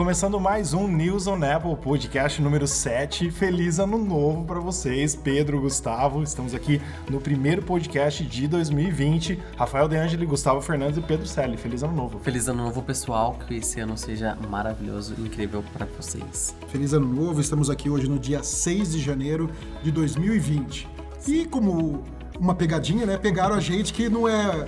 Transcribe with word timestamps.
começando 0.00 0.40
mais 0.40 0.72
um 0.72 0.88
News 0.88 1.26
on 1.26 1.44
Apple 1.44 1.76
Podcast 1.76 2.40
número 2.40 2.66
7. 2.66 3.30
Feliz 3.30 3.78
ano 3.78 3.98
novo 3.98 4.46
para 4.46 4.58
vocês, 4.58 5.14
Pedro, 5.14 5.60
Gustavo. 5.60 6.22
Estamos 6.22 6.54
aqui 6.54 6.80
no 7.10 7.20
primeiro 7.20 7.60
podcast 7.60 8.24
de 8.24 8.48
2020. 8.48 9.38
Rafael 9.58 9.86
De 9.88 9.96
Angeli, 9.96 10.24
Gustavo 10.24 10.62
Fernandes 10.62 10.96
e 10.96 11.02
Pedro 11.02 11.26
Selle. 11.26 11.58
Feliz 11.58 11.82
ano 11.82 11.92
novo. 11.92 12.18
Feliz 12.20 12.48
ano 12.48 12.64
novo, 12.64 12.80
pessoal. 12.80 13.38
Que 13.46 13.56
esse 13.56 13.78
ano 13.78 13.94
seja 13.98 14.38
maravilhoso 14.48 15.14
e 15.18 15.20
incrível 15.20 15.62
para 15.70 15.84
vocês. 15.84 16.56
Feliz 16.68 16.94
ano 16.94 17.06
novo. 17.06 17.38
Estamos 17.38 17.68
aqui 17.68 17.90
hoje 17.90 18.08
no 18.08 18.18
dia 18.18 18.42
6 18.42 18.92
de 18.92 19.00
janeiro 19.00 19.50
de 19.82 19.90
2020. 19.90 20.88
E 21.28 21.44
como 21.44 22.02
uma 22.38 22.54
pegadinha, 22.54 23.04
né? 23.04 23.18
Pegaram 23.18 23.54
a 23.54 23.60
gente 23.60 23.92
que 23.92 24.08
não 24.08 24.26
é 24.26 24.66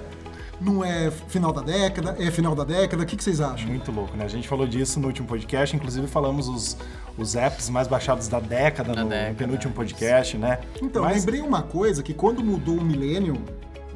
não 0.64 0.84
é 0.84 1.10
final 1.10 1.52
da 1.52 1.60
década, 1.60 2.16
é 2.18 2.30
final 2.30 2.54
da 2.54 2.64
década. 2.64 3.02
O 3.02 3.06
que, 3.06 3.16
que 3.16 3.24
vocês 3.24 3.40
acham? 3.40 3.68
Muito 3.68 3.90
louco, 3.90 4.16
né? 4.16 4.24
A 4.24 4.28
gente 4.28 4.48
falou 4.48 4.66
disso 4.66 5.00
no 5.00 5.08
último 5.08 5.26
podcast, 5.26 5.74
inclusive 5.74 6.06
falamos 6.06 6.48
os, 6.48 6.76
os 7.16 7.34
apps 7.34 7.68
mais 7.68 7.88
baixados 7.88 8.28
da 8.28 8.40
década, 8.40 8.94
Da 8.94 9.02
no, 9.04 9.10
década, 9.10 9.34
penúltimo 9.34 9.72
podcast, 9.72 10.36
né? 10.36 10.58
Então, 10.80 11.02
Mas- 11.02 11.18
lembrei 11.18 11.40
uma 11.40 11.62
coisa 11.62 12.02
que 12.02 12.14
quando 12.14 12.42
mudou 12.42 12.76
o 12.76 12.84
milênio, 12.84 13.42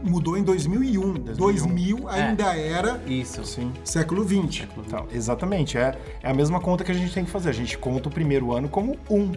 mudou 0.03 0.37
em 0.37 0.43
2001. 0.43 1.13
2000 1.37 2.09
ainda 2.09 2.57
era 2.57 3.01
Isso. 3.07 3.45
Sim. 3.45 3.73
século 3.85 4.25
20. 4.25 4.69
Então, 4.79 5.07
exatamente, 5.13 5.79
é, 5.79 5.97
é 6.23 6.31
a 6.31 6.35
mesma 6.35 6.61
conta 6.61 6.85
que 6.85 6.91
a 6.93 6.95
gente 6.95 7.13
tem 7.13 7.25
que 7.25 7.31
fazer. 7.31 7.51
A 7.51 7.55
gente 7.55 7.79
conta 7.79 8.09
o 8.09 8.13
primeiro 8.13 8.53
ano 8.53 8.69
como 8.69 8.97
um. 9.11 9.33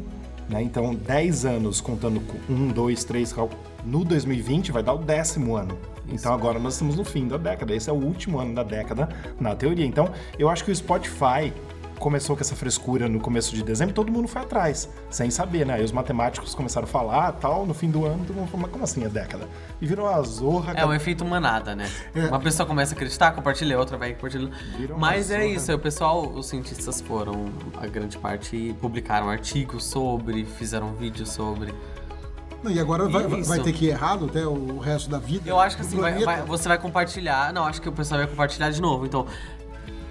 Né? 0.50 0.64
Então, 0.64 0.96
10 0.96 1.46
anos 1.46 1.80
contando 1.80 2.20
com 2.22 2.52
1, 2.52 2.70
2, 2.70 3.04
3, 3.04 3.36
no 3.86 4.04
2020 4.04 4.72
vai 4.72 4.82
dar 4.82 4.94
o 4.94 4.98
décimo 4.98 5.56
ano. 5.56 5.78
Então 6.12 6.34
agora 6.34 6.60
nós 6.60 6.74
estamos 6.74 6.96
no 6.96 7.04
fim 7.04 7.28
da 7.28 7.38
década. 7.38 7.74
Esse 7.74 7.90
é 7.90 7.94
o 7.94 7.98
último 7.98 8.40
ano 8.40 8.54
da 8.54 8.64
década, 8.64 9.10
na 9.40 9.56
teoria. 9.56 9.86
Então, 9.86 10.12
eu 10.38 10.50
acho 10.50 10.64
que 10.64 10.72
o 10.72 10.76
Spotify 10.76 11.54
começou 12.00 12.36
com 12.36 12.42
essa 12.42 12.56
frescura 12.56 13.08
no 13.08 13.20
começo 13.20 13.54
de 13.54 13.62
dezembro, 13.62 13.94
todo 13.94 14.12
mundo 14.12 14.28
foi 14.28 14.42
atrás, 14.42 14.90
sem 15.10 15.30
saber, 15.30 15.66
né? 15.66 15.76
Aí 15.76 15.84
os 15.84 15.92
matemáticos 15.92 16.56
começaram 16.56 16.86
a 16.86 16.90
falar, 16.90 17.34
tal, 17.34 17.66
no 17.66 17.74
fim 17.74 17.92
do 17.92 18.06
ano, 18.06 18.24
todo 18.26 18.38
mundo 18.38 18.48
falou, 18.48 18.62
mas 18.62 18.72
como 18.72 18.84
assim 18.84 19.06
a 19.06 19.10
década? 19.10 19.48
E 19.82 19.86
virou 19.86 20.08
uma 20.08 20.22
zorra. 20.24 20.74
É 20.74 20.86
o 20.86 20.94
efeito 20.94 21.24
manada, 21.26 21.76
né? 21.76 21.90
É. 22.16 22.28
Uma 22.28 22.40
pessoa 22.40 22.66
começa 22.66 22.94
a 22.94 22.96
acreditar, 22.96 23.32
compartilha, 23.34 23.78
outra 23.78 23.98
vai 23.98 24.14
compartilhando. 24.14 24.52
Mas 24.98 25.30
é 25.30 25.36
zorra. 25.36 25.46
isso, 25.46 25.74
o 25.74 25.80
pessoal, 25.80 26.28
os 26.28 26.48
cientistas 26.48 27.02
foram, 27.02 27.52
a 27.78 27.86
grande 27.86 28.18
parte, 28.18 28.74
publicaram 28.80 29.30
artigos 29.30 29.84
sobre, 29.84 30.46
fizeram 30.46 30.94
vídeos 30.94 31.30
sobre. 31.30 31.74
Não, 32.64 32.70
e 32.72 32.80
agora 32.80 33.08
vai, 33.08 33.26
vai- 33.26 33.60
ter 33.60 33.72
que 33.74 33.86
ir 33.86 33.90
errado 33.90 34.26
até 34.26 34.46
o 34.46 34.80
resto 34.80 35.10
da 35.10 35.18
vida. 35.18 35.50
Eu 35.50 35.60
acho 35.60 35.76
que 35.78 35.82
assim, 35.82 35.98
vai- 35.98 36.24
vai- 36.24 36.42
você 36.42 36.68
vai 36.68 36.78
compartilhar. 36.78 37.54
Não, 37.54 37.66
acho 37.66 37.82
que 37.82 37.88
o 37.88 37.92
pessoal 37.92 38.20
vai 38.20 38.28
compartilhar 38.28 38.70
de 38.70 38.82
novo. 38.82 39.06
Então, 39.06 39.26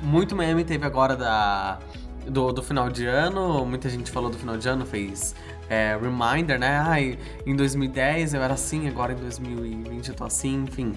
muito 0.00 0.34
meme 0.34 0.64
teve 0.64 0.86
agora 0.86 1.14
da, 1.16 1.78
do, 2.26 2.52
do 2.52 2.62
final 2.62 2.88
de 2.88 3.04
ano. 3.06 3.64
Muita 3.66 3.88
gente 3.90 4.10
falou 4.10 4.30
do 4.30 4.38
final 4.38 4.56
de 4.56 4.66
ano, 4.68 4.86
fez 4.86 5.34
é, 5.68 5.98
reminder, 6.00 6.58
né? 6.58 6.78
Ai, 6.78 7.18
em 7.46 7.54
2010 7.54 8.32
eu 8.34 8.42
era 8.42 8.54
assim, 8.54 8.88
agora 8.88 9.12
em 9.12 9.16
2020 9.16 10.08
eu 10.08 10.14
tô 10.14 10.24
assim, 10.24 10.64
enfim. 10.64 10.94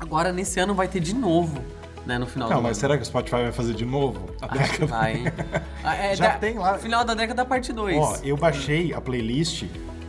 Agora 0.00 0.32
nesse 0.32 0.58
ano 0.60 0.74
vai 0.74 0.88
ter 0.88 1.00
de 1.00 1.14
novo, 1.14 1.58
né? 2.06 2.18
No 2.18 2.26
final 2.26 2.48
Não, 2.48 2.56
mas 2.62 2.72
ano. 2.78 2.80
será 2.80 2.96
que 2.96 3.02
o 3.02 3.06
Spotify 3.06 3.36
vai 3.42 3.52
fazer 3.52 3.74
de 3.74 3.84
novo? 3.84 4.30
A 4.40 4.46
Acho 4.54 4.72
que 4.78 4.84
vai, 4.86 5.16
hein? 5.16 5.24
É, 5.84 6.16
Já 6.16 6.28
da- 6.28 6.38
tem 6.38 6.58
lá. 6.58 6.78
Final 6.78 7.04
da 7.04 7.12
década, 7.14 7.44
parte 7.44 7.72
2. 7.72 7.96
Ó, 7.98 8.16
eu 8.22 8.36
baixei 8.36 8.94
a 8.94 9.00
playlist 9.00 9.64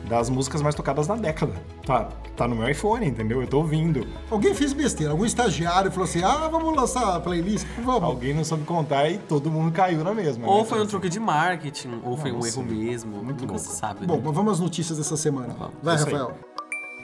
das 0.07 0.29
músicas 0.29 0.61
mais 0.61 0.75
tocadas 0.75 1.07
na 1.07 1.15
década. 1.15 1.53
Tá, 1.85 2.09
tá 2.35 2.47
no 2.47 2.55
meu 2.55 2.69
iPhone, 2.69 3.05
entendeu? 3.05 3.41
Eu 3.41 3.47
tô 3.47 3.57
ouvindo. 3.57 4.07
Alguém 4.29 4.53
fez 4.53 4.73
besteira, 4.73 5.11
algum 5.11 5.25
estagiário 5.25 5.91
falou 5.91 6.05
assim: 6.05 6.23
ah, 6.23 6.47
vamos 6.47 6.75
lançar 6.75 7.15
a 7.15 7.19
playlist? 7.19 7.65
Vamos. 7.83 8.03
Alguém 8.03 8.33
não 8.33 8.43
soube 8.43 8.63
contar 8.63 9.09
e 9.09 9.17
todo 9.17 9.51
mundo 9.51 9.71
caiu 9.71 10.03
na 10.03 10.13
mesma. 10.13 10.47
Ou 10.47 10.59
né? 10.59 10.65
foi 10.65 10.81
um 10.81 10.85
truque 10.85 11.09
de 11.09 11.19
marketing, 11.19 11.99
ou 12.03 12.17
foi 12.17 12.31
um 12.31 12.45
erro 12.45 12.63
mesmo. 12.63 13.23
muito 13.23 13.41
nunca 13.41 13.53
louco. 13.53 13.59
se 13.59 13.75
sabe. 13.75 14.05
Bom, 14.05 14.15
né? 14.15 14.21
mas 14.23 14.35
vamos 14.35 14.53
às 14.53 14.59
notícias 14.59 14.97
dessa 14.97 15.17
semana. 15.17 15.55
Vai, 15.81 15.95
isso 15.95 16.07
aí. 16.07 16.13
Rafael. 16.13 16.54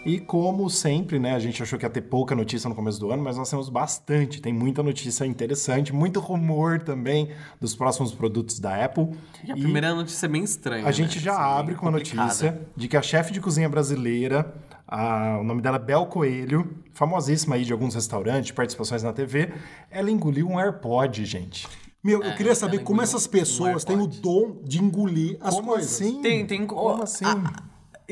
E 0.03 0.19
como 0.19 0.67
sempre, 0.67 1.19
né, 1.19 1.35
a 1.35 1.39
gente 1.39 1.61
achou 1.61 1.77
que 1.77 1.85
ia 1.85 1.89
ter 1.89 2.01
pouca 2.01 2.33
notícia 2.33 2.67
no 2.67 2.73
começo 2.73 2.99
do 2.99 3.11
ano, 3.11 3.21
mas 3.21 3.37
nós 3.37 3.47
temos 3.51 3.69
bastante. 3.69 4.41
Tem 4.41 4.51
muita 4.51 4.81
notícia 4.81 5.25
interessante, 5.25 5.93
muito 5.93 6.19
rumor 6.19 6.81
também 6.81 7.29
dos 7.59 7.75
próximos 7.75 8.11
produtos 8.11 8.59
da 8.59 8.83
Apple. 8.83 9.09
E 9.43 9.51
a 9.51 9.55
primeira 9.55 9.93
notícia 9.93 10.25
é 10.25 10.29
bem 10.29 10.43
estranha. 10.43 10.87
A 10.87 10.91
gente 10.91 11.17
né? 11.17 11.23
já 11.25 11.33
Assim, 11.33 11.59
abre 11.59 11.75
com 11.75 11.87
a 11.87 11.91
notícia 11.91 12.59
de 12.75 12.87
que 12.87 12.97
a 12.97 13.01
chefe 13.03 13.31
de 13.31 13.39
cozinha 13.39 13.69
brasileira, 13.69 14.51
a- 14.87 15.37
o 15.39 15.43
nome 15.43 15.61
dela 15.61 15.75
é 15.77 15.79
Bel 15.79 16.07
Coelho, 16.07 16.77
famosíssima 16.93 17.53
aí 17.53 17.63
de 17.63 17.71
alguns 17.71 17.93
restaurantes, 17.93 18.49
participações 18.51 19.03
na 19.03 19.13
TV, 19.13 19.53
ela 19.91 20.09
engoliu 20.09 20.47
um 20.47 20.59
AirPod, 20.59 21.23
gente. 21.25 21.67
Meu, 22.03 22.23
eu 22.23 22.33
queria 22.35 22.55
saber 22.55 22.79
como 22.79 23.03
essas 23.03 23.27
um 23.27 23.29
pessoas 23.29 23.83
têm 23.83 23.99
o 23.99 24.07
dom 24.07 24.63
de 24.63 24.81
engolir 24.83 25.37
as 25.39 25.53
Como 25.53 25.67
coisas. 25.73 25.91
assim? 25.93 26.23
Tem, 26.23 26.43
tem. 26.47 26.65
Como 26.65 27.03
assim? 27.03 27.25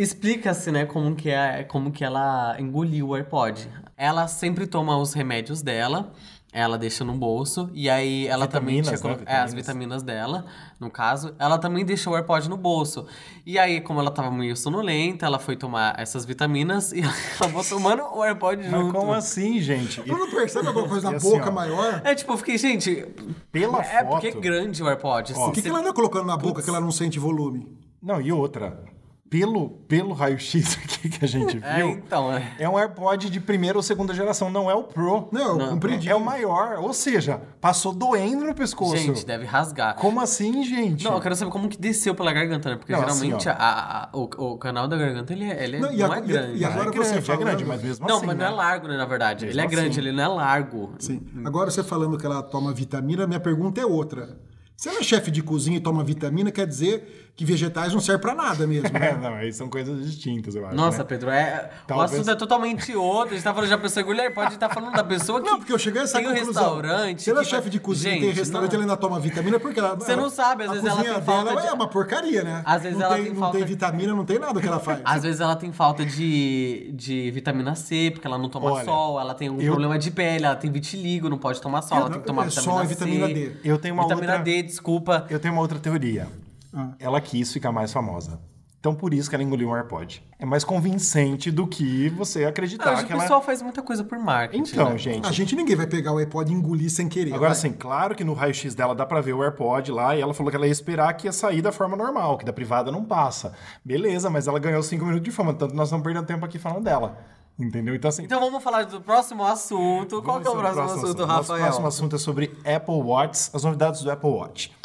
Explica-se, 0.02 0.72
né, 0.72 0.86
como 0.86 1.16
que, 1.16 1.30
é, 1.30 1.64
como 1.64 1.92
que 1.92 2.04
ela 2.04 2.56
engoliu 2.60 3.10
o 3.10 3.16
AirPod. 3.16 3.68
Ela 3.98 4.28
sempre 4.28 4.66
toma 4.66 4.98
os 4.98 5.14
remédios 5.14 5.62
dela, 5.62 6.14
ela 6.54 6.78
deixa 6.78 7.04
no 7.04 7.14
bolso, 7.14 7.70
e 7.74 7.90
aí 7.90 8.26
ela 8.26 8.48
também 8.48 8.78
Vitaminas, 8.78 9.02
tinha 9.02 9.18
né? 9.18 9.24
É, 9.26 9.36
as 9.42 9.54
Vitaminas. 9.54 10.02
dela, 10.02 10.46
no 10.80 10.90
caso. 10.90 11.36
Ela 11.38 11.58
também 11.60 11.84
deixou 11.86 12.14
o 12.14 12.16
AirPod 12.16 12.50
no 12.50 12.56
bolso. 12.58 13.06
E 13.46 13.60
aí, 13.60 13.82
como 13.82 14.00
ela 14.00 14.10
tava 14.10 14.32
meio 14.32 14.56
sonolenta, 14.56 15.26
ela 15.26 15.38
foi 15.38 15.56
tomar 15.58 16.00
essas 16.00 16.24
vitaminas 16.26 16.92
e 16.94 17.02
ela 17.02 17.14
acabou 17.36 17.64
tomando 17.64 18.02
o 18.16 18.24
AirPod 18.24 18.64
Mas 18.64 18.72
junto. 18.72 18.94
como 18.94 19.14
assim, 19.14 19.60
gente? 19.60 20.02
Tu 20.02 20.08
não 20.18 20.30
percebe 20.32 20.68
alguma 20.70 20.88
coisa 20.88 21.12
na 21.12 21.18
assim, 21.18 21.30
boca 21.30 21.50
ó, 21.50 21.52
maior? 21.52 22.02
É, 22.06 22.16
tipo, 22.16 22.32
eu 22.34 22.38
fiquei, 22.38 22.58
gente. 22.58 23.06
Pela 23.52 23.82
é 23.82 24.00
foto- 24.04 24.10
porque 24.12 24.28
é 24.30 24.32
grande 24.32 24.82
o 24.82 24.88
AirPod. 24.88 25.34
assim, 25.34 25.42
O 25.42 25.52
que, 25.52 25.56
que 25.62 25.62
você- 25.64 25.70
ela 25.70 25.80
anda 25.80 25.94
colocando 25.94 26.26
na 26.26 26.38
boca 26.38 26.64
que 26.64 26.70
ela 26.70 26.80
não 26.80 26.92
sente 26.92 27.20
volume? 27.20 27.68
Não, 28.02 28.22
e 28.22 28.32
outra, 28.32 28.82
pelo, 29.30 29.70
pelo 29.88 30.14
raio-x 30.14 30.76
aqui 30.84 31.08
que 31.10 31.24
a 31.24 31.28
gente 31.28 31.60
É, 31.64 31.76
viu, 31.78 31.90
então, 31.90 32.34
é. 32.34 32.56
é 32.60 32.68
um 32.68 32.78
AirPod 32.78 33.30
de 33.30 33.40
primeira 33.40 33.78
ou 33.78 33.84
segunda 33.84 34.14
geração, 34.14 34.50
não 34.50 34.70
é 34.72 34.74
o 34.74 34.84
Pro. 34.84 35.30
Não, 35.32 35.60
eu 35.60 35.70
compreendi. 35.70 36.10
É 36.10 36.16
o 36.16 36.20
maior, 36.20 36.80
ou 36.80 36.92
seja, 36.94 37.40
passou 37.62 37.94
doendo 37.94 38.44
no 38.46 38.56
pescoço. 38.56 38.98
Gente, 38.98 39.26
deve 39.26 39.46
rasgar. 39.46 39.96
Como 39.96 40.20
assim, 40.20 40.64
gente? 40.64 41.04
Não, 41.04 41.14
eu 41.14 41.22
quero 41.22 41.36
saber 41.36 41.52
como 41.52 41.70
que 41.70 41.78
desceu 41.78 42.16
pela 42.16 42.34
garganta, 42.34 42.70
né? 42.72 42.76
Porque 42.78 42.92
Não, 42.92 43.04
assim, 43.04 43.26
geralmente 43.28 43.48
ó. 43.48 43.52
a- 43.52 43.56
a- 44.04 44.10
o, 44.18 44.54
o 44.54 44.58
canal 44.58 44.88
da 44.88 44.98
garganta, 44.98 45.32
ele 45.32 45.46
é, 45.46 45.64
ele 45.64 45.76
é- 45.76 45.80
Não, 45.80 45.90
não, 45.90 45.96
e 45.96 46.02
é 46.02 46.06
e- 46.06 46.22
grande. 46.22 46.58
e 46.60 46.66
agora 46.66 46.90
é 46.90 46.92
você 46.92 47.10
grande, 47.12 47.22
falando- 47.26 47.42
é 47.42 47.46
grande, 47.46 47.66
mas 47.66 47.84
mesmo 47.84 48.08
não, 48.08 48.18
assim, 48.18 48.26
mas 48.26 48.38
não 48.38 48.46
né? 48.46 48.52
é 48.52 48.56
largo, 48.56 48.88
né, 48.88 48.98
na 48.98 49.06
verdade. 49.06 49.46
Mesmo 49.46 49.60
ele 49.60 49.66
é 49.68 49.70
grande, 49.70 49.90
assim. 50.00 50.00
ele 50.00 50.12
não 50.12 50.24
é 50.24 50.28
largo. 50.28 50.94
Sim. 50.98 51.22
Agora 51.46 51.70
você 51.70 51.84
falando 51.84 52.18
que 52.18 52.26
ela 52.26 52.42
toma 52.42 52.74
vitamina, 52.74 53.28
minha 53.28 53.40
pergunta 53.40 53.80
é 53.80 53.86
outra. 53.86 54.40
Se 54.76 54.88
ela 54.88 55.00
é 55.00 55.04
chefe 55.04 55.30
de 55.30 55.44
cozinha 55.44 55.76
e 55.76 55.82
toma 55.82 56.04
vitamina, 56.06 56.52
quer 56.52 56.66
dizer 56.66 57.29
que 57.40 57.46
vegetais 57.46 57.94
não 57.94 58.02
servem 58.02 58.22
pra 58.22 58.36
nada 58.36 58.68
mesmo. 58.68 58.90
É, 58.90 58.92
Né? 59.00 59.18
não, 59.24 59.34
aí 59.36 59.54
são 59.54 59.70
coisas 59.70 60.06
distintas, 60.06 60.56
eu 60.56 60.66
acho. 60.68 60.76
Nossa, 60.76 60.98
né? 60.98 61.04
Pedro, 61.06 61.30
é, 61.30 61.70
o 61.86 61.88
Talvez- 61.88 62.12
assunto 62.12 62.30
é 62.32 62.36
totalmente 62.36 62.94
outro. 62.94 63.30
A 63.30 63.36
gente 63.38 63.44
tá 63.46 63.54
falando 63.54 63.70
de 63.70 63.74
uma 63.76 63.80
pessoa 63.82 64.04
engolhar, 64.04 64.34
pode 64.34 64.56
estar 64.56 64.68
falando 64.68 64.94
da 64.94 65.04
pessoa 65.06 65.42
que 65.42 65.50
Não, 65.50 65.58
porque 65.58 65.72
eu 65.72 65.80
cheguei 65.80 66.02
a 66.02 66.04
essa 66.04 66.18
tem 66.20 66.28
um 66.28 66.36
conclusão. 66.36 66.64
restaurante. 66.64 67.22
Se 67.22 67.30
ela 67.30 67.40
é 67.40 67.44
que 67.46 67.50
chefe 67.50 67.62
vai- 67.62 67.70
de 67.72 67.80
cozinha 67.80 68.14
Gente, 68.16 68.24
tem 68.26 68.32
restaurante, 68.34 68.72
não. 68.72 68.76
ela 68.82 68.84
ainda 68.92 68.98
toma 68.98 69.20
vitamina, 69.22 69.58
porque 69.58 69.80
ela. 69.80 69.96
Você 69.96 70.18
não 70.18 70.30
sabe, 70.30 70.64
às 70.66 70.70
a 70.70 70.74
vezes 70.74 70.88
ela 70.90 71.02
tem 71.02 71.14
falta 71.22 71.50
dela 71.50 71.62
de- 71.62 71.68
é 71.68 71.72
uma 71.72 71.88
porcaria, 71.88 72.44
né? 72.44 72.62
Às 72.66 72.84
vezes 72.84 72.98
não 72.98 73.06
ela 73.06 73.16
tem, 73.16 73.24
tem 73.24 73.34
não 73.34 73.40
falta 73.40 73.58
tem 73.58 73.66
vitamina, 73.68 74.14
não 74.14 74.26
tem 74.26 74.38
nada 74.38 74.60
que 74.60 74.68
ela 74.68 74.80
faz. 74.82 75.00
Às 75.06 75.24
vezes 75.24 75.40
ela 75.40 75.56
tem 75.56 75.72
falta 75.72 76.06
de, 76.06 76.92
de 76.94 77.32
vitamina 77.32 77.74
C, 77.74 78.10
porque 78.12 78.28
ela 78.28 78.38
não 78.38 78.50
toma 78.50 78.70
Olha, 78.70 78.84
sol, 78.84 79.18
ela 79.18 79.34
tem 79.34 79.48
algum 79.48 79.62
eu- 79.62 79.72
problema 79.72 79.98
de 79.98 80.12
pele, 80.12 80.44
ela 80.44 80.58
tem 80.58 80.70
vitiligo, 80.70 81.30
não 81.30 81.38
pode 81.38 81.62
tomar 81.62 81.84
sol, 81.84 81.98
É, 81.98 82.02
ela 82.02 82.10
tem 82.10 82.20
que 82.20 82.28
tomar 82.28 82.44
é 82.44 82.50
vitamina 82.50 82.74
sol 82.74 82.84
e 82.84 82.88
C. 82.88 82.94
vitamina 82.94 83.28
D. 83.30 83.52
Eu 83.64 83.78
tenho 83.78 83.94
uma 83.94 84.04
vitamina 84.04 84.34
outra- 84.34 84.44
D, 84.44 84.64
desculpa. 84.64 85.26
Eu 85.30 85.40
tenho 85.40 85.54
uma 85.54 85.62
outra 85.62 85.80
teoria. 85.80 86.28
Ah. 86.74 86.94
Ela 87.00 87.20
quis 87.22 87.52
ficar 87.52 87.72
mais 87.72 87.92
famosa. 87.92 88.40
Então 88.80 88.96
por 88.96 89.14
isso 89.14 89.30
que 89.30 89.36
ela 89.36 89.44
engoliu 89.44 89.68
um 89.68 89.76
AirPod. 89.76 90.24
É 90.40 90.46
mais 90.46 90.64
convincente 90.64 91.52
do 91.52 91.68
que 91.68 92.08
você 92.10 92.46
acreditar 92.46 92.92
Ah, 92.92 92.94
Hoje 92.94 93.06
que 93.08 93.12
o 93.12 93.14
ela... 93.14 93.24
pessoal 93.24 93.42
faz 93.42 93.62
muita 93.62 93.82
coisa 93.82 94.06
por 94.06 94.18
marketing. 94.18 94.72
Então, 94.72 94.92
né? 94.92 94.98
gente... 94.98 95.28
A 95.28 95.32
gente 95.34 95.54
ninguém 95.54 95.76
vai 95.76 95.86
pegar 95.86 96.14
o 96.14 96.18
iPod 96.18 96.50
e 96.50 96.56
engolir 96.56 96.90
sem 96.90 97.10
querer. 97.10 97.34
Agora 97.34 97.50
vai. 97.50 97.60
sim, 97.60 97.74
claro 97.74 98.16
que 98.16 98.24
no 98.24 98.34
raio-x 98.34 98.74
dela 98.74 98.96
dá 98.96 99.06
pra 99.06 99.20
ver 99.20 99.34
o 99.34 99.44
AirPod 99.44 99.92
lá 99.92 100.16
e 100.16 100.22
ela 100.22 100.34
falou 100.34 100.50
que 100.50 100.56
ela 100.56 100.66
ia 100.66 100.72
esperar 100.72 101.12
que 101.16 101.28
ia 101.28 101.34
sair 101.34 101.62
da 101.62 101.74
forma 101.74 101.98
normal, 101.98 102.38
que 102.38 102.46
da 102.46 102.54
privada 102.54 102.90
não 102.90 103.04
passa. 103.04 103.52
Beleza, 103.84 104.30
mas 104.30 104.48
ela 104.48 104.60
ganhou 104.60 104.82
cinco 104.82 105.04
minutos 105.04 105.26
de 105.26 105.32
fama, 105.32 105.54
tanto 105.54 105.76
nós 105.76 105.90
estamos 105.90 106.04
perdendo 106.06 106.26
tempo 106.26 106.46
aqui 106.46 106.58
falando 106.58 106.86
dela. 106.86 107.18
Entendeu? 107.60 107.94
Então 107.94 108.08
assim... 108.08 108.24
Então 108.24 108.40
vamos 108.40 108.64
falar 108.64 108.86
do 108.86 109.02
próximo 109.02 109.44
assunto. 109.44 110.22
Qual 110.22 110.40
que 110.40 110.48
é 110.48 110.50
o 110.50 110.54
sobre 110.54 110.72
próximo 110.72 110.86
assunto, 110.86 111.28
Nosso 111.28 111.52
Rafael? 111.52 111.64
próximo 111.66 111.88
assunto 111.88 112.16
é 112.16 112.20
sobre 112.20 112.58
Apple 112.64 112.96
Watch, 112.96 113.50
as 113.54 113.62
novidades 113.66 114.02
do 114.02 114.10
Apple 114.10 114.30
Watch. 114.30 114.79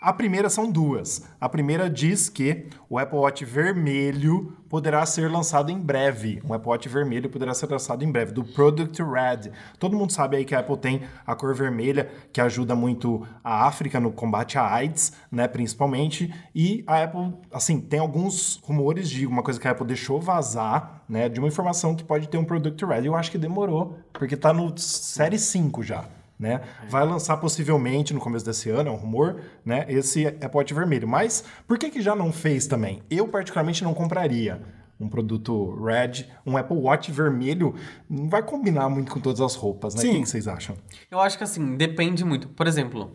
A 0.00 0.14
primeira 0.14 0.48
são 0.48 0.72
duas. 0.72 1.28
A 1.38 1.46
primeira 1.46 1.90
diz 1.90 2.30
que 2.30 2.68
o 2.88 2.98
Apple 2.98 3.18
Watch 3.18 3.44
vermelho 3.44 4.56
poderá 4.66 5.04
ser 5.04 5.30
lançado 5.30 5.70
em 5.70 5.78
breve. 5.78 6.40
Um 6.42 6.54
Apple 6.54 6.70
Watch 6.70 6.88
vermelho 6.88 7.28
poderá 7.28 7.52
ser 7.52 7.68
lançado 7.68 8.02
em 8.02 8.10
breve, 8.10 8.32
do 8.32 8.42
Product 8.42 9.02
Red. 9.02 9.52
Todo 9.78 9.94
mundo 9.94 10.10
sabe 10.10 10.38
aí 10.38 10.46
que 10.46 10.54
a 10.54 10.60
Apple 10.60 10.78
tem 10.78 11.02
a 11.26 11.34
cor 11.34 11.54
vermelha, 11.54 12.10
que 12.32 12.40
ajuda 12.40 12.74
muito 12.74 13.26
a 13.44 13.66
África 13.66 14.00
no 14.00 14.10
combate 14.10 14.56
à 14.56 14.72
AIDS, 14.72 15.12
né, 15.30 15.46
principalmente. 15.46 16.32
E 16.54 16.82
a 16.86 17.02
Apple, 17.02 17.34
assim, 17.52 17.78
tem 17.78 18.00
alguns 18.00 18.58
rumores 18.62 19.06
de 19.06 19.26
uma 19.26 19.42
coisa 19.42 19.60
que 19.60 19.68
a 19.68 19.72
Apple 19.72 19.86
deixou 19.86 20.18
vazar, 20.18 21.02
né, 21.06 21.28
de 21.28 21.38
uma 21.38 21.48
informação 21.48 21.94
que 21.94 22.04
pode 22.04 22.26
ter 22.26 22.38
um 22.38 22.44
Product 22.44 22.86
Red. 22.86 23.04
Eu 23.04 23.14
acho 23.14 23.30
que 23.30 23.36
demorou, 23.36 23.98
porque 24.14 24.34
tá 24.34 24.50
no 24.50 24.72
Série 24.78 25.38
5 25.38 25.82
já. 25.82 26.06
Né? 26.40 26.62
Vai 26.88 27.04
lançar 27.04 27.36
possivelmente 27.36 28.14
no 28.14 28.18
começo 28.18 28.44
desse 28.44 28.70
ano, 28.70 28.88
é 28.88 28.92
um 28.92 28.96
rumor, 28.96 29.42
né? 29.62 29.84
Esse 29.88 30.26
Apple 30.26 30.50
Watch 30.54 30.72
vermelho. 30.72 31.06
Mas 31.06 31.44
por 31.68 31.78
que 31.78 31.90
que 31.90 32.00
já 32.00 32.16
não 32.16 32.32
fez 32.32 32.66
também? 32.66 33.02
Eu 33.10 33.28
particularmente 33.28 33.84
não 33.84 33.92
compraria 33.92 34.62
um 34.98 35.08
produto 35.08 35.74
Red, 35.82 36.26
um 36.44 36.56
Apple 36.56 36.76
Watch 36.76 37.12
vermelho, 37.12 37.74
não 38.08 38.28
vai 38.28 38.42
combinar 38.42 38.88
muito 38.88 39.12
com 39.12 39.20
todas 39.20 39.40
as 39.40 39.54
roupas, 39.54 39.94
né? 39.94 40.00
Sim. 40.00 40.08
O 40.08 40.12
que 40.12 40.20
que 40.22 40.28
vocês 40.28 40.48
acham? 40.48 40.76
Eu 41.10 41.20
acho 41.20 41.36
que 41.36 41.44
assim, 41.44 41.76
depende 41.76 42.24
muito. 42.24 42.48
Por 42.48 42.66
exemplo, 42.66 43.12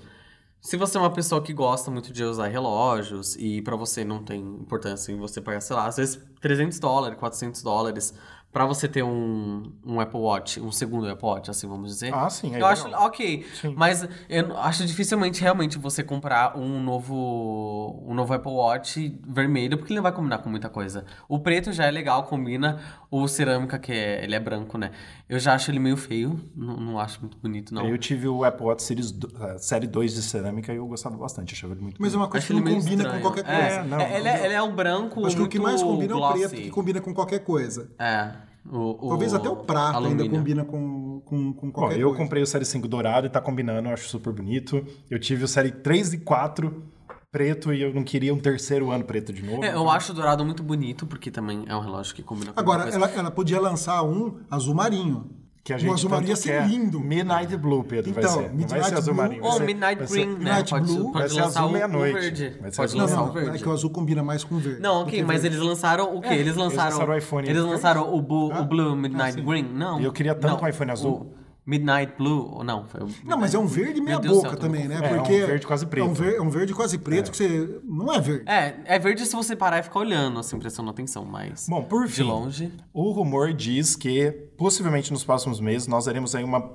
se 0.62 0.78
você 0.78 0.98
é 0.98 1.00
uma 1.00 1.12
pessoa 1.12 1.42
que 1.44 1.54
gosta 1.54 1.92
muito 1.92 2.12
de 2.12 2.24
usar 2.24 2.48
relógios 2.48 3.36
e 3.36 3.62
pra 3.62 3.76
você 3.76 4.04
não 4.04 4.24
tem 4.24 4.40
importância 4.42 5.12
em 5.12 5.18
você 5.18 5.42
pagar, 5.42 5.62
sei 5.62 5.76
lá, 5.76 5.86
às 5.86 5.98
vezes 5.98 6.20
300 6.42 6.80
dólares, 6.80 7.18
400 7.20 7.62
dólares 7.62 8.14
pra 8.56 8.66
você 8.66 8.88
ter 8.88 9.04
um, 9.04 9.70
um 9.86 10.00
Apple 10.00 10.18
Watch, 10.18 10.62
um 10.62 10.72
segundo 10.72 11.10
Apple 11.10 11.28
Watch, 11.28 11.52
assim 11.52 11.68
vamos 11.68 11.92
dizer. 11.92 12.14
Ah, 12.14 12.30
sim, 12.30 12.56
aí 12.56 12.62
Eu 12.62 12.66
acho 12.66 12.86
legal. 12.86 13.04
ok, 13.08 13.46
Sim. 13.54 13.74
mas 13.76 14.08
eu 14.30 14.58
acho 14.58 14.86
dificilmente 14.86 15.42
realmente 15.42 15.78
você 15.78 16.02
comprar 16.02 16.58
um 16.58 16.82
novo 16.82 18.02
um 18.08 18.14
novo 18.14 18.34
Apple 18.34 18.54
Watch 18.54 19.20
vermelho, 19.28 19.78
porque 19.78 19.92
ele 19.92 19.98
não 19.98 20.04
vai 20.04 20.14
combinar 20.14 20.38
com 20.38 20.50
muita 20.50 20.70
coisa. 20.70 21.04
O 21.28 21.38
preto 21.38 21.74
já 21.74 21.84
é 21.86 21.92
legal, 21.92 22.24
combina. 22.24 22.80
O 23.12 23.28
cerâmica, 23.28 23.78
que 23.78 23.92
é, 23.92 24.24
ele 24.24 24.36
é 24.36 24.40
branco, 24.40 24.78
né? 24.78 24.92
Eu 25.28 25.38
já 25.40 25.54
acho 25.54 25.70
ele 25.72 25.80
meio 25.80 25.98
feio, 25.98 26.40
não, 26.56 26.78
não 26.78 27.00
acho 27.00 27.20
muito 27.22 27.38
bonito, 27.38 27.74
não. 27.74 27.86
Eu 27.88 27.98
tive 27.98 28.28
o 28.28 28.44
Apple 28.46 28.66
Watch 28.66 28.84
Series, 28.84 29.12
do- 29.12 29.32
eh, 29.42 29.58
série 29.58 29.88
2 29.88 30.14
de 30.14 30.22
cerâmica 30.22 30.72
e 30.74 30.78
eu 30.78 30.88
gostava 30.88 31.18
bastante, 31.18 31.54
achava 31.54 31.74
ele 31.74 31.82
muito 31.82 32.02
Mas 32.02 32.14
é 32.14 32.18
uma 32.18 32.28
coisa 32.28 32.44
Acho 32.46 32.54
que 32.54 32.60
ele 32.60 32.70
não 32.70 32.80
combina 32.80 33.04
estranho. 33.04 33.16
com 33.16 33.22
qualquer 33.22 33.46
É, 33.50 33.60
coisa. 33.60 33.76
É, 33.80 33.84
não, 33.84 34.00
é, 34.00 34.18
ele, 34.18 34.28
é, 34.30 34.46
ele 34.46 34.54
é 34.54 34.62
um 34.62 34.74
branco 34.76 35.26
Acho 35.26 35.36
que 35.36 35.42
o 35.44 35.48
que 35.50 35.60
mais 35.60 35.82
combina 35.84 36.14
é 36.14 36.16
o 36.16 36.20
glossy. 36.20 36.40
preto, 36.50 36.62
que 36.62 36.70
combina 36.70 37.02
com 37.02 37.14
qualquer 37.14 37.40
coisa. 37.40 37.90
É. 38.00 38.32
O, 38.72 39.06
o 39.06 39.10
Talvez 39.10 39.34
até 39.34 39.48
o 39.48 39.58
prato 39.58 39.98
ainda 39.98 40.08
alumínio. 40.10 40.32
combina 40.32 40.66
com, 40.66 41.22
com, 41.24 41.54
com 41.54 41.68
Bom, 41.68 41.72
qualquer 41.72 42.00
eu 42.00 42.10
coisa. 42.10 42.24
comprei 42.24 42.42
o 42.44 42.48
Série 42.48 42.66
5 42.66 42.88
dourado 42.88 43.28
e 43.28 43.30
tá 43.30 43.40
combinando, 43.40 43.90
eu 43.90 43.94
acho 43.94 44.08
super 44.10 44.34
bonito. 44.34 44.86
Eu 45.10 45.20
tive 45.20 45.44
o 45.44 45.48
Série 45.48 45.72
3 45.72 46.14
e 46.14 46.18
4 46.20 46.84
preto 47.32 47.74
e 47.74 47.82
eu 47.82 47.94
não 47.94 48.02
queria 48.04 48.34
um 48.34 48.40
terceiro 48.40 48.92
ano 48.92 49.04
preto 49.04 49.34
de 49.34 49.44
novo. 49.44 49.64
É, 49.64 49.74
eu 49.74 49.90
acho 49.90 50.14
o 50.14 50.16
dourado 50.16 50.46
muito 50.46 50.64
bonito, 50.64 51.06
porque 51.06 51.30
também 51.30 51.66
é 51.68 51.76
um 51.76 51.82
relógio 51.82 52.16
que 52.16 52.24
combina 52.24 52.54
com 52.54 52.60
Agora, 52.60 52.90
ela, 52.90 53.10
ela 53.12 53.30
podia 53.30 53.60
lançar 53.60 54.02
um 54.04 54.40
azul 54.50 54.74
marinho. 54.74 55.30
Que 55.66 55.74
a 55.74 55.78
gente 55.80 55.92
azul 55.92 56.10
tanto 56.12 56.20
marinho 56.20 56.30
ia 56.30 56.36
ser 56.36 56.68
lindo. 56.68 57.00
Midnight 57.00 57.58
Blue, 57.58 57.84
Pedro, 57.84 58.14
vai 58.14 58.24
Então, 58.24 58.34
ser. 58.36 58.40
Não 58.42 58.48
vai 58.50 58.56
Midnight 58.58 58.88
ser 58.88 58.96
azul 58.98 59.14
Blue 59.16 59.24
marinho. 59.24 59.42
vai 59.42 59.52
Ou 59.52 59.58
ser- 59.58 59.66
Midnight 59.66 59.98
vai 59.98 60.08
ser- 60.08 60.14
Green, 60.14 60.26
né? 60.28 60.34
Midnight 60.38 60.70
Pode, 60.70 60.86
Blue. 60.86 61.04
pode 61.12 61.14
Vai 61.20 61.30
ser 61.30 61.40
azul 61.42 61.64
o, 61.64 61.66
o 61.68 61.72
meia-noite. 61.72 62.50
Vai 62.62 62.72
Pode 62.72 62.82
azul 62.82 63.00
lançar 63.02 63.16
Não, 63.18 63.26
o 63.30 63.32
verde. 63.34 63.50
é 63.50 63.60
que 63.60 63.68
o 63.68 63.72
azul 63.72 63.90
combina 63.90 64.24
mais 64.24 64.44
com 64.44 64.58
verde. 64.60 64.80
Não, 64.82 65.02
ok, 65.02 65.24
mas 65.24 65.42
verde. 65.42 65.58
eles 65.58 65.68
lançaram 65.68 66.16
o 66.16 66.22
quê? 66.22 66.34
eles 66.36 66.56
lançaram. 66.56 66.92
lançaram 66.92 67.14
o 67.14 67.18
iPhone 67.18 67.48
Eles 67.48 67.58
verde. 67.58 67.72
lançaram 67.74 68.14
o, 68.16 68.22
bu- 68.22 68.52
Ah, 68.54 68.62
o 68.62 68.66
Blue 68.66 68.92
ah, 68.92 68.96
Midnight 68.96 69.34
sim. 69.34 69.44
Green? 69.44 69.64
Não. 69.74 70.00
E 70.00 70.04
eu 70.06 70.12
queria 70.14 70.36
tanto 70.36 70.62
não, 70.62 70.64
um 70.64 70.68
iPhone 70.70 70.92
azul. 70.92 71.12
o 71.14 71.45
Midnight 71.66 72.14
Blue, 72.18 72.52
ou 72.54 72.64
não? 72.64 72.86
Foi 72.86 73.02
o 73.02 73.08
Não, 73.24 73.38
mas 73.38 73.54
é 73.56 73.60
um 73.60 73.66
verde 73.66 74.00
meia 74.00 74.20
Deus 74.20 74.36
boca 74.38 74.50
céu, 74.50 74.60
também, 74.60 74.88
né? 74.88 75.00
É, 75.02 75.08
é 75.08 75.14
um 75.14 75.18
Porque 75.18 75.46
verde 75.46 75.66
quase 75.66 75.86
preto. 75.86 76.06
É 76.06 76.10
um, 76.10 76.14
ver- 76.14 76.36
é 76.36 76.42
um 76.42 76.50
verde 76.50 76.74
quase 76.74 76.98
preto 76.98 77.32
que 77.32 77.38
você... 77.38 77.80
Não 77.84 78.14
é 78.14 78.20
verde. 78.22 78.44
É, 78.48 78.76
é 78.86 79.00
verde 79.00 79.26
se 79.26 79.36
você 79.36 79.56
parar 79.56 79.80
e 79.80 79.84
ficar 79.84 80.00
olhando, 80.00 80.40
assim, 80.40 80.60
prestando 80.60 80.90
atenção, 80.92 81.26
mas. 81.26 81.68
Bom, 81.68 81.84
por 81.84 82.06
de 82.06 82.14
fim, 82.14 82.24
longe. 82.24 82.72
o 82.94 83.12
rumor 83.12 83.52
diz 83.54 83.96
que 83.96 84.32
possivelmente 84.58 85.12
nos 85.12 85.24
próximos 85.24 85.60
meses 85.60 85.88
nós 85.88 86.06
teremos 86.06 86.36
aí 86.36 86.44
uma, 86.44 86.72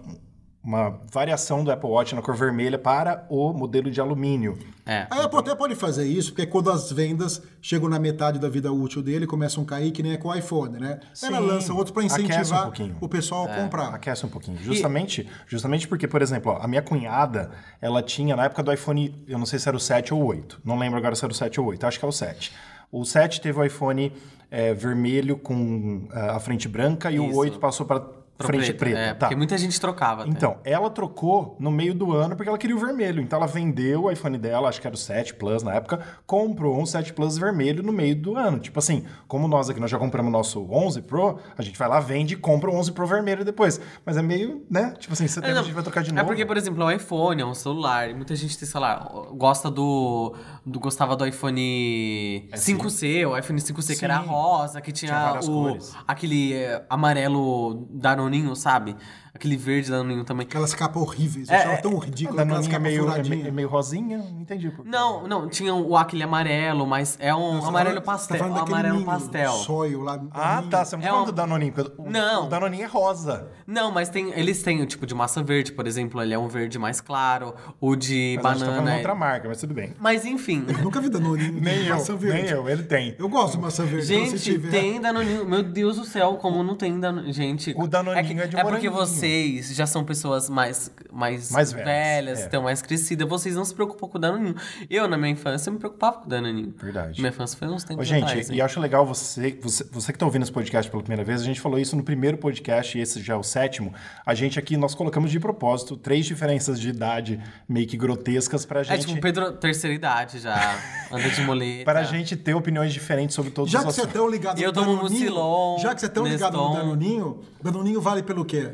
uma 0.62 1.00
variação 1.10 1.64
do 1.64 1.72
Apple 1.72 1.88
Watch 1.88 2.14
na 2.14 2.20
cor 2.20 2.36
vermelha 2.36 2.78
para 2.78 3.24
o 3.30 3.52
modelo 3.52 3.90
de 3.90 3.98
alumínio. 4.00 4.58
É. 4.84 5.06
A 5.10 5.24
Apple 5.24 5.38
até 5.38 5.54
pode 5.54 5.74
fazer 5.74 6.04
isso, 6.06 6.32
porque 6.32 6.46
quando 6.46 6.70
as 6.70 6.92
vendas 6.92 7.40
chegam 7.62 7.88
na 7.88 7.98
metade 7.98 8.38
da 8.38 8.48
vida 8.48 8.70
útil 8.70 9.02
dele, 9.02 9.26
começam 9.26 9.62
a 9.62 9.66
cair, 9.66 9.90
que 9.90 10.02
nem 10.02 10.12
é 10.12 10.16
com 10.18 10.28
o 10.28 10.34
iPhone, 10.34 10.78
né? 10.78 11.00
Ela 11.22 11.38
Sim. 11.38 11.46
lança 11.46 11.72
outro 11.72 11.94
para 11.94 12.02
um 12.02 12.06
incentivar 12.06 12.64
pouquinho. 12.64 12.96
o 13.00 13.08
pessoal 13.08 13.48
É. 13.48 13.52
a 13.52 13.62
comprar. 13.62 13.94
Aquece 13.94 14.26
um 14.26 14.28
pouquinho. 14.28 14.58
Justamente, 14.58 15.26
justamente 15.46 15.88
porque, 15.88 16.06
por 16.06 16.20
exemplo, 16.20 16.52
ó, 16.52 16.58
a 16.62 16.68
minha 16.68 16.82
cunhada, 16.82 17.50
ela 17.80 18.02
tinha, 18.02 18.36
na 18.36 18.44
época 18.44 18.62
do 18.62 18.72
iPhone, 18.72 19.24
eu 19.26 19.38
não 19.38 19.46
sei 19.46 19.58
se 19.58 19.66
era 19.66 19.76
o 19.76 19.80
7 19.80 20.12
ou 20.12 20.20
o 20.22 20.26
8. 20.26 20.60
Não 20.64 20.78
lembro 20.78 20.98
agora 20.98 21.14
se 21.14 21.24
era 21.24 21.32
o 21.32 21.36
7 21.36 21.58
ou 21.58 21.66
o 21.66 21.70
8. 21.70 21.86
Acho 21.86 21.98
que 21.98 22.04
é 22.04 22.08
o 22.08 22.12
7. 22.12 22.52
O 22.92 23.04
7 23.04 23.40
teve 23.40 23.58
o 23.58 23.64
iPhone 23.64 24.12
é, 24.50 24.74
vermelho 24.74 25.38
com 25.38 26.08
ah, 26.12 26.36
a 26.36 26.40
frente 26.40 26.68
branca 26.68 27.10
e 27.10 27.20
o 27.20 27.28
Isso. 27.30 27.38
8 27.38 27.58
passou 27.60 27.86
para 27.86 28.02
Pro 28.40 28.48
frente 28.48 28.72
preto. 28.72 28.78
preta. 28.78 28.98
É, 28.98 29.08
tá. 29.14 29.26
porque 29.26 29.36
muita 29.36 29.56
gente 29.58 29.80
trocava. 29.80 30.22
até. 30.22 30.30
Então, 30.30 30.56
ela 30.64 30.90
trocou 30.90 31.56
no 31.58 31.70
meio 31.70 31.94
do 31.94 32.12
ano 32.12 32.34
porque 32.36 32.48
ela 32.48 32.58
queria 32.58 32.74
o 32.76 32.78
vermelho. 32.78 33.20
Então, 33.22 33.36
ela 33.38 33.46
vendeu 33.46 34.04
o 34.04 34.10
iPhone 34.10 34.36
dela, 34.38 34.68
acho 34.68 34.80
que 34.80 34.86
era 34.86 34.94
o 34.94 34.98
7 34.98 35.34
Plus 35.34 35.62
na 35.62 35.74
época, 35.74 36.00
comprou 36.26 36.78
um 36.80 36.86
7 36.86 37.12
Plus 37.12 37.36
vermelho 37.38 37.82
no 37.82 37.92
meio 37.92 38.14
do 38.16 38.36
ano. 38.36 38.58
Tipo 38.58 38.78
assim, 38.78 39.04
como 39.28 39.46
nós 39.48 39.68
aqui, 39.70 39.78
nós 39.80 39.90
já 39.90 39.98
compramos 39.98 40.28
o 40.30 40.32
nosso 40.32 40.66
11 40.70 41.02
Pro, 41.02 41.38
a 41.56 41.62
gente 41.62 41.78
vai 41.78 41.88
lá, 41.88 42.00
vende 42.00 42.34
e 42.34 42.36
compra 42.36 42.70
o 42.70 42.74
11 42.74 42.92
Pro 42.92 43.06
vermelho 43.06 43.44
depois. 43.44 43.80
Mas 44.04 44.16
é 44.16 44.22
meio, 44.22 44.64
né? 44.70 44.94
Tipo 44.98 45.12
assim, 45.14 45.26
setembro 45.26 45.50
É, 45.50 45.54
não, 45.54 45.60
a 45.60 45.64
gente 45.64 45.74
vai 45.74 45.82
trocar 45.82 46.02
de 46.02 46.10
É 46.10 46.12
novo. 46.12 46.26
porque, 46.26 46.44
por 46.46 46.56
exemplo, 46.56 46.82
é 46.82 46.86
um 46.86 46.90
iPhone, 46.90 47.42
é 47.42 47.46
um 47.46 47.54
celular. 47.54 48.08
e 48.10 48.14
Muita 48.14 48.34
gente 48.36 48.58
tem, 48.58 48.66
sei 48.68 48.80
lá, 48.80 48.96
gosta 49.32 49.70
do. 49.70 50.34
do 50.64 50.80
gostava 50.80 51.14
do 51.16 51.26
iPhone 51.26 52.48
5C, 52.54 53.26
o 53.28 53.36
iPhone 53.36 53.60
5C 53.60 53.98
que 53.98 54.04
era 54.04 54.20
Sim. 54.20 54.26
rosa, 54.28 54.80
que 54.80 54.92
tinha, 54.92 55.38
Tinha 55.40 55.50
o, 55.50 55.62
cores. 55.64 55.94
aquele 56.06 56.52
é, 56.54 56.84
amarelo 56.88 57.86
danoninho, 58.30 58.54
sabe? 58.54 58.96
Aquele 59.32 59.56
verde 59.56 59.90
danoninho 59.90 60.24
também. 60.24 60.46
Aquelas 60.46 60.74
capas 60.74 61.00
horríveis. 61.02 61.48
Eu 61.48 61.54
É, 61.54 61.58
achava 61.58 61.74
é, 61.74 61.76
tão 61.78 61.96
ridículo 61.98 62.40
aquelas 62.40 62.66
é 62.66 62.70
capas 62.70 62.82
meio, 62.82 63.00
é 63.02 63.08
furadinhas. 63.10 63.46
é 63.46 63.50
meio 63.50 63.68
rosinha, 63.68 64.18
não 64.18 64.40
entendi 64.40 64.70
por 64.70 64.84
quê. 64.84 64.90
Não, 64.90 65.26
não, 65.28 65.48
tinha 65.48 65.72
o 65.74 65.96
aquele 65.96 66.22
amarelo, 66.24 66.86
mas 66.86 67.16
é 67.20 67.34
um 67.34 67.52
Você 67.56 67.60
tá 67.62 67.68
amarelo 67.68 67.90
falando- 68.02 68.04
pastel. 68.04 68.36
Você 68.36 68.38
tá 68.42 68.44
falando 68.44 68.54
daquele 68.58 68.74
amarelo 68.74 68.94
ninho, 68.96 69.06
pastel. 69.06 69.52
Soil 69.52 70.00
lá. 70.02 70.20
Ah, 70.32 70.58
ninho. 70.60 70.70
tá. 70.70 70.84
Você 70.84 70.96
não 70.96 71.02
tá 71.02 71.08
É 71.08 71.10
falando 71.10 71.22
um- 71.22 71.26
do 71.26 71.32
Danoninho. 71.32 71.72
porque 71.72 71.92
O, 72.02 72.10
Não. 72.10 72.46
O 72.46 72.48
Danoninho 72.48 72.82
é 72.82 72.86
rosa. 72.86 73.48
Não, 73.66 73.92
mas 73.92 74.08
tem, 74.08 74.32
eles 74.34 74.62
têm 74.62 74.82
o 74.82 74.86
tipo 74.86 75.06
de 75.06 75.14
massa 75.14 75.42
verde, 75.42 75.72
por 75.72 75.86
exemplo, 75.86 76.20
ele 76.20 76.34
é 76.34 76.38
um 76.38 76.48
verde 76.48 76.78
mais 76.78 77.00
claro. 77.00 77.54
O 77.80 77.94
de 77.94 78.38
Mas 78.42 78.44
a 78.46 78.48
gente 78.54 78.58
tá 78.60 78.64
falando 78.66 78.76
banana. 78.78 78.90
de 78.90 78.92
é- 78.92 78.96
outra 78.98 79.14
marca, 79.14 79.48
mas 79.48 79.60
tudo 79.60 79.74
bem. 79.74 79.94
Mas 80.00 80.24
enfim. 80.24 80.64
Eu 80.66 80.78
nunca 80.78 81.00
vi 81.00 81.08
Danoninho 81.08 81.52
Nem 81.60 81.86
eu, 81.86 81.94
maçã 81.94 82.16
verde. 82.16 82.42
nem 82.42 82.50
eu. 82.50 82.68
Ele 82.68 82.82
tem. 82.82 83.14
Eu 83.18 83.28
gosto 83.28 83.54
de 83.56 83.62
maçã 83.62 83.84
verde. 83.84 84.12
então 84.12 84.26
Gente, 84.26 84.42
tiver- 84.42 84.70
tem 84.70 85.00
Danoninho. 85.00 85.44
Meu 85.46 85.62
Deus 85.62 85.96
do 85.96 86.04
céu, 86.04 86.34
como 86.36 86.62
não 86.64 86.74
tem 86.74 86.98
Danoninho. 86.98 87.32
Gente, 87.32 87.72
O 87.78 87.86
Danoninho 87.86 88.24
que- 88.26 88.32
é 88.32 88.46
de 88.48 88.56
É 88.56 88.62
porque 88.62 88.88
moranguinho. 88.90 88.92
Vocês 89.20 89.74
já 89.74 89.86
são 89.86 90.04
pessoas 90.04 90.48
mais, 90.48 90.90
mais, 91.12 91.50
Mais 91.50 91.72
velhas, 91.72 91.86
velhas, 91.86 92.38
é. 92.40 92.42
estão 92.44 92.62
mais 92.62 92.82
crescidas. 92.82 93.28
Vocês 93.28 93.54
não 93.54 93.64
se 93.64 93.74
preocupam 93.74 94.08
com 94.08 94.18
o 94.18 94.20
Danoninho. 94.20 94.54
Eu, 94.88 95.06
na 95.08 95.16
minha 95.16 95.30
infância, 95.30 95.70
me 95.70 95.78
preocupava 95.78 96.18
com 96.18 96.26
o 96.26 96.28
Danoninho. 96.28 96.74
Verdade. 96.76 97.20
Minha 97.20 97.30
infância 97.30 97.56
foi 97.58 97.68
uns 97.68 97.84
Ô, 97.84 97.86
tempos 97.86 98.06
gente, 98.06 98.24
atrás. 98.24 98.48
e 98.50 98.60
acho 98.60 98.80
legal 98.80 99.06
você, 99.06 99.58
você, 99.62 99.84
você 99.84 100.12
que 100.12 100.16
está 100.16 100.26
ouvindo 100.26 100.42
esse 100.42 100.52
podcast 100.52 100.90
pela 100.90 101.02
primeira 101.02 101.24
vez, 101.24 101.40
a 101.40 101.44
gente 101.44 101.60
falou 101.60 101.78
isso 101.78 101.94
no 101.96 102.02
primeiro 102.02 102.36
podcast, 102.38 102.96
e 102.96 103.00
esse 103.00 103.20
já 103.22 103.34
é 103.34 103.36
o 103.36 103.42
sétimo. 103.42 103.92
A 104.24 104.34
gente 104.34 104.58
aqui, 104.58 104.76
nós 104.76 104.94
colocamos 104.94 105.30
de 105.30 105.38
propósito 105.38 105.96
três 105.96 106.26
diferenças 106.26 106.80
de 106.80 106.88
idade 106.88 107.40
meio 107.68 107.86
que 107.86 107.96
grotescas 107.96 108.64
pra 108.64 108.80
É 108.80 108.84
gente. 108.84 109.06
tipo, 109.06 109.20
Pedro, 109.20 109.52
terceira 109.52 109.94
idade 109.94 110.38
já, 110.38 110.78
anda 111.10 111.28
de 111.30 111.40
muleta. 111.44 111.84
Para 111.84 112.00
a 112.00 112.04
gente 112.04 112.36
ter 112.36 112.54
opiniões 112.54 112.92
diferentes 112.92 113.34
sobre 113.34 113.50
todos 113.50 113.70
Já 113.70 113.80
os 113.80 113.84
que 113.86 113.92
você 113.92 114.00
é 114.00 114.04
assuntos. 114.04 114.20
tão 114.20 114.30
ligado 114.30 114.58
Eu 114.60 114.68
no 114.68 114.72
tomo 114.72 114.96
Danoninho, 114.96 115.20
Mucilon, 115.30 115.78
já 115.78 115.94
que 115.94 116.00
você 116.00 116.06
é 116.06 116.08
tão 116.08 116.24
ligado 116.26 116.56
no 116.56 116.68
Neston. 116.68 116.78
Danoninho, 116.80 117.40
Danoninho 117.62 118.00
vale 118.00 118.22
pelo 118.22 118.44
quê? 118.44 118.70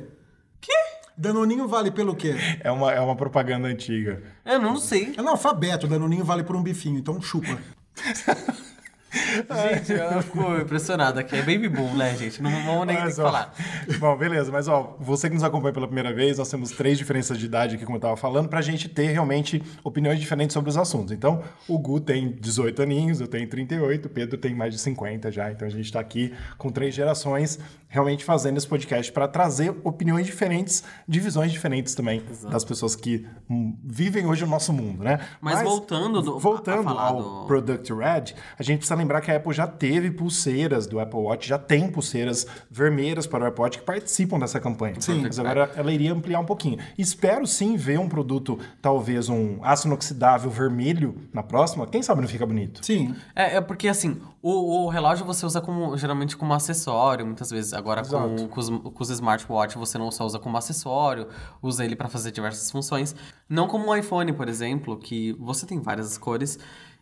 Danoninho 1.16 1.66
vale 1.66 1.90
pelo 1.90 2.14
quê? 2.14 2.34
É 2.60 2.70
uma, 2.70 2.92
é 2.92 3.00
uma 3.00 3.16
propaganda 3.16 3.68
antiga. 3.68 4.22
Eu 4.44 4.60
não 4.60 4.76
sei. 4.76 5.14
É 5.16 5.22
no 5.22 5.30
alfabeto, 5.30 5.86
Danoninho 5.86 6.24
vale 6.24 6.44
por 6.44 6.54
um 6.54 6.62
bifinho, 6.62 6.98
então 6.98 7.20
chupa. 7.20 7.58
Gente, 9.16 9.92
eu 9.92 10.22
fico 10.22 10.56
impressionado 10.56 11.18
aqui. 11.18 11.36
É 11.36 11.40
baby 11.40 11.68
boom, 11.68 11.94
né, 11.94 12.14
gente? 12.16 12.42
Não 12.42 12.50
vamos 12.64 12.86
nem, 12.86 12.96
Mas, 12.98 13.18
ó, 13.18 13.24
falar. 13.24 13.54
Bom, 13.98 14.16
beleza, 14.16 14.50
mas 14.52 14.68
ó, 14.68 14.96
você 15.00 15.28
que 15.28 15.34
nos 15.34 15.44
acompanha 15.44 15.72
pela 15.72 15.86
primeira 15.86 16.12
vez, 16.12 16.38
nós 16.38 16.48
temos 16.48 16.70
três 16.70 16.98
diferenças 16.98 17.38
de 17.38 17.46
idade 17.46 17.76
aqui, 17.76 17.84
como 17.84 17.96
eu 17.96 17.98
estava 17.98 18.16
falando, 18.16 18.48
pra 18.48 18.60
gente 18.60 18.88
ter 18.88 19.06
realmente 19.08 19.62
opiniões 19.84 20.18
diferentes 20.20 20.54
sobre 20.54 20.70
os 20.70 20.76
assuntos. 20.76 21.12
Então, 21.12 21.42
o 21.68 21.78
Gu 21.78 22.00
tem 22.00 22.32
18 22.32 22.82
aninhos, 22.82 23.20
eu 23.20 23.26
tenho 23.28 23.48
38, 23.48 24.06
o 24.06 24.08
Pedro 24.08 24.36
tem 24.38 24.54
mais 24.54 24.72
de 24.74 24.80
50 24.80 25.30
já, 25.30 25.50
então 25.50 25.66
a 25.66 25.70
gente 25.70 25.84
está 25.86 26.00
aqui 26.00 26.32
com 26.58 26.70
três 26.70 26.94
gerações 26.94 27.58
realmente 27.88 28.24
fazendo 28.24 28.56
esse 28.58 28.66
podcast 28.66 29.10
para 29.12 29.28
trazer 29.28 29.74
opiniões 29.84 30.26
diferentes, 30.26 30.82
de 31.06 31.20
visões 31.20 31.52
diferentes 31.52 31.94
também 31.94 32.22
das 32.50 32.64
pessoas 32.64 32.96
que 32.96 33.24
hum, 33.48 33.76
vivem 33.84 34.26
hoje 34.26 34.44
o 34.44 34.46
nosso 34.46 34.72
mundo, 34.72 35.02
né? 35.04 35.20
Mas 35.40 35.62
voltando 35.62 36.20
do- 36.20 36.38
voltando 36.38 36.80
a 36.80 36.82
falar 36.84 37.02
ao 37.08 37.22
do- 37.22 37.46
Product 37.46 37.92
Red, 37.94 38.34
a 38.58 38.62
gente 38.62 38.78
precisa 38.78 38.96
lembrar 38.96 39.05
que 39.20 39.30
a 39.30 39.36
Apple 39.36 39.52
já 39.52 39.66
teve 39.66 40.10
pulseiras 40.10 40.86
do 40.86 41.00
Apple 41.00 41.20
Watch, 41.20 41.48
já 41.48 41.58
tem 41.58 41.88
pulseiras 41.88 42.46
vermelhas 42.70 43.26
para 43.26 43.44
o 43.44 43.46
Apple 43.48 43.62
Watch 43.62 43.78
que 43.78 43.84
participam 43.84 44.38
dessa 44.38 44.60
campanha. 44.60 44.96
Sim. 45.00 45.22
Mas 45.22 45.38
agora 45.38 45.70
ela 45.76 45.92
iria 45.92 46.12
ampliar 46.12 46.40
um 46.40 46.44
pouquinho. 46.44 46.78
Espero 46.98 47.46
sim 47.46 47.76
ver 47.76 47.98
um 47.98 48.08
produto, 48.08 48.58
talvez 48.82 49.28
um 49.28 49.58
aço 49.62 49.86
inoxidável 49.86 50.50
vermelho 50.50 51.16
na 51.32 51.42
próxima. 51.42 51.86
Quem 51.86 52.02
sabe 52.02 52.20
não 52.20 52.28
fica 52.28 52.44
bonito? 52.46 52.84
Sim. 52.84 53.14
É, 53.34 53.56
é 53.56 53.60
porque 53.60 53.88
assim, 53.88 54.20
o, 54.42 54.84
o 54.84 54.88
relógio 54.88 55.24
você 55.24 55.44
usa 55.44 55.60
como 55.60 55.96
geralmente 55.96 56.36
como 56.36 56.54
acessório, 56.54 57.26
muitas 57.26 57.50
vezes. 57.50 57.72
Agora 57.72 58.04
com, 58.04 58.48
com, 58.48 58.60
os, 58.60 58.68
com 58.68 59.02
os 59.02 59.10
smartwatch 59.10 59.76
você 59.76 59.98
não 59.98 60.10
só 60.10 60.24
usa 60.24 60.38
como 60.38 60.56
acessório, 60.56 61.28
usa 61.62 61.84
ele 61.84 61.96
para 61.96 62.08
fazer 62.08 62.30
diversas 62.30 62.70
funções. 62.70 63.14
Não 63.48 63.66
como 63.66 63.90
um 63.90 63.96
iPhone, 63.96 64.32
por 64.32 64.48
exemplo, 64.48 64.96
que 64.96 65.32
você 65.38 65.66
tem 65.66 65.80
várias 65.80 66.16
cores 66.16 66.58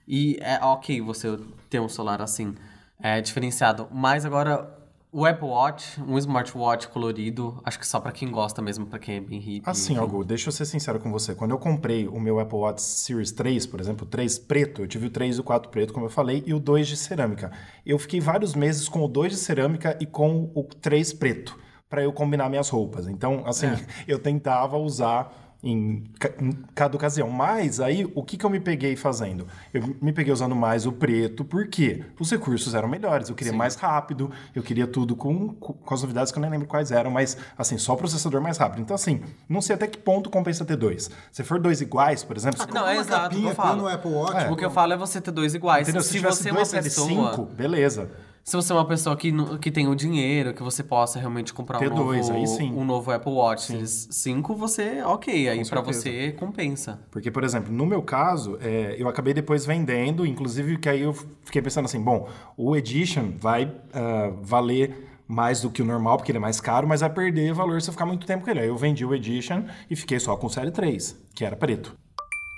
e 0.06 0.38
é 0.40 0.58
ok 0.62 1.00
você 1.00 1.38
ter 1.70 1.80
um 1.80 1.88
celular 1.88 2.20
assim, 2.22 2.54
é 3.00 3.20
diferenciado. 3.20 3.88
Mas 3.90 4.24
agora 4.24 4.68
O 5.16 5.24
Apple 5.24 5.46
Watch, 5.46 6.02
um 6.02 6.18
smartwatch 6.18 6.88
colorido, 6.88 7.60
acho 7.64 7.78
que 7.78 7.86
só 7.86 8.00
pra 8.00 8.10
quem 8.10 8.28
gosta 8.32 8.60
mesmo, 8.60 8.84
pra 8.84 8.98
quem 8.98 9.14
é 9.14 9.20
bem 9.20 9.38
hippie. 9.38 9.70
Assim. 9.70 9.96
Algo, 9.96 10.24
deixa 10.24 10.48
eu 10.48 10.52
ser 10.52 10.64
sincero 10.64 10.98
com 10.98 11.08
você. 11.12 11.36
Quando 11.36 11.52
eu 11.52 11.58
comprei 11.58 12.08
o 12.08 12.18
meu 12.18 12.40
Apple 12.40 12.58
Watch 12.58 12.82
Series 12.82 13.30
3, 13.30 13.64
por 13.64 13.78
exemplo, 13.78 14.04
o 14.04 14.10
3 14.10 14.40
preto, 14.40 14.82
eu 14.82 14.88
tive 14.88 15.06
o 15.06 15.10
3 15.10 15.36
e 15.36 15.40
o 15.40 15.44
4 15.44 15.70
preto, 15.70 15.92
como 15.92 16.06
eu 16.06 16.10
falei, 16.10 16.42
e 16.44 16.52
o 16.52 16.58
2 16.58 16.88
de 16.88 16.96
cerâmica. 16.96 17.52
Eu 17.86 17.96
fiquei 17.96 18.18
vários 18.18 18.56
meses 18.56 18.88
com 18.88 19.04
o 19.04 19.08
2 19.08 19.30
de 19.30 19.38
cerâmica 19.38 19.96
e 20.00 20.06
com 20.06 20.50
o 20.52 20.64
3 20.64 21.12
preto, 21.12 21.56
para 21.88 22.02
eu 22.02 22.12
combinar 22.12 22.48
minhas 22.48 22.68
roupas. 22.68 23.06
Então, 23.06 23.44
assim, 23.46 23.68
eu 24.08 24.18
tentava 24.18 24.76
usar 24.76 25.43
em, 25.64 26.04
em 26.40 26.50
cada 26.74 26.94
ocasião. 26.96 27.30
Mas 27.30 27.80
aí, 27.80 28.10
o 28.14 28.22
que, 28.22 28.36
que 28.36 28.44
eu 28.44 28.50
me 28.50 28.60
peguei 28.60 28.94
fazendo? 28.94 29.46
Eu 29.72 29.96
me 30.00 30.12
peguei 30.12 30.32
usando 30.32 30.54
mais 30.54 30.84
o 30.86 30.92
preto, 30.92 31.44
porque 31.44 32.04
os 32.20 32.30
recursos 32.30 32.74
eram 32.74 32.86
melhores. 32.86 33.28
Eu 33.30 33.34
queria 33.34 33.52
mais 33.52 33.74
rápido, 33.74 34.30
eu 34.54 34.62
queria 34.62 34.86
tudo 34.86 35.16
com, 35.16 35.48
com 35.54 35.94
as 35.94 36.02
novidades 36.02 36.30
que 36.30 36.38
eu 36.38 36.42
nem 36.42 36.50
lembro 36.50 36.68
quais 36.68 36.92
eram, 36.92 37.10
mas 37.10 37.36
assim, 37.56 37.78
só 37.78 37.94
o 37.94 37.96
processador 37.96 38.40
mais 38.40 38.58
rápido. 38.58 38.82
Então, 38.82 38.94
assim, 38.94 39.22
não 39.48 39.60
sei 39.62 39.74
até 39.74 39.86
que 39.86 39.96
ponto 39.98 40.28
compensa 40.28 40.64
ter 40.64 40.76
dois. 40.76 41.10
Se 41.32 41.42
for 41.42 41.58
dois 41.58 41.80
iguais, 41.80 42.22
por 42.22 42.36
exemplo, 42.36 42.58
você 42.58 42.70
Não, 42.70 42.86
é 42.86 42.92
Uma 42.92 43.00
exato, 43.00 43.26
o 43.26 43.28
que 43.30 43.34
capinha 43.36 43.50
eu 43.50 43.54
falo. 43.54 43.82
no 43.82 43.88
Apple 43.88 44.12
Watch. 44.12 44.52
O 44.52 44.56
que 44.56 44.64
eu 44.64 44.70
falo 44.70 44.92
é 44.92 44.96
você 44.96 45.20
ter 45.20 45.30
dois 45.30 45.54
iguais. 45.54 45.88
Entendeu? 45.88 46.02
Se, 46.02 46.08
Se 46.08 46.14
tivesse 46.16 46.42
você 46.42 46.48
é 46.50 46.52
uma 46.52 46.66
pessoa. 46.66 47.30
5, 47.32 47.44
beleza. 47.46 48.10
Se 48.44 48.56
você 48.56 48.72
é 48.72 48.76
uma 48.76 48.84
pessoa 48.84 49.16
que, 49.16 49.32
que 49.58 49.70
tem 49.70 49.88
o 49.88 49.94
dinheiro, 49.94 50.52
que 50.52 50.62
você 50.62 50.82
possa 50.82 51.18
realmente 51.18 51.52
comprar 51.54 51.80
um, 51.80 51.88
novo, 51.88 52.12
aí 52.12 52.46
sim. 52.46 52.70
um 52.74 52.84
novo 52.84 53.10
Apple 53.10 53.32
Watch 53.32 53.72
5, 53.86 54.54
você, 54.54 55.02
ok, 55.02 55.48
aí 55.48 55.64
certeza. 55.64 56.00
você 56.00 56.32
compensa. 56.32 57.00
Porque, 57.10 57.30
por 57.30 57.42
exemplo, 57.42 57.72
no 57.72 57.86
meu 57.86 58.02
caso, 58.02 58.58
é, 58.60 58.96
eu 58.98 59.08
acabei 59.08 59.32
depois 59.32 59.64
vendendo, 59.64 60.26
inclusive 60.26 60.76
que 60.76 60.90
aí 60.90 61.00
eu 61.00 61.14
fiquei 61.42 61.62
pensando 61.62 61.86
assim, 61.86 61.98
bom, 61.98 62.28
o 62.54 62.76
Edition 62.76 63.32
vai 63.38 63.74
ah, 63.94 64.30
valer 64.42 65.08
mais 65.26 65.62
do 65.62 65.70
que 65.70 65.80
o 65.80 65.84
normal, 65.84 66.18
porque 66.18 66.30
ele 66.30 66.36
é 66.36 66.40
mais 66.40 66.60
caro, 66.60 66.86
mas 66.86 67.00
vai 67.00 67.08
perder 67.08 67.54
valor 67.54 67.80
se 67.80 67.88
eu 67.88 67.92
ficar 67.92 68.04
muito 68.04 68.26
tempo 68.26 68.44
com 68.44 68.50
ele. 68.50 68.60
Aí 68.60 68.68
eu 68.68 68.76
vendi 68.76 69.06
o 69.06 69.14
Edition 69.14 69.64
e 69.88 69.96
fiquei 69.96 70.20
só 70.20 70.36
com 70.36 70.48
o 70.48 70.50
Série 70.50 70.70
3, 70.70 71.18
que 71.34 71.46
era 71.46 71.56
preto. 71.56 71.96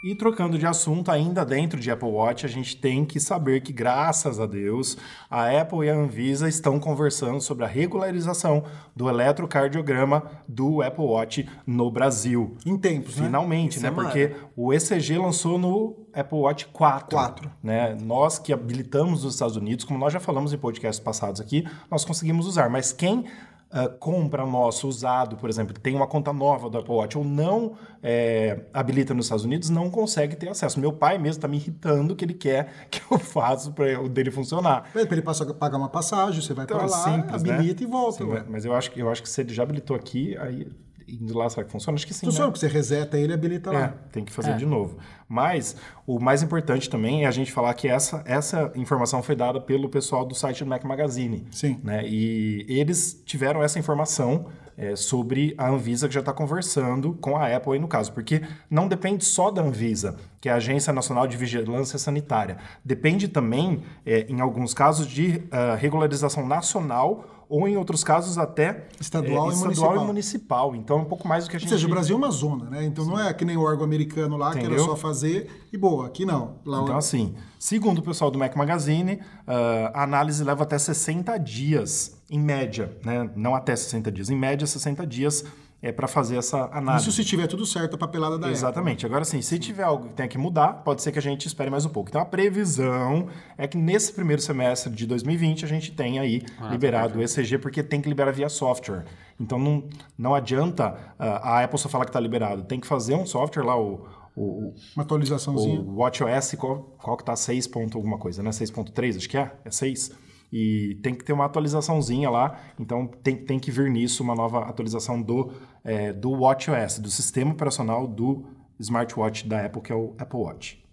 E 0.07 0.15
trocando 0.15 0.57
de 0.57 0.65
assunto, 0.65 1.11
ainda 1.11 1.45
dentro 1.45 1.81
de 1.81 1.91
Apple 1.91 2.09
Watch, 2.09 2.47
a 2.47 2.49
gente 2.49 2.77
tem 2.77 3.05
que 3.05 3.19
saber 3.19 3.61
que, 3.61 3.73
graças 3.73 4.39
a 4.39 4.47
Deus, 4.47 4.97
a 5.29 5.51
Apple 5.61 5.85
e 5.85 5.91
a 5.91 5.97
Anvisa 5.97 6.49
estão 6.49 6.79
conversando 6.79 7.41
sobre 7.41 7.65
a 7.65 7.67
regularização 7.67 8.63
do 8.95 9.09
eletrocardiograma 9.09 10.23
do 10.47 10.81
Apple 10.81 11.07
Watch 11.07 11.49
no 11.67 11.91
Brasil. 11.91 12.57
Em 12.65 12.79
tempos, 12.79 13.17
né? 13.17 13.27
Finalmente, 13.27 13.81
né? 13.81 13.89
é 13.89 13.91
Porque 13.91 14.31
o 14.55 14.73
ECG 14.73 15.19
lançou 15.19 15.59
no 15.59 15.97
Apple 16.15 16.39
Watch 16.39 16.67
4. 16.67 17.09
4. 17.11 17.51
Né? 17.61 17.99
Nós 18.01 18.39
que 18.39 18.53
habilitamos 18.53 19.25
nos 19.25 19.35
Estados 19.35 19.57
Unidos, 19.57 19.85
como 19.85 19.99
nós 19.99 20.13
já 20.13 20.21
falamos 20.21 20.53
em 20.53 20.57
podcasts 20.57 21.03
passados 21.03 21.41
aqui, 21.41 21.67
nós 21.91 22.05
conseguimos 22.05 22.47
usar. 22.47 22.71
Mas 22.71 22.93
quem 22.93 23.25
ah, 23.71 23.89
compra 23.89 24.47
nosso 24.47 24.87
usado, 24.89 25.37
por 25.37 25.51
exemplo, 25.51 25.75
tem 25.79 25.95
uma 25.95 26.07
conta 26.07 26.33
nova 26.33 26.71
do 26.71 26.79
Apple 26.79 26.95
Watch 26.95 27.19
ou 27.19 27.25
não 27.25 27.73
é, 28.03 28.61
habilita 28.73 29.13
nos 29.13 29.27
Estados 29.27 29.45
Unidos, 29.45 29.69
não 29.71 29.91
consegue 29.91 30.37
ter 30.37 30.49
acesso. 30.49 30.79
Meu 30.79 30.93
pai 30.93 31.19
mesmo 31.19 31.39
está 31.39 31.49
me 31.49 31.57
irritando 31.57 32.15
que 32.15 32.25
ele 32.25 32.35
quer 32.35 32.73
que 32.91 33.01
eu 33.11 33.19
faça 33.19 33.71
para 33.71 34.01
o 34.01 34.09
dele 34.09 34.31
funcionar. 34.31 34.91
Pra 34.93 35.03
ele 35.03 35.23
passa- 35.23 35.53
pagar 35.53 35.79
uma 35.79 35.89
passagem, 35.89 36.41
você 36.41 36.55
vai 36.55 36.65
Então, 36.65 36.79
pra 36.79 36.87
é 36.87 36.91
lá, 36.91 36.97
simples, 37.05 37.43
né? 37.43 37.55
habilita 37.55 37.83
e 37.83 37.87
volta. 37.87 38.25
Sim, 38.25 38.31
ué. 38.31 38.45
mas 38.49 38.65
eu 38.65 38.75
acho, 38.75 38.91
que- 38.91 39.01
eu 39.01 39.11
acho 39.11 39.23
que 39.23 39.29
se 39.29 39.41
ele 39.41 39.53
já 39.53 39.63
habilitou 39.65 39.97
aqui, 39.97 40.37
aí 40.39 40.69
indo 41.09 41.37
lá, 41.37 41.49
será 41.49 41.65
que 41.65 41.73
funciona? 41.73 41.97
Acho 41.97 42.07
que 42.07 42.15
sim. 42.15 42.27
Funciona, 42.27 42.47
né? 42.47 42.53
porque 42.53 42.67
você 42.67 42.73
reseta 42.73 43.19
ele 43.19 43.33
e 43.33 43.35
habilita 43.35 43.71
É, 43.71 43.73
lá. 43.73 43.95
tem 44.13 44.25
que 44.25 44.33
fazer 44.33 44.57
de 44.57 44.67
novo. 44.67 44.97
Mas 45.29 45.77
o 46.07 46.19
mais 46.19 46.43
importante 46.43 46.89
também 46.89 47.25
é 47.25 47.27
a 47.27 47.31
gente 47.31 47.53
falar 47.53 47.73
que 47.75 47.89
essa, 47.89 48.23
essa 48.27 48.73
informação 48.75 49.23
foi 49.23 49.35
dada 49.35 49.61
pelo 49.61 49.89
pessoal 49.89 50.25
do 50.25 50.35
site 50.35 50.65
do 50.65 50.71
Mac 50.71 50.85
Magazine. 50.85 51.47
Sim. 51.51 51.81
Né? 51.83 52.07
E 52.07 52.65
eles 52.69 53.23
tiveram 53.25 53.63
essa 53.63 53.79
informação 53.79 54.47
é, 54.77 54.95
sobre 54.95 55.55
a 55.57 55.69
Anvisa 55.69 56.07
que 56.07 56.15
já 56.15 56.21
está 56.21 56.33
conversando 56.33 57.15
com 57.15 57.37
a 57.37 57.55
Apple 57.55 57.73
aí 57.73 57.79
no 57.79 57.89
caso, 57.89 58.13
porque 58.13 58.43
não 58.71 58.87
depende 58.87 59.25
só 59.25 59.51
da 59.51 59.63
Anvisa, 59.63 60.17
que 60.41 60.49
é 60.49 60.53
a 60.53 60.57
Agência 60.57 60.93
Nacional 60.93 61.27
de 61.27 61.37
Vigilância 61.37 61.99
Sanitária. 61.99 62.59
Depende 62.85 63.27
também, 63.27 63.83
é, 64.05 64.27
em 64.29 64.41
alguns 64.41 64.75
casos, 64.75 65.07
de 65.07 65.43
ah, 65.51 65.75
regularização 65.77 66.47
nacional 66.47 67.36
ou, 67.49 67.69
em 67.69 67.77
outros 67.77 68.03
casos, 68.03 68.39
até 68.39 68.89
Estadual 69.01 69.47
é, 69.47 69.51
e 69.51 69.55
estadual 69.55 69.65
municipal. 69.65 69.97
e 69.97 70.07
municipal. 70.07 70.77
Então, 70.77 70.99
é 70.99 71.03
um 71.03 71.05
pouco 71.05 71.27
mais 71.27 71.45
do 71.45 71.51
que 71.51 71.57
a 71.57 71.59
Ou 71.59 71.61
gente... 71.61 71.71
seja, 71.71 71.87
o 71.87 71.91
Brasil 71.91 72.15
é 72.15 72.19
uma 72.19 72.31
zona, 72.31 72.71
né? 72.71 72.85
Então 72.85 73.05
não 73.05 73.19
é 73.19 73.33
que 73.33 73.45
nem 73.45 73.57
o 73.57 73.63
órgão 73.63 73.85
americano 73.85 74.37
lá, 74.37 74.53
que 74.53 74.59
era 74.59 74.67
Entendeu? 74.69 74.85
só 74.85 74.97
fazer 74.97 75.67
e 75.73 75.77
boa. 75.77 76.07
Aqui 76.07 76.25
não. 76.25 76.57
Lá 76.65 76.83
Então, 76.83 76.97
assim, 76.97 77.35
segundo 77.59 77.99
o 77.99 78.03
pessoal 78.03 78.31
do 78.31 78.39
Mac 78.39 78.55
Magazine, 78.57 79.21
ah, 79.47 79.93
a 79.95 80.03
análise 80.03 80.43
leva 80.43 80.63
até 80.65 80.79
60 80.79 81.37
dias, 81.39 82.17
em 82.31 82.41
média, 82.41 82.97
né? 83.05 83.31
Não 83.37 83.55
até 83.55 83.75
60 83.77 84.11
dias, 84.11 84.31
em 84.31 84.37
média 84.37 84.67
60 84.67 85.07
dias 85.07 85.45
é 85.87 85.93
para 85.93 86.09
fazer 86.09 86.37
essa 86.37 86.69
análise. 86.73 87.09
Isso 87.09 87.17
se 87.17 87.25
tiver 87.25 87.47
tudo 87.47 87.65
certo, 87.65 87.95
a 87.95 87.99
papelada 87.99 88.37
da. 88.37 88.51
Exatamente. 88.51 89.07
Agora 89.07 89.25
sim, 89.25 89.41
se 89.41 89.57
tiver 89.57 89.85
algo 89.85 90.09
que 90.09 90.15
tenha 90.15 90.29
que 90.29 90.37
mudar, 90.37 90.83
pode 90.85 91.01
ser 91.01 91.13
que 91.13 91.19
a 91.19 91.23
gente 91.23 91.47
espere 91.47 91.71
mais 91.71 91.85
um 91.85 91.89
pouco. 91.89 92.11
Então 92.11 92.21
a 92.21 92.25
previsão 92.25 93.29
é 93.57 93.69
que 93.69 93.79
nesse 93.79 94.13
primeiro 94.13 94.43
semestre 94.43 94.93
de 94.93 95.07
2020 95.07 95.65
a 95.65 95.69
gente 95.69 95.93
tenha 95.93 96.23
aí 96.23 96.43
liberado 96.71 97.21
o 97.21 97.23
ECG, 97.23 97.59
porque 97.59 97.85
tem 97.85 98.01
que 98.01 98.09
liberar 98.09 98.33
via 98.33 98.49
software. 98.49 99.05
Então 99.39 99.61
não, 99.61 99.85
não 100.19 100.35
adianta 100.35 100.97
ah, 101.19 101.59
a 101.59 101.65
Apple 101.65 101.79
só 101.79 101.89
falar 101.89 102.05
que 102.05 102.11
está 102.11 102.21
liberado. 102.21 102.65
Tem 102.65 102.81
que 102.81 102.87
fazer 102.87 103.15
um 103.15 103.25
software 103.25 103.63
lá, 103.63 103.79
o, 103.79 104.05
o, 104.35 104.75
Uma 104.97 105.05
atualizaçãozinha. 105.05 105.81
o 105.81 105.99
WatchOS, 105.99 106.57
qual, 106.59 106.97
qual 106.99 107.17
que 107.17 107.25
tá 107.25 107.37
6 107.37 107.69
ponto 107.69 107.97
alguma 107.97 108.19
coisa, 108.19 108.43
né? 108.43 108.51
6.3, 108.51 109.19
acho 109.19 109.29
que 109.29 109.39
é? 109.39 109.53
É 109.65 109.71
6. 109.71 110.26
E 110.53 110.99
tem 111.03 111.15
que 111.15 111.25
ter 111.25 111.33
uma 111.33 111.45
atualizaçãozinha 111.45 112.31
lá, 112.31 112.59
então 112.79 113.07
tem, 113.07 113.37
tem 113.37 113.59
que 113.59 113.71
vir 113.71 113.91
nisso 113.91 114.23
uma 114.23 114.35
nova 114.35 114.61
atualização 114.61 115.21
do, 115.21 115.53
é, 115.85 116.13
do 116.13 116.31
WatchOS, 116.31 116.99
do 116.99 117.11
sistema 117.11 117.53
operacional 117.53 118.07
do 118.07 118.45
smartwatch 118.79 119.47
da 119.49 119.65
Apple, 119.65 119.83
que 119.83 119.93
é 119.93 119.95
o 119.95 120.15
Apple 120.19 120.39
Watch. 120.39 120.86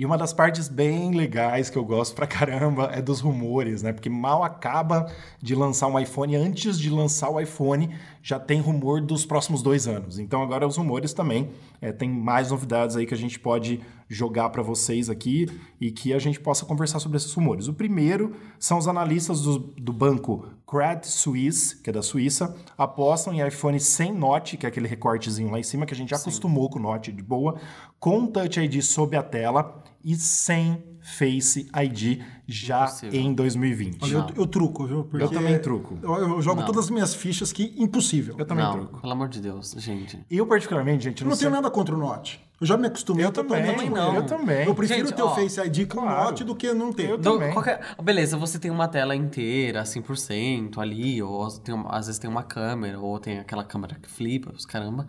E 0.00 0.06
uma 0.06 0.16
das 0.16 0.32
partes 0.32 0.66
bem 0.66 1.10
legais 1.10 1.68
que 1.68 1.76
eu 1.76 1.84
gosto 1.84 2.14
pra 2.14 2.26
caramba 2.26 2.90
é 2.90 3.02
dos 3.02 3.20
rumores, 3.20 3.82
né? 3.82 3.92
Porque 3.92 4.08
mal 4.08 4.42
acaba 4.42 5.12
de 5.42 5.54
lançar 5.54 5.88
um 5.88 5.98
iPhone, 5.98 6.34
antes 6.36 6.78
de 6.78 6.88
lançar 6.88 7.28
o 7.28 7.38
iPhone, 7.38 7.94
já 8.22 8.40
tem 8.40 8.62
rumor 8.62 9.02
dos 9.02 9.26
próximos 9.26 9.60
dois 9.60 9.86
anos. 9.86 10.18
Então 10.18 10.42
agora 10.42 10.66
os 10.66 10.78
rumores 10.78 11.12
também 11.12 11.50
é, 11.82 11.92
tem 11.92 12.08
mais 12.08 12.50
novidades 12.50 12.96
aí 12.96 13.04
que 13.04 13.12
a 13.12 13.16
gente 13.16 13.38
pode 13.38 13.78
jogar 14.08 14.48
para 14.48 14.62
vocês 14.62 15.10
aqui 15.10 15.46
e 15.78 15.90
que 15.90 16.14
a 16.14 16.18
gente 16.18 16.40
possa 16.40 16.64
conversar 16.64 16.98
sobre 16.98 17.18
esses 17.18 17.34
rumores. 17.34 17.68
O 17.68 17.74
primeiro 17.74 18.34
são 18.58 18.78
os 18.78 18.88
analistas 18.88 19.42
do, 19.42 19.58
do 19.58 19.92
banco 19.92 20.46
Credit 20.66 21.08
Suisse, 21.08 21.76
que 21.76 21.90
é 21.90 21.92
da 21.92 22.00
Suíça, 22.00 22.56
apostam 22.78 23.34
em 23.34 23.46
iPhone 23.46 23.78
sem 23.78 24.12
Note, 24.12 24.56
que 24.56 24.64
é 24.64 24.68
aquele 24.70 24.88
recortezinho 24.88 25.50
lá 25.50 25.60
em 25.60 25.62
cima 25.62 25.84
que 25.84 25.92
a 25.92 25.96
gente 25.96 26.08
já 26.08 26.16
acostumou 26.16 26.70
com 26.70 26.78
o 26.78 26.82
Note 26.82 27.12
de 27.12 27.22
boa, 27.22 27.60
com 27.98 28.26
Touch 28.26 28.58
ID 28.58 28.80
sob 28.80 29.14
a 29.14 29.22
tela 29.22 29.89
e 30.04 30.14
sem 30.16 30.82
Face 31.02 31.68
ID 31.74 32.20
já 32.46 32.84
Impossível. 32.84 33.20
em 33.20 33.32
2020. 33.34 34.02
Olha, 34.02 34.12
eu, 34.12 34.26
eu 34.42 34.46
truco, 34.46 34.86
viu? 34.86 35.04
Porque 35.04 35.24
Eu 35.24 35.30
também 35.30 35.58
truco. 35.58 35.98
Eu, 36.02 36.14
eu 36.36 36.42
jogo 36.42 36.64
todas 36.64 36.84
as 36.84 36.90
minhas 36.90 37.14
fichas 37.14 37.52
que 37.52 37.74
impossível. 37.78 38.34
Eu 38.38 38.44
também 38.44 38.64
não, 38.64 38.72
truco. 38.72 39.00
pelo 39.00 39.12
amor 39.12 39.28
de 39.28 39.40
Deus, 39.40 39.74
gente. 39.78 40.18
Eu, 40.30 40.46
particularmente, 40.46 41.04
gente, 41.04 41.22
Eu 41.22 41.24
não, 41.24 41.30
não 41.30 41.38
tenho 41.38 41.50
sei. 41.50 41.60
nada 41.60 41.70
contra 41.70 41.94
o 41.94 41.98
Note. 41.98 42.40
Eu 42.60 42.66
já 42.66 42.76
me 42.76 42.86
acostumei 42.86 43.24
Eu 43.24 43.32
também, 43.32 43.62
totalmente 43.64 43.90
não. 43.90 44.14
eu 44.16 44.26
também. 44.26 44.66
Eu 44.66 44.74
prefiro 44.74 45.06
Gente, 45.06 45.16
ter 45.16 45.22
o 45.22 45.30
Face 45.34 45.58
ID 45.60 45.88
com 45.88 46.00
o 46.00 46.02
claro. 46.02 46.24
Note 46.24 46.44
do 46.44 46.54
que 46.54 46.72
não 46.74 46.92
ter. 46.92 47.08
Eu 47.08 47.16
Do- 47.16 47.32
também. 47.32 47.52
qualquer- 47.54 47.80
beleza, 48.02 48.36
você 48.36 48.58
tem 48.58 48.70
uma 48.70 48.86
tela 48.86 49.16
inteira, 49.16 49.82
100% 49.86 50.78
ali, 50.78 51.22
ou 51.22 51.48
tem 51.50 51.74
uma- 51.74 51.96
às 51.96 52.06
vezes 52.06 52.18
tem 52.18 52.28
uma 52.28 52.42
câmera, 52.42 53.00
ou 53.00 53.18
tem 53.18 53.38
aquela 53.38 53.64
câmera 53.64 53.96
que 54.00 54.10
flipa, 54.10 54.52
os 54.54 54.66
caramba. 54.66 55.06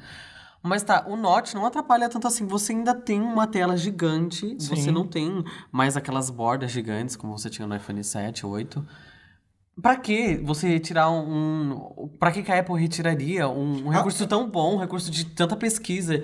Mas 0.64 0.84
tá, 0.84 1.06
o 1.08 1.16
Note 1.16 1.56
não 1.56 1.66
atrapalha 1.66 2.08
tanto 2.08 2.28
assim. 2.28 2.46
Você 2.46 2.72
ainda 2.72 2.94
tem 2.94 3.20
uma 3.22 3.48
tela 3.48 3.76
gigante, 3.76 4.56
você 4.60 4.76
Sim. 4.76 4.92
não 4.92 5.08
tem 5.08 5.44
mais 5.72 5.98
aquelas 5.98 6.30
bordas 6.30 6.72
gigantes 6.72 7.16
como 7.16 7.36
você 7.38 7.50
tinha 7.50 7.68
no 7.68 7.76
iPhone 7.76 8.04
7, 8.04 8.46
8. 8.46 8.86
Pra 9.82 9.96
que 9.96 10.38
você 10.44 10.68
retirar 10.68 11.10
um. 11.10 11.72
um 11.98 12.08
pra 12.20 12.32
que, 12.32 12.44
que 12.44 12.52
a 12.52 12.60
Apple 12.60 12.80
retiraria 12.80 13.48
um, 13.48 13.86
um 13.88 13.92
Ah, 13.92 13.96
recurso 13.96 14.28
tão 14.28 14.48
bom, 14.48 14.76
um 14.76 14.78
recurso 14.80 15.10
de 15.10 15.26
tanta 15.26 15.56
pesquisa, 15.56 16.24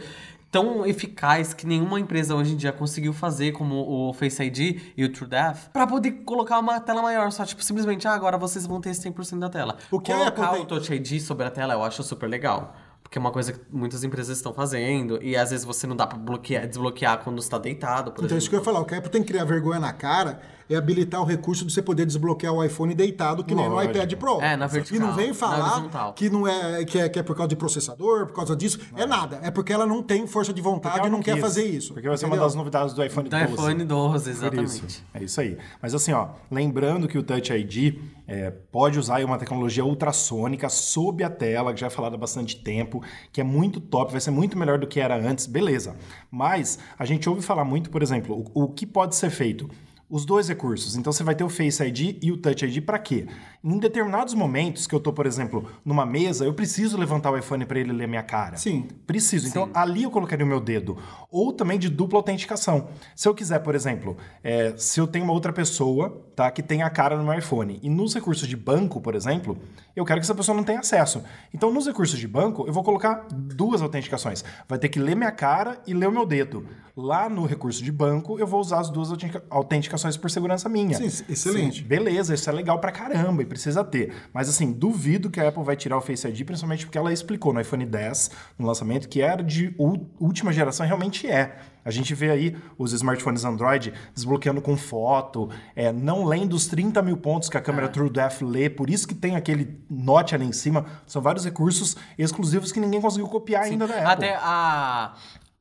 tão 0.52 0.86
eficaz 0.86 1.54
que 1.54 1.66
nenhuma 1.66 2.00
empresa 2.00 2.36
hoje 2.36 2.54
em 2.54 2.58
dia 2.58 2.72
conseguiu 2.72 3.14
fazer, 3.14 3.54
como 3.54 3.76
o 4.10 4.14
Face 4.14 4.44
ID 4.44 4.82
e 4.96 5.04
o 5.04 5.12
TrueDepth, 5.12 5.70
pra 5.74 5.88
poder 5.88 6.12
colocar 6.26 6.60
uma 6.60 6.80
tela 6.80 7.02
maior? 7.02 7.32
Só, 7.32 7.44
tipo, 7.46 7.64
simplesmente, 7.64 8.08
ah, 8.08 8.14
agora 8.14 8.38
vocês 8.38 8.68
vão 8.68 8.80
ter 8.80 8.92
100% 8.92 9.40
da 9.40 9.50
tela. 9.50 9.78
O 9.90 10.00
que 10.00 10.12
Colocar 10.14 10.30
Apple 10.30 10.44
o 10.62 10.66
tem- 10.66 10.66
Touch 10.68 10.94
ID 10.94 11.20
sobre 11.22 11.46
a 11.48 11.50
tela 11.50 11.74
eu 11.74 11.84
acho 11.84 12.04
super 12.04 12.30
legal. 12.30 12.76
Porque 13.08 13.18
é 13.18 13.22
uma 13.22 13.32
coisa 13.32 13.54
que 13.54 13.60
muitas 13.72 14.04
empresas 14.04 14.36
estão 14.36 14.54
fazendo, 14.54 15.18
e 15.24 15.38
às 15.38 15.50
vezes 15.52 15.66
você 15.66 15.88
não 15.88 15.96
dá 15.96 16.06
pra 16.06 16.18
bloquear, 16.18 16.68
desbloquear 16.68 17.18
quando 17.24 17.40
está 17.40 17.58
deitado, 17.58 18.12
por 18.12 18.26
Então, 18.26 18.26
exemplo. 18.26 18.38
isso 18.40 18.50
que 18.50 18.56
eu 18.56 18.60
ia 18.60 18.66
falar, 18.66 18.80
o 18.82 18.84
Apple 18.84 19.10
tem 19.10 19.22
que 19.24 19.30
criar 19.30 19.46
vergonha 19.46 19.80
na 19.80 19.94
cara 19.94 20.42
é 20.70 20.76
habilitar 20.76 21.22
o 21.22 21.26
recurso 21.26 21.66
de 21.66 21.74
você 21.74 21.82
poder 21.82 22.06
desbloquear 22.06 22.54
o 22.54 22.64
iPhone 22.64 22.94
deitado, 22.94 23.44
que 23.44 23.56
nem 23.56 23.68
no 23.68 23.76
Lógico. 23.76 23.96
iPad 23.96 24.14
Pro. 24.16 24.42
É, 24.42 24.56
na 24.56 24.66
E 24.66 24.70
vertical, 24.70 25.08
não 25.08 25.16
vem 25.16 25.34
falar 25.34 26.14
que, 26.16 26.30
não 26.30 26.48
é, 26.48 26.84
que, 26.86 27.00
é, 27.00 27.10
que 27.10 27.20
é 27.20 27.24
por 27.24 27.36
causa 27.36 27.50
de 27.50 27.56
processador, 27.56 28.28
por 28.28 28.36
causa 28.36 28.56
disso. 28.56 28.80
É 28.96 29.06
nada. 29.06 29.40
É 29.42 29.52
porque 29.52 29.72
ela 29.72 29.86
não 29.86 30.04
tem 30.04 30.26
força 30.28 30.54
de 30.54 30.62
vontade 30.62 31.08
e 31.08 31.10
não, 31.10 31.22
quer 31.22 31.40
fazer 31.40 31.66
isso. 31.66 31.94
Porque 31.94 32.08
vai 32.08 32.18
ser 32.18 32.26
uma 32.26 32.38
das 32.38 32.56
novidades 32.56 32.94
do 32.94 33.04
iPhone 33.04 33.30
Do 33.30 33.38
12. 33.38 33.54
iPhone 33.54 33.84
12, 33.86 34.24
Por 34.24 34.30
exatamente. 34.30 34.86
isso. 34.86 35.04
É 35.14 35.24
isso 35.24 35.42
aí. 35.42 35.58
Mas 35.82 35.94
assim, 35.94 36.12
ó, 36.12 36.30
lembrando 36.52 37.08
que 37.08 37.18
o 37.18 37.24
Touch 37.24 37.52
ID 37.54 38.00
é, 38.28 38.52
pode 38.52 39.00
usar 39.00 39.24
uma 39.24 39.38
tecnologia 39.38 39.86
ultrassônica 39.86 40.68
sob 40.70 41.24
a 41.24 41.30
tela, 41.30 41.74
que 41.74 41.80
já 41.80 41.88
é 41.88 41.90
falado 41.90 42.16
há 42.16 42.18
bastante 42.18 42.58
tempo, 42.58 43.02
que 43.32 43.40
é 43.40 43.44
muito 43.44 43.80
top, 43.80 44.12
vai 44.12 44.20
ser 44.22 44.32
muito 44.32 44.58
melhor 44.58 44.78
do 44.78 44.86
que 44.86 45.00
era 45.00 45.16
antes, 45.16 45.46
beleza. 45.46 45.96
Mas 46.30 46.78
a 47.00 47.06
gente 47.06 47.30
ouve 47.30 47.42
falar 47.42 47.64
muito, 47.64 47.90
por 47.90 48.04
exemplo, 48.04 48.46
o, 48.54 48.64
o 48.64 48.68
que 48.70 48.86
pode 48.86 49.16
ser 49.16 49.30
feito? 49.30 49.70
Os 50.10 50.26
dois 50.26 50.48
recursos. 50.48 50.96
Então 50.96 51.12
você 51.12 51.24
vai 51.24 51.36
ter 51.36 51.44
o 51.44 51.50
Face 51.50 51.84
ID 51.84 52.18
e 52.22 52.32
o 52.32 52.38
Touch 52.38 52.66
ID 52.66 52.82
para 52.84 52.98
quê? 52.98 53.28
Em 53.70 53.78
determinados 53.80 54.34
momentos 54.34 54.88
que 54.88 54.96
eu 54.96 55.00
tô, 55.00 55.12
por 55.12 55.26
exemplo, 55.26 55.70
numa 55.84 56.06
mesa, 56.06 56.46
eu 56.46 56.54
preciso 56.54 56.98
levantar 56.98 57.32
o 57.32 57.38
iPhone 57.38 57.66
para 57.66 57.78
ele 57.78 57.92
ler 57.92 58.08
minha 58.08 58.24
cara. 58.24 58.56
Sim. 58.56 58.88
Preciso. 59.06 59.46
Então, 59.50 59.70
ali 59.74 60.04
eu 60.04 60.10
colocaria 60.10 60.46
o 60.46 60.48
meu 60.48 60.62
dedo. 60.62 60.98
Ou 61.30 61.52
também 61.52 61.78
de 61.78 61.90
dupla 61.90 62.18
autenticação. 62.20 62.88
Se 63.14 63.28
eu 63.28 63.36
quiser, 63.36 63.60
por 63.60 63.76
exemplo, 63.76 64.16
é, 64.42 64.74
se 64.78 65.02
eu 65.02 65.06
tenho 65.06 65.26
uma 65.26 65.34
outra 65.34 65.52
pessoa 65.52 66.26
tá, 66.34 66.50
que 66.50 66.64
tem 66.64 66.82
a 66.82 66.90
cara 66.90 67.18
no 67.18 67.24
meu 67.26 67.34
iPhone, 67.38 67.78
e 67.84 67.90
nos 67.90 68.14
recursos 68.14 68.48
de 68.48 68.56
banco, 68.56 69.02
por 69.02 69.16
exemplo, 69.16 69.58
eu 69.96 70.06
quero 70.06 70.20
que 70.22 70.26
essa 70.26 70.36
pessoa 70.36 70.56
não 70.56 70.64
tenha 70.64 70.80
acesso. 70.80 71.22
Então, 71.54 71.70
nos 71.74 71.88
recursos 71.88 72.18
de 72.18 72.28
banco, 72.28 72.66
eu 72.68 72.72
vou 72.72 72.84
colocar 72.84 73.26
duas 73.32 73.82
autenticações. 73.82 74.46
Vai 74.70 74.80
ter 74.80 74.88
que 74.88 75.00
ler 75.00 75.16
minha 75.16 75.32
cara 75.32 75.82
e 75.86 75.94
ler 75.94 76.08
o 76.08 76.12
meu 76.12 76.26
dedo. 76.26 76.66
Lá 76.96 77.28
no 77.30 77.46
recurso 77.46 77.84
de 77.84 77.92
banco, 77.92 78.40
eu 78.40 78.48
vou 78.48 78.60
usar 78.60 78.80
as 78.80 78.90
duas 78.90 79.10
autentica- 79.12 79.44
autenticações 79.50 80.16
por 80.18 80.32
segurança 80.32 80.68
minha. 80.70 80.96
Sim, 80.98 81.24
excelente. 81.30 81.84
Beleza, 81.84 82.34
isso 82.34 82.50
é 82.50 82.54
legal 82.54 82.80
pra 82.80 82.92
caramba 82.92 83.42
precisa 83.58 83.84
ter. 83.84 84.14
Mas 84.34 84.48
assim, 84.48 84.72
duvido 84.72 85.30
que 85.30 85.40
a 85.42 85.50
Apple 85.50 85.64
vai 85.64 85.76
tirar 85.76 85.98
o 85.98 86.02
Face 86.02 86.28
ID, 86.28 86.46
principalmente 86.46 86.86
porque 86.86 86.98
ela 86.98 87.12
explicou 87.12 87.52
no 87.54 87.60
iPhone 87.60 87.86
10, 87.86 88.32
no 88.58 88.66
lançamento, 88.66 89.10
que 89.10 89.22
era 89.22 89.44
de 89.44 89.74
última 89.78 90.54
geração 90.54 90.86
realmente 90.86 91.28
é. 91.28 91.58
A 91.84 91.90
gente 91.92 92.14
vê 92.14 92.30
aí 92.30 92.56
os 92.78 92.92
smartphones 92.92 93.46
Android 93.46 93.94
desbloqueando 94.14 94.62
com 94.62 94.76
foto, 94.76 95.50
é, 95.76 95.92
não 95.92 96.26
lendo 96.26 96.54
os 96.54 96.68
30 96.68 97.02
mil 97.02 97.16
pontos 97.18 97.48
que 97.50 97.58
a 97.58 97.62
câmera 97.62 97.88
TrueDepth 97.88 98.42
lê, 98.42 98.70
por 98.70 98.90
isso 98.90 99.08
que 99.08 99.16
tem 99.16 99.36
aquele 99.38 99.80
note 99.90 100.36
ali 100.36 100.46
em 100.46 100.52
cima. 100.52 100.86
São 101.06 101.22
vários 101.22 101.46
recursos 101.46 101.96
exclusivos 102.18 102.72
que 102.74 102.80
ninguém 102.80 103.00
conseguiu 103.02 103.28
copiar 103.30 103.64
ainda 103.64 103.88
da 103.88 103.94
Apple. 103.96 104.06
Até 104.12 104.36
a, 104.42 105.14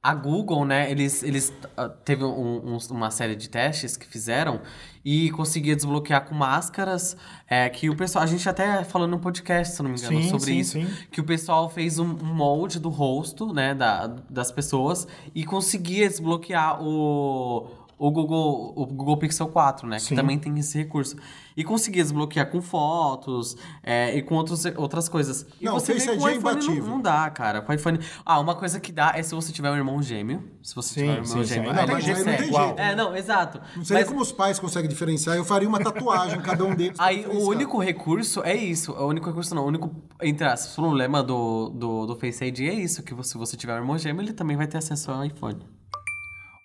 a 0.02 0.14
Google, 0.14 0.64
né, 0.64 0.90
eles, 0.90 1.22
eles 1.22 1.52
ah, 1.76 1.88
teve 1.88 2.24
um- 2.24 2.74
um- 2.74 2.78
uma 2.90 3.10
série 3.12 3.36
de 3.36 3.48
testes 3.48 3.96
que 3.96 4.06
fizeram 4.06 4.60
e 5.08 5.30
conseguia 5.30 5.76
desbloquear 5.76 6.24
com 6.26 6.34
máscaras 6.34 7.16
é, 7.48 7.68
que 7.68 7.88
o 7.88 7.94
pessoal, 7.94 8.24
a 8.24 8.26
gente 8.26 8.48
até 8.48 8.82
falou 8.82 9.06
no 9.06 9.20
podcast, 9.20 9.76
se 9.76 9.80
não 9.80 9.88
me 9.88 9.96
engano, 9.96 10.20
Sim, 10.20 10.28
sobre 10.28 10.46
sim, 10.46 10.58
isso, 10.58 10.72
sim. 10.72 10.88
que 11.12 11.20
o 11.20 11.24
pessoal 11.24 11.70
fez 11.70 12.00
um, 12.00 12.06
molde 12.06 12.80
do 12.80 12.88
rosto, 12.88 13.52
né, 13.52 13.72
da, 13.72 14.08
das 14.28 14.50
pessoas 14.50 15.06
e 15.32 15.44
conseguia 15.44 16.08
desbloquear 16.08 16.82
o 16.82 17.68
o 17.98 18.10
Google, 18.10 18.72
o 18.76 18.86
Google 18.86 19.16
Pixel 19.16 19.48
4, 19.48 19.88
né? 19.88 19.98
Sim. 19.98 20.08
Que 20.08 20.14
também 20.14 20.38
tem 20.38 20.56
esse 20.58 20.76
recurso. 20.76 21.16
E 21.56 21.64
conseguia 21.64 22.02
desbloquear 22.02 22.50
com 22.50 22.60
fotos 22.60 23.56
é, 23.82 24.14
e 24.14 24.22
com 24.22 24.34
outros, 24.34 24.66
outras 24.76 25.08
coisas. 25.08 25.46
E 25.58 25.64
Não, 25.64 25.74
você 25.74 25.94
Face 25.94 26.06
vê 26.06 26.16
com 26.16 26.24
o 26.24 26.28
é 26.28 26.34
iPhone 26.36 26.66
não, 26.66 26.86
não 26.86 27.00
dá, 27.00 27.30
cara. 27.30 27.62
Com 27.62 27.72
o 27.72 27.74
iPhone. 27.74 27.98
Ah, 28.24 28.38
uma 28.38 28.54
coisa 28.54 28.78
que 28.78 28.92
dá 28.92 29.12
é 29.16 29.22
se 29.22 29.34
você 29.34 29.50
tiver 29.50 29.70
um 29.70 29.76
irmão 29.76 30.02
gêmeo. 30.02 30.44
Se 30.62 30.74
você 30.74 30.88
Sim, 30.88 31.00
tiver 31.00 31.12
um 31.12 31.12
irmão 31.14 31.26
sim, 31.26 31.44
sim. 31.44 31.54
gêmeo. 31.54 31.72
Não, 31.72 31.80
aí 31.80 31.90
mas 31.90 32.04
você 32.04 32.10
aí 32.10 32.18
não 32.18 32.24
tem 32.24 32.52
jeito. 32.52 32.78
É, 32.78 32.94
não, 32.94 33.16
exato. 33.16 33.60
Não 33.74 33.84
sei 33.84 33.96
Mas 33.96 34.08
como 34.08 34.20
os 34.20 34.32
pais 34.32 34.58
conseguem 34.58 34.90
diferenciar. 34.90 35.34
Eu 35.34 35.44
faria 35.44 35.66
uma 35.66 35.80
tatuagem 35.80 36.38
em 36.38 36.42
cada 36.42 36.62
um 36.62 36.74
deles. 36.74 37.00
aí 37.00 37.24
o 37.26 37.48
único 37.48 37.78
recurso 37.78 38.42
é 38.42 38.54
isso. 38.54 38.92
O 38.92 39.06
único 39.06 39.26
recurso 39.26 39.54
não. 39.54 39.64
O 39.64 39.68
único, 39.68 39.90
entre 40.20 40.46
aspas, 40.46 40.74
problema 40.74 41.22
do, 41.22 41.70
do, 41.70 42.06
do 42.06 42.16
Face 42.16 42.44
ID 42.44 42.60
é 42.60 42.74
isso. 42.74 43.02
Que 43.02 43.14
se 43.24 43.38
você 43.38 43.56
tiver 43.56 43.72
um 43.72 43.78
irmão 43.78 43.96
gêmeo, 43.96 44.20
ele 44.20 44.34
também 44.34 44.58
vai 44.58 44.66
ter 44.66 44.76
acesso 44.76 45.10
ao 45.10 45.24
iPhone. 45.24 45.75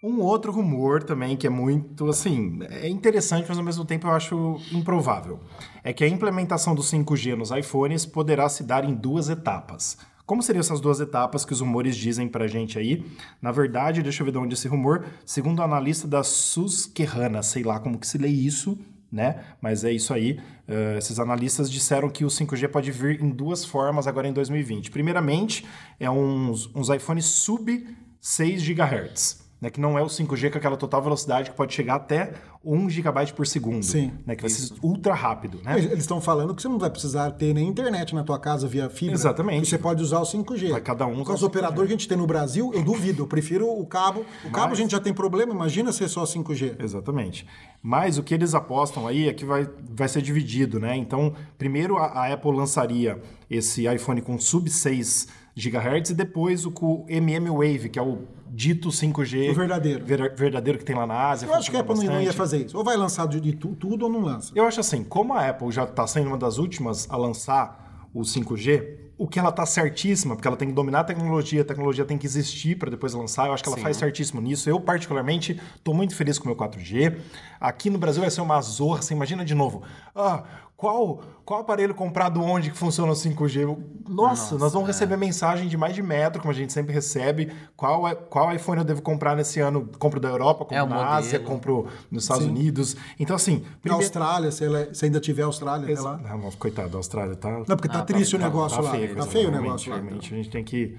Um 0.04 0.20
outro 0.20 0.52
rumor 0.52 1.04
também 1.04 1.38
que 1.38 1.46
é 1.46 1.50
muito, 1.50 2.10
assim, 2.10 2.58
é 2.72 2.90
interessante, 2.90 3.46
mas 3.48 3.58
ao 3.60 3.64
mesmo 3.64 3.86
tempo 3.86 4.08
eu 4.08 4.12
acho 4.12 4.60
improvável. 4.72 5.40
É 5.84 5.94
que 5.94 6.04
a 6.04 6.08
implementação 6.08 6.74
do 6.74 6.82
5G 6.82 7.36
nos 7.36 7.52
iPhones 7.52 8.04
poderá 8.04 8.50
se 8.50 8.64
dar 8.64 8.84
em 8.84 8.96
duas 8.96 9.30
etapas. 9.30 10.00
Como 10.26 10.42
seriam 10.42 10.62
essas 10.62 10.82
duas 10.82 11.00
etapas 11.00 11.46
que 11.46 11.54
os 11.54 11.60
rumores 11.60 11.96
dizem 11.96 12.28
pra 12.28 12.48
gente 12.48 12.80
aí? 12.80 13.06
Na 13.40 13.52
verdade, 13.52 14.02
deixa 14.02 14.24
eu 14.24 14.26
ver 14.26 14.32
de 14.32 14.40
onde 14.40 14.54
é 14.54 14.58
esse 14.58 14.68
rumor. 14.68 15.06
Segundo 15.24 15.60
o 15.60 15.62
analista 15.62 16.08
da 16.08 16.24
Susquehanna, 16.24 17.44
sei 17.44 17.62
lá 17.62 17.80
como 17.80 18.00
que 18.00 18.08
se 18.08 18.18
lê 18.18 18.30
isso, 18.30 18.80
né? 19.12 19.44
Mas 19.62 19.84
é 19.84 19.92
isso 19.92 20.16
aí. 20.16 20.40
Eh, 20.68 20.96
esses 20.98 21.20
analistas 21.20 21.70
disseram 21.70 22.10
que 22.10 22.26
o 22.26 22.28
5G 22.28 22.68
pode 22.70 22.92
vir 22.92 23.22
em 23.22 23.30
duas 23.30 23.64
formas 23.64 24.08
agora 24.08 24.28
em 24.28 24.34
2020. 24.34 24.90
Primeiramente, 24.90 25.64
é 26.00 26.10
uns, 26.10 26.74
uns 26.74 26.90
iPhones 26.90 27.26
sub 27.26 27.86
6 28.20 28.64
GHz. 28.64 29.41
Né, 29.62 29.70
que 29.70 29.80
não 29.80 29.96
é 29.96 30.02
o 30.02 30.08
5G 30.08 30.50
com 30.50 30.58
aquela 30.58 30.76
total 30.76 31.04
velocidade 31.04 31.52
que 31.52 31.56
pode 31.56 31.72
chegar 31.72 31.94
até 31.94 32.34
1 32.66 32.90
GB 32.90 33.32
por 33.36 33.46
segundo. 33.46 33.84
Sim. 33.84 34.12
Né, 34.26 34.36
que 34.36 34.42
vai 34.42 34.50
ser 34.50 34.74
ultra 34.82 35.14
rápido. 35.14 35.60
Né? 35.64 35.78
Eles 35.78 36.00
estão 36.00 36.20
falando 36.20 36.56
que 36.56 36.64
você 36.64 36.68
não 36.68 36.80
vai 36.80 36.90
precisar 36.90 37.30
ter 37.30 37.54
nem 37.54 37.68
internet 37.68 38.16
na 38.16 38.24
tua 38.24 38.40
casa 38.40 38.68
via 38.68 38.90
fibra. 38.90 39.14
Exatamente. 39.14 39.68
E 39.68 39.70
você 39.70 39.78
pode 39.78 40.02
usar 40.02 40.20
o 40.20 40.24
5G. 40.24 40.72
Vai 40.72 40.82
cada 40.82 41.06
um 41.06 41.24
Com 41.24 41.32
os 41.34 41.44
o 41.44 41.46
5G. 41.46 41.48
operadores 41.48 41.88
que 41.90 41.94
a 41.94 41.98
gente 41.98 42.08
tem 42.08 42.18
no 42.18 42.26
Brasil, 42.26 42.72
eu 42.74 42.84
duvido. 42.84 43.22
Eu 43.22 43.28
prefiro 43.28 43.70
o 43.70 43.86
cabo. 43.86 44.26
O 44.44 44.50
cabo 44.50 44.74
a 44.74 44.76
gente 44.76 44.94
já 44.94 45.00
tem 45.00 45.14
problema, 45.14 45.54
imagina 45.54 45.92
ser 45.92 46.08
só 46.08 46.24
5G. 46.24 46.82
Exatamente. 46.84 47.46
Mas 47.84 48.18
o 48.18 48.24
que 48.24 48.34
eles 48.34 48.56
apostam 48.56 49.08
aí 49.08 49.28
é 49.28 49.34
que 49.34 49.46
vai, 49.46 49.70
vai 49.92 50.08
ser 50.08 50.24
dividido, 50.24 50.80
né? 50.80 50.98
Então, 50.98 51.36
primeiro 51.60 51.98
a, 51.98 52.06
a 52.08 52.34
Apple 52.34 52.52
lançaria 52.52 53.22
esse 53.48 53.86
iPhone 53.86 54.22
com 54.24 54.40
sub 54.40 54.68
6 54.70 55.28
GHz 55.56 56.10
e 56.10 56.14
depois 56.16 56.66
o 56.66 56.72
com 56.72 57.06
MM 57.08 57.50
Wave, 57.50 57.90
que 57.90 58.00
é 58.00 58.02
o 58.02 58.20
dito 58.54 58.90
5G 58.90 59.50
O 59.50 59.54
verdadeiro. 59.56 60.04
ver- 60.06 60.36
verdadeiro 60.36 60.78
que 60.78 60.84
tem 60.86 60.96
lá 60.96 61.08
na 61.08 61.30
Ásia. 61.30 61.48
Eu 61.48 61.54
acho 61.56 61.72
que 61.72 61.78
a 61.78 61.80
Apple 61.80 61.96
funciona 61.96 62.16
não 62.16 62.22
ia 62.22 62.28
bastante. 62.28 62.38
fazer 62.38 62.66
isso. 62.66 62.78
Ou 62.78 62.84
vai 62.84 62.98
lançar 62.98 63.26
de, 63.28 63.40
de 63.40 63.54
tu- 63.54 63.76
tudo 63.76 64.04
ou 64.04 64.12
não 64.12 64.22
lança. 64.22 64.52
Eu 64.54 64.66
acho 64.66 64.80
assim, 64.82 65.04
como 65.04 65.34
a 65.34 65.48
Apple 65.48 65.72
já 65.72 65.86
está 65.86 66.06
sendo 66.06 66.28
uma 66.28 66.38
das 66.38 66.58
últimas 66.58 67.08
a 67.10 67.16
lançar 67.16 68.10
o 68.14 68.22
5G, 68.26 69.00
o 69.18 69.26
que 69.28 69.40
ela 69.40 69.50
está 69.50 69.66
certíssima, 69.66 70.36
porque 70.36 70.48
ela 70.48 70.58
tem 70.58 70.68
que 70.68 70.74
dominar 70.74 71.02
a 71.02 71.04
tecnologia, 71.04 71.62
a 71.62 71.64
tecnologia 71.64 72.04
tem 72.04 72.18
que 72.18 72.26
existir 72.26 72.76
para 72.78 72.90
depois 72.90 73.14
lançar, 73.14 73.48
eu 73.48 73.54
acho 73.54 73.62
que 73.64 73.70
ela 73.70 73.78
Sim. 73.78 73.84
faz 73.84 73.96
certíssimo 73.98 74.42
nisso. 74.42 74.68
Eu, 74.70 74.80
particularmente, 74.82 75.62
estou 75.76 75.94
muito 75.94 76.16
feliz 76.16 76.38
com 76.40 76.46
o 76.46 76.48
meu 76.48 76.56
4G. 76.58 77.16
Aqui 77.60 77.90
no 77.90 78.00
Brasil 78.00 78.20
vai 78.22 78.32
ser 78.32 78.42
uma 78.42 78.60
zorra, 78.62 79.02
você 79.02 79.14
imagina 79.14 79.46
de 79.46 79.54
novo. 79.56 79.84
Ah, 80.16 80.44
qual, 80.82 81.22
qual 81.46 81.60
aparelho 81.62 81.94
comprado 81.94 82.42
onde 82.42 82.72
que 82.72 82.78
funciona 82.78 83.12
o 83.12 83.16
5G? 83.16 83.62
Eu- 83.62 83.84
Nossa, 84.10 84.58
nós 84.58 84.74
vamos 84.74 84.88
receber 84.88 85.16
mensagem 85.16 85.68
de 85.70 85.78
mais 85.78 85.94
de 85.94 86.02
metro, 86.02 86.42
como 86.42 86.52
a 86.52 86.56
gente 86.56 86.74
sempre 86.74 86.92
recebe. 86.92 87.52
Qual, 87.78 88.08
é- 88.08 88.16
qual 88.16 88.52
iPhone 88.52 88.80
eu 88.80 88.84
devo 88.84 89.00
comprar 89.04 89.36
nesse 89.36 89.60
ano? 89.60 89.88
Compro 90.00 90.20
da 90.20 90.28
Europa, 90.30 90.66
compro 90.66 90.76
É, 90.76 90.80
na 90.80 90.86
modelo. 90.88 91.04
Ásia, 91.12 91.40
compro 91.40 91.86
nos 92.10 92.24
Estados 92.24 92.46
Sim. 92.46 92.50
Unidos. 92.50 92.96
Então, 93.20 93.36
assim... 93.36 93.58
Na 93.60 93.66
primeiro- 93.80 94.04
Austrália, 94.04 94.52
se, 94.52 94.66
ela- 94.66 94.92
se 94.92 95.06
ainda 95.06 95.20
tiver 95.20 95.44
Austrália 95.44 95.94
até 95.94 96.02
lá. 96.02 96.18
não, 96.18 96.38
não, 96.40 96.52
coitado 96.54 96.90
da 96.90 96.98
Austrália, 96.98 97.36
tá? 97.36 97.52
Não, 97.52 97.64
porque 97.78 97.88
tá 97.88 98.00
Ah, 98.00 98.04
triste 98.04 98.32
tá- 98.32 98.38
o 98.38 98.40
tá- 98.40 98.46
negócio 98.48 98.78
tá 98.78 98.84
lá. 98.84 98.92
feio, 98.92 99.16
tá 99.16 99.26
feio 99.28 99.50
o 99.50 99.52
negócio 99.52 99.92
lá. 99.92 99.98
realmente, 100.00 100.34
a 100.34 100.38
gente 100.38 100.50
tem 100.50 100.64
que, 100.64 100.98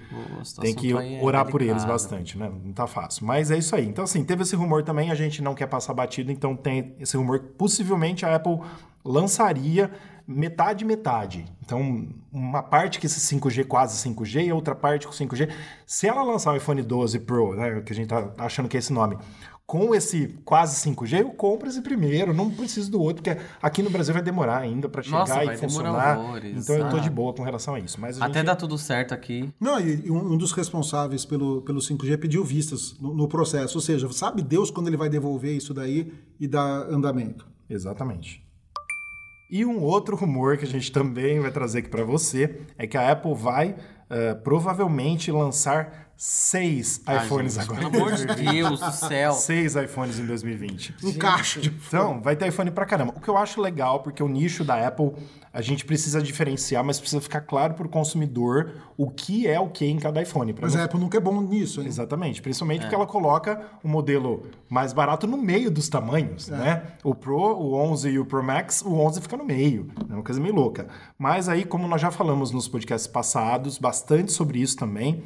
tem 0.61 0.73
que 0.73 0.97
aí 0.97 1.15
é 1.15 1.21
orar 1.23 1.45
por 1.45 1.61
eles 1.61 1.83
bastante, 1.83 2.37
né? 2.37 2.49
Não 2.63 2.71
tá 2.71 2.87
fácil. 2.87 3.25
Mas 3.25 3.51
é 3.51 3.57
isso 3.57 3.75
aí. 3.75 3.85
Então, 3.85 4.05
assim, 4.05 4.23
teve 4.23 4.43
esse 4.43 4.55
rumor 4.55 4.81
também, 4.83 5.11
a 5.11 5.15
gente 5.15 5.41
não 5.41 5.53
quer 5.53 5.67
passar 5.67 5.93
batido, 5.93 6.31
então 6.31 6.55
tem 6.55 6.95
esse 6.99 7.17
rumor 7.17 7.39
que 7.39 7.47
possivelmente 7.47 8.25
a 8.25 8.33
Apple 8.35 8.59
lançaria 9.03 9.91
metade 10.25 10.85
metade. 10.85 11.45
Então, 11.61 12.07
uma 12.31 12.63
parte 12.63 12.99
que 12.99 13.05
esse 13.05 13.19
5G 13.35 13.65
quase 13.65 14.09
5G 14.09 14.47
e 14.47 14.51
outra 14.53 14.73
parte 14.73 15.05
com 15.05 15.13
5G. 15.13 15.49
Se 15.85 16.07
ela 16.07 16.23
lançar 16.23 16.53
o 16.53 16.55
iPhone 16.55 16.81
12 16.81 17.19
Pro, 17.19 17.55
né, 17.55 17.81
que 17.81 17.91
a 17.91 17.95
gente 17.95 18.07
tá 18.07 18.31
achando 18.37 18.69
que 18.69 18.77
é 18.77 18.79
esse 18.79 18.93
nome, 18.93 19.17
com 19.65 19.95
esse 19.95 20.39
quase 20.43 20.75
5G, 20.89 21.21
eu 21.21 21.29
compro 21.31 21.67
esse 21.67 21.81
primeiro, 21.81 22.33
não 22.33 22.49
preciso 22.49 22.91
do 22.91 23.01
outro, 23.01 23.23
porque 23.23 23.41
aqui 23.61 23.81
no 23.81 23.89
Brasil 23.89 24.13
vai 24.13 24.21
demorar 24.21 24.57
ainda 24.57 24.89
para 24.89 25.01
chegar 25.01 25.19
Nossa, 25.19 25.43
e 25.45 25.57
funcionar. 25.57 26.19
horrores, 26.19 26.63
então 26.63 26.75
eu 26.75 26.89
tô 26.89 26.97
de 26.97 27.03
sabe? 27.03 27.15
boa 27.15 27.33
com 27.33 27.43
relação 27.43 27.75
a 27.75 27.79
isso. 27.79 27.99
Mas 27.99 28.21
a 28.21 28.25
Até 28.25 28.39
gente... 28.39 28.45
dá 28.45 28.55
tudo 28.55 28.77
certo 28.77 29.13
aqui. 29.13 29.49
Não, 29.59 29.79
e 29.79 30.11
um, 30.11 30.33
um 30.33 30.37
dos 30.37 30.51
responsáveis 30.51 31.25
pelo, 31.25 31.61
pelo 31.61 31.79
5G 31.79 32.17
pediu 32.17 32.43
vistas 32.43 32.97
no, 32.99 33.13
no 33.13 33.27
processo. 33.27 33.77
Ou 33.77 33.81
seja, 33.81 34.11
sabe 34.11 34.41
Deus 34.41 34.69
quando 34.69 34.87
ele 34.87 34.97
vai 34.97 35.09
devolver 35.09 35.55
isso 35.55 35.73
daí 35.73 36.13
e 36.39 36.47
dar 36.47 36.87
andamento. 36.89 37.47
Exatamente. 37.69 38.43
E 39.55 39.63
um 39.63 39.83
outro 39.83 40.15
rumor 40.15 40.57
que 40.57 40.65
a 40.65 40.67
gente 40.67 40.91
também 40.91 41.39
vai 41.39 41.51
trazer 41.51 41.77
aqui 41.77 41.87
para 41.87 42.03
você 42.03 42.59
é 42.75 42.87
que 42.87 42.97
a 42.97 43.11
Apple 43.11 43.35
vai 43.35 43.75
eh, 44.09 44.33
provavelmente 44.33 45.31
lançar 45.31 46.11
seis 46.15 47.01
Ah, 47.05 47.25
iPhones 47.25 47.53
gente, 47.55 47.63
agora. 47.63 47.89
Pelo 47.89 48.03
amor 48.05 48.13
de 48.15 48.25
Deus 48.25 48.79
do 48.79 48.91
céu. 48.91 49.33
Seis 49.33 49.75
iPhones 49.75 50.19
em 50.19 50.25
2020. 50.25 50.95
Um 51.03 51.13
cacho 51.13 51.59
de 51.59 51.69
Então, 51.69 52.21
vai 52.21 52.35
ter 52.35 52.47
iPhone 52.47 52.71
pra 52.71 52.85
caramba. 52.85 53.13
O 53.15 53.19
que 53.19 53.27
eu 53.29 53.37
acho 53.37 53.59
legal, 53.61 54.01
porque 54.01 54.21
o 54.23 54.27
nicho 54.27 54.63
da 54.63 54.87
Apple, 54.87 55.11
a 55.51 55.61
gente 55.61 55.85
precisa 55.85 56.21
diferenciar, 56.21 56.83
mas 56.83 56.99
precisa 56.99 57.21
ficar 57.21 57.41
claro 57.41 57.73
pro 57.73 57.89
consumidor 57.89 58.71
o 58.97 59.09
que 59.09 59.47
é 59.47 59.59
o 59.59 59.69
que 59.69 59.85
em 59.85 59.97
cada 59.99 60.21
iPhone. 60.21 60.55
Mas 60.59 60.73
não- 60.73 60.81
a 60.81 60.85
Apple 60.85 60.99
nunca 60.99 61.17
é 61.17 61.21
bom 61.21 61.41
nisso, 61.41 61.81
hein? 61.81 61.87
Exatamente, 61.87 62.41
principalmente 62.41 62.81
porque 62.81 62.95
ela 62.95 63.05
coloca 63.07 63.61
o 63.83 63.87
modelo 63.87 64.47
mais 64.69 64.93
barato 64.93 65.27
no 65.27 65.37
meio 65.37 65.69
dos 65.69 65.89
tamanhos, 65.89 66.47
né? 66.47 66.83
O 67.03 67.13
Pro, 67.13 67.37
o 67.37 67.73
11 67.75 68.09
e 68.09 68.19
o 68.19 68.25
Pro 68.25 68.43
Max, 68.43 68.81
o 68.81 68.93
11 68.95 69.21
fica 69.21 69.35
no 69.37 69.43
meio, 69.45 69.91
é 70.09 70.13
uma 70.13 70.23
coisa 70.23 70.39
meio 70.39 70.55
louca. 70.55 70.87
Mas 71.17 71.49
aí, 71.49 71.63
como 71.65 71.87
nós 71.87 72.01
já 72.01 72.11
falamos 72.11 72.51
nos 72.51 72.67
podcasts 72.67 73.07
passados, 73.07 73.77
bastante 73.77 74.31
sobre 74.31 74.59
isso 74.59 74.75
também, 74.77 75.23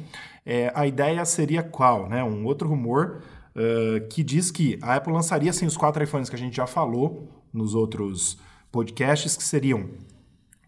é, 0.48 0.72
a 0.74 0.86
ideia 0.86 1.22
seria 1.26 1.62
qual, 1.62 2.08
né? 2.08 2.24
Um 2.24 2.46
outro 2.46 2.66
rumor 2.66 3.20
uh, 3.54 4.08
que 4.08 4.24
diz 4.24 4.50
que 4.50 4.78
a 4.80 4.94
Apple 4.94 5.12
lançaria, 5.12 5.50
assim, 5.50 5.66
os 5.66 5.76
quatro 5.76 6.02
iPhones 6.02 6.30
que 6.30 6.36
a 6.36 6.38
gente 6.38 6.56
já 6.56 6.66
falou 6.66 7.28
nos 7.52 7.74
outros 7.74 8.38
podcasts, 8.72 9.36
que 9.36 9.44
seriam 9.44 9.90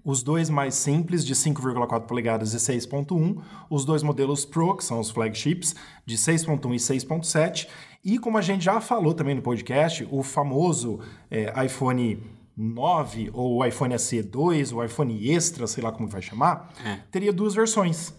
os 0.04 0.22
dois 0.22 0.50
mais 0.50 0.74
simples, 0.74 1.24
de 1.24 1.34
5,4 1.34 2.02
polegadas 2.02 2.52
e 2.52 2.58
6,1. 2.58 3.40
Os 3.70 3.86
dois 3.86 4.02
modelos 4.02 4.44
Pro, 4.44 4.76
que 4.76 4.84
são 4.84 5.00
os 5.00 5.08
flagships, 5.10 5.74
de 6.04 6.18
6,1 6.18 6.74
e 6.74 6.76
6,7. 6.76 7.66
E 8.04 8.18
como 8.18 8.36
a 8.36 8.42
gente 8.42 8.62
já 8.62 8.82
falou 8.82 9.14
também 9.14 9.34
no 9.34 9.40
podcast, 9.40 10.06
o 10.10 10.22
famoso 10.22 11.00
é, 11.30 11.54
iPhone 11.64 12.22
9, 12.54 13.30
ou 13.32 13.56
o 13.56 13.64
iPhone 13.64 13.98
SE 13.98 14.22
2, 14.22 14.74
o 14.74 14.84
iPhone 14.84 15.30
Extra, 15.30 15.66
sei 15.66 15.82
lá 15.82 15.90
como 15.90 16.06
vai 16.06 16.20
chamar, 16.20 16.70
teria 17.10 17.32
duas 17.32 17.54
versões. 17.54 18.12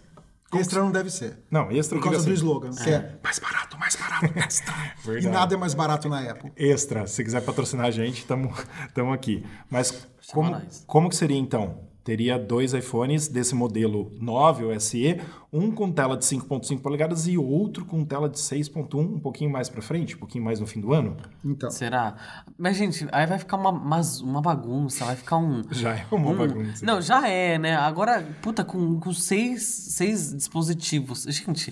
Extra 0.59 0.81
não 0.81 0.91
deve 0.91 1.09
ser. 1.09 1.37
Não, 1.49 1.71
Extra 1.71 1.97
Por 1.97 2.03
causa 2.03 2.19
do 2.19 2.23
assim, 2.23 2.33
slogan, 2.33 2.71
que 2.71 2.89
é 2.89 3.17
mais 3.23 3.39
barato, 3.39 3.77
mais 3.77 3.95
barato, 3.95 4.25
extra. 4.39 4.73
e 5.19 5.27
nada 5.27 5.53
é 5.53 5.57
mais 5.57 5.73
barato 5.73 6.09
na 6.09 6.19
Apple. 6.29 6.51
Extra, 6.55 7.07
se 7.07 7.23
quiser 7.23 7.41
patrocinar 7.41 7.85
a 7.85 7.91
gente, 7.91 8.19
estamos 8.19 8.53
aqui. 9.13 9.45
Mas 9.69 10.07
como, 10.31 10.61
como 10.85 11.09
que 11.09 11.15
seria 11.15 11.37
então? 11.37 11.90
Teria 12.03 12.39
dois 12.39 12.73
iPhones 12.73 13.27
desse 13.27 13.53
modelo 13.53 14.11
9, 14.19 14.65
o 14.65 14.79
SE, 14.79 15.21
um 15.53 15.69
com 15.71 15.91
tela 15.91 16.17
de 16.17 16.25
5.5 16.25 16.81
polegadas 16.81 17.27
e 17.27 17.37
outro 17.37 17.85
com 17.85 18.03
tela 18.03 18.27
de 18.27 18.39
6.1, 18.39 18.95
um 18.99 19.19
pouquinho 19.19 19.51
mais 19.51 19.69
pra 19.69 19.83
frente, 19.83 20.15
um 20.15 20.17
pouquinho 20.17 20.43
mais 20.43 20.59
no 20.59 20.65
fim 20.65 20.79
do 20.81 20.93
ano. 20.93 21.15
Então, 21.45 21.69
Será? 21.69 22.15
Mas, 22.57 22.75
gente, 22.75 23.07
aí 23.11 23.27
vai 23.27 23.37
ficar 23.37 23.57
uma, 23.57 23.69
uma, 23.69 24.01
uma 24.23 24.41
bagunça, 24.41 25.05
vai 25.05 25.15
ficar 25.15 25.37
um. 25.37 25.61
Já 25.71 25.93
é 25.95 26.05
uma 26.11 26.31
um- 26.31 26.35
bagunça. 26.37 26.83
Não, 26.83 26.99
já 27.01 27.27
é, 27.29 27.59
né? 27.59 27.75
Agora, 27.75 28.27
puta, 28.41 28.63
com, 28.63 28.99
com 28.99 29.13
seis, 29.13 29.61
seis 29.63 30.33
dispositivos. 30.33 31.23
Gente, 31.29 31.71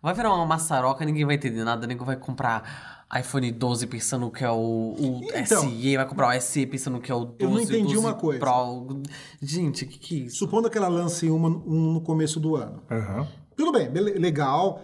vai 0.00 0.14
virar 0.14 0.32
uma 0.34 0.46
maçaroca, 0.46 1.04
ninguém 1.04 1.24
vai 1.24 1.34
entender 1.34 1.64
nada, 1.64 1.84
ninguém 1.86 2.06
vai 2.06 2.16
comprar 2.16 2.93
iPhone 3.18 3.50
12 3.52 3.86
pensando 3.86 4.30
que 4.30 4.42
é 4.44 4.50
o, 4.50 4.56
o 4.56 5.20
Então, 5.34 5.62
SE, 5.62 5.96
vai 5.96 6.06
comprar 6.08 6.36
o 6.36 6.40
SE 6.40 6.66
pensando 6.66 7.00
que 7.00 7.10
é 7.10 7.14
o 7.14 7.24
12. 7.24 7.36
eu 7.40 7.50
não 7.50 7.60
entendi 7.60 7.82
o 7.82 7.84
12 7.94 7.98
uma 7.98 8.14
coisa. 8.14 8.40
Pro. 8.40 9.02
Gente, 9.40 9.84
o 9.84 9.88
que, 9.88 9.98
que 9.98 10.14
é 10.14 10.26
isso? 10.26 10.36
supondo 10.38 10.68
que 10.70 10.76
ela 10.78 10.88
lance 10.88 11.28
uma, 11.30 11.48
um 11.48 11.92
no 11.94 12.00
começo 12.00 12.40
do 12.40 12.56
ano. 12.56 12.82
Aham. 12.90 13.26
Tudo 13.56 13.72
bem, 13.72 13.88
legal. 13.90 14.80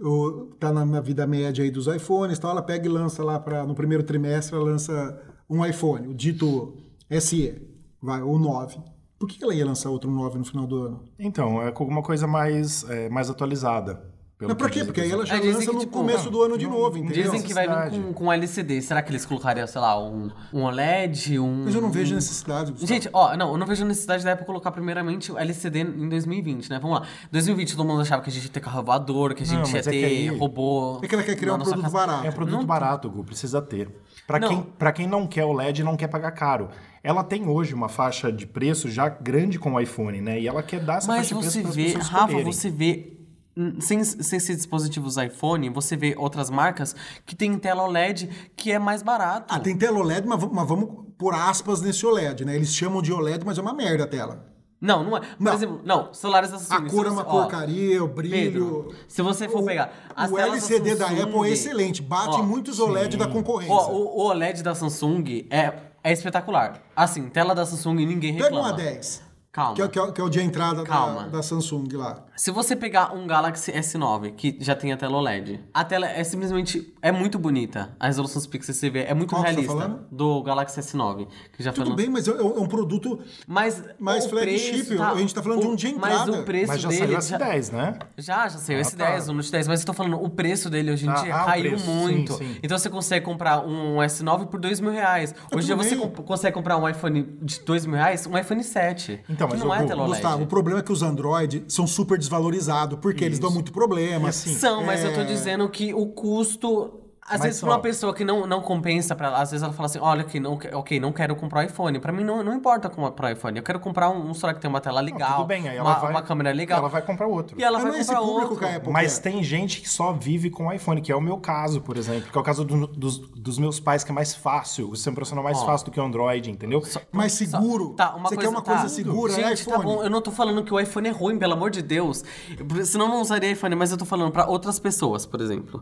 O- 0.00 0.46
tá 0.58 0.72
na, 0.72 0.84
na 0.84 1.00
vida 1.00 1.26
média 1.26 1.62
aí 1.62 1.70
dos 1.70 1.86
iPhones, 1.86 2.38
então 2.38 2.48
ela 2.50 2.62
pega 2.62 2.86
e 2.86 2.88
lança 2.88 3.22
lá 3.22 3.38
para 3.38 3.66
no 3.66 3.74
primeiro 3.74 4.02
trimestre, 4.02 4.54
ela 4.56 4.64
lança 4.64 5.20
um 5.48 5.64
iPhone, 5.64 6.08
o 6.08 6.14
dito 6.14 6.74
SE, 7.20 7.60
vai, 8.00 8.22
o 8.22 8.38
9. 8.38 8.78
Por 9.18 9.28
que 9.28 9.42
ela 9.44 9.54
ia 9.54 9.66
lançar 9.66 9.90
outro 9.90 10.10
9 10.10 10.38
no 10.38 10.44
final 10.46 10.66
do 10.66 10.76
ano? 10.82 11.04
Então, 11.18 11.60
é 11.60 11.70
com 11.70 11.82
alguma 11.82 12.02
coisa 12.02 12.26
mais, 12.26 12.88
é, 12.88 13.10
mais 13.10 13.28
atualizada. 13.28 14.02
Pelo 14.40 14.48
Mas 14.52 14.58
pra 14.58 14.70
quê? 14.70 14.84
Porque 14.84 15.00
aí 15.02 15.12
ela 15.12 15.24
já 15.26 15.34
É, 15.36 15.38
dizem 15.38 15.52
lança 15.54 15.66
que, 15.66 15.72
no 15.74 15.80
tipo, 15.80 15.92
começo 15.92 16.24
não, 16.24 16.32
do 16.32 16.42
ano 16.42 16.58
de 16.58 16.64
não- 16.66 16.72
novo, 16.72 16.96
entendeu? 16.98 17.24
Dizem 17.24 17.42
que 17.42 17.52
vai 17.54 17.68
vir 17.68 17.90
com, 18.02 18.12
com 18.14 18.32
LCD. 18.32 18.80
Será 18.82 19.02
que 19.02 19.10
eles 19.12 19.24
colocariam, 19.26 19.66
sei 19.66 19.80
lá, 19.80 20.02
um, 20.02 20.30
um 20.52 20.62
OLED, 20.62 21.38
um... 21.38 21.64
Mas 21.66 21.74
eu 21.74 21.80
não 21.80 21.90
vejo 21.90 22.14
necessidade. 22.14 22.72
Gustavo. 22.72 22.86
Gente, 22.92 23.08
ó, 23.12 23.36
não, 23.36 23.52
eu 23.52 23.58
não 23.58 23.66
vejo 23.66 23.84
necessidade 23.84 24.24
da 24.24 24.32
Apple 24.32 24.46
colocar 24.46 24.70
primeiramente 24.72 25.30
o 25.30 25.38
LCD 25.38 25.80
em 25.82 26.08
2020, 26.08 26.70
né? 26.70 26.78
Vamos 26.80 27.00
lá. 27.00 27.06
2020 27.30 27.76
todo 27.76 27.86
mundo 27.86 28.00
achava 28.00 28.22
que 28.22 28.30
a 28.30 28.32
gente 28.32 28.44
ia 28.46 28.50
ter 28.50 28.60
carro 28.60 28.82
voador, 28.82 29.34
que 29.34 29.42
a 29.42 29.46
gente 29.46 29.58
Não, 29.60 29.66
ia 29.66 29.72
mas 29.72 29.86
é 29.86 29.90
ter 29.90 30.04
aí- 30.04 30.28
robô. 30.28 30.98
É 31.02 31.06
que 31.06 31.14
ela 31.14 31.22
quer 31.24 31.36
criar 31.36 31.54
um 31.54 31.58
produto 31.58 31.82
casa. 31.82 31.92
barato. 31.94 32.26
É 32.26 32.30
produto 32.30 32.56
Não- 32.60 32.66
barato, 32.66 33.10
Gu, 33.10 33.22
precisa 33.24 33.60
ter. 33.60 33.88
Pra 34.26 34.38
Não. 34.38 34.48
quem, 34.48 34.62
pra 34.78 34.92
quem 34.92 35.06
não 35.06 35.26
quer 35.26 35.44
o 35.44 35.52
LED 35.52 35.82
e 35.82 35.84
não 35.84 35.96
quer 35.96 36.08
pagar 36.08 36.30
caro. 36.30 36.68
Ela 37.02 37.22
tem 37.24 37.46
hoje 37.48 37.74
uma 37.74 37.88
faixa 37.88 38.30
de 38.32 38.46
preço 38.46 38.88
já 38.88 39.08
grande 39.08 39.58
com 39.58 39.72
o 39.74 39.80
iPhone, 39.80 40.20
né? 40.20 40.40
E 40.40 40.46
ela 40.48 40.62
quer 40.62 40.80
dar 40.80 40.98
essa 40.98 41.08
Mas 41.08 41.28
faixa 41.30 41.34
de 41.34 41.40
preço 41.40 41.50
você 41.52 41.60
para 41.62 41.70
as 41.70 42.08
vê, 42.08 42.14
Rafa, 42.16 42.42
você 42.44 42.70
vê. 42.70 43.19
Hum, 43.56 43.80
Sem, 43.80 44.02
sem 44.04 44.36
esses 44.36 44.56
dispositivos 44.56 45.16
iPhone, 45.16 45.68
você 45.70 45.96
vê 45.96 46.14
outras 46.16 46.50
marcas 46.50 46.94
que 47.26 47.34
tem 47.36 47.56
tela 47.58 47.82
OLED 47.84 48.28
que 48.56 48.70
é 48.72 48.78
mais 48.78 49.02
barato. 49.02 49.46
Ah, 49.54 49.58
tem 49.60 49.76
tela 49.76 49.98
OLED, 49.98 50.26
mas, 50.26 50.42
mas 50.44 50.68
vamos 50.68 50.88
por 51.18 51.34
aspas 51.34 51.80
nesse 51.80 52.04
OLED, 52.06 52.44
né? 52.44 52.56
Eles 52.56 52.74
chamam 52.74 53.02
de 53.02 53.12
OLED, 53.12 53.44
mas 53.44 53.58
é 53.58 53.60
uma 53.60 53.74
merda 53.74 54.04
a 54.04 54.06
tela. 54.06 54.46
Não, 54.80 55.04
não 55.04 55.14
é. 55.14 55.20
Por 55.20 55.28
Não. 55.38 55.52
exemplo, 55.52 55.80
não, 55.84 56.14
celulares 56.14 56.48
da 56.50 56.56
A 56.56 56.60
Samsung. 56.60 56.88
cor 56.88 57.06
é 57.06 57.10
uma 57.10 57.20
ó, 57.20 57.24
porcaria, 57.42 58.02
o 58.02 58.08
brilho. 58.08 58.32
Pedro, 58.32 58.94
se 59.06 59.20
você 59.20 59.46
for 59.46 59.60
O- 59.60 59.66
pegar 59.66 59.92
o 60.30 60.38
LCD 60.38 60.94
da, 60.94 61.08
Samsung, 61.08 61.20
Apple 61.22 61.48
é 61.48 61.52
excelente, 61.52 62.00
bate 62.00 62.36
ó, 62.36 62.38
em 62.40 62.46
muitos 62.46 62.80
OLED 62.80 63.18
da 63.18 63.26
concorrência. 63.28 63.74
Ó, 63.74 63.90
o, 63.92 64.20
o 64.20 64.22
OLED 64.28 64.62
da 64.62 64.74
Samsung 64.74 65.46
é, 65.50 65.74
é 66.02 66.12
espetacular. 66.12 66.80
Assim, 66.96 67.28
tela 67.28 67.54
da 67.54 67.66
Samsung 67.66 68.06
ninguém 68.06 68.32
Pega 68.32 68.44
reclama. 68.44 68.72
um 68.72 68.76
A10. 68.76 69.20
Calma. 69.52 69.74
Que 69.74 69.82
é, 69.82 69.88
que 69.88 69.98
é- 69.98 70.12
que 70.12 70.20
é 70.22 70.24
o 70.24 70.30
de 70.30 70.40
entrada 70.40 70.82
da, 70.82 71.26
da 71.26 71.42
Samsung 71.42 71.86
lá. 71.96 72.24
Se 72.40 72.50
você 72.50 72.74
pegar 72.74 73.14
um 73.14 73.26
Galaxy 73.26 73.70
S9, 73.70 74.32
que 74.34 74.56
já 74.60 74.74
tem 74.74 74.90
a 74.94 74.96
tela 74.96 75.18
OLED, 75.18 75.60
a 75.74 75.84
tela 75.84 76.06
é 76.08 76.24
simplesmente 76.24 76.90
é 77.02 77.12
muito 77.12 77.38
bonita. 77.38 77.94
A 78.00 78.06
resolução 78.06 78.38
dos 78.40 78.46
pixels 78.46 78.76
que 78.78 78.80
você 78.80 78.88
vê 78.88 79.00
é 79.02 79.12
muito 79.12 79.28
Qual 79.28 79.42
que 79.44 79.50
você 79.50 79.56
tá 79.56 79.60
realista. 79.60 79.78
falando? 79.88 80.06
do 80.10 80.42
Galaxy 80.42 80.80
S9, 80.80 81.26
que 81.52 81.62
já 81.62 81.70
foi 81.70 81.84
Tudo 81.84 81.94
bem, 81.96 82.08
mas 82.08 82.26
é, 82.26 82.30
é 82.30 82.42
um 82.42 82.64
produto. 82.66 83.20
Mas 83.46 83.84
Mais 83.98 84.24
o 84.24 84.30
flagship, 84.30 84.84
preço 84.86 85.02
a 85.02 85.16
gente 85.18 85.34
tá 85.34 85.42
falando 85.42 85.60
de 85.60 85.66
um 85.66 85.74
de 85.76 85.88
entrada. 85.88 86.16
Mas 86.32 86.40
o 86.40 86.42
preço 86.44 86.68
Mas 86.68 86.80
já 86.80 86.88
dele 86.88 87.20
saiu 87.20 87.38
S10, 87.38 87.72
né? 87.72 87.98
Já, 88.16 88.48
já 88.48 88.58
saiu 88.58 88.78
Ah, 88.78 88.80
esse 88.80 88.96
tá. 88.96 89.10
10, 89.10 89.28
o 89.28 89.32
Note 89.34 89.52
10, 89.52 89.68
mas 89.68 89.80
eu 89.80 89.86
tô 89.86 89.92
falando, 89.92 90.22
o 90.24 90.30
preço 90.30 90.70
dele 90.70 90.92
hoje 90.92 91.04
em 91.04 91.10
Ah, 91.10 91.14
dia 91.16 91.34
ah, 91.36 91.42
o 91.42 91.44
caiu 91.46 91.70
preço, 91.72 91.90
muito. 91.90 92.32
sim, 92.32 92.54
sim. 92.54 92.56
Então 92.62 92.78
você 92.78 92.88
consegue 92.88 93.22
comprar 93.22 93.60
um 93.66 93.98
S9 93.98 94.46
por 94.46 94.58
dois 94.58 94.80
mil 94.80 94.92
reais. 94.92 95.34
Hoje 95.52 95.64
em 95.64 95.66
dia 95.66 95.76
tudo 95.76 95.84
você 95.84 95.94
bem. 95.94 96.08
comp- 96.08 96.26
consegue 96.26 96.54
comprar 96.54 96.78
um 96.78 96.88
iPhone 96.88 97.22
de 97.42 97.60
dois 97.66 97.84
mil 97.84 97.96
reais, 97.96 98.26
um 98.26 98.38
iPhone 98.38 98.64
7. 98.64 99.20
Então, 99.28 99.46
que 99.46 99.52
mas 99.56 99.62
não 99.62 99.68
o 99.68 99.74
é 99.74 99.84
tela 99.84 100.04
OLED. 100.04 100.22
Gustavo, 100.22 100.44
o 100.44 100.46
problema 100.46 100.80
é 100.80 100.82
que 100.82 100.90
os 100.90 101.02
Android 101.02 101.64
são 101.68 101.86
super 101.86 102.16
desvalorizados, 102.30 102.98
porque 103.00 103.24
eles 103.24 103.38
dão 103.38 103.50
muito 103.50 103.72
problema. 103.72 104.28
Assim, 104.28 104.54
São, 104.54 104.84
mas 104.84 105.04
eu 105.04 105.12
tô 105.12 105.20
É. 105.20 105.24
dizendo 105.24 105.68
que 105.68 105.92
o 105.92 106.06
custo. 106.06 106.92
Às 107.22 107.32
Mas 107.38 107.42
vezes, 107.42 107.60
pra 107.60 107.68
só- 107.70 107.76
uma 107.76 107.80
pessoa 107.82 108.12
que 108.14 108.24
não, 108.24 108.44
não 108.44 108.60
compensa 108.60 109.14
pra 109.14 109.28
ela, 109.28 109.40
às 109.40 109.50
vezes 109.52 109.62
ela 109.62 109.72
fala 109.72 109.86
assim: 109.86 110.00
olha, 110.00 110.22
aqui, 110.22 110.40
não, 110.40 110.56
que- 110.56 110.66
ok, 110.74 110.98
não 110.98 111.12
quero 111.12 111.36
comprar 111.36 111.64
iPhone. 111.64 112.00
Pra 112.00 112.10
mim, 112.10 112.24
não, 112.24 112.42
não 112.42 112.52
importa 112.54 112.88
comprar 112.90 113.30
iPhone. 113.30 113.56
Eu 113.58 113.62
quero 113.62 113.78
comprar 113.78 114.10
um, 114.10 114.30
um 114.30 114.34
celular 114.34 114.54
que 114.54 114.60
tem 114.60 114.68
uma 114.68 114.80
tela 114.80 115.00
Não, 115.00 115.12
legal, 115.12 115.36
tudo 115.36 115.46
bem, 115.46 115.68
aí 115.68 115.76
ela 115.76 115.90
uma, 115.90 115.98
vai, 116.00 116.10
uma 116.10 116.22
câmera 116.22 116.50
legal. 116.52 116.78
Ela 116.80 116.88
vai 116.88 117.02
comprar 117.02 117.28
outro. 117.28 117.56
E 117.60 117.62
ela 117.62 117.78
Mas 117.78 117.82
vai 117.82 117.92
não 117.92 117.98
é 118.00 118.04
comprar 118.04 118.20
outro. 118.22 118.56
que 118.56 118.64
a 118.64 118.76
Apple 118.76 118.92
Mas 118.92 119.18
quer. 119.18 119.30
tem 119.30 119.44
gente 119.44 119.80
que 119.80 119.88
só 119.88 120.12
vive 120.12 120.50
com 120.50 120.72
iPhone, 120.72 121.00
que 121.00 121.12
é 121.12 121.14
o 121.14 121.20
meu 121.20 121.38
caso, 121.38 121.80
por 121.80 121.96
exemplo. 121.96 122.32
Que 122.32 122.36
é 122.36 122.40
o 122.40 122.44
caso 122.44 122.64
do- 122.64 122.86
dos, 122.88 123.18
dos 123.18 123.58
meus 123.58 123.78
pais, 123.78 124.02
que 124.02 124.10
é 124.10 124.14
mais 124.14 124.34
fácil. 124.34 124.88
Você 124.90 125.08
é 125.08 125.12
um 125.12 125.14
profissional 125.14 125.44
mais 125.44 125.58
Ó. 125.58 125.66
fácil 125.66 125.84
do 125.84 125.90
que 125.92 126.00
o 126.00 126.02
Android, 126.04 126.50
entendeu? 126.50 126.82
mais 127.12 127.32
seguro. 127.34 127.90
Tá, 127.90 128.14
uma 128.16 128.28
Você 128.28 128.34
coisa, 128.34 128.50
quer 128.50 128.56
uma 128.56 128.62
tá. 128.62 128.72
coisa 128.72 128.88
segura, 128.92 129.32
é 129.34 129.36
Gente, 129.50 129.60
iPhone. 129.60 129.76
tá 129.76 129.82
bom, 129.84 130.02
eu 130.02 130.10
não 130.10 130.20
tô 130.20 130.32
falando 130.32 130.64
que 130.64 130.74
o 130.74 130.80
iPhone 130.80 131.06
é 131.08 131.12
ruim, 131.12 131.38
pelo 131.38 131.52
amor 131.52 131.70
de 131.70 131.82
Deus. 131.82 132.24
Eu- 132.58 132.84
Senão 132.86 133.04
eu 133.06 133.10
não 133.12 133.20
usaria 133.20 133.52
iPhone, 133.52 133.76
mas 133.76 133.92
eu 133.92 133.96
tô 133.98 134.04
falando 134.04 134.32
pra 134.32 134.46
outras 134.48 134.80
pessoas, 134.80 135.24
por 135.26 135.40
exemplo. 135.40 135.80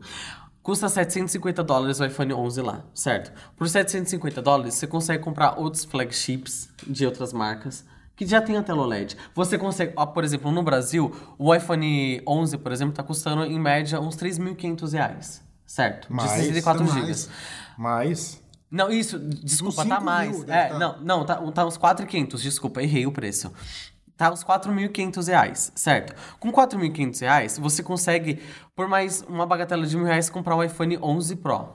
Custa 0.69 0.87
750 0.87 1.65
dólares 1.65 1.99
o 1.99 2.05
iPhone 2.05 2.35
11 2.35 2.61
lá, 2.61 2.85
certo? 2.93 3.33
Por 3.57 3.67
750 3.67 4.43
dólares, 4.43 4.75
você 4.75 4.87
consegue 4.87 5.25
comprar 5.25 5.59
outros 5.59 5.83
flagships 5.83 6.69
de 6.87 7.07
outras 7.07 7.33
marcas 7.33 7.87
que 8.15 8.27
já 8.27 8.43
tem 8.43 8.55
a 8.55 8.63
tela 8.63 8.83
OLED. 8.83 9.17
Você 9.35 9.57
consegue, 9.57 9.95
por 9.95 10.25
exemplo, 10.25 10.53
no 10.53 10.63
Brasil, 10.63 11.11
o 11.39 11.55
iPhone 11.55 12.23
11, 12.29 12.59
por 12.59 12.71
exemplo, 12.71 12.93
tá 12.93 13.03
custando 13.03 13.45
em 13.45 13.59
média 13.59 13.99
uns 13.99 14.15
3.500 14.15 14.93
reais, 14.93 15.43
certo? 15.65 16.13
Mais, 16.13 16.33
de 16.33 16.37
64 16.37 16.85
mais. 16.85 17.23
GB. 17.23 17.35
Mas. 17.79 18.43
Não, 18.71 18.91
isso, 18.91 19.19
desculpa, 19.19 19.87
tá 19.87 19.95
5 19.97 19.97
mil 19.97 20.05
mais. 20.05 20.45
deve 20.45 20.53
É, 20.53 20.67
tá. 20.67 20.79
não, 20.79 21.01
não, 21.01 21.25
tá, 21.25 21.37
tá 21.51 21.65
uns 21.65 21.79
4.500, 21.79 22.43
desculpa, 22.43 22.83
errei 22.83 23.07
o 23.07 23.13
preço. 23.13 23.51
Tá 24.19 24.33
uns 24.33 24.43
4.500 24.43 25.29
reais, 25.29 25.73
certo? 25.77 26.13
Com 26.41 26.51
4.500 26.53 27.21
reais, 27.21 27.57
você 27.57 27.85
consegue, 27.85 28.41
por 28.75 28.89
mais 28.89 29.23
uma 29.29 29.47
bagatela 29.47 29.87
de 29.87 29.97
mil 29.97 30.05
reais, 30.05 30.29
comprar 30.29 30.57
o 30.57 30.63
iPhone 30.65 30.99
11 31.01 31.37
Pro. 31.37 31.69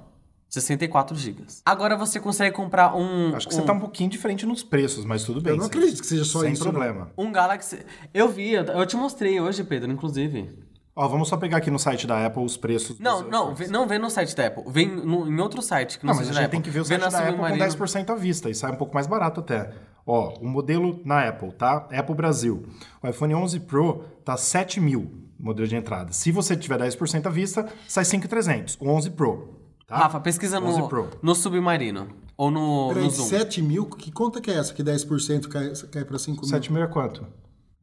64 0.49 1.15
GB. 1.15 1.45
Agora 1.65 1.95
você 1.95 2.19
consegue 2.19 2.53
comprar 2.55 2.95
um... 2.95 3.33
Acho 3.33 3.47
que 3.47 3.55
um, 3.55 3.59
você 3.59 3.65
tá 3.65 3.73
um 3.73 3.79
pouquinho 3.79 4.09
diferente 4.09 4.45
nos 4.45 4.61
preços, 4.61 5.03
mas 5.05 5.23
tudo 5.23 5.41
bem. 5.41 5.53
Eu 5.53 5.57
não 5.57 5.65
acredito 5.65 6.01
que 6.01 6.05
seja 6.05 6.25
só 6.25 6.41
Sem 6.41 6.51
isso. 6.51 6.63
não. 6.65 6.71
problema. 6.71 7.11
um 7.17 7.31
Galaxy... 7.31 7.79
Eu 8.13 8.27
vi, 8.29 8.51
eu, 8.51 8.63
eu 8.65 8.85
te 8.85 8.95
mostrei 8.97 9.39
hoje, 9.39 9.63
Pedro, 9.63 9.89
inclusive. 9.89 10.53
Ó, 10.95 11.07
vamos 11.07 11.29
só 11.29 11.37
pegar 11.37 11.57
aqui 11.57 11.71
no 11.71 11.79
site 11.79 12.05
da 12.05 12.23
Apple 12.25 12.43
os 12.43 12.55
preços. 12.57 12.99
Não, 12.99 13.23
dos 13.23 13.31
não, 13.31 13.55
vê, 13.55 13.67
não 13.67 13.87
vê 13.87 13.97
no 13.97 14.11
site 14.11 14.35
da 14.35 14.45
Apple. 14.47 14.63
Vem 14.67 14.87
no- 14.89 15.27
em 15.27 15.39
outro 15.39 15.59
site 15.61 15.97
que 15.97 16.05
não, 16.05 16.13
Não, 16.13 16.19
mas 16.19 16.29
a 16.29 16.33
gente 16.33 16.49
tem 16.51 16.61
que 16.61 16.69
ver 16.69 16.81
o 16.81 16.83
Vê 16.83 16.99
site 16.99 17.01
na 17.01 17.07
da 17.09 17.17
Apple 17.19 17.37
com 17.37 17.47
Submarino. 17.47 17.65
10% 17.87 18.09
à 18.11 18.15
vista 18.15 18.49
e 18.49 18.53
sai 18.53 18.71
um 18.73 18.75
pouco 18.75 18.93
mais 18.93 19.07
barato 19.07 19.39
até. 19.39 19.71
Ó, 20.05 20.33
o 20.39 20.47
modelo 20.47 20.99
na 21.05 21.27
Apple, 21.27 21.51
tá? 21.53 21.87
Apple 21.91 22.15
Brasil. 22.15 22.63
O 23.01 23.07
iPhone 23.07 23.33
11 23.35 23.59
Pro 23.61 24.03
tá 24.25 24.35
7 24.35 24.79
mil 24.81 25.11
modelo 25.39 25.67
de 25.67 25.75
entrada. 25.75 26.11
Se 26.13 26.31
você 26.31 26.55
tiver 26.55 26.79
10% 26.79 27.25
à 27.25 27.29
vista, 27.29 27.67
sai 27.87 28.05
5,300, 28.05 28.77
o 28.79 28.87
11 28.89 29.09
Pro. 29.11 29.59
Tá? 29.87 29.97
Rafa, 29.97 30.19
pesquisa 30.19 30.59
11 30.59 30.79
no, 30.79 30.87
Pro. 30.89 31.09
no 31.21 31.35
Submarino. 31.35 32.07
Ou 32.37 32.49
no, 32.49 32.87
Peraí, 32.89 33.03
no 33.03 33.09
Zoom. 33.09 33.25
7 33.27 33.61
mil, 33.61 33.85
que 33.85 34.11
conta 34.11 34.41
que 34.41 34.49
é 34.49 34.55
essa? 34.55 34.73
Que 34.73 34.83
10% 34.83 35.47
cai, 35.47 35.71
cai 35.91 36.03
pra 36.05 36.17
5 36.17 36.41
mil? 36.41 36.49
7 36.49 36.73
mil 36.73 36.81
é 36.83 36.87
quanto? 36.87 37.25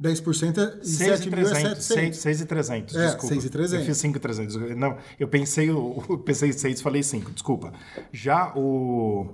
10% 0.03 0.59
é, 0.59 0.81
e 0.83 0.87
7 0.87 1.31
mil 1.31 1.39
é 1.41 1.45
700. 1.45 2.17
6,300, 2.19 2.97
É, 2.97 3.05
desculpa. 3.07 3.27
6,300. 3.35 3.81
Eu 3.81 3.85
fiz 3.87 3.97
5,300. 3.99 4.77
Não, 4.77 4.97
eu 5.19 5.29
pensei, 5.29 5.71
o- 5.71 6.03
eu 6.09 6.19
pensei 6.19 6.53
6 6.53 6.81
falei 6.81 7.03
5, 7.03 7.31
desculpa. 7.33 7.73
Já 8.11 8.53
o, 8.57 9.29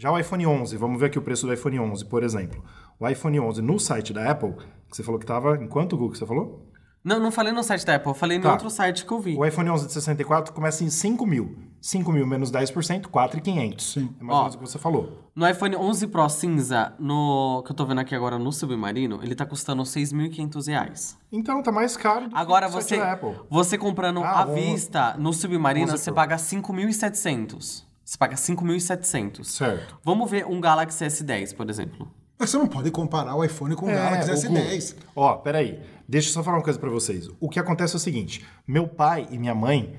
já 0.00 0.10
o 0.10 0.18
iPhone 0.18 0.46
11, 0.46 0.76
vamos 0.78 0.98
ver 0.98 1.06
aqui 1.06 1.18
o 1.18 1.22
preço 1.22 1.46
do 1.46 1.52
iPhone 1.52 1.78
11, 1.78 2.06
por 2.06 2.22
exemplo. 2.22 2.64
O 2.98 3.06
iPhone 3.06 3.38
11 3.38 3.60
no 3.60 3.78
site 3.78 4.14
da 4.14 4.30
Apple, 4.30 4.54
que 4.88 4.96
você 4.96 5.02
falou 5.02 5.18
que 5.18 5.24
estava, 5.24 5.56
em 5.62 5.66
quanto, 5.66 5.94
Google, 5.96 6.12
que 6.12 6.18
você 6.18 6.24
falou? 6.26 6.66
Não, 7.04 7.18
não 7.20 7.30
falei 7.30 7.52
no 7.52 7.62
site 7.62 7.84
da 7.84 7.96
Apple, 7.96 8.10
eu 8.10 8.14
falei 8.14 8.38
no 8.38 8.44
Tá. 8.44 8.52
outro 8.52 8.70
site 8.70 9.04
que 9.06 9.12
eu 9.12 9.20
vi. 9.20 9.36
O 9.36 9.44
iPhone 9.44 9.68
11 9.70 9.86
de 9.86 9.92
64 9.92 10.52
começa 10.54 10.82
em 10.84 10.88
5 10.90 11.26
mil. 11.26 11.56
5 11.82 12.12
mil 12.12 12.26
menos 12.26 12.50
10%, 12.50 13.08
4,500. 13.08 13.92
Sim. 13.94 14.14
É 14.20 14.22
mais 14.24 14.30
ou 14.30 14.36
Ó. 14.36 14.40
menos 14.40 14.54
o 14.54 14.58
que 14.58 14.64
você 14.68 14.78
falou. 14.78 15.30
No 15.34 15.48
iPhone 15.48 15.76
11 15.76 16.06
Pro 16.08 16.28
cinza, 16.28 16.92
no 16.98 17.62
que 17.64 17.72
eu 17.72 17.76
tô 17.76 17.86
vendo 17.86 18.00
aqui 18.00 18.14
agora 18.14 18.38
no 18.38 18.52
Submarino, 18.52 19.20
ele 19.22 19.34
tá 19.34 19.46
custando 19.46 19.82
6.500 19.82 20.66
reais. 20.66 21.18
Então 21.32 21.62
tá 21.62 21.72
mais 21.72 21.96
caro 21.96 22.28
do 22.28 22.36
Agora 22.36 22.66
que 22.68 22.76
o 22.76 22.80
site 22.82 22.88
você, 22.88 22.96
da 22.98 23.12
Apple. 23.12 23.34
você 23.48 23.78
comprando 23.78 24.22
Ah, 24.22 24.42
à 24.42 24.46
o- 24.46 24.54
vista 24.54 25.14
no 25.18 25.32
Submarino, 25.32 25.86
11 25.92 25.96
você 25.98 26.10
Pro. 26.10 26.16
paga 26.16 26.36
5.700. 26.36 27.88
Você 28.10 28.18
paga 28.18 28.34
5.700. 28.34 29.44
Certo. 29.44 29.96
Vamos 30.02 30.28
ver 30.28 30.44
um 30.44 30.60
Galaxy 30.60 31.04
S10, 31.04 31.54
por 31.54 31.70
exemplo. 31.70 32.10
Mas 32.36 32.50
você 32.50 32.58
não 32.58 32.66
pode 32.66 32.90
comparar 32.90 33.36
o 33.36 33.44
iPhone 33.44 33.76
com 33.76 33.86
o 33.86 33.88
É, 33.88 33.94
Galaxy 33.94 34.48
o 34.48 34.50
Gu. 34.50 34.56
S10. 34.56 34.96
Ó, 35.14 35.36
peraí. 35.36 35.78
Deixa 36.08 36.28
eu 36.28 36.32
só 36.32 36.42
falar 36.42 36.56
uma 36.56 36.64
coisa 36.64 36.76
pra 36.76 36.90
vocês. 36.90 37.28
O 37.38 37.48
que 37.48 37.60
acontece 37.60 37.94
é 37.94 37.98
o 37.98 38.00
seguinte: 38.00 38.44
meu 38.66 38.88
pai 38.88 39.28
e 39.30 39.38
minha 39.38 39.54
mãe, 39.54 39.94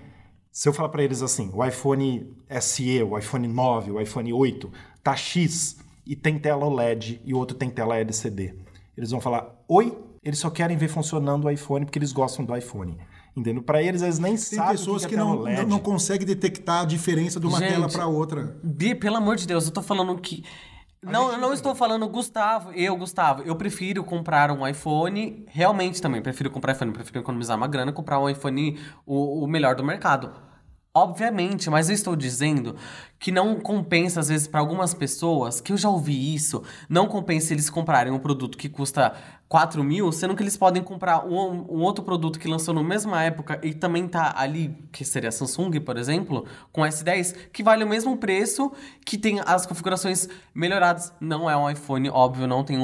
se 0.52 0.67
eu 0.67 0.74
falar 0.74 0.89
pra 0.89 1.02
eles 1.02 1.21
assim, 1.21 1.52
o 1.54 1.63
iPhone 1.63 2.36
SE, 2.60 3.02
o 3.02 3.17
iPhone 3.17 3.47
9, 3.47 3.91
o 3.91 4.02
iPhone 4.02 4.34
8, 4.34 4.69
tá 5.02 5.15
X 5.15 5.78
e 6.06 6.13
tem 6.13 6.38
tela 6.38 6.65
OLED 6.65 7.21
e 7.24 7.34
o 7.34 7.38
outro 7.38 7.56
tem 7.56 7.69
tela 7.69 7.97
LCD. 7.97 8.56
Eles 8.97 9.12
vão 9.12 9.21
falar: 9.21 9.56
"Oi?" 9.69 9.97
Eles 10.21 10.38
só 10.38 10.50
querem 10.50 10.76
ver 10.76 10.89
funcionando 10.89 11.45
o 11.45 11.50
iPhone 11.50 11.86
porque 11.86 11.97
eles 11.97 12.12
gostam 12.12 12.43
do 12.43 12.54
iPhone. 12.56 12.97
Entendeu? 13.35 13.63
Pra 13.63 13.81
eles 13.81 14.01
eles 14.01 14.19
nem 14.19 14.31
Tem 14.31 14.37
sabem 14.37 14.71
pessoas 14.71 15.03
o 15.03 15.07
que, 15.07 15.15
que, 15.15 15.15
é 15.15 15.23
tela 15.23 15.35
não, 15.35 15.43
não, 15.43 15.67
não 15.67 15.79
conseguem 15.79 16.27
detectar 16.27 16.81
a 16.81 16.85
diferença 16.85 17.39
de 17.39 17.47
uma 17.47 17.59
Gente, 17.59 17.71
tela 17.71 17.87
para 17.87 18.05
outra. 18.05 18.57
Bi, 18.61 18.93
pelo 18.93 19.15
amor 19.15 19.37
de 19.37 19.47
Deus, 19.47 19.65
eu 19.65 19.71
tô 19.71 19.81
falando 19.81 20.15
que. 20.19 20.43
Não, 21.01 21.31
eu 21.31 21.37
não 21.37 21.51
estou 21.51 21.73
falando 21.73 22.07
Gustavo, 22.07 22.71
eu, 22.73 22.95
Gustavo. 22.95 23.41
Eu 23.43 23.55
prefiro 23.55 24.03
comprar 24.03 24.51
um 24.51 24.67
iPhone, 24.67 25.45
realmente 25.47 25.99
também, 25.99 26.21
prefiro 26.21 26.51
comprar 26.51 26.73
iPhone, 26.73 26.91
prefiro 26.91 27.19
economizar 27.19 27.57
uma 27.57 27.67
grana 27.67 27.89
e 27.89 27.93
comprar 27.93 28.19
um 28.19 28.29
iPhone 28.29 28.77
o, 29.05 29.43
o 29.43 29.47
melhor 29.47 29.75
do 29.75 29.83
mercado. 29.83 30.31
Obviamente, 30.93 31.69
mas 31.69 31.88
eu 31.88 31.95
estou 31.95 32.17
dizendo 32.17 32.75
que 33.17 33.32
não 33.32 33.58
compensa, 33.62 34.19
às 34.19 34.27
vezes, 34.27 34.45
para 34.45 34.60
algumas 34.60 34.93
pessoas, 34.93 35.62
que 35.62 35.71
eu 35.71 35.77
já 35.77 35.88
ouvi 35.88 36.36
isso, 36.36 36.62
não 36.89 37.08
compensa 37.08 37.54
eles 37.54 37.69
comprarem 37.69 38.12
um 38.12 38.19
produto 38.19 38.58
que 38.58 38.67
custa 38.67 39.13
4 39.47 39.82
mil, 39.86 40.12
sendo 40.12 40.36
que 40.36 40.43
eles 40.43 40.58
podem 40.58 40.84
comprar 40.84 41.25
um, 41.25 41.65
um 41.77 41.82
outro 41.82 42.04
produto 42.04 42.38
que 42.38 42.45
lançou 42.45 42.73
na 42.73 42.84
mesma 42.84 43.23
época 43.23 43.58
e 43.63 43.73
também 43.73 44.06
tá 44.06 44.34
ali, 44.36 44.75
que 44.91 45.06
seria 45.06 45.30
a 45.30 45.32
Samsung, 45.32 45.80
por 45.80 45.95
exemplo, 45.97 46.45
com 46.73 46.82
S10, 46.82 47.36
que 47.54 47.63
vale 47.63 47.86
o 47.86 47.88
mesmo 47.88 48.17
preço, 48.17 48.69
que 49.06 49.17
tem 49.17 49.39
as 49.45 49.65
configurações 49.65 50.27
melhoradas. 50.54 51.13
Não 51.21 51.49
é 51.49 51.56
um 51.56 51.69
iPhone, 51.69 52.10
óbvio, 52.10 52.47
não 52.47 52.65
tem 52.65 52.77
o, 52.77 52.84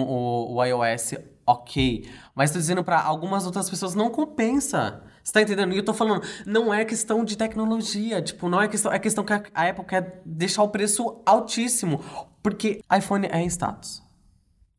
o- 0.56 0.64
iOS 0.64 1.16
ok. 1.46 2.10
Mas 2.36 2.52
tô 2.52 2.58
dizendo 2.60 2.84
pra 2.86 3.02
algumas 3.02 3.46
outras 3.46 3.70
pessoas, 3.70 3.96
não 3.96 4.10
compensa. 4.10 5.02
Você 5.28 5.34
tá 5.34 5.42
entendendo? 5.42 5.74
E 5.74 5.78
eu 5.78 5.84
tô 5.84 5.94
falando, 5.94 6.24
não 6.46 6.74
é 6.74 6.86
questão 6.86 7.22
de 7.26 7.38
tecnologia, 7.38 8.22
tipo, 8.22 8.48
não 8.48 8.62
é 8.62 8.68
questão, 8.70 8.94
é 8.94 8.98
questão 8.98 9.26
que 9.26 9.34
a 9.34 9.42
Apple 9.70 9.84
quer 9.84 10.22
deixar 10.26 10.64
o 10.64 10.70
preço 10.70 11.18
altíssimo, 11.26 12.00
porque 12.42 12.80
iPhone 12.98 13.28
é 13.30 13.44
status. 13.44 14.02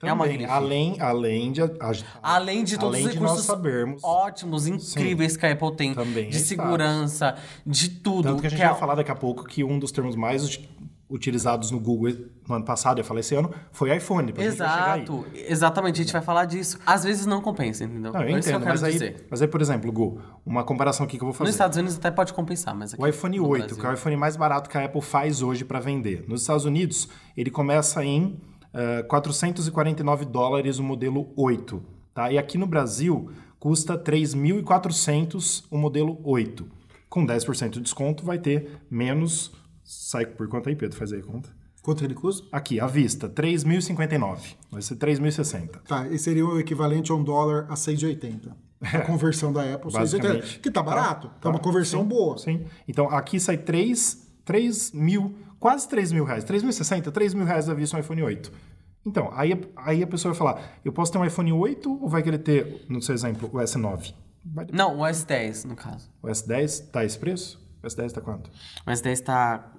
É 0.03 0.11
uma 0.11 0.25
Também, 0.25 0.47
além, 0.47 0.97
além 1.03 1.53
de 1.53 1.61
a- 1.61 1.69
Além 2.23 2.65
de 2.65 2.79
todos 2.79 2.95
além 2.95 3.09
os 3.09 3.13
recursos 3.13 3.45
sabermos 3.45 4.03
ótimos, 4.03 4.67
incríveis 4.67 5.37
que 5.37 5.45
a 5.45 5.53
Apple 5.53 5.77
tem, 5.77 5.93
Também 5.93 6.29
é 6.29 6.31
de 6.31 6.37
status. 6.39 6.49
segurança, 6.49 7.37
de 7.67 7.91
tudo. 7.91 8.23
Tanto 8.29 8.41
que 8.41 8.47
a 8.47 8.51
gente 8.51 8.63
é- 8.63 8.69
vai 8.69 8.79
falar 8.79 8.95
daqui 8.95 9.11
a 9.11 9.15
pouco 9.17 9.45
que 9.45 9.63
um 9.63 9.79
dos 9.79 9.93
termos 9.93 10.17
mais 10.17 10.59
utilizados 11.11 11.71
no 11.71 11.81
Google 11.81 12.13
no 12.47 12.55
ano 12.57 12.65
passado, 12.65 12.99
eu 13.01 13.05
falei 13.05 13.21
esse 13.21 13.35
ano, 13.35 13.51
foi 13.73 13.95
iPhone. 13.97 14.33
Exato, 14.37 15.25
exatamente, 15.35 16.01
a 16.01 16.05
gente 16.05 16.13
vai 16.13 16.21
falar 16.23 16.45
disso. 16.45 16.79
Às 16.85 17.05
vezes 17.05 17.25
não 17.25 17.41
compensa, 17.41 17.85
entendeu? 17.85 18.13
Não, 18.13 18.21
eu 18.23 18.29
É 18.29 18.39
entendo, 18.39 18.63
eu 18.63 18.69
mas 18.69 18.83
aí, 18.85 18.93
dizer. 18.93 19.27
mas 19.31 19.41
aí, 19.41 19.49
por 19.49 19.61
exemplo, 19.63 19.91
Gu, 19.91 20.21
uma 20.45 20.63
comparação 20.65 21.07
aqui 21.07 21.17
que 21.17 21.25
eu 21.25 21.27
vou 21.27 21.31
Nos 21.31 21.39
fazer. 21.39 21.51
Estados 21.51 21.77
Unidos 21.79 21.97
até 21.97 22.11
pode 22.11 22.33
compensar, 22.35 22.75
mas 22.75 22.93
aqui 22.93 23.03
O 23.03 23.07
iPhone 23.07 23.39
no 23.39 23.47
8, 23.49 23.59
Brasil- 23.61 23.77
que 23.81 23.87
é 23.87 23.91
o 23.91 23.95
iPhone 23.95 24.17
mais 24.17 24.37
barato 24.37 24.69
que 24.69 24.77
a 24.77 24.85
Apple 24.85 25.01
faz 25.01 25.41
hoje 25.43 25.65
para 25.65 25.81
vender. 25.81 26.25
Nos 26.29 26.43
Estados 26.43 26.65
Unidos, 26.67 27.09
ele 27.37 27.51
começa 27.51 28.05
em 28.05 28.39
eh, 28.75 29.03
449 29.05 30.27
dólares 30.27 30.79
o 30.79 30.83
modelo 30.83 31.33
8. 31.37 31.83
Tá? 32.13 32.31
E 32.31 32.37
aqui 32.37 32.59
no 32.59 32.67
Brasil, 32.67 33.31
custa 33.59 33.97
3.400 33.97 35.65
o 35.71 35.79
modelo 35.79 36.19
8. 36.25 36.67
Com 37.09 37.25
10% 37.27 37.71
de 37.71 37.81
desconto, 37.81 38.25
vai 38.25 38.39
ter 38.39 38.79
menos... 38.91 39.53
Sai 39.91 40.27
por 40.27 40.47
quanto 40.49 40.69
aí, 40.69 40.77
Pedro? 40.77 40.97
Faz 40.99 41.13
aí 41.13 41.21
a 41.21 41.23
conta. 41.23 41.49
Quanto 41.83 42.05
ele 42.05 42.15
custa? 42.15 42.47
Aqui, 42.53 42.79
à 42.79 42.87
vista, 42.87 43.27
3.059. 43.29 44.57
Vai 44.71 44.83
ser 44.83 44.97
3.060. 44.97 45.81
Tá, 45.87 46.07
esse 46.09 46.25
seria 46.25 46.45
o 46.45 46.59
equivalente 46.61 47.11
a 47.11 47.15
um 47.15 47.25
dólar 47.25 47.65
a 47.71 47.75
6,80. 47.75 48.53
A 48.81 49.01
conversão 49.01 49.53
da 49.53 49.63
Apple, 49.75 49.91
6,80. 49.91 49.93
Basicamente. 49.99 50.59
Que 50.61 50.71
tá 50.71 50.81
barato, 50.83 51.29
tá, 51.41 51.49
uma 51.49 51.59
Tá, 51.59 51.65
conversão 51.65 52.03
sim, 52.03 52.09
boa. 52.09 52.39
Sim. 52.39 52.65
Então 52.87 53.09
aqui 53.09 53.41
sai 53.41 53.57
3, 53.59 54.29
3 54.45 54.93
mil, 54.93 55.35
quase 55.59 55.89
3 55.89 56.13
mil 56.13 56.25
reais. 56.25 56.45
3.060, 56.45 57.11
3 57.11 57.35
mil 57.35 57.45
reais 57.45 57.69
à 57.69 57.75
vista 57.75 57.97
um 57.97 58.01
iPhone 58.01 58.23
8. 58.23 58.53
Então, 59.05 59.31
aí, 59.33 59.59
aí 59.77 60.01
a 60.03 60.07
pessoa 60.07 60.33
vai 60.33 60.39
falar: 60.39 60.79
eu 60.85 60.93
posso 60.93 61.11
ter 61.11 61.19
um 61.19 61.25
iPhone 61.25 61.53
8 61.53 61.91
ou 62.03 62.09
vai 62.09 62.23
querer 62.23 62.39
ter, 62.39 62.85
no 62.89 63.01
seu 63.03 63.15
exemplo, 63.17 63.49
o 63.53 63.57
S9? 63.59 64.15
Vai- 64.45 64.67
Não, 64.73 64.99
o 64.99 65.01
S10, 65.03 65.65
no 65.65 65.75
caso. 65.75 66.09
O 66.23 66.29
S10 66.29 66.91
tá 66.93 67.05
esse 67.05 67.19
preço? 67.19 67.59
O 67.83 67.87
S10 67.87 68.13
tá 68.13 68.21
quanto? 68.21 68.49
O 68.87 68.91
S10 68.91 69.21
tá 69.25 69.73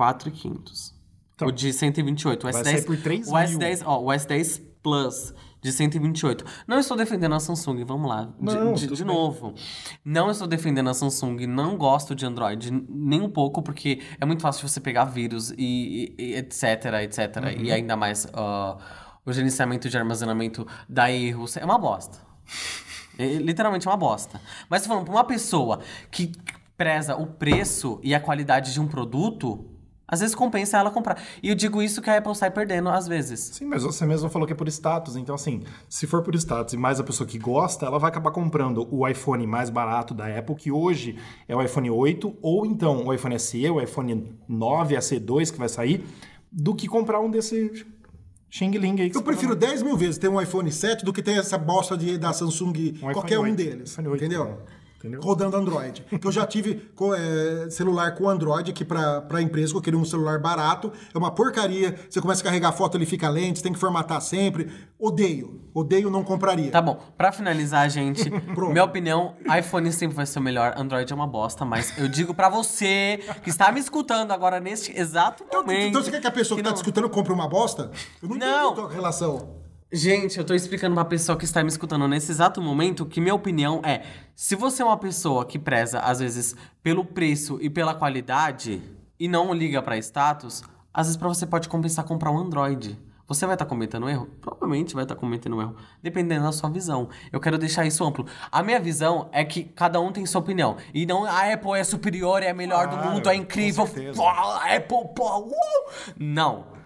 4,500. 0.00 0.94
Então, 1.34 1.48
o 1.48 1.52
de 1.52 1.72
128. 1.72 2.46
O 2.46 2.52
vai 2.52 2.62
S10, 2.62 2.64
sair 2.64 2.84
por 2.84 2.96
3 2.96 3.28
o 3.28 3.32
S10, 3.32 3.82
ó, 3.84 4.00
o 4.00 4.06
S10 4.06 4.62
Plus 4.82 5.34
de 5.62 5.72
128. 5.72 6.42
Não 6.66 6.78
estou 6.78 6.96
defendendo 6.96 7.34
a 7.34 7.40
Samsung, 7.40 7.84
vamos 7.84 8.08
lá. 8.08 8.24
De- 8.40 8.54
Não, 8.54 8.72
de, 8.72 8.86
de 8.86 9.04
novo. 9.04 9.54
Não 10.02 10.30
estou 10.30 10.46
defendendo 10.48 10.88
a 10.88 10.94
Samsung, 10.94 11.46
não 11.46 11.76
gosto 11.76 12.14
de 12.14 12.24
Android 12.24 12.70
nem 12.88 13.20
um 13.20 13.28
pouco, 13.28 13.60
porque 13.62 14.00
é 14.18 14.24
muito 14.24 14.40
fácil 14.40 14.66
você 14.66 14.80
pegar 14.80 15.04
vírus 15.04 15.50
e, 15.50 16.14
e- 16.18 16.22
e 16.30 16.34
etc, 16.36 16.62
etc. 17.02 17.36
Uhum. 17.58 17.64
E 17.64 17.70
ainda 17.72 17.94
mais 17.94 18.26
ah, 18.32 18.78
o 19.24 19.30
gerenciamento 19.32 19.90
de 19.90 19.98
armazenamento 19.98 20.66
dá 20.88 21.10
erros. 21.12 21.58
É 21.58 21.64
uma 21.64 21.76
bosta. 21.78 22.18
É, 23.18 23.34
literalmente 23.34 23.86
é 23.86 23.90
uma 23.90 23.98
bosta. 23.98 24.40
Mas 24.68 24.86
falando, 24.86 25.04
pra 25.04 25.12
uma 25.14 25.24
pessoa 25.24 25.80
que 26.10 26.32
preza 26.74 27.14
o 27.16 27.26
preço 27.26 28.00
e 28.02 28.14
a 28.14 28.20
qualidade 28.20 28.72
de 28.72 28.80
um 28.80 28.88
produto, 28.88 29.66
às 30.10 30.20
vezes 30.20 30.34
compensa 30.34 30.76
ela 30.76 30.90
comprar. 30.90 31.22
E 31.42 31.48
eu 31.48 31.54
digo 31.54 31.80
isso 31.80 32.02
que 32.02 32.10
a 32.10 32.18
Apple 32.18 32.34
sai 32.34 32.50
perdendo 32.50 32.88
às 32.88 33.06
vezes. 33.06 33.40
Sim, 33.52 33.66
mas 33.66 33.84
você 33.84 34.04
mesmo 34.04 34.28
falou 34.28 34.46
que 34.46 34.52
é 34.52 34.56
por 34.56 34.66
status. 34.68 35.14
Então, 35.14 35.34
assim, 35.34 35.62
se 35.88 36.06
for 36.06 36.22
por 36.22 36.34
status 36.34 36.74
e 36.74 36.76
mais 36.76 36.98
a 36.98 37.04
pessoa 37.04 37.26
que 37.26 37.38
gosta, 37.38 37.86
ela 37.86 37.98
vai 37.98 38.10
acabar 38.10 38.32
comprando 38.32 38.88
o 38.90 39.06
iPhone 39.06 39.46
mais 39.46 39.70
barato 39.70 40.12
da 40.12 40.26
Apple, 40.26 40.56
que 40.56 40.72
hoje 40.72 41.16
é 41.46 41.54
o 41.54 41.62
iPhone 41.62 41.88
8, 41.90 42.36
ou 42.42 42.66
então 42.66 43.06
o 43.06 43.14
iPhone 43.14 43.38
SE, 43.38 43.70
o 43.70 43.80
iPhone 43.80 44.36
9, 44.48 44.96
a 44.96 45.00
C2 45.00 45.52
que 45.52 45.58
vai 45.58 45.68
sair, 45.68 46.04
do 46.50 46.74
que 46.74 46.88
comprar 46.88 47.20
um 47.20 47.30
desse 47.30 47.86
Xing 48.50 48.72
Ling 48.72 49.00
aí. 49.00 49.12
Eu 49.14 49.22
prefiro 49.22 49.54
falou. 49.54 49.68
10 49.68 49.82
mil 49.84 49.96
vezes 49.96 50.18
ter 50.18 50.28
um 50.28 50.40
iPhone 50.40 50.70
7 50.72 51.04
do 51.04 51.12
que 51.12 51.22
ter 51.22 51.38
essa 51.38 51.56
bosta 51.56 51.96
de, 51.96 52.18
da 52.18 52.32
Samsung, 52.32 52.72
iPhone 52.72 53.12
qualquer 53.14 53.38
um 53.38 53.42
8, 53.42 53.54
deles. 53.54 53.92
iPhone 53.92 54.08
8, 54.08 54.24
entendeu? 54.24 54.44
né? 54.44 54.56
Entendeu? 55.00 55.20
Rodando 55.22 55.56
Android. 55.56 56.04
Que 56.20 56.26
eu 56.26 56.30
já 56.30 56.46
tive 56.46 56.90
é, 57.16 57.70
celular 57.70 58.14
com 58.14 58.28
Android, 58.28 58.70
que 58.74 58.84
pra, 58.84 59.22
pra 59.22 59.40
empresa, 59.40 59.72
que 59.72 59.78
eu 59.78 59.82
queria 59.82 59.98
um 59.98 60.04
celular 60.04 60.38
barato, 60.38 60.92
é 61.14 61.16
uma 61.16 61.30
porcaria. 61.30 61.98
Você 62.08 62.20
começa 62.20 62.42
a 62.42 62.44
carregar 62.44 62.70
foto, 62.72 62.98
ele 62.98 63.06
fica 63.06 63.26
lento, 63.30 63.56
você 63.56 63.62
tem 63.62 63.72
que 63.72 63.78
formatar 63.78 64.20
sempre. 64.20 64.70
Odeio. 64.98 65.62
Odeio, 65.72 66.10
não 66.10 66.22
compraria. 66.22 66.70
Tá 66.70 66.82
bom, 66.82 67.00
pra 67.16 67.32
finalizar, 67.32 67.88
gente, 67.88 68.28
minha 68.70 68.84
opinião, 68.84 69.36
iPhone 69.58 69.90
sempre 69.90 70.14
vai 70.14 70.26
ser 70.26 70.38
o 70.38 70.42
melhor, 70.42 70.74
Android 70.76 71.10
é 71.10 71.16
uma 71.16 71.26
bosta, 71.26 71.64
mas 71.64 71.96
eu 71.96 72.06
digo 72.06 72.34
pra 72.34 72.50
você 72.50 73.20
que 73.42 73.48
está 73.48 73.72
me 73.72 73.80
escutando 73.80 74.32
agora 74.32 74.60
neste 74.60 74.92
exato 74.98 75.44
Então, 75.46 75.62
momento. 75.62 75.86
então 75.86 76.02
você 76.02 76.10
quer 76.10 76.20
que 76.20 76.26
a 76.26 76.30
pessoa 76.30 76.58
que, 76.58 76.62
tá 76.62 76.68
não- 76.70 76.74
te 76.74 76.80
escutando 76.80 77.08
compre 77.08 77.32
uma 77.32 77.48
bosta? 77.48 77.90
Eu 78.22 78.28
não, 78.28 78.36
Não. 78.36 78.74
tua 78.74 78.90
relação. 78.90 79.59
Gente, 79.92 80.38
eu 80.38 80.44
tô 80.44 80.54
explicando 80.54 80.94
pra 80.94 81.04
pessoa 81.04 81.36
que 81.36 81.44
está 81.44 81.64
me 81.64 81.68
escutando 81.68 82.06
nesse 82.06 82.30
exato 82.30 82.62
momento 82.62 83.04
que 83.04 83.20
minha 83.20 83.34
opinião 83.34 83.82
é: 83.84 84.02
se 84.36 84.54
você 84.54 84.82
é 84.82 84.84
uma 84.84 84.96
pessoa 84.96 85.44
que 85.44 85.58
preza, 85.58 85.98
às 85.98 86.20
vezes, 86.20 86.54
pelo 86.80 87.04
preço 87.04 87.58
e 87.60 87.68
pela 87.68 87.92
qualidade 87.92 88.80
e 89.18 89.26
não 89.26 89.52
liga 89.52 89.82
pra 89.82 89.98
status, 89.98 90.62
às 90.94 91.08
vezes 91.08 91.16
pra 91.16 91.26
você 91.26 91.44
pode 91.44 91.68
compensar 91.68 92.04
comprar 92.04 92.30
um 92.30 92.38
Android. 92.38 92.96
Você 93.26 93.46
vai 93.46 93.56
estar 93.56 93.66
cometendo 93.66 94.08
erro? 94.08 94.28
Provavelmente 94.40 94.94
vai 94.94 95.04
estar 95.04 95.16
cometendo 95.16 95.60
erro, 95.60 95.74
dependendo 96.00 96.44
da 96.44 96.52
sua 96.52 96.70
visão. 96.70 97.08
Eu 97.32 97.40
quero 97.40 97.58
deixar 97.58 97.84
isso 97.84 98.04
amplo. 98.04 98.26
A 98.50 98.62
minha 98.62 98.78
visão 98.78 99.28
é 99.32 99.44
que 99.44 99.64
cada 99.64 100.00
um 100.00 100.12
tem 100.12 100.24
sua 100.24 100.40
opinião. 100.40 100.76
E 100.94 101.04
não 101.04 101.24
a 101.24 101.52
Apple 101.52 101.78
é 101.78 101.84
superior, 101.84 102.42
é 102.44 102.50
a 102.50 102.54
melhor 102.54 102.86
do 102.86 102.96
mundo, 102.96 103.28
é 103.28 103.34
incrível. 103.34 103.88
Pô, 104.14 104.26
a 104.26 104.74
Apple, 104.74 105.14
pô, 105.14 105.38
uh! 105.38 105.52
Não. 106.16 106.79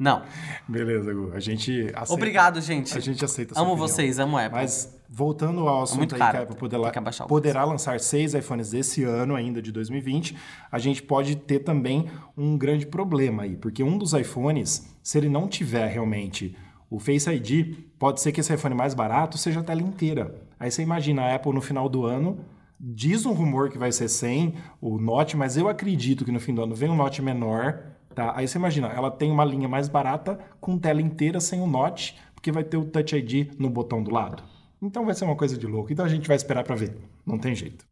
Não. 0.00 0.22
Beleza, 0.66 1.12
Gu. 1.12 1.32
A 1.34 1.40
gente 1.40 1.82
aceita. 1.94 2.14
Obrigado, 2.14 2.58
gente. 2.62 2.96
A 2.96 3.00
gente 3.00 3.22
aceita 3.22 3.52
Amo 3.54 3.72
opinião. 3.72 3.86
vocês, 3.86 4.18
amo 4.18 4.38
a 4.38 4.46
Apple. 4.46 4.58
Mas 4.58 4.98
voltando 5.06 5.68
ao 5.68 5.82
assunto 5.82 5.98
muito 5.98 6.14
aí 6.14 6.18
que 6.18 6.36
a 6.38 6.40
Apple 6.40 6.56
poderá, 6.56 6.90
que 6.90 7.26
poderá 7.28 7.64
lançar 7.64 8.00
seis 8.00 8.32
iPhones 8.32 8.72
esse 8.72 9.04
ano 9.04 9.34
ainda 9.34 9.60
de 9.60 9.70
2020, 9.70 10.34
a 10.72 10.78
gente 10.78 11.02
pode 11.02 11.36
ter 11.36 11.58
também 11.58 12.10
um 12.34 12.56
grande 12.56 12.86
problema 12.86 13.42
aí, 13.42 13.58
porque 13.58 13.82
um 13.82 13.98
dos 13.98 14.14
iPhones, 14.14 14.90
se 15.02 15.18
ele 15.18 15.28
não 15.28 15.46
tiver 15.46 15.86
realmente 15.88 16.56
o 16.88 16.98
Face 16.98 17.28
ID, 17.28 17.76
pode 17.98 18.22
ser 18.22 18.32
que 18.32 18.40
esse 18.40 18.54
iPhone 18.54 18.74
mais 18.74 18.94
barato 18.94 19.36
seja 19.36 19.60
a 19.60 19.62
tela 19.62 19.82
inteira. 19.82 20.34
Aí 20.58 20.70
você 20.70 20.80
imagina 20.80 21.22
a 21.22 21.34
Apple 21.34 21.52
no 21.52 21.60
final 21.60 21.90
do 21.90 22.06
ano 22.06 22.42
Diz 22.82 23.26
um 23.26 23.32
rumor 23.32 23.68
que 23.68 23.76
vai 23.76 23.92
ser 23.92 24.08
100, 24.08 24.54
o 24.80 24.98
Note, 24.98 25.36
mas 25.36 25.58
eu 25.58 25.68
acredito 25.68 26.24
que 26.24 26.32
no 26.32 26.40
fim 26.40 26.54
do 26.54 26.62
ano 26.62 26.74
vem 26.74 26.88
um 26.88 26.96
Note 26.96 27.20
menor, 27.20 27.82
tá? 28.14 28.32
Aí 28.36 28.46
você 28.46 28.58
imagina, 28.58 28.88
ela 28.88 29.10
tem 29.10 29.30
uma 29.30 29.44
linha 29.44 29.68
mais 29.68 29.88
barata 29.88 30.38
com 30.60 30.78
tela 30.78 31.00
inteira 31.00 31.40
sem 31.40 31.60
o 31.60 31.66
Note, 31.66 32.16
porque 32.34 32.52
vai 32.52 32.64
ter 32.64 32.76
o 32.76 32.84
Touch 32.84 33.16
ID 33.16 33.52
no 33.58 33.68
botão 33.68 34.02
do 34.02 34.12
lado. 34.12 34.42
Então 34.82 35.04
vai 35.04 35.14
ser 35.14 35.24
uma 35.24 35.36
coisa 35.36 35.58
de 35.58 35.66
louco. 35.66 35.92
Então 35.92 36.04
a 36.04 36.08
gente 36.08 36.26
vai 36.26 36.36
esperar 36.36 36.64
para 36.64 36.74
ver. 36.74 36.96
Não 37.26 37.38
tem 37.38 37.54
jeito. 37.54 37.84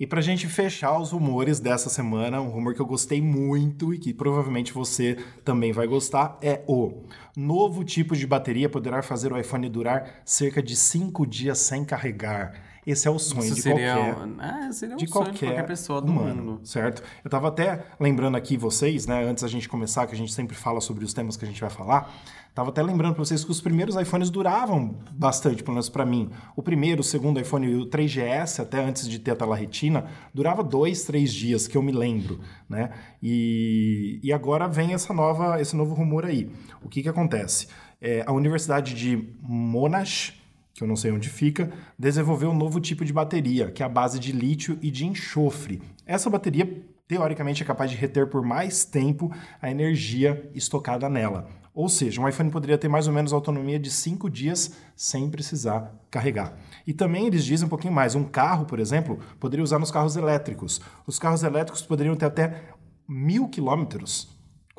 E 0.00 0.06
pra 0.06 0.20
gente 0.20 0.48
fechar 0.48 0.98
os 0.98 1.12
rumores 1.12 1.60
dessa 1.60 1.88
semana, 1.88 2.40
um 2.40 2.48
rumor 2.48 2.74
que 2.74 2.80
eu 2.80 2.86
gostei 2.86 3.22
muito 3.22 3.94
e 3.94 3.98
que 3.98 4.12
provavelmente 4.12 4.72
você 4.72 5.16
também 5.44 5.70
vai 5.70 5.86
gostar 5.86 6.38
é 6.42 6.62
o 6.66 7.04
novo 7.36 7.84
tipo 7.84 8.16
de 8.16 8.26
bateria 8.26 8.68
poderá 8.68 9.00
fazer 9.00 9.32
o 9.32 9.38
iPhone 9.38 9.68
durar 9.68 10.22
cerca 10.24 10.60
de 10.60 10.74
5 10.74 11.24
dias 11.24 11.58
sem 11.58 11.84
carregar. 11.84 12.71
Esse 12.84 13.06
é 13.06 13.10
o 13.12 13.18
sonho 13.18 13.44
Isso 13.44 13.54
de 13.54 13.62
seria, 13.62 13.94
qualquer 13.94 14.16
um- 14.26 14.40
é, 14.42 14.72
seria 14.72 14.94
um 14.96 14.98
de 14.98 15.06
sonho 15.08 15.24
qualquer, 15.24 15.32
de 15.34 15.38
qualquer 15.46 15.66
pessoa 15.66 16.00
do 16.02 16.10
humano, 16.10 16.42
mundo. 16.42 16.60
certo? 16.66 17.00
Eu 17.24 17.30
tava 17.30 17.46
até 17.46 17.84
lembrando 18.00 18.36
aqui 18.36 18.56
vocês, 18.56 19.06
né, 19.06 19.22
antes 19.24 19.42
da 19.44 19.48
gente 19.48 19.68
começar, 19.68 20.04
que 20.08 20.14
a 20.14 20.18
gente 20.18 20.32
sempre 20.32 20.56
fala 20.56 20.80
sobre 20.80 21.04
os 21.04 21.12
temas 21.14 21.36
que 21.36 21.44
a 21.44 21.48
gente 21.48 21.60
vai 21.60 21.70
falar, 21.70 22.12
tava 22.52 22.70
até 22.70 22.82
lembrando 22.82 23.14
para 23.14 23.24
vocês 23.24 23.44
que 23.44 23.50
os 23.52 23.60
primeiros 23.60 23.94
iPhones 23.94 24.30
duravam 24.30 24.96
bastante, 25.12 25.62
pelo 25.62 25.74
menos 25.74 25.88
para 25.88 26.04
mim. 26.04 26.28
O 26.56 26.62
primeiro, 26.62 27.02
o 27.02 27.04
segundo 27.04 27.38
iPhone 27.38 27.68
e 27.68 27.74
o 27.76 27.86
3GS, 27.86 28.58
até 28.60 28.82
antes 28.84 29.08
de 29.08 29.20
ter 29.20 29.30
a 29.30 29.36
tela 29.36 29.54
retina, 29.54 30.06
durava 30.34 30.64
dois, 30.64 31.04
três 31.04 31.32
dias, 31.32 31.68
que 31.68 31.76
eu 31.76 31.82
me 31.82 31.92
lembro, 31.92 32.40
né? 32.68 32.90
E, 33.22 34.18
e 34.24 34.32
agora 34.32 34.66
vem 34.66 34.92
essa 34.92 35.14
nova, 35.14 35.60
esse 35.60 35.76
novo 35.76 35.94
rumor 35.94 36.26
aí. 36.26 36.50
O 36.82 36.88
que 36.88 37.00
que 37.00 37.08
acontece? 37.08 37.68
É, 38.00 38.24
a 38.26 38.32
Universidade 38.32 38.92
de 38.92 39.28
Monash, 39.40 40.41
que 40.74 40.82
eu 40.82 40.88
não 40.88 40.96
sei 40.96 41.12
onde 41.12 41.28
fica, 41.28 41.70
desenvolveu 41.98 42.50
um 42.50 42.56
novo 42.56 42.80
tipo 42.80 43.04
de 43.04 43.12
bateria, 43.12 43.70
que 43.70 43.82
é 43.82 43.86
a 43.86 43.88
base 43.88 44.18
de 44.18 44.32
lítio 44.32 44.78
e 44.80 44.90
de 44.90 45.06
enxofre. 45.06 45.82
Essa 46.06 46.30
bateria, 46.30 46.82
teoricamente, 47.06 47.62
é 47.62 47.66
capaz 47.66 47.90
de 47.90 47.96
reter 47.96 48.28
por 48.28 48.42
mais 48.42 48.84
tempo 48.84 49.30
a 49.60 49.70
energia 49.70 50.50
estocada 50.54 51.08
nela. 51.08 51.48
Ou 51.74 51.88
seja, 51.88 52.20
um 52.20 52.28
iPhone 52.28 52.50
poderia 52.50 52.76
ter 52.76 52.88
mais 52.88 53.06
ou 53.06 53.14
menos 53.14 53.32
autonomia 53.32 53.78
de 53.78 53.90
5 53.90 54.28
dias 54.28 54.74
sem 54.94 55.30
precisar 55.30 55.94
carregar. 56.10 56.54
E 56.86 56.92
também 56.92 57.26
eles 57.26 57.44
dizem 57.44 57.66
um 57.66 57.70
pouquinho 57.70 57.94
mais: 57.94 58.14
um 58.14 58.24
carro, 58.24 58.66
por 58.66 58.78
exemplo, 58.78 59.18
poderia 59.40 59.64
usar 59.64 59.78
nos 59.78 59.90
carros 59.90 60.16
elétricos. 60.16 60.82
Os 61.06 61.18
carros 61.18 61.42
elétricos 61.42 61.80
poderiam 61.82 62.14
ter 62.14 62.26
até 62.26 62.62
mil 63.08 63.48
quilômetros, 63.48 64.31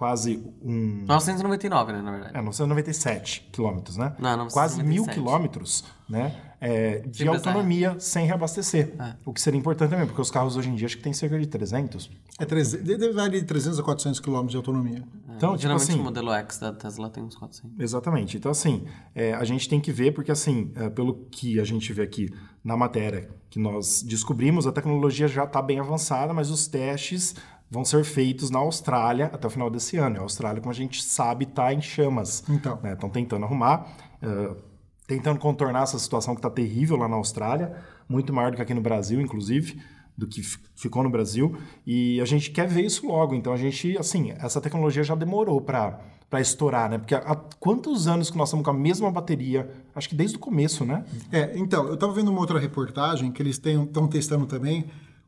quase 0.04 0.44
um 0.62 1.06
999, 1.08 1.94
né, 1.94 2.02
na 2.02 2.12
verdade. 2.12 2.38
é, 2.38 2.42
997 2.42 3.50
quilômetros, 3.54 3.96
né? 3.96 4.14
Não, 4.20 4.36
997. 4.38 4.54
Quase 4.54 4.84
mil 4.84 5.06
quilômetros, 5.06 5.86
né? 6.10 6.36
é, 6.64 7.00
de 7.00 7.28
autonomia 7.28 8.00
sem 8.00 8.26
reabastecer. 8.26 8.94
É. 8.98 9.16
O 9.26 9.34
que 9.34 9.42
seria 9.42 9.60
importante 9.60 9.90
também, 9.90 10.06
porque 10.06 10.22
os 10.22 10.32
carros 10.32 10.56
hoje 10.56 10.70
em 10.70 10.76
dia 10.76 10.86
acho 10.86 10.96
que 10.96 11.04
tem 11.04 11.12
cerca 11.12 11.38
de 11.38 11.46
300. 11.46 12.10
É 12.40 12.46
300, 12.46 12.86
deve 12.86 13.12
variar 13.12 13.42
de 13.42 13.46
300 13.46 13.80
a 13.80 13.84
400 13.84 14.22
km 14.22 14.46
de 14.46 14.56
autonomia. 14.56 15.04
Então, 15.36 15.50
tipo 15.50 15.64
Geralmente 15.64 15.90
assim, 15.90 16.00
o 16.00 16.04
modelo 16.04 16.32
X 16.32 16.60
da 16.60 16.72
Tesla 16.72 17.10
tem 17.10 17.22
uns 17.22 17.36
400. 17.36 17.78
Exatamente. 17.78 18.38
Então, 18.38 18.50
assim, 18.50 18.86
é, 19.14 19.34
a 19.34 19.44
gente 19.44 19.68
tem 19.68 19.82
que 19.82 19.92
ver, 19.92 20.14
porque, 20.14 20.32
assim, 20.32 20.72
é, 20.76 20.90
pelo 20.90 21.26
que 21.30 21.60
a 21.60 21.66
gente 21.66 21.92
vê 21.92 22.04
aqui 22.04 22.34
na 22.64 22.78
matéria 22.78 23.30
que 23.50 23.60
nós 23.60 24.02
descobrimos, 24.02 24.66
a 24.66 24.72
tecnologia 24.72 25.28
já 25.28 25.44
está 25.44 25.62
bem 25.62 25.80
avançada, 25.80 26.34
mas 26.34 26.50
os 26.50 26.66
testes 26.66 27.36
vão 27.74 27.84
ser 27.84 28.04
feitos 28.04 28.52
na 28.52 28.60
Austrália 28.60 29.32
até 29.34 29.48
o 29.48 29.50
final 29.50 29.68
desse 29.68 29.98
ano. 29.98 30.18
E 30.18 30.20
a 30.20 30.22
Austrália, 30.22 30.62
como 30.62 30.72
a 30.72 30.76
gente 30.76 31.02
sabe, 31.04 31.46
está 31.46 31.74
em 31.74 31.82
chamas. 31.82 32.44
Então. 32.48 32.80
Estão 32.84 33.10
tentando 33.10 33.46
arrumar, 33.46 33.88
é, 34.22 34.56
tentando 35.08 35.40
contornar 35.40 35.82
essa 35.82 35.98
situação 35.98 36.36
que 36.36 36.40
está 36.40 36.52
terrível 36.52 36.96
lá 36.96 37.08
na 37.08 37.16
Austrália, 37.16 37.76
muito 38.08 38.32
maior 38.32 38.52
do 38.52 38.58
que 38.58 38.62
aqui 38.62 38.76
no 38.76 38.82
Brasil, 38.82 39.20
inclusive 39.20 39.82
do 40.16 40.28
que 40.28 40.44
ficou 40.76 41.02
no 41.02 41.10
Brasil 41.10 41.58
e 41.88 42.22
a 42.22 42.26
gente 42.26 42.52
quer 42.52 42.68
ver 42.68 42.84
isso 42.84 43.08
logo. 43.08 43.34
Então 43.34 43.52
a 43.52 43.58
gente, 43.58 43.98
assim, 43.98 44.32
essa 44.38 44.62
tecnologia 44.62 45.04
já 45.04 45.16
demorou 45.16 45.60
para 45.60 46.00
para 46.30 46.42
estourar, 46.42 46.90
né? 46.90 46.98
Porque 46.98 47.14
há 47.14 47.36
quantos 47.60 48.08
anos 48.08 48.32
que 48.32 48.38
nós 48.38 48.50
estamos 48.50 48.66
com 48.66 48.72
a 48.72 48.74
mesma 48.74 49.12
bateria? 49.12 49.70
Acho 49.94 50.10
que 50.10 50.16
desde 50.16 50.36
o 50.36 50.40
começo, 50.40 50.84
né? 50.84 51.06
É, 51.32 51.54
então, 51.56 51.86
eu 51.86 51.94
estava 51.94 52.12
vendo 52.12 52.32
uma 52.32 52.40
outra 52.40 52.58
reportagem 52.58 53.32
que 53.32 53.40
eles 53.40 53.62
estão 53.64 54.08
testando 54.08 54.48
também 54.48 54.86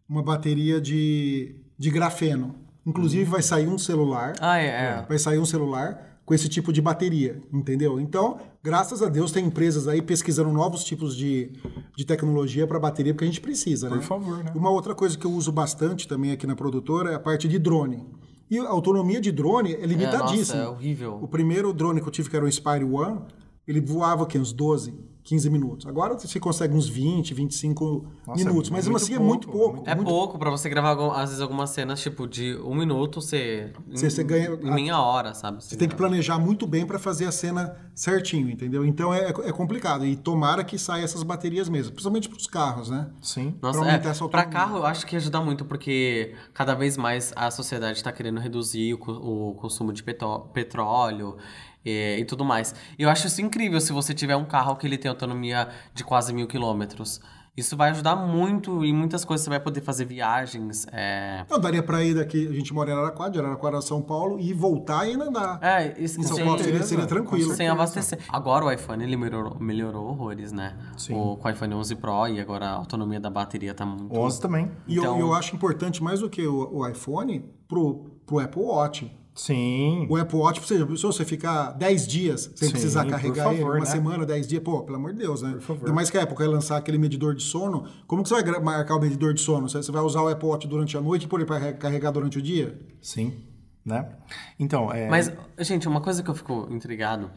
uma 0.09 0.23
bateria 0.23 0.81
de, 0.81 1.55
de 1.77 1.89
grafeno. 1.89 2.55
Inclusive 2.85 3.25
vai 3.25 3.41
sair 3.41 3.67
um 3.67 3.77
celular, 3.77 4.33
Ah, 4.39 4.57
é. 4.59 4.67
é. 4.67 5.05
vai 5.07 5.17
sair 5.17 5.39
um 5.39 5.45
celular 5.45 6.19
com 6.23 6.33
esse 6.33 6.47
tipo 6.49 6.71
de 6.73 6.81
bateria, 6.81 7.41
entendeu? 7.53 7.99
Então, 7.99 8.37
graças 8.63 9.01
a 9.03 9.09
Deus 9.09 9.31
tem 9.31 9.45
empresas 9.45 9.87
aí 9.87 10.01
pesquisando 10.01 10.51
novos 10.51 10.83
tipos 10.83 11.15
de, 11.15 11.51
de 11.95 12.05
tecnologia 12.05 12.65
para 12.65 12.79
bateria 12.79 13.13
porque 13.13 13.25
a 13.25 13.27
gente 13.27 13.41
precisa, 13.41 13.89
né? 13.89 13.95
Por 13.97 14.03
favor, 14.03 14.43
né? 14.43 14.51
Uma 14.55 14.69
outra 14.71 14.95
coisa 14.95 15.17
que 15.17 15.25
eu 15.25 15.31
uso 15.31 15.51
bastante 15.51 16.07
também 16.07 16.31
aqui 16.31 16.47
na 16.47 16.55
produtora 16.55 17.11
é 17.11 17.15
a 17.15 17.19
parte 17.19 17.47
de 17.47 17.59
drone. 17.59 18.03
E 18.49 18.57
a 18.59 18.67
autonomia 18.69 19.19
de 19.21 19.31
drone 19.31 19.73
é 19.73 19.81
É, 19.83 19.85
limitadíssima. 19.85 20.57
nossa, 20.59 20.67
é 20.67 20.67
horrível. 20.67 21.19
O 21.21 21.27
primeiro 21.27 21.71
drone 21.73 21.99
que 22.01 22.07
eu 22.07 22.11
tive, 22.11 22.29
que 22.29 22.35
era 22.35 22.45
o 22.45 22.47
Inspire 22.47 22.83
One, 22.83 23.21
ele 23.67 23.81
voava 23.81 24.23
aqui 24.23 24.37
uns 24.37 24.51
12, 24.53 24.93
15 25.25 25.49
minutos. 25.49 25.85
Agora 25.87 26.13
você 26.17 26.39
consegue 26.39 26.73
uns 26.75 26.87
20, 26.87 27.33
25 27.33 28.05
Nossa, 28.27 28.37
minutos. 28.43 28.69
é 28.69 28.73
Mas 28.73 28.85
muito 28.87 28.93
mesmo 28.93 28.95
assim 28.97 29.15
é 29.15 29.19
muito 29.19 29.47
pouco, 29.49 29.73
pouco. 29.77 29.89
É 29.89 29.95
muito 29.95 30.07
pouco 30.07 30.37
pra 30.39 30.51
você 30.51 30.69
gravar, 30.69 30.93
às 31.19 31.29
vezes, 31.29 31.41
algumas 31.41 31.71
cenas, 31.71 31.99
tipo, 31.99 32.27
de 32.27 32.55
um 32.63 32.75
minuto, 32.75 33.19
você... 33.19 33.73
Você- 33.89 34.09
você 34.09 34.23
ganha- 34.23 34.51
Em 34.61 34.71
meia 34.71 34.99
hora, 35.01 35.33
sabe? 35.33 35.63
Você 35.63 35.75
tem 35.75 35.89
que 35.89 35.95
planejar 35.95 36.37
muito 36.37 36.67
bem 36.67 36.85
para 36.85 36.99
fazer 36.99 37.25
a 37.25 37.31
cena 37.31 37.75
certinho, 37.95 38.49
entendeu? 38.51 38.85
Então 38.85 39.11
é, 39.13 39.29
é 39.29 39.51
complicado. 39.51 40.05
E 40.05 40.15
tomara 40.15 40.63
que 40.63 40.77
saia 40.77 41.03
essas 41.03 41.23
baterias 41.23 41.67
mesmo, 41.67 41.91
principalmente 41.93 42.29
para 42.29 42.37
os 42.37 42.45
carros, 42.45 42.89
né? 42.91 43.09
Sim. 43.19 43.55
Nossa, 43.61 43.79
pra 43.79 43.87
é, 43.87 43.91
aumentar 43.91 44.09
essa 44.11 44.27
pra 44.29 44.41
autonomia. 44.41 44.51
carro 44.67 44.77
eu 44.77 44.85
acho 44.85 45.07
que 45.07 45.15
ajuda 45.15 45.41
muito, 45.41 45.65
porque 45.65 46.35
cada 46.53 46.75
vez 46.75 46.97
mais 46.97 47.33
a 47.35 47.49
sociedade 47.49 48.03
tá 48.03 48.11
querendo 48.11 48.39
reduzir 48.39 48.93
o, 48.93 48.99
o 49.51 49.55
consumo 49.55 49.91
de 49.91 50.03
petó- 50.03 50.39
petróleo 50.53 51.35
e, 51.85 52.17
e 52.19 52.25
tudo 52.25 52.43
mais. 52.43 52.73
E 52.97 53.03
eu 53.03 53.09
acho 53.09 53.27
isso 53.27 53.41
incrível 53.41 53.79
se 53.79 53.93
você 53.93 54.13
tiver 54.13 54.35
um 54.35 54.45
carro 54.45 54.75
que 54.75 54.87
ele 54.87 54.97
tem 54.97 55.09
autonomia 55.09 55.69
de 55.93 56.03
quase 56.03 56.33
mil 56.33 56.47
quilômetros. 56.47 57.21
Isso 57.57 57.77
vai 57.77 57.89
ajudar 57.91 58.17
muito 58.17 58.83
em 58.83 58.93
muitas 58.93 59.23
coisas. 59.23 59.45
Você 59.45 59.49
vai 59.49 59.61
poder 59.61 59.79
fazer 59.79 60.03
viagens. 60.03 60.85
É, 60.91 61.45
Não, 61.49 61.57
daria 61.57 61.81
para 61.81 62.03
ir 62.03 62.13
daqui, 62.13 62.45
a 62.49 62.51
gente 62.51 62.73
mora 62.73 62.89
em 62.89 62.93
Araraquara, 62.93 63.31
de 63.31 63.39
Araraquara 63.39 63.77
a 63.77 63.81
São 63.81 64.01
Paulo, 64.01 64.37
e 64.41 64.51
voltar 64.51 65.07
e 65.07 65.11
ainda 65.11 65.23
andar. 65.29 65.59
é 65.61 65.95
isso 65.97 66.19
Em 66.19 66.23
São 66.23 66.35
sem- 66.35 66.43
Paulo 66.45 66.61
seria, 66.61 66.83
seria 66.83 67.05
tranquilo. 67.05 67.55
Sem 67.55 67.69
abastecer. 67.69 68.19
Agora 68.27 68.65
o 68.65 68.69
iPhone 68.71 69.01
ele 69.05 69.15
melhorou, 69.15 69.57
melhorou 69.57 70.05
horrores, 70.09 70.51
né? 70.51 70.75
Sim. 70.97 71.13
O, 71.13 71.37
com 71.37 71.47
o 71.47 71.51
iPhone 71.51 71.73
11 71.75 71.95
Pro 71.95 72.27
e 72.27 72.41
agora 72.41 72.65
a 72.65 72.71
autonomia 72.73 73.21
da 73.21 73.29
bateria 73.29 73.73
tá 73.73 73.85
muito. 73.85 74.13
11 74.19 74.41
também. 74.41 74.69
E 74.85 74.97
eu, 74.97 75.03
Então- 75.03 75.17
eu 75.21 75.33
acho 75.33 75.55
importante 75.55 76.03
mais 76.03 76.19
do 76.19 76.29
que 76.29 76.45
o, 76.45 76.69
o 76.79 76.85
iPhone 76.85 77.39
pro, 77.69 78.19
pro 78.25 78.39
Apple 78.39 78.63
Watch. 78.63 79.09
Sim. 79.35 80.07
O 80.09 80.15
Apple 80.15 80.37
Watch, 80.37 80.61
por 80.61 80.73
exemplo, 80.73 80.95
se 80.95 81.03
você 81.03 81.25
ficar 81.25 81.71
10 81.71 82.07
dias 82.07 82.51
sem 82.55 82.69
Sim, 82.69 82.71
precisar 82.71 83.05
carregar 83.05 83.47
ele, 83.49 83.57
favor, 83.57 83.75
uma 83.75 83.79
né? 83.83 83.85
semana, 83.85 84.25
10 84.25 84.47
dias, 84.47 84.63
pô, 84.63 84.81
pelo 84.83 84.95
amor 84.95 85.11
de 85.11 85.19
Deus, 85.19 85.41
né? 85.41 85.51
Por 85.51 85.61
favor. 85.61 85.81
Ainda 85.81 85.93
mais 85.93 86.09
que 86.09 86.17
a 86.17 86.23
Apple 86.23 86.37
vai 86.37 86.47
lançar 86.47 86.77
aquele 86.77 86.97
medidor 86.97 87.35
de 87.35 87.43
sono. 87.43 87.85
Como 88.07 88.23
que 88.23 88.29
você 88.29 88.41
vai 88.41 88.59
marcar 88.61 88.95
o 88.95 88.99
medidor 89.01 89.33
de 89.33 89.41
sono? 89.41 89.67
Você 89.67 89.77
você 89.77 89.91
vai 89.91 90.01
usar 90.01 90.21
o 90.21 90.29
Apple 90.29 90.47
Watch 90.47 90.67
durante 90.67 90.95
a 90.95 91.01
noite 91.01 91.23
e 91.23 91.27
pôr 91.27 91.41
ele 91.41 91.45
para 91.45 91.73
carregar 91.73 92.11
durante 92.11 92.39
o 92.39 92.41
dia? 92.41 92.79
Sim. 93.01 93.33
Né? 93.83 94.07
Então, 94.57 94.91
é. 94.91 95.09
Mas, 95.09 95.31
gente, 95.59 95.87
uma 95.87 96.01
coisa 96.01 96.23
que 96.23 96.29
eu 96.29 96.33
fico 96.33 96.67
intrigado. 96.71 97.29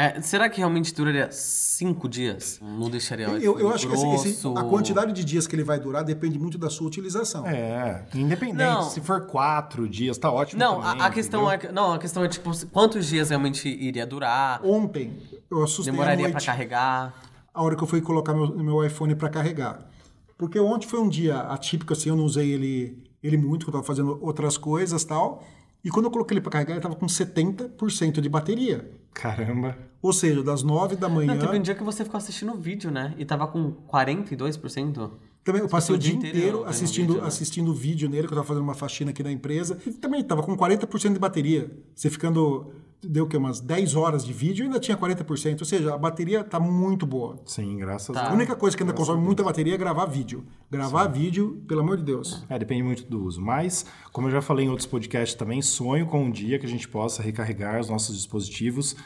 É, 0.00 0.20
será 0.22 0.48
que 0.48 0.58
realmente 0.58 0.94
duraria 0.94 1.28
cinco 1.32 2.08
dias? 2.08 2.60
Não 2.62 2.88
deixaria 2.88 3.26
Eu, 3.26 3.58
eu 3.58 3.68
acho 3.74 3.88
que 3.88 3.94
esse- 3.94 4.06
esse- 4.14 4.42
grosso? 4.42 4.56
a 4.56 4.62
quantidade 4.62 5.12
de 5.12 5.24
dias 5.24 5.44
que 5.48 5.56
ele 5.56 5.64
vai 5.64 5.80
durar 5.80 6.04
depende 6.04 6.38
muito 6.38 6.56
da 6.56 6.70
sua 6.70 6.86
utilização. 6.86 7.44
É, 7.44 8.06
independente. 8.14 8.58
Não. 8.58 8.82
Se 8.84 9.00
for 9.00 9.26
quatro 9.26 9.88
dias, 9.88 10.16
tá 10.16 10.30
ótimo. 10.30 10.60
Não, 10.60 10.80
também, 10.80 11.00
a, 11.02 11.06
a 11.06 11.10
questão 11.10 11.52
entendeu? 11.52 11.70
é, 11.70 11.72
não, 11.72 11.92
a 11.94 11.98
questão 11.98 12.22
é 12.22 12.28
tipo 12.28 12.50
quantos 12.68 13.06
dias 13.08 13.30
realmente 13.30 13.68
iria 13.68 14.06
durar? 14.06 14.64
Ontem, 14.64 15.20
eu 15.50 15.64
assustei 15.64 15.90
à 15.90 15.96
Demoraria 15.96 16.24
pra 16.26 16.32
noite. 16.34 16.46
carregar? 16.46 17.14
a 17.52 17.62
hora 17.64 17.74
que 17.74 17.82
eu 17.82 17.88
fui 17.88 18.00
colocar 18.00 18.32
meu, 18.34 18.56
meu 18.56 18.84
iPhone 18.86 19.16
para 19.16 19.28
carregar. 19.28 19.80
Porque 20.36 20.60
ontem 20.60 20.86
foi 20.86 21.00
um 21.00 21.08
dia 21.08 21.40
atípico, 21.40 21.92
assim, 21.92 22.08
eu 22.08 22.14
não 22.14 22.22
usei 22.22 22.52
ele, 22.52 23.02
ele 23.20 23.36
muito, 23.36 23.66
que 23.66 23.70
eu 23.70 23.72
estava 23.72 23.84
fazendo 23.84 24.16
outras 24.22 24.56
coisas 24.56 25.02
tal. 25.02 25.42
E 25.88 25.90
quando 25.90 26.04
eu 26.04 26.10
coloquei 26.10 26.34
ele 26.34 26.42
para 26.42 26.52
carregar, 26.52 26.72
ele 26.72 26.80
estava 26.80 26.94
com 26.94 27.06
70% 27.06 28.20
de 28.20 28.28
bateria. 28.28 28.90
Caramba. 29.14 29.74
Ou 30.02 30.12
seja, 30.12 30.42
das 30.42 30.62
9 30.62 30.96
da 30.96 31.08
manhã. 31.08 31.34
Não, 31.34 31.40
teve 31.40 31.56
um 31.56 31.62
dia 31.62 31.74
que 31.74 31.82
você 31.82 32.04
ficou 32.04 32.18
assistindo 32.18 32.52
o 32.52 32.58
vídeo, 32.58 32.90
né? 32.90 33.14
E 33.16 33.24
tava 33.24 33.46
com 33.46 33.72
42%. 33.90 35.10
Também 35.48 35.62
eu 35.62 35.68
passei 35.68 35.94
o 35.94 35.98
dia 35.98 36.12
inteiro 36.14 36.58
vendo 36.58 36.68
assistindo, 36.68 37.06
vídeo, 37.08 37.22
né? 37.22 37.26
assistindo 37.28 37.70
o 37.70 37.74
vídeo 37.74 38.08
nele, 38.08 38.26
que 38.26 38.32
eu 38.34 38.36
tava 38.36 38.46
fazendo 38.46 38.62
uma 38.64 38.74
faxina 38.74 39.10
aqui 39.12 39.22
na 39.22 39.32
empresa. 39.32 39.78
E 39.86 39.92
também 39.92 40.22
tava 40.22 40.42
com 40.42 40.54
40% 40.54 41.14
de 41.14 41.18
bateria. 41.18 41.70
Você 41.94 42.10
ficando. 42.10 42.66
Deu 43.00 43.26
o 43.26 43.28
quê? 43.28 43.36
Umas 43.36 43.60
10 43.60 43.94
horas 43.94 44.24
de 44.26 44.32
vídeo 44.32 44.64
e 44.64 44.66
ainda 44.66 44.80
tinha 44.80 44.96
40%. 44.96 45.60
Ou 45.60 45.64
seja, 45.64 45.94
a 45.94 45.96
bateria 45.98 46.42
tá 46.42 46.58
muito 46.58 47.06
boa. 47.06 47.40
Sim, 47.46 47.76
graças 47.76 48.08
Tá. 48.12 48.20
a 48.20 48.22
A 48.24 48.26
Deus. 48.26 48.34
única 48.34 48.56
coisa 48.56 48.76
que 48.76 48.82
ainda 48.82 48.92
consome 48.92 49.22
muita 49.22 49.42
bateria 49.44 49.74
é 49.74 49.78
gravar 49.78 50.04
vídeo. 50.06 50.44
Gravar 50.68 51.06
vídeo, 51.06 51.62
pelo 51.68 51.80
amor 51.80 51.96
de 51.96 52.02
Deus. 52.02 52.44
É, 52.50 52.58
depende 52.58 52.82
muito 52.82 53.04
do 53.04 53.22
uso. 53.22 53.40
Mas, 53.40 53.86
como 54.12 54.26
eu 54.26 54.32
já 54.32 54.42
falei 54.42 54.66
em 54.66 54.68
outros 54.68 54.86
podcasts 54.86 55.36
também, 55.38 55.62
sonho 55.62 56.06
com 56.06 56.24
um 56.24 56.30
dia 56.30 56.58
que 56.58 56.66
a 56.66 56.68
gente 56.68 56.88
possa 56.88 57.22
recarregar 57.22 57.78
os 57.80 57.88
nossos 57.88 58.16
dispositivos 58.16 58.96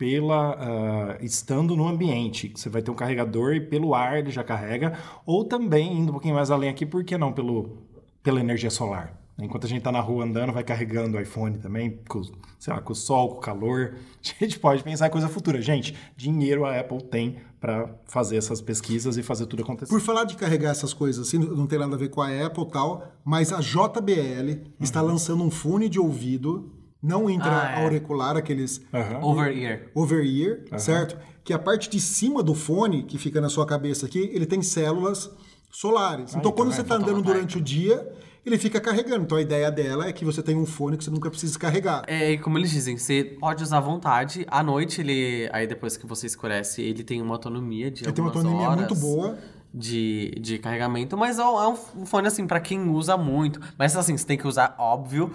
pela 0.00 0.56
ah, 0.58 1.18
estando 1.20 1.76
no 1.76 1.86
ambiente. 1.86 2.50
Você 2.56 2.70
vai 2.70 2.80
ter 2.80 2.90
um 2.90 2.94
carregador 2.94 3.52
e 3.52 3.60
pelo 3.60 3.94
ar 3.94 4.18
ele 4.18 4.30
já 4.30 4.42
carrega. 4.42 4.98
Ou 5.26 5.44
também, 5.44 5.92
indo 5.92 6.08
um 6.08 6.12
pouquinho 6.12 6.34
mais 6.34 6.50
além 6.50 6.70
aqui, 6.70 6.86
por 6.86 7.04
que 7.04 7.18
não 7.18 7.30
pelo, 7.30 7.76
pela 8.22 8.40
energia 8.40 8.70
solar? 8.70 9.20
Enquanto 9.38 9.66
a 9.66 9.68
gente 9.68 9.78
está 9.78 9.92
na 9.92 10.00
rua 10.00 10.24
andando, 10.24 10.54
vai 10.54 10.64
carregando 10.64 11.18
o 11.18 11.20
iPhone 11.20 11.58
também, 11.58 11.98
com, 12.08 12.22
sei 12.58 12.72
lá, 12.72 12.80
com 12.80 12.94
o 12.94 12.96
sol, 12.96 13.28
com 13.28 13.36
o 13.36 13.40
calor. 13.40 13.94
A 14.40 14.44
gente 14.44 14.58
pode 14.58 14.82
pensar 14.82 15.06
em 15.06 15.10
coisa 15.10 15.28
futura. 15.28 15.60
Gente, 15.60 15.94
dinheiro 16.16 16.64
a 16.64 16.78
Apple 16.78 17.02
tem 17.02 17.36
para 17.58 17.94
fazer 18.06 18.36
essas 18.38 18.60
pesquisas 18.60 19.18
e 19.18 19.22
fazer 19.22 19.44
tudo 19.46 19.62
acontecer. 19.62 19.90
Por 19.90 20.00
falar 20.00 20.24
de 20.24 20.34
carregar 20.34 20.70
essas 20.70 20.94
coisas 20.94 21.26
assim, 21.26 21.38
não 21.38 21.66
tem 21.66 21.78
nada 21.78 21.94
a 21.94 21.98
ver 21.98 22.08
com 22.08 22.22
a 22.22 22.46
Apple 22.46 22.64
e 22.64 22.70
tal, 22.70 23.12
mas 23.22 23.52
a 23.52 23.60
JBL 23.60 24.62
está 24.80 25.02
lançando 25.02 25.44
um 25.44 25.50
fone 25.50 25.90
de 25.90 25.98
ouvido, 25.98 26.70
não 27.02 27.28
intra 27.30 27.50
Ah, 27.50 27.70
é. 27.80 27.82
auricular, 27.82 28.36
aqueles 28.36 28.80
Aham. 28.92 29.20
Over 29.22 29.56
ear. 29.56 29.90
over-ear, 29.94 30.58
certo? 30.78 31.16
Que 31.42 31.52
a 31.52 31.58
parte 31.58 31.88
de 31.88 32.00
cima 32.00 32.42
do 32.42 32.54
fone, 32.54 33.02
que 33.04 33.16
fica 33.18 33.40
na 33.40 33.48
sua 33.48 33.66
cabeça 33.66 34.06
aqui, 34.06 34.30
ele 34.32 34.46
tem 34.46 34.60
células 34.62 35.30
solares. 35.70 36.30
então, 36.30 36.40
então 36.40 36.52
quando 36.52 36.70
é 36.72 36.74
você 36.74 36.82
está 36.82 36.94
andando 36.96 37.06
fotovoltaica. 37.16 37.38
durante 37.46 37.58
o 37.58 37.60
dia, 37.60 38.12
ele 38.44 38.58
fica 38.58 38.80
carregando. 38.80 39.24
Então, 39.24 39.38
a 39.38 39.40
ideia 39.42 39.70
dela 39.70 40.06
é 40.08 40.12
que 40.12 40.24
você 40.24 40.42
tenha 40.42 40.58
um 40.58 40.66
fone 40.66 40.96
que 40.96 41.04
você 41.04 41.10
nunca 41.10 41.30
precisa 41.30 41.58
carregar. 41.58 42.02
É, 42.06 42.32
e 42.32 42.38
como 42.38 42.58
eles 42.58 42.70
dizem, 42.70 42.96
você 42.96 43.24
pode 43.24 43.62
usar 43.62 43.78
à 43.78 43.80
vontade. 43.80 44.44
À 44.48 44.62
noite, 44.62 45.00
ele. 45.00 45.48
Aí 45.52 45.66
depois 45.66 45.96
que 45.96 46.06
você 46.06 46.26
escurece, 46.26 46.82
ele 46.82 47.02
tem 47.04 47.20
uma 47.22 47.34
autonomia 47.34 47.90
de 47.90 48.04
Ele 48.04 48.12
tem 48.12 48.22
uma 48.24 48.30
autonomia 48.30 48.68
horas 48.68 48.76
muito 48.78 48.94
boa. 48.96 49.38
De, 49.72 50.32
de 50.40 50.58
carregamento, 50.58 51.16
mas 51.16 51.38
é 51.38 51.44
um 51.44 51.60
é 51.62 51.68
um 51.68 52.04
fone 52.04 52.26
assim 52.26 52.44
pra 52.44 52.58
quem 52.58 52.90
usa 52.90 53.16
muito. 53.16 53.60
Mas 53.78 53.96
assim, 53.96 54.16
você 54.16 54.26
tem 54.26 54.36
que 54.36 54.44
usar, 54.48 54.74
óbvio, 54.76 55.32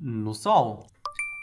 no 0.00 0.32
sol. 0.32 0.86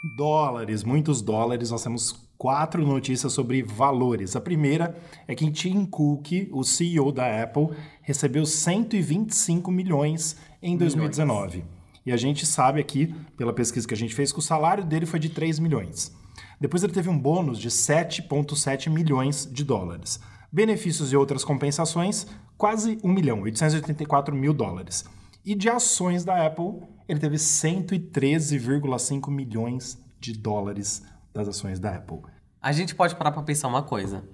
Dólares, 0.04 0.84
muitos 0.84 1.22
dólares. 1.22 1.70
Nós 1.70 1.82
temos 1.82 2.12
quatro 2.36 2.86
notícias 2.86 3.32
sobre 3.32 3.62
valores. 3.62 4.36
A 4.36 4.40
primeira 4.40 4.94
é 5.26 5.34
que 5.34 5.50
Tim 5.50 5.86
Cook, 5.86 6.50
o 6.52 6.62
CEO 6.62 7.10
da 7.10 7.42
Apple, 7.42 7.70
recebeu 8.02 8.44
125 8.44 9.70
milhões 9.70 10.36
em 10.62 10.76
2019. 10.76 11.64
E 12.04 12.12
a 12.12 12.18
gente 12.18 12.44
sabe 12.44 12.80
aqui, 12.80 13.14
pela 13.34 13.54
pesquisa 13.54 13.88
que 13.88 13.94
a 13.94 13.96
gente 13.96 14.14
fez, 14.14 14.30
que 14.30 14.38
o 14.38 14.42
salário 14.42 14.84
dele 14.84 15.06
foi 15.06 15.18
de 15.18 15.30
3 15.30 15.58
milhões. 15.58 16.14
Depois 16.60 16.84
ele 16.84 16.92
teve 16.92 17.08
um 17.08 17.18
bônus 17.18 17.58
de 17.58 17.70
7,7 17.70 18.90
milhões 18.90 19.48
de 19.50 19.64
dólares. 19.64 20.20
Benefícios 20.52 21.12
e 21.12 21.16
outras 21.16 21.42
compensações, 21.44 22.26
quase 22.58 22.98
1 23.02 23.08
milhão, 23.08 23.40
884 23.40 24.36
mil 24.36 24.52
dólares. 24.52 25.06
E 25.42 25.54
de 25.54 25.70
ações 25.70 26.24
da 26.24 26.46
Apple, 26.46 26.82
ele 27.08 27.20
teve 27.20 27.36
113,5 27.36 29.30
milhões 29.30 29.98
de 30.20 30.32
dólares 30.32 31.02
das 31.32 31.48
ações 31.48 31.78
da 31.78 31.94
Apple. 31.96 32.20
A 32.60 32.72
gente 32.72 32.94
pode 32.94 33.14
parar 33.16 33.32
pra 33.32 33.42
pensar 33.42 33.68
uma 33.68 33.82
coisa. 33.82 34.24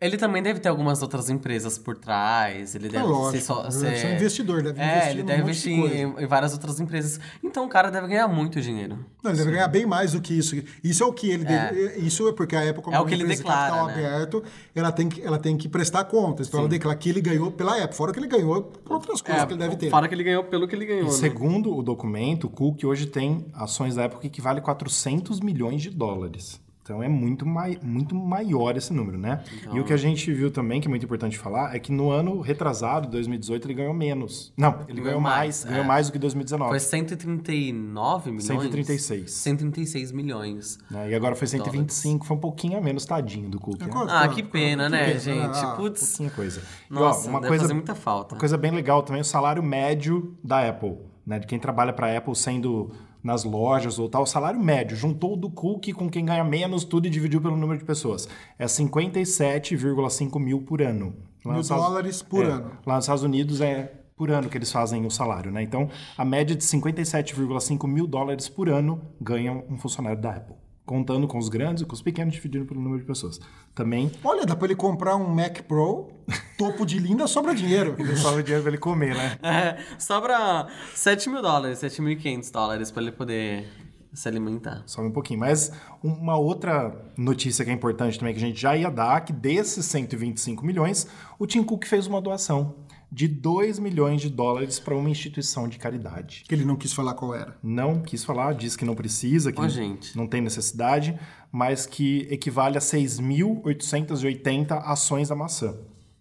Ele 0.00 0.16
também 0.18 0.42
deve 0.42 0.58
ter 0.58 0.68
algumas 0.68 1.00
outras 1.02 1.30
empresas 1.30 1.78
por 1.78 1.96
trás. 1.96 2.74
Ele 2.74 2.88
É 2.88 2.90
deve 2.90 3.04
lógico. 3.06 3.32
ser 3.32 3.40
só. 3.40 3.62
Deve 3.62 3.72
ser- 3.72 3.96
ser 3.96 4.06
um 4.08 4.14
investidor, 4.16 4.62
deve 4.62 4.80
É, 4.80 4.84
investir 4.90 5.10
ele 5.12 5.20
num 5.20 5.26
deve 5.26 5.42
monte 5.42 5.52
de 5.62 5.70
investir 5.70 5.80
coisa. 6.04 6.20
em, 6.20 6.24
em 6.24 6.26
várias 6.26 6.52
outras 6.52 6.80
empresas. 6.80 7.20
Então 7.42 7.64
o 7.64 7.68
cara 7.68 7.90
deve 7.90 8.08
ganhar 8.08 8.26
muito 8.28 8.60
dinheiro. 8.60 8.98
Não, 9.22 9.30
ele 9.30 9.38
deve 9.38 9.52
ganhar 9.52 9.68
bem 9.68 9.86
mais 9.86 10.12
do 10.12 10.20
que 10.20 10.36
isso. 10.36 10.56
Isso 10.82 11.02
é 11.02 11.06
o 11.06 11.12
que 11.12 11.30
ele 11.30 11.44
deve. 11.44 11.98
Isso 12.00 12.28
é 12.28 12.32
porque 12.32 12.56
a 12.56 12.68
Apple, 12.68 12.82
como 12.82 12.94
É 12.94 13.00
o 13.00 13.06
que 13.06 13.14
ele 13.14 13.22
empresa 13.22 13.42
de 13.42 13.48
declara, 13.48 13.70
capital 13.76 13.86
né? 13.86 14.06
aberto, 14.06 14.44
ela 14.74 14.92
tem, 14.92 15.08
que, 15.08 15.22
ela 15.22 15.38
tem 15.38 15.56
que 15.56 15.68
prestar 15.68 16.04
contas. 16.04 16.48
Então 16.48 16.60
ela 16.60 16.68
declara 16.68 16.98
que 16.98 17.08
ele 17.08 17.20
ganhou 17.20 17.50
pela 17.52 17.82
Apple, 17.82 17.96
fora 17.96 18.12
que 18.12 18.18
ele 18.18 18.26
ganhou 18.28 18.62
por 18.62 18.94
outras 18.94 19.22
coisas 19.22 19.44
que 19.44 19.52
ele 19.52 19.60
deve 19.60 19.76
ter. 19.76 19.86
É, 19.86 19.90
Fora 19.90 20.08
que 20.08 20.14
ele 20.14 20.24
ganhou 20.24 20.42
pelo 20.44 20.66
que 20.66 20.74
ele 20.74 20.84
ganhou. 20.86 21.02
E 21.04 21.06
né? 21.06 21.10
segundo 21.12 21.74
o 21.74 21.82
documento, 21.82 22.44
o 22.48 22.50
Cook 22.50 22.82
hoje 22.84 23.06
tem 23.06 23.46
ações 23.54 23.94
da 23.94 24.04
Apple 24.06 24.18
que 24.20 24.26
equivale 24.26 24.58
a 24.58 24.62
400 24.62 25.40
milhões 25.40 25.80
de 25.80 25.88
dólares. 25.90 26.60
Então 26.84 27.02
é 27.02 27.08
muito, 27.08 27.46
mai 27.46 27.78
muito 27.82 28.14
maior 28.14 28.76
esse 28.76 28.92
número, 28.92 29.16
né? 29.16 29.42
E 29.72 29.80
o 29.80 29.84
que 29.84 29.92
a 29.94 29.96
gente 29.96 30.30
viu 30.30 30.50
também, 30.50 30.82
que 30.82 30.86
é 30.86 30.90
muito 30.90 31.02
importante 31.02 31.38
falar, 31.38 31.74
é 31.74 31.78
que 31.78 31.90
no 31.90 32.10
ano 32.10 32.42
retrasado, 32.42 33.08
2018, 33.08 33.66
ele 33.66 33.72
ganhou 33.72 33.94
menos. 33.94 34.52
Não, 34.54 34.80
ele 34.86 35.00
ganhou, 35.00 35.04
ganhou 35.04 35.20
mais, 35.22 35.64
mais, 35.64 35.64
ganhou 35.64 35.84
é. 35.84 35.88
mais 35.88 36.06
do 36.08 36.12
que 36.12 36.18
2019. 36.18 36.68
Foi 36.68 36.78
139 36.78 38.30
milhões? 38.32 38.44
136. 38.44 39.30
136 39.32 40.12
milhões. 40.12 40.78
né? 40.90 41.10
E 41.10 41.14
agora 41.14 41.34
foi 41.34 41.46
125, 41.46 42.26
foi 42.26 42.36
um 42.36 42.40
pouquinho 42.40 42.76
a 42.76 42.82
menos, 42.82 43.06
tadinho 43.06 43.48
do 43.48 43.58
Cook. 43.58 43.80
É, 43.80 43.86
né? 43.86 43.90
Ah, 43.90 44.02
claro, 44.02 44.34
que 44.34 44.42
pena, 44.42 44.84
que 44.84 44.90
né, 44.90 45.06
pena. 45.06 45.18
gente? 45.18 45.58
Ah, 45.58 45.76
Putz. 45.78 46.06
pouquinha 46.06 46.30
coisa. 46.32 46.60
E, 46.90 46.94
ó, 46.94 47.00
Nossa, 47.00 47.30
uma 47.30 47.40
deve 47.40 47.48
coisa, 47.48 47.62
fazer 47.62 47.74
muita 47.74 47.94
falta. 47.94 48.34
Uma 48.34 48.40
coisa 48.40 48.58
bem 48.58 48.70
legal 48.70 49.02
também, 49.02 49.22
o 49.22 49.24
salário 49.24 49.62
médio 49.62 50.36
da 50.44 50.68
Apple, 50.68 50.98
né? 51.26 51.38
De 51.38 51.46
quem 51.46 51.58
trabalha 51.58 51.94
para 51.94 52.14
Apple 52.14 52.36
sendo 52.36 52.90
nas 53.24 53.42
lojas 53.42 53.98
ou 53.98 54.06
tal, 54.08 54.22
o 54.22 54.26
salário 54.26 54.60
médio, 54.62 54.94
juntou 54.96 55.32
o 55.32 55.36
do 55.36 55.48
Cook 55.50 55.88
com 55.94 56.10
quem 56.10 56.26
ganha 56.26 56.44
menos 56.44 56.84
tudo 56.84 57.06
e 57.06 57.10
dividiu 57.10 57.40
pelo 57.40 57.56
número 57.56 57.78
de 57.78 57.84
pessoas. 57.86 58.28
É 58.58 58.66
57,5 58.66 60.38
mil 60.38 60.60
por 60.62 60.82
ano. 60.82 61.14
Lá 61.44 61.52
Mil 61.52 61.62
Estados- 61.62 61.84
dólares 61.84 62.22
por 62.22 62.44
é, 62.44 62.48
ano. 62.48 62.70
Lá 62.86 62.96
nos 62.96 63.04
Estados 63.04 63.22
Unidos 63.22 63.60
é 63.60 63.92
por 64.16 64.30
ano 64.30 64.48
que 64.48 64.56
eles 64.56 64.70
fazem 64.70 65.04
o 65.04 65.10
salário, 65.10 65.50
né? 65.50 65.62
Então, 65.62 65.88
a 66.16 66.24
média 66.24 66.54
de 66.54 66.62
57,5 66.64 67.86
mil 67.88 68.06
dólares 68.06 68.48
por 68.48 68.68
ano 68.68 69.00
ganha 69.20 69.52
um 69.68 69.76
funcionário 69.76 70.20
da 70.20 70.30
Apple. 70.36 70.54
Contando 70.86 71.26
com 71.26 71.38
os 71.38 71.48
grandes 71.48 71.82
e 71.82 71.86
com 71.86 71.94
os 71.94 72.02
pequenos, 72.02 72.34
dividindo 72.34 72.66
pelo 72.66 72.80
número 72.80 73.00
de 73.00 73.06
pessoas. 73.06 73.40
Também 73.74 74.12
Olha, 74.22 74.44
dá 74.44 74.54
pra 74.54 74.66
ele 74.66 74.76
comprar 74.76 75.16
um 75.16 75.26
Mac 75.28 75.62
Pro, 75.62 76.10
topo 76.58 76.84
de 76.84 76.98
linda, 76.98 77.26
sobra 77.26 77.54
dinheiro. 77.54 77.96
sobra 78.18 78.42
dinheiro 78.42 78.62
pra 78.62 78.70
ele 78.70 78.78
comer, 78.78 79.14
né? 79.14 79.38
É, 79.42 79.78
sobra 79.98 80.68
7 80.94 81.30
mil 81.30 81.40
dólares, 81.40 81.78
7.500 81.78 82.52
dólares 82.52 82.90
pra 82.90 83.02
ele 83.02 83.12
poder 83.12 83.66
se 84.14 84.28
alimentar. 84.28 84.82
Sobe 84.86 85.08
um 85.08 85.12
pouquinho. 85.12 85.40
Mas 85.40 85.72
uma 86.02 86.36
outra 86.38 86.94
notícia 87.16 87.64
que 87.64 87.70
é 87.70 87.74
importante 87.74 88.18
também, 88.18 88.32
que 88.32 88.42
a 88.42 88.46
gente 88.46 88.60
já 88.60 88.76
ia 88.76 88.90
dar, 88.90 89.20
que 89.22 89.32
desses 89.32 89.84
125 89.86 90.64
milhões, 90.64 91.06
o 91.38 91.46
Tim 91.46 91.62
Cook 91.62 91.84
fez 91.84 92.06
uma 92.06 92.20
doação 92.20 92.74
de 93.14 93.28
2 93.28 93.78
milhões 93.78 94.20
de 94.20 94.28
dólares 94.28 94.80
para 94.80 94.96
uma 94.96 95.08
instituição 95.08 95.68
de 95.68 95.78
caridade. 95.78 96.42
Que 96.48 96.52
ele 96.54 96.64
não 96.64 96.74
quis 96.74 96.92
falar 96.92 97.14
qual 97.14 97.32
era. 97.32 97.56
Não 97.62 98.00
quis 98.02 98.24
falar, 98.24 98.54
disse 98.54 98.76
que 98.76 98.84
não 98.84 98.96
precisa, 98.96 99.52
que 99.52 99.60
Ô, 99.60 99.62
não- 99.62 99.68
gente. 99.70 100.16
não 100.16 100.26
tem 100.26 100.40
necessidade, 100.40 101.16
mas 101.52 101.86
que 101.86 102.26
equivale 102.28 102.76
a 102.76 102.80
6.880 102.80 104.78
ações 104.84 105.28
da 105.28 105.36
maçã. 105.36 105.76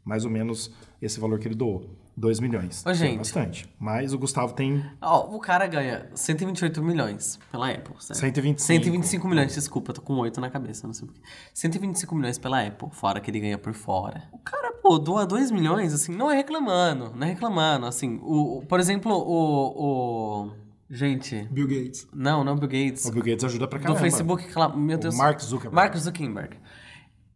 Mais 0.06 0.24
ou 0.26 0.30
menos 0.32 0.72
esse 1.02 1.20
valor 1.20 1.40
que 1.40 1.48
ele 1.48 1.56
doou. 1.56 1.90
2 2.16 2.40
milhões. 2.40 2.86
Ô, 2.86 2.90
É 2.92 2.94
gente. 2.94 3.18
bastante. 3.18 3.68
Mas 3.80 4.14
o 4.14 4.20
Gustavo 4.20 4.54
tem 4.54 4.84
Ó, 5.02 5.36
o 5.36 5.40
cara 5.40 5.66
ganha 5.66 6.10
128 6.14 6.82
milhões 6.84 7.40
pela 7.52 7.70
Apple, 7.72 7.96
certo? 8.00 8.20
125. 8.20 8.68
125 8.68 9.28
milhões, 9.28 9.54
desculpa, 9.56 9.92
tô 9.94 10.02
com 10.02 10.14
8 10.16 10.40
na 10.40 10.50
cabeça, 10.50 10.86
não 10.86 10.94
sei 10.94 11.08
porquê. 11.08 11.22
125 11.54 12.14
milhões 12.16 12.38
pela 12.38 12.62
Apple, 12.66 12.90
fora 12.92 13.20
que 13.20 13.32
ele 13.32 13.40
ganha 13.40 13.58
por 13.58 13.74
fora. 13.74 14.24
O 14.32 14.38
cara, 14.38 14.72
pô, 14.74 15.00
doa 15.00 15.26
2 15.26 15.50
milhões, 15.50 15.92
assim, 15.94 16.14
não 16.16 16.30
é 16.30 16.36
reclamando, 16.36 17.12
não 17.16 17.26
é 17.26 17.32
reclamando, 17.32 17.86
assim. 17.88 18.20
O, 18.22 18.60
o- 18.60 18.66
por 18.68 18.80
exemplo, 18.80 19.12
o, 19.14 20.46
o... 20.48 20.52
Gente... 20.90 21.48
Bill 21.52 21.68
Gates. 21.68 22.08
Não, 22.14 22.44
não 22.44 22.56
Bill 22.56 22.68
Gates. 22.70 23.06
o 23.06 23.12
Bill 23.12 23.24
Gates 23.24 23.44
ajuda 23.46 23.68
pra 23.68 23.80
do 23.80 23.82
caramba. 23.84 24.00
Facebook, 24.00 24.44
aquela- 24.46 24.76
meu 24.76 24.98
O 24.98 25.00
Deus. 25.02 25.18
Mark 25.18 25.40
Zuckerberg. 25.42 25.76
Mark 25.76 25.96
Zuckerberg. 25.98 26.58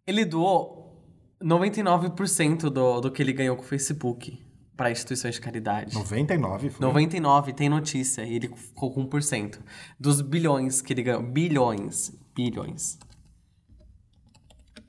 Ele 0.05 0.23
doou 0.23 0.95
99% 1.43 2.69
do, 2.69 3.01
do 3.01 3.11
que 3.11 3.21
ele 3.23 3.33
ganhou 3.33 3.55
com 3.55 3.63
o 3.63 3.65
Facebook 3.65 4.39
para 4.77 4.91
instituições 4.91 5.35
de 5.35 5.41
caridade. 5.41 5.93
99, 5.95 6.69
foi? 6.69 6.85
99, 6.85 7.51
tem 7.53 7.67
notícia, 7.67 8.21
e 8.23 8.35
ele 8.35 8.47
ficou 8.55 8.91
com 8.93 9.05
1%. 9.09 9.57
Dos 9.99 10.21
bilhões 10.21 10.81
que 10.81 10.93
ele 10.93 11.01
ganhou. 11.03 11.23
Bilhões. 11.23 12.13
Bilhões. 12.35 12.99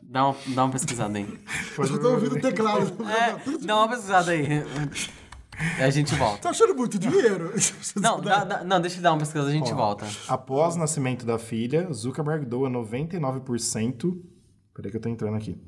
Dá 0.03 0.26
uma, 0.28 0.36
dá 0.49 0.64
uma 0.64 0.72
pesquisada 0.72 1.18
aí. 1.18 1.26
Eu 1.78 2.01
tô 2.01 2.11
ouvindo 2.12 2.36
o 2.36 2.41
teclado. 2.41 2.93
É, 3.09 3.66
dá 3.66 3.76
uma 3.76 3.89
pesquisada 3.89 4.30
aí. 4.30 4.47
E 5.78 5.82
a 5.82 5.91
gente 5.91 6.14
volta. 6.14 6.39
Tá 6.43 6.51
achando 6.51 6.74
muito 6.74 6.99
dinheiro? 6.99 7.53
Não, 8.01 8.20
dá- 8.20 8.45
dá- 8.45 8.62
não, 8.64 8.80
deixa 8.80 8.99
eu 8.99 9.03
dar 9.03 9.11
uma 9.12 9.18
pesquisada, 9.18 9.51
a 9.51 9.53
gente 9.53 9.72
volta. 9.74 10.07
Após 10.28 10.76
o 10.76 10.78
nascimento 10.78 11.26
da 11.26 11.36
filha, 11.39 11.93
Zuckerberg 11.93 12.47
doa 12.47 12.70
99%. 12.70 14.20
Peraí 14.72 14.91
que 14.93 14.97
eu 14.97 15.01
tô 15.01 15.09
entrando 15.09 15.36
aqui. 15.36 15.61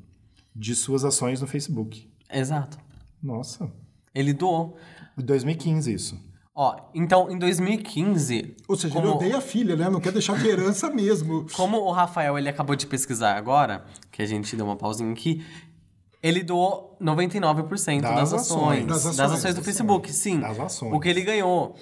De 0.55 0.73
suas 0.75 1.03
ações 1.03 1.41
no 1.41 1.47
Facebook. 1.47 2.09
Exato. 2.31 2.77
Nossa. 3.21 3.69
Ele 4.13 4.33
doou. 4.33 4.77
Em 5.17 5.23
2015 5.23 5.93
isso. 5.93 6.31
Ó, 6.53 6.75
então 6.93 7.29
em 7.31 7.37
2015. 7.37 8.55
Ou 8.67 8.75
seja, 8.75 8.93
como, 8.93 9.07
ele 9.07 9.15
odeia 9.15 9.37
a 9.37 9.41
filha, 9.41 9.75
né? 9.75 9.89
Não 9.89 9.99
quer 10.01 10.11
deixar 10.11 10.37
de 10.37 10.47
herança 10.47 10.89
mesmo. 10.89 11.45
Como 11.55 11.77
o 11.77 11.91
Rafael 11.91 12.37
ele 12.37 12.49
acabou 12.49 12.75
de 12.75 12.85
pesquisar 12.85 13.35
agora, 13.37 13.85
que 14.11 14.21
a 14.21 14.25
gente 14.25 14.55
deu 14.55 14.65
uma 14.65 14.75
pausinha 14.75 15.11
aqui, 15.11 15.45
ele 16.21 16.43
doou 16.43 16.97
99% 17.01 18.01
das, 18.01 18.15
Das 18.15 18.33
ações, 18.33 18.41
ações. 18.41 18.85
das 18.85 19.03
Das 19.03 19.19
ações. 19.19 19.31
ações, 19.39 19.55
do 19.55 19.63
Facebook, 19.63 20.11
sim. 20.13 20.39
Das 20.39 20.59
ações. 20.59 20.93
O 20.93 20.99
que 20.99 21.07
ele 21.09 21.21
ganhou. 21.21 21.75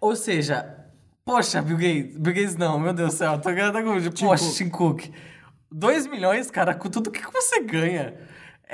Ou 0.00 0.14
seja, 0.14 0.72
poxa, 1.24 1.60
Bill 1.60 1.76
Gates. 1.76 2.16
Bill 2.16 2.32
Gates 2.34 2.56
não, 2.56 2.78
meu 2.78 2.92
Deus 2.94 3.14
do 3.14 3.18
céu, 3.18 3.38
tô 3.40 3.50
ganhando 3.52 3.82
com 3.82 4.26
Poxa, 4.26 4.52
Tim 4.52 4.68
Cook. 4.68 5.06
2 5.70 6.06
milhões, 6.06 6.50
cara, 6.50 6.74
com 6.74 6.88
tudo 6.88 7.10
que 7.10 7.22
você 7.32 7.60
ganha. 7.60 8.14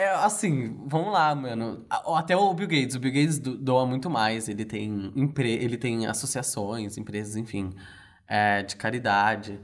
É 0.00 0.10
assim, 0.10 0.76
vamos 0.86 1.12
lá, 1.12 1.34
mano. 1.34 1.84
Até 1.90 2.36
o 2.36 2.54
Bill 2.54 2.68
Gates, 2.68 2.94
o 2.94 3.00
Bill 3.00 3.12
Gates 3.12 3.38
do- 3.40 3.58
doa 3.58 3.84
muito 3.84 4.08
mais. 4.08 4.48
Ele 4.48 4.64
tem, 4.64 5.12
empre... 5.16 5.50
ele 5.52 5.76
tem 5.76 6.06
associações, 6.06 6.96
empresas, 6.96 7.34
enfim, 7.34 7.70
é, 8.28 8.62
de 8.62 8.76
caridade. 8.76 9.58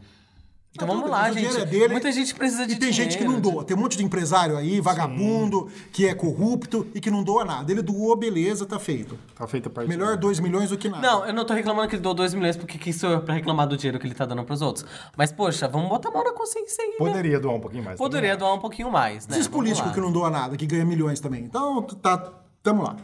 Então 0.74 0.88
vamos 0.88 1.08
lá, 1.08 1.30
gente. 1.30 1.36
dinheiro 1.36 1.60
é 1.60 1.64
dele. 1.64 1.88
Muita 1.92 2.10
gente 2.10 2.34
precisa 2.34 2.66
de 2.66 2.72
E 2.72 2.76
tem 2.76 2.92
gente 2.92 3.16
que 3.16 3.22
não 3.22 3.34
dinheiro, 3.34 3.58
doa. 3.58 3.64
Tem 3.64 3.76
um 3.76 3.80
monte 3.80 3.96
de 3.96 4.04
empresário 4.04 4.56
aí, 4.56 4.80
vagabundo, 4.80 5.68
que 5.92 6.04
é 6.06 6.14
corrupto 6.14 6.84
e 6.92 7.00
que 7.00 7.12
não 7.12 7.22
doa 7.22 7.44
nada. 7.44 7.70
Ele 7.70 7.80
doou, 7.80 8.16
beleza, 8.16 8.66
tá 8.66 8.76
feito. 8.78 9.16
Tá 9.36 9.46
feita 9.46 9.68
a 9.68 9.72
parte. 9.72 9.88
Melhor 9.88 10.16
2 10.16 10.40
milhões 10.40 10.70
do 10.70 10.76
que 10.76 10.88
nada. 10.88 11.06
Não, 11.06 11.24
eu 11.24 11.32
não 11.32 11.44
tô 11.44 11.54
reclamando 11.54 11.88
que 11.88 11.94
ele 11.94 12.02
doou 12.02 12.14
2 12.14 12.34
milhões, 12.34 12.56
porque 12.56 12.76
quem 12.76 12.92
sou 12.92 13.08
eu 13.10 13.20
pra 13.20 13.34
reclamar 13.34 13.68
do 13.68 13.76
dinheiro 13.76 14.00
que 14.00 14.06
ele 14.06 14.16
tá 14.16 14.26
dando 14.26 14.42
pros 14.42 14.62
outros. 14.62 14.84
Mas, 15.16 15.30
poxa, 15.30 15.68
vamos 15.68 15.88
botar 15.88 16.08
a 16.08 16.12
mão 16.12 16.24
na 16.24 16.32
consciência 16.32 16.82
aí, 16.82 16.90
né? 16.90 16.96
Poderia 16.98 17.38
doar 17.38 17.54
um 17.54 17.60
pouquinho 17.60 17.84
mais. 17.84 17.96
Poderia 17.96 18.30
também. 18.30 18.38
doar 18.40 18.54
um 18.54 18.60
pouquinho 18.60 18.90
mais, 18.90 19.28
né? 19.28 19.36
Esses 19.36 19.46
Vamos 19.46 19.60
políticos 19.60 19.92
que 19.92 20.00
não 20.00 20.10
doam 20.10 20.30
nada, 20.30 20.56
que 20.56 20.66
ganham 20.66 20.86
milhões 20.86 21.20
também. 21.20 21.44
Então, 21.44 21.82
tá, 21.82 22.32
tamo 22.64 22.82
lá. 22.82 22.96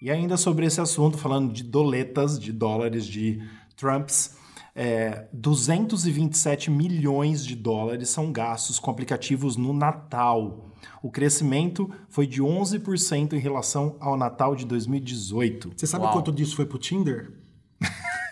E 0.00 0.10
ainda 0.10 0.38
sobre 0.38 0.64
esse 0.64 0.80
assunto, 0.80 1.18
falando 1.18 1.52
de 1.52 1.62
doletas, 1.62 2.38
de 2.38 2.52
dólares, 2.52 3.04
de 3.04 3.42
Trumps, 3.76 4.36
é, 4.74 5.26
227 5.32 6.70
milhões 6.70 7.44
de 7.44 7.54
dólares 7.54 8.08
são 8.08 8.32
gastos 8.32 8.78
com 8.78 8.90
aplicativos 8.90 9.56
no 9.56 9.72
Natal. 9.72 10.70
O 11.02 11.10
crescimento 11.10 11.90
foi 12.08 12.26
de 12.26 12.42
11% 12.42 13.32
em 13.34 13.38
relação 13.38 13.96
ao 14.00 14.16
Natal 14.16 14.54
de 14.56 14.64
2018. 14.66 15.72
Você 15.76 15.86
sabe 15.86 16.04
Uau. 16.04 16.12
quanto 16.12 16.32
disso 16.32 16.56
foi 16.56 16.66
pro 16.66 16.78
Tinder? 16.78 17.32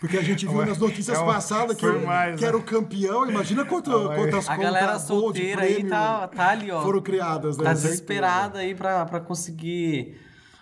Porque 0.00 0.16
a 0.18 0.22
gente 0.22 0.44
viu 0.48 0.66
nas 0.66 0.78
notícias 0.78 1.16
é 1.16 1.20
uma- 1.20 1.34
passadas 1.34 1.76
que, 1.76 1.86
mais, 1.86 2.36
que 2.36 2.42
né? 2.42 2.48
era 2.48 2.56
o 2.56 2.62
campeão. 2.62 3.28
Imagina 3.30 3.64
quanto, 3.64 3.90
quantas 4.14 4.48
A 4.48 4.56
galera 4.56 4.98
solteira 4.98 5.62
aí 5.62 5.84
tá, 5.84 6.26
tá 6.28 6.48
ali, 6.48 6.70
ó. 6.70 6.82
foram 6.82 7.00
criadas. 7.00 7.56
Né? 7.56 7.64
Tá 7.64 7.72
desesperada 7.72 8.58
aí 8.58 8.74
pra, 8.74 9.06
pra 9.06 9.20
conseguir 9.20 10.18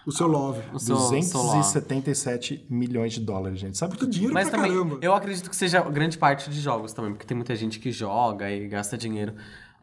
O 0.07 0.13
seu 0.13 0.27
love. 0.27 0.63
o 0.73 0.79
seu, 0.79 0.97
seu 0.97 1.43
lá. 1.43 1.57
277 1.57 2.67
milhões 2.71 3.13
de 3.13 3.21
dólares, 3.21 3.59
gente. 3.59 3.77
Sabe 3.77 3.97
que 3.97 4.07
dinheiro 4.07 4.33
Mas 4.35 4.49
pra 4.49 4.59
também, 4.59 4.73
caramba. 4.73 4.99
eu 5.03 5.15
acredito 5.15 5.49
que 5.51 5.57
seja 5.57 5.81
grande 5.83 6.17
parte 6.17 6.51
de 6.51 6.61
jogos 6.61 6.93
também, 6.93 7.13
porque 7.13 7.27
tem 7.27 7.37
muita 7.37 7.55
gente 7.55 7.79
que 7.79 7.93
joga 7.93 8.51
e 8.51 8.67
gasta 8.69 8.97
dinheiro. 8.97 9.35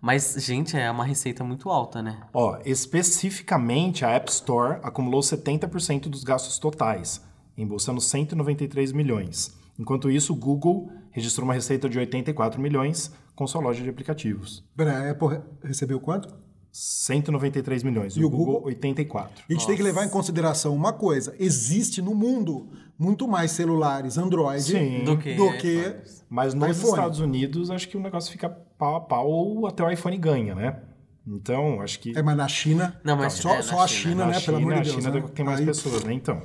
Mas, 0.01 0.35
gente, 0.39 0.77
é 0.77 0.89
uma 0.91 1.03
receita 1.03 1.43
muito 1.43 1.69
alta, 1.69 2.01
né? 2.01 2.19
Ó, 2.33 2.59
especificamente 2.65 4.05
a 4.05 4.09
App 4.11 4.29
Store 4.29 4.79
acumulou 4.83 5.21
70% 5.21 6.07
dos 6.07 6.23
gastos 6.23 6.59
totais, 6.59 7.21
embolsando 7.57 7.99
193 7.99 8.91
milhões. 8.91 9.57
Enquanto 9.79 10.09
isso, 10.09 10.33
o 10.33 10.35
Google 10.35 10.91
registrou 11.11 11.45
uma 11.45 11.53
receita 11.53 11.89
de 11.89 11.97
84 11.97 12.61
milhões 12.61 13.11
com 13.35 13.45
sua 13.47 13.61
loja 13.61 13.83
de 13.83 13.89
aplicativos. 13.89 14.63
Pera, 14.75 14.97
a 14.97 15.11
Apple 15.11 15.39
recebeu 15.63 15.99
quanto? 15.99 16.33
193 16.79 17.81
milhões. 17.81 18.15
E 18.15 18.23
o 18.23 18.27
o 18.27 18.29
Google, 18.29 18.45
Google? 18.45 18.67
84. 18.67 19.43
A 19.49 19.53
gente 19.53 19.65
tem 19.65 19.75
que 19.75 19.81
levar 19.81 20.05
em 20.05 20.09
consideração 20.09 20.75
uma 20.75 20.93
coisa: 20.93 21.35
existe 21.39 22.01
no 22.01 22.13
mundo 22.13 22.69
muito 22.99 23.27
mais 23.27 23.49
celulares 23.51 24.17
Android 24.17 24.61
Sim. 24.61 25.03
Do 25.03 25.17
que. 25.17 25.33
do 25.33 25.57
que 25.57 25.95
Mas 26.29 26.53
nos 26.53 26.77
iPhone. 26.77 26.89
Estados 26.93 27.19
Unidos, 27.19 27.71
acho 27.71 27.89
que 27.89 27.97
o 27.97 27.99
negócio 27.99 28.31
fica 28.31 28.47
pau 28.49 28.95
a 28.95 29.01
pau 29.01 29.27
ou 29.27 29.65
até 29.65 29.83
o 29.83 29.89
iPhone 29.89 30.17
ganha, 30.17 30.53
né? 30.53 30.79
Então, 31.25 31.81
acho 31.81 31.99
que 31.99 32.15
É, 32.17 32.21
mas 32.21 32.37
na 32.37 32.47
China. 32.47 32.99
Não, 33.03 33.17
mas 33.17 33.33
só, 33.33 33.53
é, 33.53 33.57
na 33.57 33.63
só 33.63 33.79
a 33.81 33.87
China. 33.87 34.11
China, 34.11 34.25
na 34.25 34.31
né? 34.31 34.39
China, 34.39 34.45
pelo 34.45 34.57
amor 34.57 34.73
de 34.75 34.81
Deus. 34.91 34.95
a 34.95 35.01
China 35.09 35.19
né? 35.19 35.27
tem 35.33 35.45
mais 35.45 35.59
Aí- 35.59 35.65
pessoas, 35.65 36.03
né? 36.03 36.13
Então. 36.13 36.41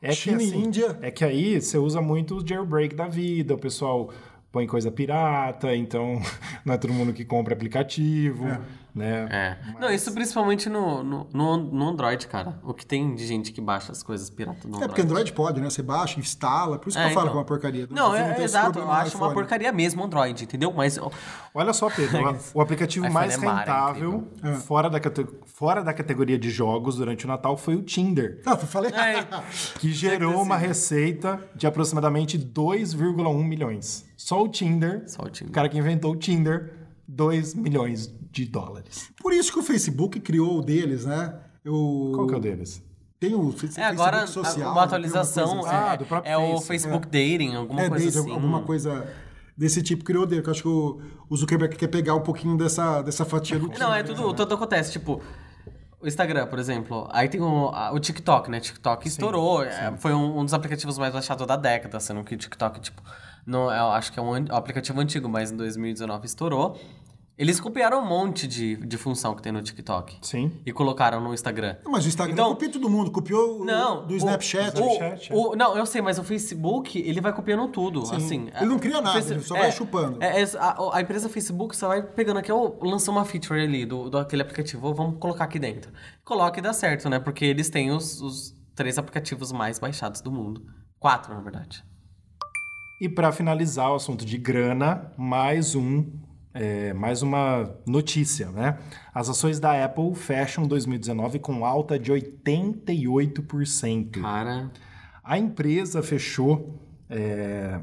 É 0.00 0.12
China 0.12 0.38
que, 0.38 0.44
e 0.44 0.48
assim, 0.48 0.62
Índia. 0.64 0.98
É 1.02 1.10
que 1.10 1.24
aí 1.24 1.60
você 1.60 1.76
usa 1.78 2.00
muito 2.00 2.36
o 2.38 2.46
jailbreak 2.46 2.94
da 2.94 3.06
vida, 3.08 3.54
o 3.54 3.58
pessoal 3.58 4.10
põe 4.50 4.66
coisa 4.66 4.90
pirata, 4.90 5.74
então 5.74 6.20
não 6.64 6.74
é 6.74 6.78
todo 6.78 6.92
mundo 6.92 7.12
que 7.12 7.24
compra 7.24 7.54
aplicativo, 7.54 8.46
né? 8.94 9.26
É. 9.30 9.56
Não, 9.80 9.90
isso 9.90 10.12
principalmente 10.12 10.68
no, 10.68 11.02
no, 11.02 11.56
no, 11.56 11.88
Android, 11.88 12.26
cara. 12.26 12.58
O 12.62 12.74
que 12.74 12.84
tem 12.84 13.14
de 13.14 13.26
gente 13.26 13.50
que 13.52 13.60
baixa 13.60 13.90
as 13.92 14.02
coisas 14.02 14.28
pirata 14.28 14.60
no 14.68 14.74
É 14.74 14.76
Android. 14.76 14.88
porque 14.88 15.00
Android 15.02 15.32
pode, 15.32 15.60
né? 15.60 15.70
Você 15.70 15.82
baixa, 15.82 16.20
instala. 16.20 16.78
Por 16.78 16.88
isso 16.90 16.98
que 16.98 17.04
É, 17.04 17.08
eu 17.10 17.14
falo 17.14 17.20
então. 17.26 17.32
que 17.32 17.36
é 17.36 17.40
uma 17.40 17.44
porcaria. 17.46 17.88
Não, 17.90 18.10
Você 18.10 18.18
é, 18.18 18.22
tem 18.24 18.32
esse 18.34 18.44
exato. 18.44 18.78
Eu 18.78 18.90
acho 18.90 19.16
uma 19.16 19.32
porcaria 19.32 19.72
mesmo 19.72 20.02
o 20.02 20.04
Android, 20.04 20.44
entendeu? 20.44 20.72
Mas 20.72 20.98
Olha 21.54 21.72
só, 21.72 21.88
Pedro, 21.90 22.38
o 22.54 22.60
aplicativo 22.62 23.10
mais 23.10 23.32
é 23.32 23.36
é 23.36 23.48
rentável 23.50 24.28
É. 24.42 24.54
fora, 24.54 24.88
da, 24.90 25.00
cate- 25.00 25.26
fora 25.46 25.82
da 25.82 25.92
categoria 25.94 26.38
de 26.38 26.50
jogos 26.50 26.96
durante 26.96 27.24
o 27.24 27.28
Natal 27.28 27.56
foi 27.56 27.74
o 27.74 27.82
Tinder, 27.82 28.40
Ah, 28.46 28.50
eu 28.52 28.56
falei. 28.58 28.90
É, 28.92 29.26
que 29.80 29.92
gerou 29.92 30.42
uma 30.42 30.56
receita 30.56 31.42
de 31.54 31.66
aproximadamente 31.66 32.38
2,1 32.38 33.42
milhões. 33.44 34.04
Só 34.16 34.42
o 34.42 34.48
Tinder, 34.48 35.02
Só 35.08 35.22
o 35.24 35.30
Tinder. 35.30 35.50
o 35.50 35.52
cara 35.52 35.68
que 35.68 35.78
inventou 35.78 36.12
o 36.12 36.16
Tinder, 36.16 36.72
2 37.08 37.54
milhões 37.54 38.12
de 38.32 38.46
dólares. 38.46 39.10
Por 39.20 39.32
isso 39.32 39.52
que 39.52 39.58
o 39.58 39.62
Facebook 39.62 40.18
criou 40.20 40.58
o 40.58 40.62
deles, 40.62 41.04
né? 41.04 41.34
Eu... 41.64 42.12
Qual 42.14 42.26
que 42.26 42.34
é 42.34 42.36
o 42.38 42.40
deles? 42.40 42.82
Tem 43.20 43.34
o 43.34 43.52
Fe- 43.52 43.68
é 43.80 43.84
agora 43.84 44.20
Facebook 44.20 44.48
social. 44.48 44.72
uma 44.72 44.82
atualização 44.82 45.48
coisa 45.60 45.68
assim. 45.68 45.76
Ah, 45.76 45.92
é, 45.92 45.96
do 45.98 46.04
próprio 46.06 46.30
é 46.32 46.36
o 46.36 46.52
Face. 46.54 46.66
Facebook 46.66 47.06
Dating, 47.06 47.54
alguma 47.54 47.82
É, 47.82 47.88
coisa 47.88 48.02
desde 48.04 48.18
assim. 48.18 48.30
alguma 48.32 48.62
coisa 48.62 49.06
desse 49.56 49.80
tipo 49.82 50.02
criou 50.02 50.26
dele. 50.26 50.42
Que 50.42 50.48
eu 50.48 50.52
acho 50.52 50.62
que 50.62 50.68
o, 50.68 51.00
o 51.28 51.36
Zuckerberg 51.36 51.76
quer 51.76 51.86
pegar 51.86 52.14
um 52.16 52.20
pouquinho 52.22 52.56
dessa, 52.56 53.00
dessa 53.02 53.24
fatia 53.24 53.58
do 53.60 53.68
Não, 53.78 53.94
é 53.94 54.02
tudo, 54.02 54.26
né? 54.28 54.34
tudo 54.34 54.54
acontece, 54.54 54.90
tipo, 54.90 55.22
o 56.00 56.08
Instagram, 56.08 56.48
por 56.48 56.58
exemplo, 56.58 57.06
aí 57.12 57.28
tem 57.28 57.40
o, 57.40 57.70
o 57.92 58.00
TikTok, 58.00 58.50
né? 58.50 58.58
TikTok 58.58 59.06
estourou, 59.06 59.62
é, 59.62 59.94
foi 59.98 60.12
um, 60.12 60.40
um 60.40 60.44
dos 60.44 60.52
aplicativos 60.52 60.98
mais 60.98 61.12
baixados 61.12 61.46
da 61.46 61.54
década, 61.54 62.00
sendo 62.00 62.24
que 62.24 62.34
o 62.34 62.38
TikTok, 62.38 62.80
tipo, 62.80 63.00
não, 63.46 63.70
eu 63.72 63.86
acho 63.92 64.12
que 64.12 64.18
é 64.18 64.22
um, 64.22 64.30
um 64.36 64.46
aplicativo 64.56 65.00
antigo, 65.00 65.28
mas 65.28 65.52
em 65.52 65.56
2019 65.56 66.26
estourou. 66.26 66.76
Eles 67.38 67.58
copiaram 67.58 68.02
um 68.02 68.06
monte 68.06 68.46
de, 68.46 68.76
de 68.76 68.96
função 68.98 69.34
que 69.34 69.42
tem 69.42 69.50
no 69.50 69.62
TikTok 69.62 70.18
Sim. 70.20 70.52
e 70.66 70.72
colocaram 70.72 71.18
no 71.18 71.32
Instagram. 71.32 71.76
Não, 71.82 71.90
Mas 71.90 72.04
o 72.04 72.08
Instagram 72.08 72.34
Então- 72.34 72.48
copia 72.50 72.70
todo 72.70 72.90
mundo. 72.90 73.10
Copiou 73.10 73.62
o- 73.62 73.64
Não, 73.64 74.06
do 74.06 74.12
o- 74.12 74.16
Snapchat. 74.18 74.78
O, 74.78 74.84
Snapchat, 74.92 75.32
é. 75.32 75.34
o- 75.36 75.56
não, 75.56 75.76
eu 75.76 75.86
sei, 75.86 76.02
mas 76.02 76.18
o 76.18 76.22
Facebook, 76.24 76.98
ele 76.98 77.20
vai 77.22 77.32
copiando 77.32 77.66
tudo, 77.68 78.02
assim. 78.14 78.48
Ele 78.54 78.66
não 78.66 78.78
cria 78.78 78.98
o 78.98 79.02
nada, 79.02 79.14
Face- 79.18 79.32
ele 79.32 79.42
só 79.42 79.56
vai 79.56 79.72
chupando. 79.72 80.22
É, 80.22 80.42
é, 80.42 80.44
a, 80.58 80.96
a 80.98 81.00
empresa 81.00 81.28
Facebook 81.30 81.74
só 81.74 81.88
vai 81.88 82.02
pegando 82.02 82.38
aqui, 82.38 82.52
lançou 82.82 83.14
uma 83.14 83.24
feature 83.24 83.60
ali 83.60 83.86
do, 83.86 84.10
do 84.10 84.18
aquele 84.18 84.42
aplicativo, 84.42 84.92
vamos 84.94 85.18
colocar 85.18 85.44
aqui 85.44 85.58
dentro. 85.58 85.90
Coloca 86.24 86.58
e 86.58 86.62
dá 86.62 86.74
certo, 86.74 87.08
né? 87.08 87.18
Porque 87.18 87.46
eles 87.46 87.70
têm 87.70 87.90
os, 87.90 88.20
os 88.20 88.54
três 88.74 88.98
aplicativos 88.98 89.52
mais 89.52 89.78
baixados 89.78 90.20
do 90.20 90.30
mundo. 90.30 90.62
Quatro, 91.00 91.34
na 91.34 91.40
verdade. 91.40 91.82
E 93.00 93.08
para 93.08 93.32
finalizar 93.32 93.90
o 93.90 93.94
assunto 93.94 94.24
de 94.24 94.36
grana, 94.38 95.10
mais 95.18 95.74
um, 95.74 96.06
é, 96.54 96.92
mais 96.92 97.22
uma 97.22 97.74
notícia, 97.86 98.50
né? 98.50 98.78
As 99.14 99.28
ações 99.28 99.58
da 99.58 99.84
Apple 99.84 100.14
fecham 100.14 100.66
2019 100.66 101.38
com 101.38 101.64
alta 101.64 101.98
de 101.98 102.12
88%. 102.12 104.20
Cara. 104.20 104.70
A 105.24 105.38
empresa 105.38 106.02
fechou 106.02 106.78
é, 107.08 107.80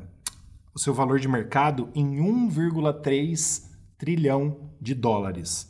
o 0.74 0.80
seu 0.80 0.93
valor 0.93 1.20
de 1.20 1.28
mercado 1.28 1.89
em 1.95 2.17
1,3 2.17 3.70
trilhão 3.97 4.57
de 4.80 4.93
dólares. 4.93 5.67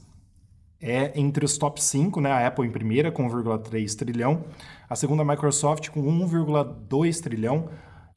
É 0.81 1.11
entre 1.19 1.43
os 1.43 1.57
top 1.57 1.81
5, 1.81 2.21
né? 2.21 2.31
A 2.31 2.47
Apple 2.47 2.65
em 2.65 2.71
primeira 2.71 3.11
com 3.11 3.29
1,3 3.29 3.97
trilhão, 3.97 4.45
a 4.89 4.95
segunda 4.95 5.23
a 5.23 5.25
Microsoft 5.25 5.89
com 5.89 6.01
1,2 6.01 7.21
trilhão, 7.21 7.69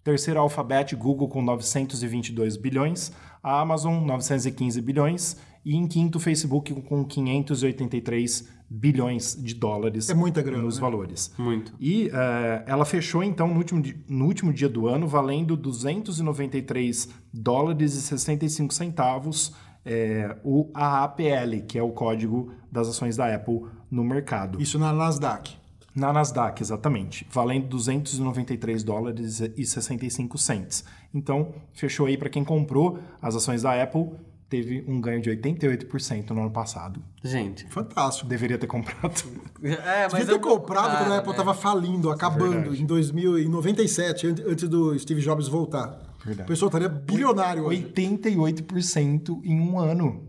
terceira 0.05 0.41
a 0.41 0.43
Alphabet, 0.43 0.95
Google 0.97 1.29
com 1.29 1.43
922 1.43 2.57
bilhões, 2.57 3.13
a 3.43 3.61
Amazon 3.61 4.05
915 4.05 4.81
bilhões 4.81 5.37
e 5.65 5.77
em 5.77 5.87
quinto 5.87 6.19
o 6.19 6.21
Facebook 6.21 6.75
com 6.83 7.05
583 7.05 8.49
bilhões 8.69 9.37
de 9.41 9.55
dólares 9.55 10.09
É 10.09 10.15
muita 10.15 10.43
grana, 10.43 10.63
nos 10.63 10.77
né? 10.77 10.81
valores. 10.81 11.33
Muito. 11.39 11.73
E 11.79 12.11
eh, 12.13 12.65
ela 12.67 12.85
fechou, 12.85 13.23
então, 13.23 13.49
no 13.49 13.59
último, 13.59 13.83
no 14.09 14.25
último 14.25 14.53
dia 14.53 14.69
do 14.69 14.89
ano, 14.89 15.07
valendo 15.07 15.57
293 15.57 17.09
dólares 17.33 17.95
e 17.95 18.01
65 18.01 18.73
centavos 18.73 19.55
eh, 19.85 20.37
o 20.43 20.71
AAPL, 20.75 21.67
que 21.67 21.79
é 21.79 21.83
o 21.83 21.91
código 21.91 22.53
das 22.71 22.89
ações 22.89 23.17
da 23.17 23.33
Apple 23.35 23.63
no 23.91 24.03
mercado. 24.05 24.61
Isso 24.61 24.79
na 24.79 24.93
Nasdaq. 24.93 25.62
Na 25.95 26.13
Nasdaq, 26.13 26.63
exatamente. 26.63 27.27
Valendo 27.31 27.67
293 27.69 28.83
dólares 28.83 29.41
e 29.57 29.65
65 29.67 30.39
cents. 30.39 30.85
Então, 31.13 31.55
fechou 31.75 32.07
aí 32.07 32.17
para 32.17 32.31
quem 32.31 32.43
comprou 32.45 32.99
as 33.21 33.35
ações 33.37 33.63
da 33.63 33.81
Apple, 33.83 34.11
teve 34.49 34.85
um 34.89 35.01
ganho 35.01 35.21
de 35.21 35.31
88% 35.31 36.31
no 36.31 36.41
ano 36.43 36.51
passado. 36.51 37.03
Gente. 37.23 37.67
Fantástico. 37.69 38.29
Deveria 38.29 38.57
ter 38.59 38.67
comprado. 38.67 39.23
É, 39.63 40.09
Devia 40.09 40.27
ter 40.27 40.33
é 40.33 40.35
um 40.35 40.41
pouco 40.41 40.61
comprado 40.63 40.91
quando 40.91 41.03
a 41.03 41.05
caro, 41.05 41.15
Apple 41.15 41.31
né? 41.31 41.37
tava 41.37 41.55
falindo, 41.55 42.11
acabando, 42.11 42.51
verdade. 42.53 42.83
em 42.83 42.87
2000, 42.87 43.39
em 43.39 43.49
97, 43.49 44.27
an- 44.27 44.35
antes 44.49 44.69
do 44.69 44.99
Steve 44.99 45.21
Jobs 45.21 45.47
voltar. 45.47 46.01
Verdade. 46.25 46.47
O 46.47 46.49
pessoal 46.49 46.69
estaria 46.69 46.89
bilionário 46.89 47.65
hoje. 47.67 47.85
88% 47.95 49.41
em 49.45 49.61
um 49.61 49.79
ano. 49.79 50.29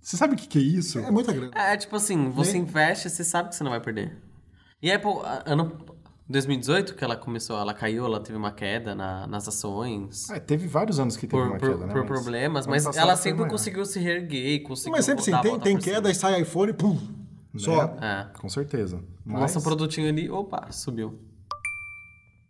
Você 0.00 0.16
sabe 0.18 0.34
o 0.34 0.36
que, 0.36 0.46
que 0.46 0.58
é 0.58 0.62
isso? 0.62 0.98
É 0.98 1.10
muita 1.10 1.32
grana. 1.32 1.52
É, 1.54 1.76
tipo 1.76 1.96
assim, 1.96 2.28
você 2.30 2.52
Nem- 2.52 2.62
investe, 2.62 3.08
você 3.08 3.24
sabe 3.24 3.48
que 3.48 3.56
você 3.56 3.64
não 3.64 3.70
vai 3.70 3.80
perder. 3.80 4.16
E 4.82 4.90
a 4.90 4.96
Apple, 4.96 5.12
ano 5.46 5.72
2018, 6.28 6.94
que 6.94 7.04
ela 7.04 7.16
começou, 7.16 7.56
ela 7.58 7.72
caiu, 7.74 8.04
ela 8.04 8.20
teve 8.20 8.36
uma 8.36 8.52
queda 8.52 8.94
na- 8.94 9.26
nas 9.26 9.46
ações. 9.48 10.28
Ah, 10.30 10.38
teve 10.40 10.66
vários 10.66 10.98
anos 10.98 11.16
que 11.16 11.26
teve 11.26 11.42
Por, 11.42 11.48
uma 11.50 11.58
por- 11.58 11.70
queda, 11.70 11.86
né? 11.86 11.92
por 11.92 12.00
Mas 12.02 12.08
problemas, 12.08 12.66
mas 12.66 12.96
ela 12.96 13.16
sempre 13.16 13.40
maior. 13.40 13.50
conseguiu 13.50 13.84
se 13.84 13.98
reerguer, 13.98 14.62
conseguiu 14.62 14.92
Mas 14.92 15.04
sempre 15.04 15.32
a 15.34 15.38
tem, 15.40 15.58
tem 15.58 15.78
queda 15.78 16.10
e 16.10 16.14
sai 16.14 16.40
iPhone, 16.40 16.72
pum, 16.72 16.98
só. 17.56 17.84
É. 18.00 18.28
Com 18.38 18.48
certeza. 18.48 19.02
Mas... 19.24 19.40
Lança 19.42 19.58
um 19.58 19.62
produtinho 19.62 20.08
ali, 20.08 20.30
opa, 20.30 20.70
subiu. 20.70 21.18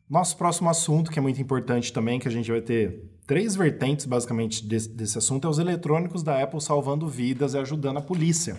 Nosso 0.08 0.36
próximo 0.36 0.68
assunto, 0.68 1.10
que 1.10 1.18
é 1.18 1.22
muito 1.22 1.40
importante 1.40 1.92
também, 1.92 2.18
que 2.20 2.28
a 2.28 2.30
gente 2.30 2.50
vai 2.50 2.60
ter 2.60 3.10
três 3.26 3.56
vertentes, 3.56 4.06
basicamente, 4.06 4.64
desse, 4.64 4.88
desse 4.88 5.16
assunto, 5.18 5.46
é 5.46 5.50
os 5.50 5.58
eletrônicos 5.58 6.22
da 6.22 6.40
Apple 6.42 6.60
salvando 6.60 7.08
vidas 7.08 7.54
e 7.54 7.58
ajudando 7.58 7.96
a 7.98 8.02
polícia. 8.02 8.56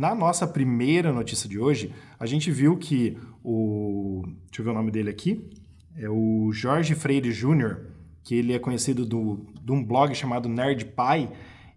Na 0.00 0.14
nossa 0.14 0.46
primeira 0.46 1.12
notícia 1.12 1.46
de 1.46 1.58
hoje, 1.58 1.94
a 2.18 2.24
gente 2.24 2.50
viu 2.50 2.74
que 2.78 3.18
o... 3.44 4.22
Deixa 4.46 4.62
eu 4.62 4.64
ver 4.64 4.70
o 4.70 4.72
nome 4.72 4.90
dele 4.90 5.10
aqui. 5.10 5.46
É 5.94 6.08
o 6.08 6.50
Jorge 6.54 6.94
Freire 6.94 7.30
Jr., 7.30 7.76
que 8.22 8.34
ele 8.34 8.54
é 8.54 8.58
conhecido 8.58 9.04
do, 9.04 9.44
de 9.62 9.70
um 9.70 9.84
blog 9.84 10.14
chamado 10.14 10.48
Nerd 10.48 10.86
Pi. 10.86 11.28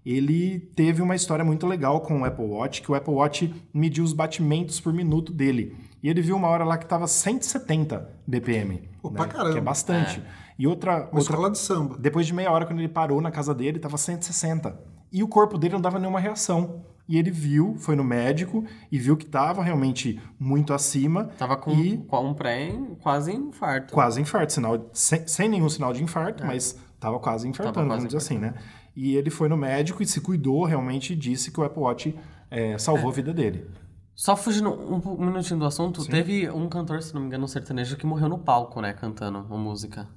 Ele 0.06 0.62
teve 0.74 1.02
uma 1.02 1.18
história 1.18 1.44
muito 1.44 1.68
legal 1.68 2.00
com 2.00 2.22
o 2.22 2.24
Apple 2.24 2.46
Watch, 2.46 2.82
que 2.82 2.90
o 2.90 2.96
Apple 2.96 3.14
Watch 3.14 3.54
mediu 3.74 4.06
os 4.06 4.14
batimentos 4.14 4.80
por 4.80 4.94
minuto 4.94 5.34
dele. 5.34 5.76
E 6.02 6.08
ele 6.08 6.22
viu 6.22 6.38
uma 6.38 6.48
hora 6.48 6.64
lá 6.64 6.78
que 6.78 6.86
estava 6.86 7.08
170 7.08 8.10
BPM. 8.26 8.88
Pô, 9.02 9.10
né? 9.10 9.18
pra 9.18 9.28
caramba. 9.28 9.52
Que 9.52 9.58
é 9.58 9.62
bastante. 9.62 10.24
E 10.58 10.66
outra, 10.66 10.94
Uma 10.94 11.04
outra 11.08 11.20
escola 11.20 11.52
de 11.52 11.58
samba. 11.58 11.98
depois 12.00 12.26
de 12.26 12.34
meia 12.34 12.50
hora, 12.50 12.66
quando 12.66 12.80
ele 12.80 12.88
parou 12.88 13.20
na 13.20 13.32
casa 13.32 13.54
dele, 13.54 13.80
estava 13.80 13.98
160. 13.98 14.80
E 15.12 15.22
o 15.22 15.28
corpo 15.28 15.58
dele 15.58 15.74
não 15.74 15.82
dava 15.82 16.00
nenhuma 16.00 16.22
reação. 16.22 16.86
E 17.08 17.18
ele 17.18 17.32
viu, 17.32 17.76
foi 17.78 17.95
no 17.95 18.04
médico 18.04 18.64
e 18.91 18.97
viu 18.97 19.18
que 19.18 19.26
estava 19.26 19.62
realmente 19.62 20.22
muito 20.39 20.74
acima. 20.74 21.26
Tava 21.38 21.58
com, 21.58 21.72
E 21.72 21.97
com 21.97 22.30
um 22.30 22.34
pré, 22.34 22.74
quase 23.01 23.34
infarto. 23.34 23.93
quase 23.93 24.22
infarto, 24.22 24.54
sinal, 24.54 24.89
sem, 24.93 25.28
sem 25.28 25.49
nenhum 25.49 25.68
sinal 25.68 25.91
de 25.91 26.01
infarto, 26.01 26.45
mas 26.45 26.80
estava 26.95 27.20
quase 27.20 27.47
infartando, 27.47 27.72
É. 27.72 27.74
Tava 27.74 27.88
quase 27.88 28.08
vamos 28.08 28.14
dizer 28.14 28.18
assim, 28.18 28.38
né? 28.38 28.54
E 28.95 29.16
ele 29.16 29.30
foi 29.30 29.49
no 29.49 29.58
médico 29.58 30.01
e 30.01 30.06
se 30.06 30.22
cuidou 30.22 30.64
realmente 30.64 31.14
e 31.14 31.16
disse 31.16 31.51
que 31.51 31.60
o 31.60 31.64
Apple 31.64 31.82
Watch 31.82 32.16
eh, 32.49 32.78
salvou 32.78 33.10
a 33.10 33.14
vida 33.14 33.34
dele. 33.34 33.68
Só 34.16 34.36
fugindo 34.36 34.70
um, 34.70 35.26
minutinho 35.26 35.60
do 35.60 35.66
assunto, 35.66 36.06
teve 36.06 36.49
um 36.51 36.70
cantor, 36.70 37.01
se 37.01 37.14
não 37.14 37.22
me 37.22 37.28
engano, 37.28 37.45
um 37.45 37.47
sertanejo, 37.47 37.97
que 37.97 38.06
morreu 38.06 38.30
no 38.30 38.38
palco, 38.38 38.80
né, 38.80 38.93
cantando 38.93 39.39
uma 39.39 39.58
música. 39.58 40.08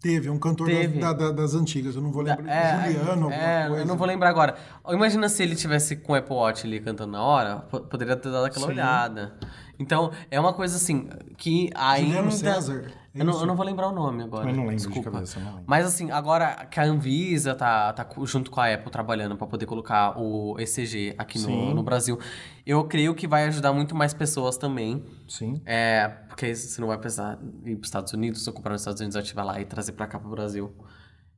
Teve, 0.00 0.30
um 0.30 0.38
cantor 0.38 0.66
Teve. 0.66 0.98
da- 0.98 1.12
da- 1.12 1.30
das 1.30 1.54
antigas, 1.54 1.94
eu 1.94 2.00
não 2.00 2.10
vou 2.10 2.22
lembrar. 2.22 2.48
É, 2.50 2.90
Juliano, 2.92 3.30
é, 3.30 3.56
alguma 3.56 3.68
coisa. 3.68 3.82
eu 3.82 3.86
não 3.86 3.96
vou 3.98 4.06
lembrar 4.06 4.28
agora. 4.30 4.54
Imagina 4.88 5.28
se 5.28 5.42
ele 5.42 5.54
tivesse 5.54 5.94
com 5.96 6.12
o 6.12 6.16
Apple 6.16 6.34
Watch 6.34 6.66
ali 6.66 6.80
cantando 6.80 7.12
na 7.12 7.22
hora, 7.22 7.56
po- 7.56 7.80
poderia 7.80 8.16
ter 8.16 8.30
dado 8.30 8.46
aquela 8.46 8.66
Sim. 8.66 8.72
olhada. 8.72 9.34
Então, 9.80 10.12
é 10.30 10.38
uma 10.38 10.52
coisa 10.52 10.76
assim, 10.76 11.08
que 11.38 11.70
ainda... 11.74 12.06
Juliano 12.06 12.30
César. 12.30 12.92
é 13.14 13.20
Eu 13.20 13.24
não, 13.24 13.40
eu 13.40 13.46
não 13.46 13.56
vou 13.56 13.64
lembrar 13.64 13.88
o 13.88 13.92
nome 13.92 14.22
agora. 14.22 14.42
Também 14.42 14.54
não 14.54 14.64
lembro 14.64 14.76
de 14.76 14.86
desculpa. 14.86 15.10
cabeça, 15.10 15.38
eu 15.38 15.42
não 15.42 15.50
lembro. 15.52 15.64
Mas 15.66 15.86
assim, 15.86 16.10
agora 16.10 16.66
que 16.70 16.78
a 16.78 16.84
Anvisa 16.84 17.54
tá, 17.54 17.90
tá 17.94 18.06
junto 18.24 18.50
com 18.50 18.60
a 18.60 18.74
Apple 18.74 18.92
trabalhando 18.92 19.36
para 19.36 19.46
poder 19.46 19.64
colocar 19.64 20.18
o 20.20 20.54
ECG 20.60 21.14
aqui 21.16 21.38
no, 21.38 21.74
no 21.74 21.82
Brasil, 21.82 22.18
eu 22.66 22.84
creio 22.84 23.14
que 23.14 23.26
vai 23.26 23.46
ajudar 23.46 23.72
muito 23.72 23.94
mais 23.94 24.12
pessoas 24.12 24.58
também. 24.58 25.02
Sim. 25.26 25.62
É, 25.64 26.08
porque 26.28 26.54
você 26.54 26.78
não 26.78 26.88
vai 26.88 26.98
precisar 26.98 27.38
ir 27.64 27.76
para 27.76 27.80
os 27.80 27.88
Estados 27.88 28.12
Unidos, 28.12 28.46
ou 28.46 28.52
comprar 28.52 28.72
nos 28.72 28.82
Estados 28.82 29.00
Unidos, 29.00 29.16
ativar 29.16 29.46
lá 29.46 29.60
e 29.60 29.64
trazer 29.64 29.92
para 29.92 30.06
cá 30.06 30.18
pro 30.18 30.28
Brasil. 30.28 30.70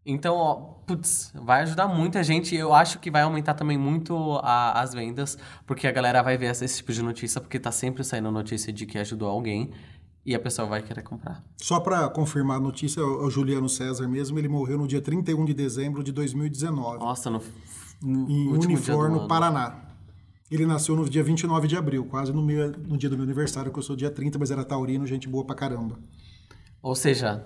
Então, 0.04 0.34
ó, 0.34 0.54
putz, 0.86 1.32
vai 1.34 1.62
ajudar 1.62 1.86
muita 1.86 2.22
gente. 2.24 2.56
Eu 2.56 2.74
acho 2.74 2.98
que 2.98 3.10
vai 3.10 3.22
aumentar 3.22 3.54
também 3.54 3.78
muito 3.78 4.40
a- 4.42 4.80
as 4.80 4.92
vendas, 4.92 5.38
porque 5.64 5.86
a 5.86 5.92
galera 5.92 6.22
vai 6.22 6.36
ver 6.36 6.50
esse, 6.50 6.76
tipo 6.76 6.92
de 6.92 7.02
notícia, 7.02 7.40
porque 7.40 7.58
tá 7.60 7.70
sempre 7.70 8.02
saindo 8.02 8.30
notícia 8.30 8.72
de 8.72 8.84
que 8.84 8.98
ajudou 8.98 9.28
alguém 9.28 9.70
e 10.26 10.34
a 10.34 10.40
pessoa 10.40 10.66
vai 10.66 10.82
querer 10.82 11.02
comprar. 11.02 11.44
Só 11.56 11.78
para 11.78 12.08
confirmar 12.08 12.56
a 12.56 12.60
notícia, 12.60 13.04
o 13.04 13.30
Juliano 13.30 13.68
César 13.68 14.08
mesmo, 14.08 14.38
ele 14.38 14.48
morreu 14.48 14.76
no 14.76 14.88
dia 14.88 15.00
31 15.00 15.44
de 15.44 15.54
dezembro 15.54 16.02
de 16.02 16.10
2019, 16.10 16.98
Nossa, 16.98 17.30
no, 17.30 17.40
no 18.02 18.28
em 18.28 18.48
Unifor, 18.48 19.08
no. 19.08 19.28
Paraná. 19.28 19.76
Ele 20.50 20.66
nasceu 20.66 20.94
no 20.96 21.08
dia 21.08 21.22
29 21.22 21.66
de 21.66 21.76
abril, 21.76 22.04
quase 22.04 22.32
no, 22.32 22.42
meu, 22.42 22.72
no 22.72 22.98
dia 22.98 23.08
do 23.08 23.16
meu 23.16 23.24
aniversário, 23.24 23.72
que 23.72 23.78
eu 23.78 23.82
sou 23.82 23.96
dia 23.96 24.10
30, 24.10 24.38
mas 24.38 24.50
era 24.50 24.64
taurino, 24.64 25.06
gente 25.06 25.26
boa 25.28 25.44
pra 25.46 25.54
caramba. 25.54 25.98
Ou 26.82 26.94
seja, 26.94 27.42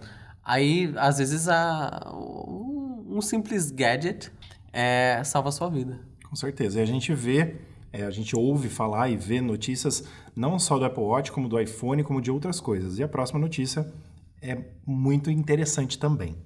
aí 0.46 0.94
às 0.96 1.18
vezes 1.18 1.48
a, 1.48 2.12
um, 2.14 3.16
um 3.16 3.20
simples 3.20 3.70
gadget 3.70 4.30
é, 4.72 5.20
salva 5.24 5.48
a 5.48 5.52
sua 5.52 5.68
vida. 5.68 5.98
Com 6.28 6.36
certeza. 6.36 6.78
E 6.78 6.82
a 6.82 6.86
gente 6.86 7.12
vê, 7.12 7.56
é, 7.92 8.04
a 8.04 8.10
gente 8.10 8.36
ouve 8.36 8.68
falar 8.68 9.08
e 9.08 9.16
vê 9.16 9.40
notícias 9.40 10.04
não 10.34 10.58
só 10.58 10.78
do 10.78 10.84
Apple 10.84 11.02
Watch, 11.02 11.32
como 11.32 11.48
do 11.48 11.58
iPhone, 11.58 12.04
como 12.04 12.20
de 12.20 12.30
outras 12.30 12.60
coisas. 12.60 12.98
E 12.98 13.02
a 13.02 13.08
próxima 13.08 13.40
notícia 13.40 13.92
é 14.40 14.58
muito 14.86 15.30
interessante 15.30 15.98
também. 15.98 16.36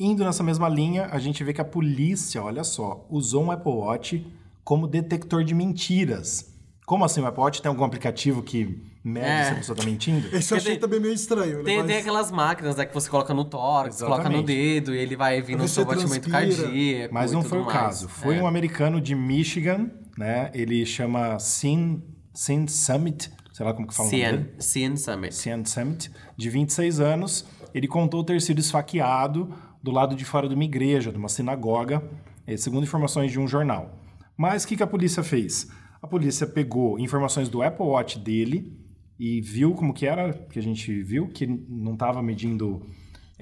Indo 0.00 0.24
nessa 0.24 0.42
mesma 0.42 0.68
linha, 0.68 1.06
a 1.10 1.18
gente 1.18 1.42
vê 1.42 1.52
que 1.52 1.60
a 1.60 1.64
polícia, 1.64 2.42
olha 2.42 2.62
só, 2.62 3.06
usou 3.10 3.44
um 3.44 3.50
Apple 3.50 3.72
Watch 3.72 4.26
como 4.62 4.86
detector 4.86 5.42
de 5.42 5.54
mentiras. 5.54 6.54
Como 6.86 7.04
assim? 7.04 7.20
O 7.20 7.26
Apple 7.26 7.42
Watch 7.42 7.62
tem 7.62 7.68
algum 7.68 7.84
aplicativo 7.84 8.42
que 8.42 8.80
mede 9.08 9.26
É. 9.26 9.44
se 9.44 9.52
a 9.52 9.54
pessoa 9.56 9.74
está 9.76 9.88
mentindo? 9.90 10.28
Esse 10.36 10.52
eu 10.52 10.58
achei 10.58 10.72
tem- 10.72 10.80
também 10.80 11.00
meio 11.00 11.14
estranho. 11.14 11.58
né? 11.58 11.64
Tem, 11.64 11.78
Mas 11.78 11.86
tem 11.86 11.96
aquelas 11.96 12.30
máquinas 12.30 12.76
né, 12.76 12.84
que 12.86 12.94
você 12.94 13.08
coloca 13.10 13.32
no 13.34 13.44
tórax, 13.44 13.96
coloca 13.98 14.24
no 14.24 14.36
Exatamente. 14.36 14.46
dedo 14.46 14.94
e 14.94 14.98
ele 14.98 15.16
vai 15.16 15.40
no 15.40 15.46
ver 15.46 15.68
seu 15.68 15.82
se 15.82 15.84
batimento 15.84 16.30
cardíaco. 16.30 17.14
Mas 17.14 17.30
e 17.30 17.34
não 17.34 17.40
tudo 17.42 17.50
foi 17.50 17.58
o 17.60 17.64
mais. 17.64 17.76
caso. 17.78 18.08
Foi 18.08 18.36
É. 18.36 18.42
um 18.42 18.46
americano 18.46 19.00
de 19.00 19.14
Michigan, 19.14 19.90
né? 20.16 20.50
Ele 20.54 20.84
chama 20.86 21.38
Sin, 21.38 22.02
Sin 22.34 22.66
Summit, 22.68 23.30
sei 23.52 23.66
lá 23.66 23.72
como 23.74 23.88
que 23.88 23.94
fala 23.94 24.08
o 24.08 24.12
nome 24.12 24.24
Summit. 24.58 25.34
Cian 25.34 25.64
Summit, 25.64 26.10
de 26.36 26.50
26 26.50 27.00
anos. 27.00 27.44
Ele 27.74 27.86
contou 27.88 28.22
ter 28.24 28.40
sido 28.40 28.58
esfaqueado 28.60 29.52
do 29.82 29.90
lado 29.90 30.14
de 30.16 30.24
fora 30.24 30.48
de 30.48 30.54
uma 30.54 30.64
igreja, 30.64 31.10
de 31.12 31.18
uma 31.18 31.28
sinagoga, 31.28 32.02
eh, 32.46 32.56
segundo 32.56 32.82
informações 32.84 33.30
de 33.30 33.38
um 33.38 33.46
jornal. 33.46 33.94
Mas 34.36 34.64
o 34.64 34.68
que, 34.68 34.76
que 34.76 34.82
a 34.82 34.86
polícia 34.86 35.22
fez? 35.22 35.68
A 36.00 36.06
polícia 36.06 36.46
pegou 36.46 36.98
informações 36.98 37.48
do 37.48 37.60
Apple 37.62 37.84
Watch 37.86 38.18
dele 38.18 38.72
e 39.18 39.40
viu 39.40 39.74
como 39.74 39.92
que 39.92 40.06
era, 40.06 40.32
que 40.32 40.58
a 40.58 40.62
gente 40.62 41.02
viu 41.02 41.28
que 41.28 41.46
não 41.46 41.94
estava 41.94 42.22
medindo 42.22 42.80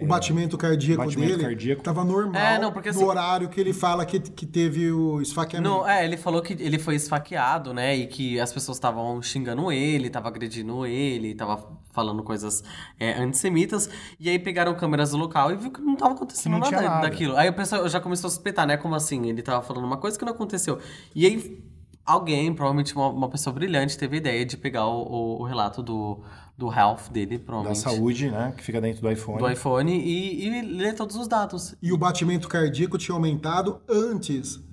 O 0.01 0.07
batimento 0.07 0.57
cardíaco 0.59 1.03
batimento 1.05 1.33
dele 1.33 1.43
cardíaco. 1.45 1.83
tava 1.83 2.05
normal 2.05 2.41
É, 2.41 2.59
não, 2.59 2.71
porque 2.73 2.91
no 2.91 2.97
assim- 2.97 3.05
horário 3.05 3.49
que 3.49 3.61
ele 3.61 3.73
fala 3.73 4.05
que, 4.07 4.19
que 4.21 4.45
teve 4.47 4.91
o 4.93 5.21
esfaqueamento. 5.23 5.71
Não, 5.71 5.89
é, 5.89 6.05
ele 6.05 6.17
falou 6.17 6.41
que 6.43 6.53
ele 6.55 6.79
foi 6.79 6.95
esfaqueado, 6.97 7.73
né? 7.75 7.95
E 7.97 8.07
que 8.07 8.39
as 8.41 8.53
pessoas 8.53 8.77
estavam 8.77 9.21
xingando 9.23 9.71
ele, 9.73 10.07
estavam 10.09 10.29
agredindo 10.29 10.85
ele, 10.87 11.35
tava 11.35 11.67
falando 11.93 12.23
coisas 12.23 12.63
é, 13.01 13.13
antissemitas. 13.23 13.89
E 14.21 14.29
aí 14.29 14.39
pegaram 14.39 14.75
câmeras 14.75 15.11
do 15.13 15.17
local 15.17 15.51
e 15.51 15.57
viu 15.57 15.71
que 15.71 15.81
não 15.81 15.97
tava 15.97 16.15
acontecendo 16.15 16.53
não 16.53 16.61
nada, 16.61 16.81
nada. 16.83 17.01
daquilo. 17.09 17.35
Aí 17.37 17.49
o 17.49 17.55
pessoal 17.55 17.89
já 17.89 17.99
começou 18.01 18.29
a 18.29 18.31
suspeitar, 18.31 18.67
né? 18.67 18.77
Como 18.77 18.95
assim? 18.95 19.27
Ele 19.29 19.41
tava 19.43 19.63
falando 19.63 19.85
uma 19.87 19.97
coisa 19.97 20.19
que 20.19 20.25
não 20.27 20.33
aconteceu. 20.33 20.79
E 21.15 21.25
aí 21.25 21.59
alguém, 22.07 22.55
provavelmente 22.55 22.95
uma, 22.95 23.09
uma 23.09 23.29
pessoa 23.29 23.53
brilhante, 23.53 23.99
teve 23.99 24.17
a 24.17 24.19
ideia 24.19 24.47
de 24.47 24.57
pegar 24.57 24.87
o, 24.87 25.03
o- 25.03 25.41
o 25.41 25.45
relato 25.45 25.83
do, 25.83 26.23
do 26.57 26.73
health 26.73 27.11
dele, 27.11 27.37
da 27.39 27.45
provavelmente. 27.45 27.81
saúde, 27.83 28.31
né? 28.31 28.55
Que 28.57 28.63
fica 28.63 28.81
dentro 28.81 29.03
do 29.03 29.11
iPhone. 29.11 29.39
Do 29.39 29.51
iPhone 29.51 29.93
e, 29.93 30.47
e 30.47 30.63
ler 30.63 30.95
todos 30.95 31.17
os 31.17 31.27
dados. 31.29 31.75
E 31.83 31.93
o 31.93 31.99
batimento 31.99 32.49
cardíaco 32.49 32.97
tinha 32.97 33.15
aumentado 33.15 33.81
antes. 33.89 34.65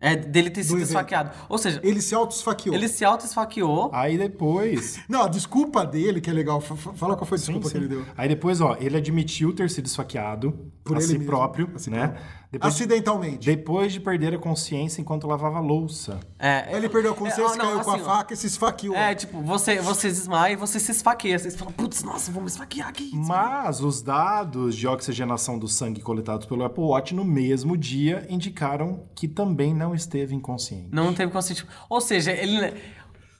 É, 0.00 0.14
dele 0.14 0.50
ter 0.50 0.62
sido 0.64 0.82
esfaqueado. 0.82 1.30
Ou 1.48 1.56
seja, 1.56 1.80
Ele 1.82 1.98
se 2.02 2.14
auto-esfaqueou. 2.14 2.76
ele 2.76 2.88
se 2.88 3.06
auto-esfaqueou. 3.06 3.88
Aí 3.90 4.18
depois 4.18 5.00
Não, 5.08 5.22
a 5.22 5.28
desculpa 5.28 5.82
dele, 5.86 6.20
que 6.20 6.28
é 6.28 6.32
legal. 6.32 6.60
Fa- 6.60 6.76
fa- 6.76 6.92
Fala 6.92 7.16
qual 7.16 7.24
foi 7.26 7.36
a 7.36 7.38
Sim, 7.38 7.52
desculpa 7.54 7.68
sim. 7.68 7.72
que 7.72 7.78
ele 7.78 7.88
deu. 7.88 8.04
Aí 8.14 8.28
depois, 8.28 8.60
ó, 8.60 8.76
ele 8.78 8.98
admitiu 8.98 9.54
ter 9.54 9.70
sido 9.70 9.86
esfaqueado 9.86 10.70
Por 10.84 10.96
a 10.96 11.00
ele 11.00 11.06
si 11.06 11.12
mesmo, 11.14 11.26
próprio, 11.26 11.70
a 11.74 11.78
si 11.78 11.88
né? 11.88 12.08
próprio. 12.08 12.24
Depois, 12.54 12.72
Acidentalmente. 12.72 13.44
depois 13.44 13.92
de 13.92 13.98
perder 13.98 14.32
a 14.32 14.38
consciência 14.38 15.00
enquanto 15.00 15.26
lavava 15.26 15.58
a 15.58 15.60
louça. 15.60 16.20
É, 16.38 16.68
ele 16.72 16.88
perdeu 16.88 17.10
a 17.10 17.14
consciência, 17.16 17.54
é, 17.54 17.56
não, 17.56 17.64
caiu 17.64 17.80
com 17.80 17.90
a 17.90 17.94
assim, 17.94 18.02
ó, 18.02 18.06
faca 18.06 18.32
e 18.32 18.36
se 18.36 18.46
esfaqueou. 18.46 18.94
É, 18.94 19.12
tipo, 19.12 19.40
você, 19.42 19.80
você 19.80 20.06
desmaia 20.06 20.52
e 20.52 20.56
você 20.56 20.78
se 20.78 20.92
esfaqueia. 20.92 21.36
Você 21.36 21.50
fala, 21.50 21.72
putz, 21.72 22.04
nossa, 22.04 22.30
vou 22.30 22.40
me 22.40 22.46
esfaquear 22.46 22.88
aqui. 22.88 23.10
Mas 23.12 23.80
os 23.80 24.00
dados 24.02 24.76
de 24.76 24.86
oxigenação 24.86 25.58
do 25.58 25.66
sangue 25.66 26.00
coletados 26.00 26.46
pelo 26.46 26.62
Apple 26.62 26.84
Watch 26.84 27.12
no 27.12 27.24
mesmo 27.24 27.76
dia 27.76 28.24
indicaram 28.30 29.02
que 29.16 29.26
também 29.26 29.74
não 29.74 29.92
esteve 29.92 30.32
inconsciente. 30.32 30.90
Não 30.92 31.12
teve 31.12 31.32
consciente. 31.32 31.66
Ou 31.90 32.00
seja, 32.00 32.30
ele. 32.30 32.72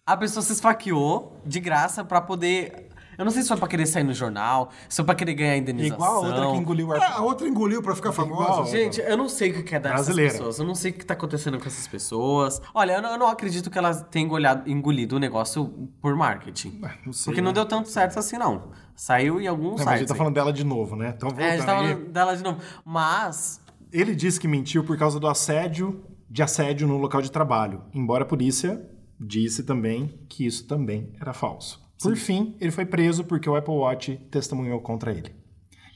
A 0.04 0.16
pessoa 0.16 0.42
se 0.42 0.52
esfaqueou 0.52 1.40
de 1.46 1.60
graça 1.60 2.04
pra 2.04 2.20
poder 2.20 2.88
Eu 3.18 3.24
não 3.24 3.32
sei 3.32 3.42
se 3.42 3.48
foi 3.48 3.56
pra 3.56 3.68
querer 3.68 3.86
sair 3.86 4.04
no 4.04 4.12
jornal, 4.12 4.70
se 4.88 4.96
foi 4.96 5.04
pra 5.04 5.14
querer 5.14 5.34
ganhar 5.34 5.56
indenização. 5.56 5.96
Igual 5.96 6.24
a 6.24 6.26
outra 6.28 6.50
que 6.52 6.56
engoliu 6.56 6.88
o 6.88 6.94
É, 6.94 7.04
a 7.06 7.20
outra 7.22 7.48
engoliu 7.48 7.82
pra 7.82 7.94
ficar 7.94 8.12
famosa. 8.12 8.70
Gente, 8.70 9.00
eu 9.00 9.16
não 9.16 9.28
sei 9.28 9.50
o 9.50 9.62
que 9.64 9.74
é 9.74 9.78
dessas 9.80 9.94
Brasileira. 10.06 10.32
pessoas. 10.32 10.58
Eu 10.58 10.64
não 10.66 10.74
sei 10.74 10.90
o 10.90 10.94
que 10.94 11.04
tá 11.06 11.14
acontecendo 11.14 11.58
com 11.58 11.66
essas 11.66 11.86
pessoas. 11.86 12.60
Olha, 12.74 12.94
eu 12.94 13.02
não, 13.02 13.10
eu 13.12 13.18
não 13.18 13.28
acredito 13.28 13.70
que 13.70 13.78
elas 13.78 14.02
tenham 14.10 14.26
engolhado- 14.26 14.70
engolido 14.70 15.16
o 15.16 15.18
negócio 15.18 15.66
por 16.00 16.14
marketing. 16.16 16.80
não 17.04 17.12
sei, 17.12 17.24
Porque 17.26 17.40
não 17.40 17.50
né? 17.50 17.54
deu 17.54 17.66
tanto 17.66 17.88
certo 17.88 18.18
assim, 18.18 18.36
não. 18.38 18.70
Saiu 18.96 19.40
em 19.40 19.46
alguns 19.46 19.78
Não, 19.78 19.84
mas 19.84 19.88
a 19.88 19.90
gente 19.92 19.98
sites. 20.00 20.08
tá 20.08 20.14
aí. 20.14 20.18
falando 20.18 20.34
dela 20.34 20.52
de 20.52 20.64
novo, 20.64 20.94
né? 20.96 21.12
Então, 21.16 21.28
É, 21.30 21.32
a 21.32 21.34
voltando 21.34 21.50
gente 21.56 21.66
tá 21.66 21.78
aí. 21.80 21.88
falando 21.94 22.12
dela 22.12 22.36
de 22.36 22.42
novo. 22.44 22.60
Mas, 22.84 23.60
Ele 23.92 24.14
disse 24.14 24.38
que 24.40 24.48
mentiu 24.48 24.82
por 24.84 24.96
causa 24.98 25.18
do 25.20 25.26
assédio, 25.28 26.04
de 26.30 26.42
assédio 26.42 26.86
no 26.88 26.96
local 26.98 27.20
de 27.22 27.30
trabalho, 27.30 27.82
embora 27.92 28.24
a 28.24 28.26
polícia 28.26 28.84
disse 29.20 29.62
também 29.62 30.18
que 30.28 30.44
isso 30.46 30.66
também 30.66 31.12
era 31.20 31.32
falso. 31.32 31.83
Por 32.08 32.16
fim, 32.16 32.56
ele 32.60 32.70
foi 32.70 32.84
preso 32.84 33.24
porque 33.24 33.48
o 33.48 33.56
Apple 33.56 33.74
Watch 33.74 34.16
testemunhou 34.30 34.80
contra 34.80 35.10
ele. 35.12 35.34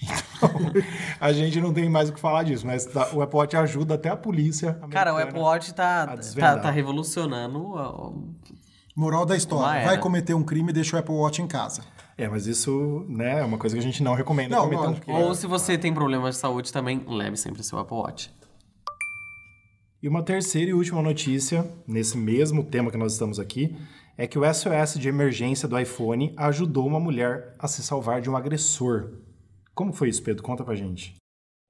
Então, 0.39 0.51
a 1.19 1.33
gente 1.33 1.61
não 1.61 1.75
tem 1.75 1.91
mais 1.91 2.09
o 2.09 2.13
que 2.13 2.21
falar 2.21 2.45
disso, 2.45 2.65
mas 2.65 2.87
tá- 2.87 3.11
o 3.13 3.21
Apple 3.21 3.37
Watch 3.37 3.57
ajuda 3.57 3.95
até 3.95 4.09
a 4.09 4.17
polícia. 4.17 4.75
cara, 4.89 5.13
o 5.13 5.19
Apple 5.19 5.41
Watch 5.41 5.75
tá, 5.75 6.05
a 6.05 6.17
tá, 6.17 6.59
tá 6.61 6.71
revolucionando. 6.71 7.73
ó, 7.73 8.13
Moral 8.95 9.27
da 9.27 9.37
história: 9.37 9.85
vai 9.85 9.99
cometer 9.99 10.35
um 10.35 10.43
crime 10.43 10.71
e 10.71 10.73
deixa 10.73 10.97
o 10.97 10.99
Apple 10.99 11.15
Watch 11.15 11.43
em 11.43 11.47
casa. 11.49 11.83
É, 12.17 12.29
mas 12.29 12.49
isso 12.49 13.07
né, 13.09 13.41
é 13.41 13.45
uma 13.45 13.57
coisa 13.57 13.77
que 13.77 13.81
a 13.81 13.83
gente 13.83 14.03
não 14.03 14.15
recomenda 14.15 14.57
Não, 14.57 14.65
cometer 14.65 14.89
um 14.89 14.95
crime. 14.95 15.21
Ou 15.21 15.35
se 15.37 15.47
você 15.47 15.79
tem 15.79 15.95
problemas 15.95 16.35
de 16.35 16.41
saúde 16.41 16.73
também, 16.73 17.05
leve 17.07 17.37
sempre 17.37 17.63
seu 17.63 17.79
Apple 17.79 17.97
Watch. 17.97 18.29
E 20.03 20.09
uma 20.09 20.23
terceira 20.23 20.71
e 20.71 20.75
última 20.75 21.01
notícia, 21.01 21.69
nesse 21.87 22.17
mesmo 22.17 22.65
tema 22.65 22.91
que 22.91 22.97
nós 22.97 23.13
estamos 23.13 23.39
aqui, 23.39 23.77
é 24.19 24.27
que 24.27 24.37
o 24.37 24.43
SOS 24.53 24.99
de 24.99 25.09
emergência 25.09 25.69
do 25.69 25.79
iPhone 25.79 26.35
ajudou 26.37 26.85
uma 26.89 26.99
mulher 26.99 27.55
a 27.57 27.69
se 27.69 27.85
salvar 27.85 28.21
de 28.21 28.29
um 28.29 28.37
agressor. 28.37 29.13
Como 29.73 29.93
foi 29.93 30.09
isso, 30.09 30.25
Pedro? 30.25 30.43
Conta 30.43 30.65
pra 30.65 30.75
gente. 30.75 31.15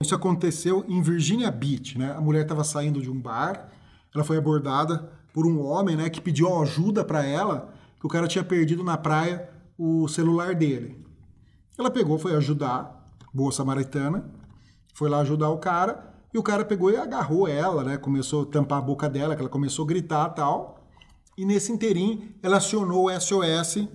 Isso 0.03 0.15
aconteceu 0.15 0.83
em 0.89 1.03
Virginia 1.03 1.51
Beach, 1.51 1.99
né? 1.99 2.13
A 2.13 2.21
mulher 2.23 2.43
estava 2.43 2.65
saindo 2.65 3.03
de 3.03 3.11
um 3.11 3.21
bar, 3.21 3.69
ela 4.15 4.25
foi 4.25 4.39
abordada 4.39 5.13
por 5.35 5.47
um 5.47 5.61
homem, 5.61 5.95
né, 5.95 6.09
que 6.09 6.23
pediu 6.23 6.63
ajuda 6.63 7.05
para 7.05 7.23
ela, 7.23 7.75
que 8.01 8.07
o 8.07 8.09
cara 8.09 8.27
tinha 8.27 8.43
perdido 8.43 8.83
na 8.83 8.97
praia 8.97 9.51
o 9.77 10.09
celular 10.09 10.55
dele. 10.55 11.05
Ela 11.79 11.91
pegou, 11.91 12.19
foi 12.19 12.35
ajudar, 12.35 13.13
boa 13.33 13.53
samaritana, 13.53 14.25
foi 14.95 15.11
lá 15.11 15.19
ajudar 15.21 15.51
o 15.51 15.59
cara, 15.59 16.15
e 16.33 16.39
o 16.39 16.43
cara 16.43 16.65
pegou 16.65 16.91
e 16.91 16.97
agarrou 16.97 17.47
ela, 17.47 17.85
né? 17.85 17.99
Começou 17.99 18.45
a 18.45 18.47
tampar 18.47 18.79
a 18.79 18.83
boca 18.83 19.09
dela, 19.09 19.37
que 19.37 19.43
ela 19.43 19.51
começou 19.51 19.85
a 19.85 19.89
gritar 19.89 20.31
tal. 20.31 20.78
E 21.39 21.45
nesse 21.45 21.70
inteirinho, 21.70 22.34
ela 22.43 22.57
acionou 22.57 23.07
o 23.07 23.20
SOS 23.20 23.86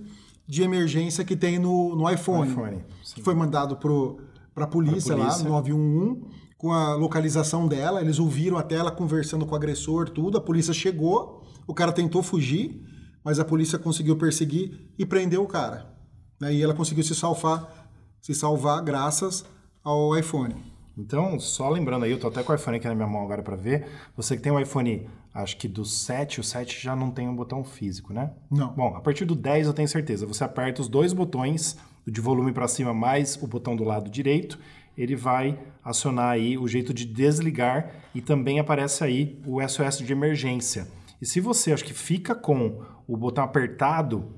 de 0.46 0.62
emergência 0.62 1.22
que 1.22 1.36
tem 1.36 1.58
no, 1.58 1.94
no 1.94 2.10
iPhone. 2.10 2.50
iPhone, 2.50 2.84
que 3.14 3.22
foi 3.22 3.34
mandado 3.34 3.76
para 3.76 4.64
a 4.64 4.66
polícia, 4.66 5.14
lá, 5.14 5.26
polícia. 5.26 5.46
911, 5.46 6.22
com 6.56 6.72
a 6.72 6.94
localização 6.94 7.68
dela. 7.68 8.00
Eles 8.00 8.18
ouviram 8.18 8.56
até 8.56 8.76
ela 8.76 8.90
conversando 8.90 9.44
com 9.44 9.52
o 9.52 9.56
agressor, 9.56 10.08
tudo. 10.08 10.38
A 10.38 10.40
polícia 10.40 10.72
chegou, 10.72 11.42
o 11.66 11.74
cara 11.74 11.92
tentou 11.92 12.22
fugir, 12.22 12.82
mas 13.22 13.38
a 13.38 13.44
polícia 13.44 13.78
conseguiu 13.78 14.16
perseguir 14.16 14.90
e 14.98 15.04
prendeu 15.04 15.42
o 15.42 15.46
cara. 15.46 15.94
Aí 16.42 16.62
ela 16.62 16.72
conseguiu 16.72 17.04
se 17.04 17.14
salvar, 17.14 17.90
se 18.22 18.34
salvar 18.34 18.82
graças 18.82 19.44
ao 19.82 20.18
iPhone. 20.18 20.54
Então, 20.96 21.38
só 21.40 21.68
lembrando 21.68 22.04
aí, 22.04 22.12
eu 22.12 22.20
tô 22.20 22.28
até 22.28 22.42
com 22.42 22.52
o 22.52 22.54
iPhone 22.54 22.76
aqui 22.76 22.86
na 22.86 22.94
minha 22.94 23.08
mão 23.08 23.22
agora 23.22 23.42
pra 23.42 23.56
ver. 23.56 23.86
Você 24.16 24.36
que 24.36 24.42
tem 24.42 24.52
um 24.52 24.60
iPhone, 24.60 25.08
acho 25.34 25.56
que 25.56 25.66
do 25.66 25.84
7, 25.84 26.40
o 26.40 26.44
7 26.44 26.82
já 26.82 26.94
não 26.94 27.10
tem 27.10 27.28
um 27.28 27.34
botão 27.34 27.64
físico, 27.64 28.12
né? 28.12 28.30
Não. 28.50 28.72
Bom, 28.74 28.94
a 28.96 29.00
partir 29.00 29.24
do 29.24 29.34
10 29.34 29.66
eu 29.66 29.72
tenho 29.72 29.88
certeza. 29.88 30.26
Você 30.26 30.44
aperta 30.44 30.80
os 30.80 30.88
dois 30.88 31.12
botões, 31.12 31.76
o 32.06 32.10
de 32.10 32.20
volume 32.20 32.52
pra 32.52 32.68
cima 32.68 32.94
mais 32.94 33.36
o 33.42 33.46
botão 33.46 33.74
do 33.74 33.82
lado 33.82 34.08
direito, 34.08 34.58
ele 34.96 35.16
vai 35.16 35.58
acionar 35.82 36.30
aí 36.30 36.56
o 36.56 36.68
jeito 36.68 36.94
de 36.94 37.04
desligar 37.04 37.90
e 38.14 38.20
também 38.20 38.60
aparece 38.60 39.02
aí 39.02 39.40
o 39.44 39.60
SOS 39.66 39.98
de 39.98 40.12
emergência. 40.12 40.86
E 41.20 41.26
se 41.26 41.40
você, 41.40 41.72
acho 41.72 41.84
que 41.84 41.94
fica 41.94 42.34
com 42.34 42.82
o 43.06 43.16
botão 43.16 43.42
apertado, 43.42 44.28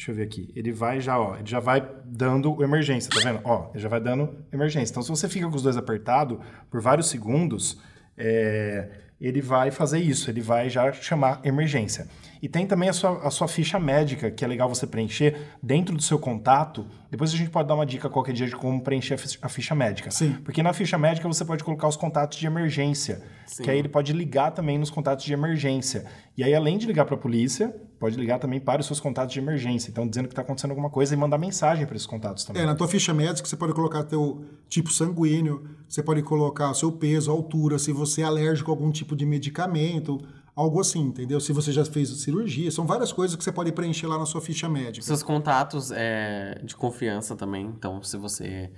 Deixa 0.00 0.12
eu 0.12 0.14
ver 0.14 0.22
aqui. 0.22 0.50
Ele 0.56 0.72
vai 0.72 0.98
já, 0.98 1.20
ó, 1.20 1.36
ele 1.36 1.46
já 1.46 1.60
vai 1.60 1.86
dando 2.06 2.64
emergência, 2.64 3.10
tá 3.10 3.20
vendo? 3.22 3.38
Ó, 3.44 3.68
ele 3.74 3.82
já 3.82 3.88
vai 3.90 4.00
dando 4.00 4.34
emergência. 4.50 4.94
Então, 4.94 5.02
se 5.02 5.10
você 5.10 5.28
fica 5.28 5.46
com 5.46 5.54
os 5.54 5.62
dois 5.62 5.76
apertados 5.76 6.38
por 6.70 6.80
vários 6.80 7.10
segundos, 7.10 7.78
é, 8.16 8.88
ele 9.20 9.42
vai 9.42 9.70
fazer 9.70 9.98
isso, 9.98 10.30
ele 10.30 10.40
vai 10.40 10.70
já 10.70 10.90
chamar 10.90 11.42
emergência. 11.44 12.08
E 12.42 12.48
tem 12.48 12.66
também 12.66 12.88
a 12.88 12.92
sua, 12.92 13.26
a 13.26 13.30
sua 13.30 13.46
ficha 13.46 13.78
médica, 13.78 14.30
que 14.30 14.44
é 14.44 14.48
legal 14.48 14.68
você 14.68 14.86
preencher 14.86 15.36
dentro 15.62 15.94
do 15.94 16.02
seu 16.02 16.18
contato. 16.18 16.86
Depois 17.10 17.32
a 17.34 17.36
gente 17.36 17.50
pode 17.50 17.68
dar 17.68 17.74
uma 17.74 17.84
dica 17.84 18.08
qualquer 18.08 18.32
dia 18.32 18.46
de 18.46 18.56
como 18.56 18.80
preencher 18.82 19.14
a 19.14 19.18
fi- 19.18 19.38
a 19.42 19.48
ficha 19.48 19.74
médica. 19.74 20.10
Sim. 20.10 20.36
Porque 20.44 20.62
na 20.62 20.72
ficha 20.72 20.96
médica 20.96 21.28
você 21.28 21.44
pode 21.44 21.62
colocar 21.62 21.86
os 21.88 21.96
contatos 21.96 22.38
de 22.38 22.46
emergência, 22.46 23.22
Sim. 23.46 23.62
que 23.64 23.70
aí 23.70 23.78
ele 23.78 23.88
pode 23.88 24.12
ligar 24.12 24.52
também 24.52 24.78
nos 24.78 24.88
contatos 24.90 25.24
de 25.24 25.32
emergência. 25.32 26.06
E 26.36 26.42
aí, 26.42 26.54
além 26.54 26.78
de 26.78 26.86
ligar 26.86 27.04
para 27.04 27.14
a 27.16 27.18
polícia, 27.18 27.74
pode 27.98 28.16
ligar 28.16 28.38
também 28.38 28.58
para 28.58 28.80
os 28.80 28.86
seus 28.86 28.98
contatos 29.00 29.34
de 29.34 29.38
emergência. 29.38 29.90
Então, 29.90 30.08
dizendo 30.08 30.26
que 30.26 30.32
está 30.32 30.40
acontecendo 30.40 30.70
alguma 30.70 30.88
coisa 30.88 31.12
e 31.12 31.16
mandar 31.18 31.36
mensagem 31.36 31.84
para 31.84 31.94
esses 31.96 32.06
contatos 32.06 32.44
também. 32.44 32.62
É, 32.62 32.64
na 32.64 32.74
tua 32.74 32.88
ficha 32.88 33.12
médica 33.12 33.46
você 33.46 33.56
pode 33.56 33.74
colocar 33.74 34.02
teu 34.04 34.42
tipo 34.66 34.90
sanguíneo, 34.90 35.68
você 35.86 36.02
pode 36.02 36.22
colocar 36.22 36.70
o 36.70 36.74
seu 36.74 36.90
peso, 36.92 37.30
a 37.30 37.34
altura, 37.34 37.78
se 37.78 37.92
você 37.92 38.22
é 38.22 38.24
alérgico 38.24 38.70
a 38.70 38.72
algum 38.74 38.90
tipo 38.90 39.14
de 39.14 39.26
medicamento, 39.26 40.18
algo 40.60 40.80
assim, 40.80 41.00
entendeu? 41.00 41.40
Se 41.40 41.52
você 41.52 41.72
já 41.72 41.84
fez 41.84 42.08
cirurgia, 42.20 42.70
são 42.70 42.86
várias 42.86 43.12
coisas 43.12 43.36
que 43.36 43.42
você 43.42 43.52
pode 43.52 43.72
preencher 43.72 44.06
lá 44.06 44.18
na 44.18 44.26
sua 44.26 44.40
ficha 44.40 44.68
médica. 44.68 45.04
Seus 45.04 45.22
contatos 45.22 45.90
é, 45.90 46.60
de 46.64 46.76
confiança 46.76 47.34
também. 47.34 47.66
Então, 47.66 48.02
se 48.02 48.16
você 48.16 48.70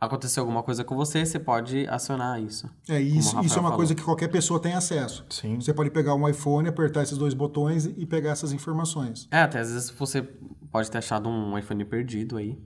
acontecer 0.00 0.40
alguma 0.40 0.62
coisa 0.62 0.82
com 0.82 0.96
você, 0.96 1.24
você 1.26 1.38
pode 1.38 1.86
acionar 1.88 2.42
isso. 2.42 2.68
É, 2.88 3.00
isso, 3.00 3.38
isso 3.40 3.56
é 3.56 3.60
uma 3.60 3.68
falou. 3.68 3.76
coisa 3.76 3.94
que 3.94 4.02
qualquer 4.02 4.28
pessoa 4.28 4.58
tem 4.60 4.72
acesso. 4.72 5.26
Sim. 5.28 5.60
Você 5.60 5.74
pode 5.74 5.90
pegar 5.90 6.14
um 6.14 6.26
iPhone, 6.28 6.68
apertar 6.68 7.02
esses 7.02 7.18
dois 7.18 7.34
botões 7.34 7.84
e 7.84 8.06
pegar 8.06 8.30
essas 8.30 8.52
informações. 8.52 9.28
É, 9.30 9.42
até 9.42 9.58
às 9.60 9.70
vezes 9.70 9.90
você 9.90 10.22
pode 10.70 10.90
ter 10.90 10.98
achado 10.98 11.28
um 11.28 11.58
iPhone 11.58 11.84
perdido 11.84 12.38
aí 12.38 12.58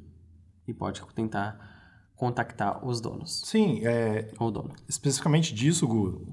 e 0.67 0.73
pode 0.73 1.03
tentar 1.15 1.59
contactar 2.15 2.87
os 2.87 3.01
donos. 3.01 3.43
Sim, 3.45 3.81
é, 3.85 4.31
Ou 4.39 4.49
o 4.49 4.51
dono. 4.53 4.71
especificamente 4.89 5.53
disso, 5.53 5.87
Gu, 5.87 6.25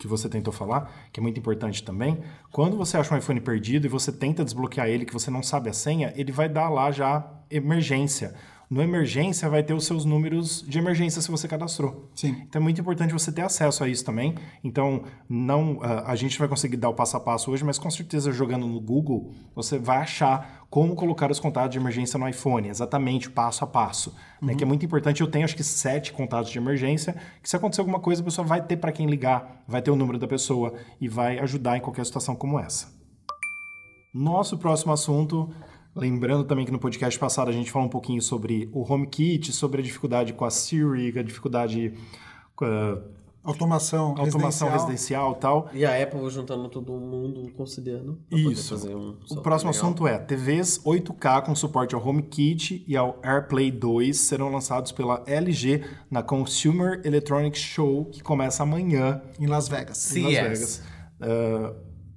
que 0.00 0.08
você 0.08 0.28
tentou 0.28 0.52
falar, 0.52 0.90
que 1.12 1.20
é 1.20 1.22
muito 1.22 1.38
importante 1.38 1.84
também, 1.84 2.18
quando 2.50 2.76
você 2.76 2.96
acha 2.96 3.14
um 3.14 3.18
iPhone 3.18 3.40
perdido 3.40 3.84
e 3.84 3.88
você 3.88 4.10
tenta 4.10 4.42
desbloquear 4.42 4.88
ele, 4.88 5.04
que 5.04 5.12
você 5.12 5.30
não 5.30 5.42
sabe 5.42 5.68
a 5.68 5.72
senha, 5.74 6.12
ele 6.16 6.32
vai 6.32 6.48
dar 6.48 6.70
lá 6.70 6.90
já 6.90 7.24
emergência. 7.50 8.34
No 8.70 8.80
emergência 8.80 9.48
vai 9.48 9.64
ter 9.64 9.74
os 9.74 9.84
seus 9.84 10.04
números 10.04 10.62
de 10.62 10.78
emergência 10.78 11.20
se 11.20 11.28
você 11.28 11.48
cadastrou. 11.48 12.08
Sim. 12.14 12.36
Então 12.48 12.60
é 12.60 12.62
muito 12.62 12.80
importante 12.80 13.12
você 13.12 13.32
ter 13.32 13.42
acesso 13.42 13.82
a 13.82 13.88
isso 13.88 14.04
também. 14.04 14.36
Então, 14.62 15.02
não 15.28 15.80
ah, 15.82 16.04
a 16.06 16.14
gente 16.14 16.38
vai 16.38 16.46
conseguir 16.46 16.76
dar 16.76 16.88
o 16.88 16.94
passo 16.94 17.16
a 17.16 17.20
passo 17.20 17.50
hoje, 17.50 17.64
mas 17.64 17.80
com 17.80 17.90
certeza 17.90 18.30
jogando 18.30 18.68
no 18.68 18.80
Google, 18.80 19.32
você 19.56 19.76
vai 19.76 19.96
achar 19.98 20.64
como 20.70 20.94
colocar 20.94 21.32
os 21.32 21.40
contatos 21.40 21.72
de 21.72 21.78
emergência 21.78 22.16
no 22.16 22.28
iPhone, 22.28 22.68
exatamente 22.68 23.28
passo 23.28 23.64
a 23.64 23.66
passo. 23.66 24.14
Né? 24.40 24.54
Que 24.54 24.62
é 24.62 24.66
muito 24.66 24.86
importante. 24.86 25.20
Eu 25.20 25.28
tenho 25.28 25.44
acho 25.44 25.56
que 25.56 25.64
sete 25.64 26.12
contatos 26.12 26.52
de 26.52 26.56
emergência, 26.56 27.16
que 27.42 27.50
se 27.50 27.56
acontecer 27.56 27.80
alguma 27.80 27.98
coisa, 27.98 28.22
a 28.22 28.24
pessoa 28.24 28.46
vai 28.46 28.62
ter 28.62 28.76
para 28.76 28.92
quem 28.92 29.08
ligar, 29.08 29.64
vai 29.66 29.82
ter 29.82 29.90
o 29.90 29.96
número 29.96 30.16
da 30.16 30.28
pessoa 30.28 30.74
e 31.00 31.08
vai 31.08 31.40
ajudar 31.40 31.76
em 31.76 31.80
qualquer 31.80 32.06
situação 32.06 32.36
como 32.36 32.56
essa. 32.56 33.00
Nosso 34.14 34.56
próximo 34.58 34.92
assunto, 34.92 35.50
lembrando 35.94 36.44
também 36.44 36.64
que 36.66 36.72
no 36.72 36.78
podcast 36.78 37.18
passado 37.18 37.48
a 37.48 37.52
gente 37.52 37.70
falou 37.70 37.86
um 37.86 37.90
pouquinho 37.90 38.22
sobre 38.22 38.68
o 38.72 38.82
HomeKit, 38.90 39.52
sobre 39.52 39.80
a 39.80 39.84
dificuldade 39.84 40.32
com 40.32 40.44
a 40.44 40.50
Siri, 40.50 41.18
a 41.18 41.22
dificuldade 41.22 41.94
com 42.54 42.64
a 42.64 42.98
Automação, 43.42 44.14
automação 44.18 44.68
residencial. 44.68 44.72
residencial 44.72 45.32
e 45.32 45.40
tal. 45.40 45.70
E 45.72 45.84
a 45.86 46.02
Apple 46.02 46.28
juntando 46.28 46.68
todo 46.68 46.92
mundo, 46.92 47.50
considerando. 47.56 48.18
Isso. 48.30 48.74
fazer 48.76 48.94
um 48.94 49.16
O 49.30 49.36
próximo 49.40 49.70
legal. 49.70 49.86
assunto 49.86 50.06
é: 50.06 50.18
TVs 50.18 50.78
8K 50.84 51.46
com 51.46 51.54
suporte 51.54 51.94
ao 51.94 52.06
HomeKit 52.06 52.84
e 52.86 52.94
ao 52.98 53.18
AirPlay 53.24 53.70
2 53.70 54.14
serão 54.14 54.50
lançados 54.52 54.92
pela 54.92 55.24
LG 55.26 55.82
na 56.10 56.22
Consumer 56.22 57.00
Electronics 57.02 57.62
Show, 57.62 58.04
que 58.12 58.22
começa 58.22 58.62
amanhã 58.62 59.22
Em 59.40 59.46
Las 59.46 59.68
Vegas. 59.68 59.96
Sim. 59.96 60.20
em 60.20 60.34
Las. 60.34 60.42
Vegas. 60.42 60.82
ah, 61.22 61.72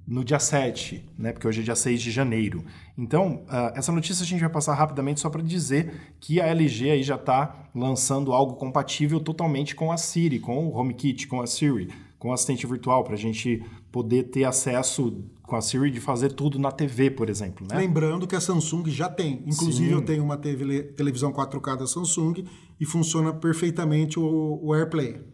no 0.06 0.24
dia 0.24 0.40
7, 0.40 1.10
né? 1.18 1.32
Porque 1.32 1.48
hoje 1.48 1.62
é 1.62 1.64
dia 1.64 1.76
6 1.76 2.02
de 2.02 2.12
janeiro. 2.12 2.64
Então, 2.98 3.44
ah, 3.48 3.74
essa 3.76 3.92
notícia 3.92 4.24
a 4.24 4.28
gente 4.28 4.42
vai 4.42 4.50
passar 4.50 4.74
rapidamente 4.74 5.20
só 5.20 5.30
para 5.30 5.42
dizer 5.42 6.16
que 6.20 6.42
a 6.42 6.48
LG 6.48 6.92
aí 6.92 7.04
já 7.04 7.16
está 7.16 7.70
lançando 7.74 8.34
algo 8.34 8.56
compatível 8.56 9.20
totalmente 9.20 9.76
com 9.76 9.92
a 9.92 9.98
Siri, 9.98 10.40
com 10.40 10.68
o 10.68 10.78
HomeKit, 10.78 11.28
com 11.28 11.42
a 11.42 11.48
Siri, 11.48 11.90
com 12.20 12.30
o 12.30 12.34
assistente 12.34 12.68
virtual, 12.68 13.04
para 13.04 13.14
a 13.14 13.18
gente 13.18 13.64
poder 13.92 14.24
ter 14.24 14.44
acesso 14.44 15.24
com 15.44 15.56
a 15.56 15.62
Siri 15.62 15.92
de 15.92 16.00
fazer 16.00 16.34
tudo 16.34 16.60
na 16.60 16.72
TV, 16.72 17.12
por 17.12 17.30
exemplo, 17.30 17.66
né? 17.70 17.78
Lembrando 17.78 18.28
que 18.28 18.36
a 18.36 18.42
Samsung 18.42 18.90
já 18.90 19.08
tem. 19.10 19.44
Inclusive, 19.46 19.90
Sim. 19.90 19.94
eu 19.94 20.02
tenho 20.02 20.24
uma 20.24 20.38
TV 20.38 20.84
televisão 20.94 21.32
4K 21.32 21.78
da 21.78 21.88
Samsung 21.88 22.46
e 22.80 22.86
funciona 22.86 23.34
perfeitamente 23.34 24.20
o, 24.20 24.60
o 24.62 24.74
AirPlay. 24.74 25.33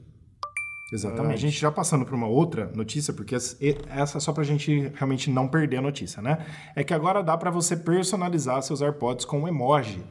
Exatamente. 0.92 1.34
a 1.34 1.38
gente 1.38 1.60
já 1.60 1.72
passando 1.72 2.06
para 2.06 2.16
uma 2.16 2.28
outra 2.28 2.72
notícia, 2.74 3.14
porque 3.14 3.36
essa 3.36 3.58
é 3.60 4.20
só 4.20 4.34
para 4.34 4.42
a 4.42 4.46
gente 4.46 4.92
realmente 4.96 5.30
não 5.30 5.48
perder 5.48 5.78
a 5.78 5.82
notícia, 5.82 6.22
né? 6.22 6.46
É 6.76 6.84
que 6.84 6.94
agora 6.94 7.22
dá 7.22 7.38
para 7.38 7.52
você 7.52 7.76
personalizar 7.76 8.62
seus 8.62 8.82
AirPods 8.82 9.26
com 9.26 9.48
emoji. 9.48 10.04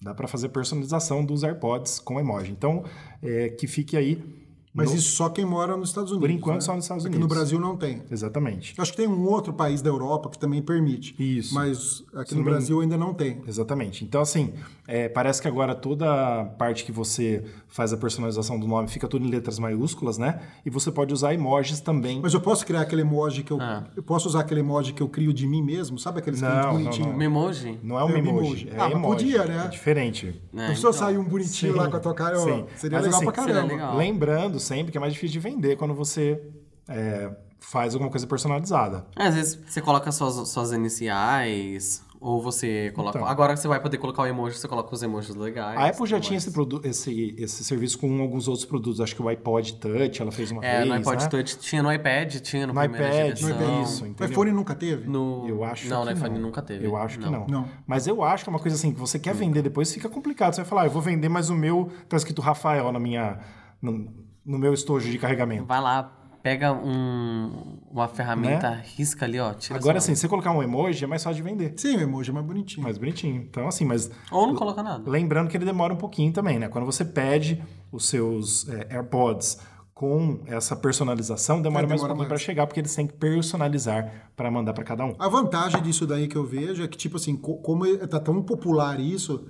Dá 0.00 0.12
para 0.12 0.26
fazer 0.26 0.48
personalização 0.48 1.24
dos 1.24 1.44
AirPods 1.44 2.00
com 2.00 2.18
emoji. 2.18 2.50
Então, 2.50 2.84
é, 3.22 3.48
que 3.50 3.66
fique 3.66 3.96
aí 3.96 4.41
mas 4.74 4.90
no... 4.90 4.96
isso 4.96 5.16
só 5.16 5.28
quem 5.28 5.44
mora 5.44 5.76
nos 5.76 5.90
Estados 5.90 6.10
Unidos. 6.10 6.28
Por 6.28 6.34
enquanto, 6.34 6.54
né? 6.56 6.60
só 6.62 6.74
nos 6.74 6.84
Estados 6.84 7.04
Aqui 7.04 7.14
Unidos. 7.16 7.28
no 7.30 7.34
Brasil 7.34 7.60
não 7.60 7.76
tem. 7.76 8.02
Exatamente. 8.10 8.74
Eu 8.76 8.82
acho 8.82 8.90
que 8.92 8.96
tem 8.96 9.06
um 9.08 9.24
outro 9.28 9.52
país 9.52 9.82
da 9.82 9.90
Europa 9.90 10.28
que 10.30 10.38
também 10.38 10.62
permite. 10.62 11.14
Isso. 11.18 11.54
Mas 11.54 12.02
aqui 12.14 12.30
Se 12.30 12.34
no 12.34 12.42
não 12.42 12.50
Brasil 12.50 12.80
ainda 12.80 12.96
não 12.96 13.12
tem. 13.12 13.42
Exatamente. 13.46 14.04
Então, 14.04 14.20
assim, 14.20 14.52
é, 14.86 15.08
parece 15.08 15.42
que 15.42 15.48
agora 15.48 15.74
toda 15.74 16.40
a 16.40 16.44
parte 16.44 16.84
que 16.84 16.92
você 16.92 17.44
faz 17.68 17.92
a 17.92 17.96
personalização 17.96 18.58
do 18.58 18.66
nome 18.66 18.88
fica 18.88 19.06
tudo 19.08 19.26
em 19.26 19.30
letras 19.30 19.58
maiúsculas, 19.58 20.18
né? 20.18 20.40
E 20.64 20.70
você 20.70 20.90
pode 20.90 21.12
usar 21.12 21.34
emojis 21.34 21.80
também. 21.80 22.20
Mas 22.22 22.34
eu 22.34 22.40
posso 22.40 22.64
criar 22.66 22.80
aquele 22.82 23.02
emoji 23.02 23.42
que 23.42 23.50
eu. 23.52 23.60
Ah. 23.60 23.84
Eu 23.96 24.02
posso 24.02 24.28
usar 24.28 24.40
aquele 24.40 24.60
emoji 24.60 24.92
que 24.92 25.02
eu 25.02 25.08
crio 25.08 25.32
de 25.32 25.46
mim 25.46 25.62
mesmo? 25.62 25.98
Sabe 25.98 26.18
aqueles 26.20 26.40
que 26.40 26.46
Não, 26.46 26.52
é 26.58 26.62
não, 26.62 26.72
bonitinho? 26.72 27.08
não. 27.08 27.16
Memoji? 27.16 27.78
Não 27.82 27.98
é 27.98 28.04
um 28.04 28.08
É 28.10 28.18
emoji, 28.18 28.28
emoji. 28.46 28.68
é 28.70 28.80
Ah, 28.80 28.90
emoji. 28.90 29.06
podia, 29.06 29.44
né? 29.44 29.62
É 29.66 29.68
diferente. 29.68 30.26
É, 30.28 30.56
Não 30.56 30.64
precisa 30.66 30.88
então. 30.88 30.92
sair 30.92 31.18
um 31.18 31.24
bonitinho 31.24 31.72
Sim, 31.72 31.78
lá 31.78 31.88
com 31.88 31.96
a 31.96 32.00
tua 32.00 32.14
cara. 32.14 32.36
sim. 32.38 32.64
Seria 32.76 32.98
Mas 32.98 33.06
legal 33.06 33.16
assim, 33.20 33.24
pra 33.24 33.32
caramba. 33.32 33.72
legal. 33.72 33.96
Lembrando 33.96 34.58
sempre 34.62 34.90
que 34.92 34.98
é 34.98 35.00
mais 35.00 35.12
difícil 35.12 35.32
de 35.34 35.40
vender 35.40 35.76
quando 35.76 35.94
você 35.94 36.40
é, 36.88 37.30
faz 37.60 37.94
alguma 37.94 38.10
coisa 38.10 38.26
personalizada. 38.26 39.06
É, 39.16 39.26
Às 39.26 39.34
vezes 39.34 39.58
você 39.66 39.80
coloca 39.80 40.10
suas, 40.12 40.48
suas 40.48 40.72
iniciais, 40.72 42.02
ou 42.20 42.40
você 42.40 42.92
coloca. 42.94 43.18
Então. 43.18 43.28
Agora 43.28 43.56
você 43.56 43.66
vai 43.66 43.80
poder 43.80 43.98
colocar 43.98 44.22
o 44.22 44.26
emoji, 44.26 44.56
você 44.56 44.68
coloca 44.68 44.94
os 44.94 45.02
emojis 45.02 45.34
legais. 45.34 45.76
A 45.76 45.88
Apple 45.88 46.06
já 46.06 46.20
tinha 46.20 46.38
mais. 46.38 46.46
esse, 46.46 46.88
esse, 46.88 47.34
esse 47.36 47.64
serviço 47.64 47.98
com 47.98 48.20
alguns 48.22 48.46
outros 48.46 48.64
produtos. 48.64 49.00
Acho 49.00 49.16
que 49.16 49.22
o 49.22 49.28
iPod 49.28 49.74
Touch, 49.74 50.22
ela 50.22 50.30
fez 50.30 50.52
uma 50.52 50.64
É, 50.64 50.76
vez, 50.78 50.88
no 50.88 50.94
iPod 50.94 51.22
né? 51.24 51.28
Touch 51.28 51.58
tinha 51.58 51.82
no 51.82 51.92
iPad, 51.92 52.36
tinha 52.36 52.64
no, 52.64 52.72
No 52.72 52.84
iPad, 52.84 53.12
geração. 53.12 53.48
no 53.48 53.54
iPad, 53.56 53.68
Não. 53.68 53.82
isso, 53.82 54.04
O 54.04 54.06
entendeu? 54.06 54.30
iPhone 54.30 54.52
nunca 54.52 54.74
teve. 54.76 55.08
No... 55.08 55.48
Eu 55.48 55.64
acho 55.64 55.88
Não, 55.88 56.00
que 56.04 56.06
no 56.12 56.16
iPhone 56.16 56.34
não. 56.34 56.42
nunca 56.42 56.62
teve. 56.62 56.86
Eu 56.86 56.96
acho 56.96 57.18
que 57.18 57.28
não. 57.28 57.46
Não. 57.48 57.68
Mas 57.84 58.06
eu 58.06 58.22
acho 58.22 58.44
que 58.44 58.50
é 58.50 58.52
uma 58.52 58.60
coisa 58.60 58.76
assim, 58.76 58.92
que 58.92 59.00
você 59.00 59.18
quer 59.18 59.34
vender 59.34 59.62
depois, 59.62 59.92
fica 59.92 60.08
complicado. 60.08 60.54
Você 60.54 60.60
vai 60.60 60.68
falar, 60.68 60.82
ah, 60.82 60.86
eu 60.86 60.90
vou 60.90 61.02
vender, 61.02 61.28
mas 61.28 61.50
o 61.50 61.56
meu 61.56 61.90
tá 62.08 62.16
escrito 62.16 62.40
Rafael 62.40 62.92
na 62.92 63.00
minha, 63.00 63.40
no, 63.80 64.08
no 64.44 64.58
meu 64.58 64.72
estojo 64.74 65.10
de 65.10 65.18
carregamento. 65.18 65.64
Vai 65.64 65.80
lá, 65.80 66.12
pega 66.42 66.72
um, 66.72 67.78
uma 67.90 68.08
ferramenta, 68.08 68.70
Né? 68.70 68.82
risca 68.96 69.24
ali, 69.24 69.38
ó, 69.38 69.52
tira 69.54 69.78
Agora, 69.78 69.98
assim, 69.98 70.14
se 70.14 70.22
você 70.22 70.28
colocar 70.28 70.50
um 70.52 70.62
emoji, 70.62 71.04
é 71.04 71.06
mais 71.06 71.22
fácil 71.22 71.42
de 71.42 71.48
vender. 71.48 71.74
Sim, 71.76 71.96
o 71.96 72.00
emoji 72.00 72.30
é 72.30 72.32
mais 72.34 72.46
bonitinho. 72.46 72.82
Mais 72.82 72.98
bonitinho. 72.98 73.42
Então, 73.42 73.68
assim, 73.68 73.84
mas 73.84 74.10
Ou 74.30 74.46
não 74.48 74.54
coloca 74.54 74.82
nada. 74.82 75.08
lembrando 75.08 75.48
que 75.48 75.56
ele 75.56 75.64
demora 75.64 75.92
um 75.94 75.96
pouquinho 75.96 76.32
também, 76.32 76.58
né? 76.58 76.68
Quando 76.68 76.84
você 76.84 77.04
pede 77.04 77.62
os 77.92 78.08
seus 78.08 78.68
é, 78.68 78.88
AirPods 78.96 79.58
com 79.94 80.42
essa 80.46 80.74
personalização, 80.74 81.62
demora 81.62 81.86
É, 81.86 81.88
mais 81.88 82.02
um 82.02 82.06
pouquinho 82.08 82.26
para 82.26 82.36
chegar, 82.38 82.66
porque 82.66 82.80
eles 82.80 82.92
têm 82.92 83.06
que 83.06 83.12
personalizar 83.12 84.30
para 84.34 84.50
mandar 84.50 84.72
para 84.72 84.82
cada 84.82 85.04
um. 85.04 85.14
A 85.18 85.28
vantagem 85.28 85.80
disso 85.80 86.06
daí 86.06 86.26
que 86.26 86.34
eu 86.36 86.44
vejo 86.44 86.82
é 86.82 86.88
que, 86.88 86.96
tipo 86.98 87.16
assim, 87.18 87.36
co- 87.36 87.58
como 87.58 87.86
tá 88.08 88.18
tão 88.18 88.42
popular 88.42 88.98
isso, 88.98 89.46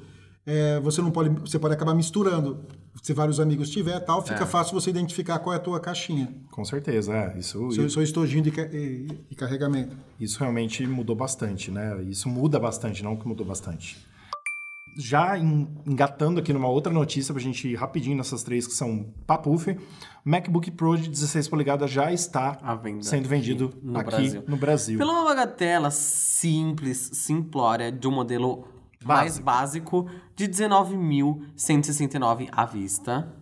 é, 0.47 0.81
você 0.81 1.01
não 1.03 1.11
pode. 1.11 1.29
Você 1.41 1.59
pode 1.59 1.75
acabar 1.75 1.95
misturando. 1.95 2.65
Se 3.03 3.13
vários 3.13 3.41
amigos 3.41 3.71
tiver 3.71 3.99
tal, 4.01 4.23
fica 4.23 4.43
É. 4.45 4.47
fácil 4.47 4.75
você 4.79 4.91
identificar 4.91 5.39
qual 5.39 5.55
é 5.55 5.57
a 5.57 5.61
tua 5.61 5.81
caixinha. 5.81 6.33
Com 6.51 6.65
certeza, 6.65 7.13
é. 7.15 7.39
Isso, 7.39 7.71
Seu, 7.73 7.89
seu 7.89 8.03
estojinho 8.03 8.43
de 8.43 8.51
ca- 8.51 8.69
e, 8.73 9.09
e 9.31 9.35
carregamento. 9.35 9.97
Isso 10.21 10.39
realmente 10.39 10.87
mudou 10.87 11.17
bastante, 11.17 11.71
né? 11.71 12.01
Isso 12.03 12.29
muda 12.29 12.61
bastante, 12.61 13.03
não 13.03 13.17
que 13.17 13.27
mudou 13.27 13.47
bastante. 13.47 13.97
Já 14.99 15.39
en- 15.39 15.67
engatando 15.87 16.39
aqui 16.39 16.53
numa 16.53 16.69
outra 16.69 16.93
notícia, 16.93 17.33
pra 17.33 17.43
gente 17.43 17.67
ir 17.67 17.75
rapidinho 17.77 18.15
nessas 18.17 18.43
três 18.43 18.67
que 18.67 18.75
são 18.75 19.07
papuf, 19.27 19.75
MacBook 20.23 20.71
Pro 20.73 20.99
de 20.99 21.09
16 21.09 21.49
polegadas 21.49 21.91
já 21.91 22.13
está 22.13 22.59
sendo 23.01 23.27
vendido 23.27 23.67
aqui 23.75 23.79
no 23.87 23.99
aqui 23.99 24.11
Brasil. 24.11 24.45
no 24.47 24.57
Brasil. 24.59 24.99
Pela 24.99 25.13
uma 25.13 25.25
bagatela 25.25 25.91
simples, 25.91 27.11
simplória, 27.15 27.91
de 27.91 28.07
um 28.07 28.11
modelo 28.13 28.69
mais 29.05 29.39
básico 29.39 30.09
de 30.37 30.47
19.169 30.49 32.49
à 32.53 32.65
vista 32.65 33.33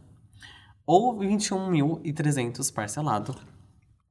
ou 0.87 1.19
21.300 1.19 2.73
parcelado. 2.73 3.35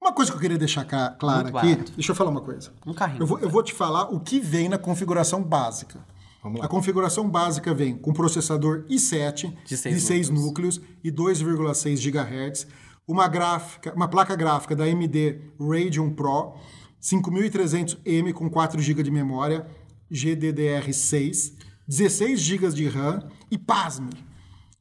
Uma 0.02 0.14
coisa 0.14 0.32
que 0.32 0.38
eu 0.38 0.42
queria 0.42 0.58
deixar 0.58 0.86
clara 0.86 1.44
Muito 1.44 1.58
aqui, 1.58 1.72
barato. 1.76 1.92
deixa 1.92 2.12
eu 2.12 2.16
falar 2.16 2.30
uma 2.30 2.42
coisa. 2.42 2.72
Um 2.86 2.94
carrinho. 2.94 3.22
Eu 3.22 3.28
vou, 3.28 3.40
eu 3.40 3.50
vou 3.50 3.62
te 3.62 3.74
falar 3.74 4.04
o 4.14 4.20
que 4.20 4.40
vem 4.40 4.70
na 4.70 4.78
configuração 4.78 5.44
básica. 5.44 6.00
Vamos 6.42 6.60
lá. 6.60 6.66
A 6.66 6.70
configuração 6.70 7.30
básica 7.30 7.74
vem 7.74 7.98
com 7.98 8.14
processador 8.14 8.86
i7 8.90 9.54
De 9.66 9.76
seis 9.76 10.04
6 10.04 10.30
núcleos. 10.30 10.80
e 11.04 11.12
2,6 11.12 12.00
GHz, 12.00 12.66
uma 13.06 13.28
gráfica, 13.28 13.94
uma 13.94 14.08
placa 14.08 14.38
gráfica 14.38 14.74
da 14.74 14.86
AMD 14.86 15.42
Radeon 15.60 16.12
Pro 16.12 16.54
5300M 17.02 18.34
com 18.34 18.50
4 18.50 18.82
GB 18.82 19.04
de 19.04 19.12
memória 19.12 19.68
GDDR6, 20.12 21.54
16 21.88 22.40
GB 22.40 22.70
de 22.70 22.88
RAM 22.88 23.20
e 23.50 23.58
pasme, 23.58 24.12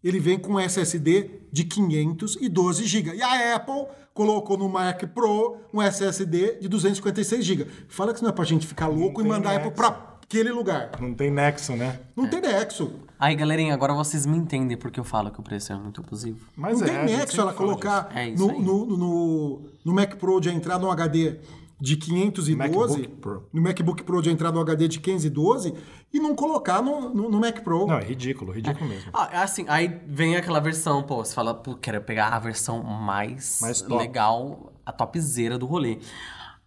ele 0.03 0.21
vem 0.21 0.39
com 0.39 0.59
SSD 0.59 1.31
de 1.53 1.65
512 1.65 2.85
GB. 2.87 3.17
E 3.17 3.23
a 3.23 3.57
Apple 3.57 3.87
colocou 4.15 4.57
no 4.57 4.69
Mac 4.69 5.05
Pro 5.15 5.59
um 5.73 5.83
SSD 5.83 6.59
de 6.61 6.69
256 6.69 7.45
GB. 7.45 7.67
Fala 7.89 8.13
que 8.13 8.17
isso 8.17 8.25
não 8.25 8.31
é 8.31 8.35
pra 8.35 8.45
gente 8.45 8.67
ficar 8.67 8.89
louco 8.89 9.21
e 9.21 9.25
mandar 9.25 9.51
a 9.51 9.57
Apple 9.57 9.71
nexo. 9.71 9.77
pra 9.77 10.19
aquele 10.23 10.51
lugar. 10.51 10.91
Não 11.01 11.15
tem 11.15 11.31
nexo, 11.31 11.75
né? 11.75 12.01
Não 12.15 12.29
tem 12.29 12.41
nexo. 12.41 12.93
Aí, 13.19 13.35
galerinha, 13.35 13.75
agora 13.75 13.95
vocês 13.95 14.27
me 14.27 14.37
entendem 14.37 14.77
porque 14.77 15.01
eu 15.01 15.05
falo 15.05 15.31
que 15.31 15.41
o 15.41 15.43
preço 15.43 15.73
é 15.73 15.77
muito 15.77 16.01
abusivo. 16.01 16.47
Mas 16.57 16.81
não 16.81 16.87
é, 16.87 16.91
tem 16.91 17.17
nexo 17.17 17.41
ela 17.41 17.53
colocar 17.53 18.11
É 18.15 18.31
no, 18.31 18.61
no, 18.61 18.87
no, 18.87 19.63
no 19.85 19.95
Mac 19.95 20.17
Pro 20.17 20.41
de 20.41 20.51
entrar 20.51 20.79
no 20.79 20.91
HD 20.91 21.39
de 21.81 21.97
512, 21.97 22.57
MacBook 22.57 23.09
Pro. 23.21 23.49
no 23.53 23.63
MacBook 23.63 24.03
Pro 24.03 24.21
de 24.23 24.31
entrar 24.31 24.51
no 24.53 24.61
HD 24.61 24.89
de 24.89 24.99
512 25.01 25.75
e 26.13 26.19
não 26.19 26.35
colocar 26.35 26.83
no, 26.83 27.13
no, 27.15 27.29
no 27.31 27.39
Mac 27.41 27.61
Pro. 27.61 27.87
Não, 27.87 27.99
é 27.99 28.05
ridículo, 28.05 28.53
ridículo 28.53 28.89
mesmo. 28.89 29.11
Ah, 29.13 29.43
assim, 29.43 29.65
aí 29.69 30.01
vem 30.07 30.37
aquela 30.37 30.61
versão, 30.61 31.03
pô, 31.03 31.25
você 31.25 31.35
fala, 31.35 31.55
pô, 31.55 31.75
quero 31.77 32.01
pegar 32.03 32.29
a 32.31 32.39
versão 32.39 32.83
mais, 32.83 33.61
Mais 33.63 33.81
top. 33.83 33.97
legal, 33.97 34.73
a 34.85 34.93
topzera 34.93 35.57
do 35.59 35.67
rolê. 35.67 35.99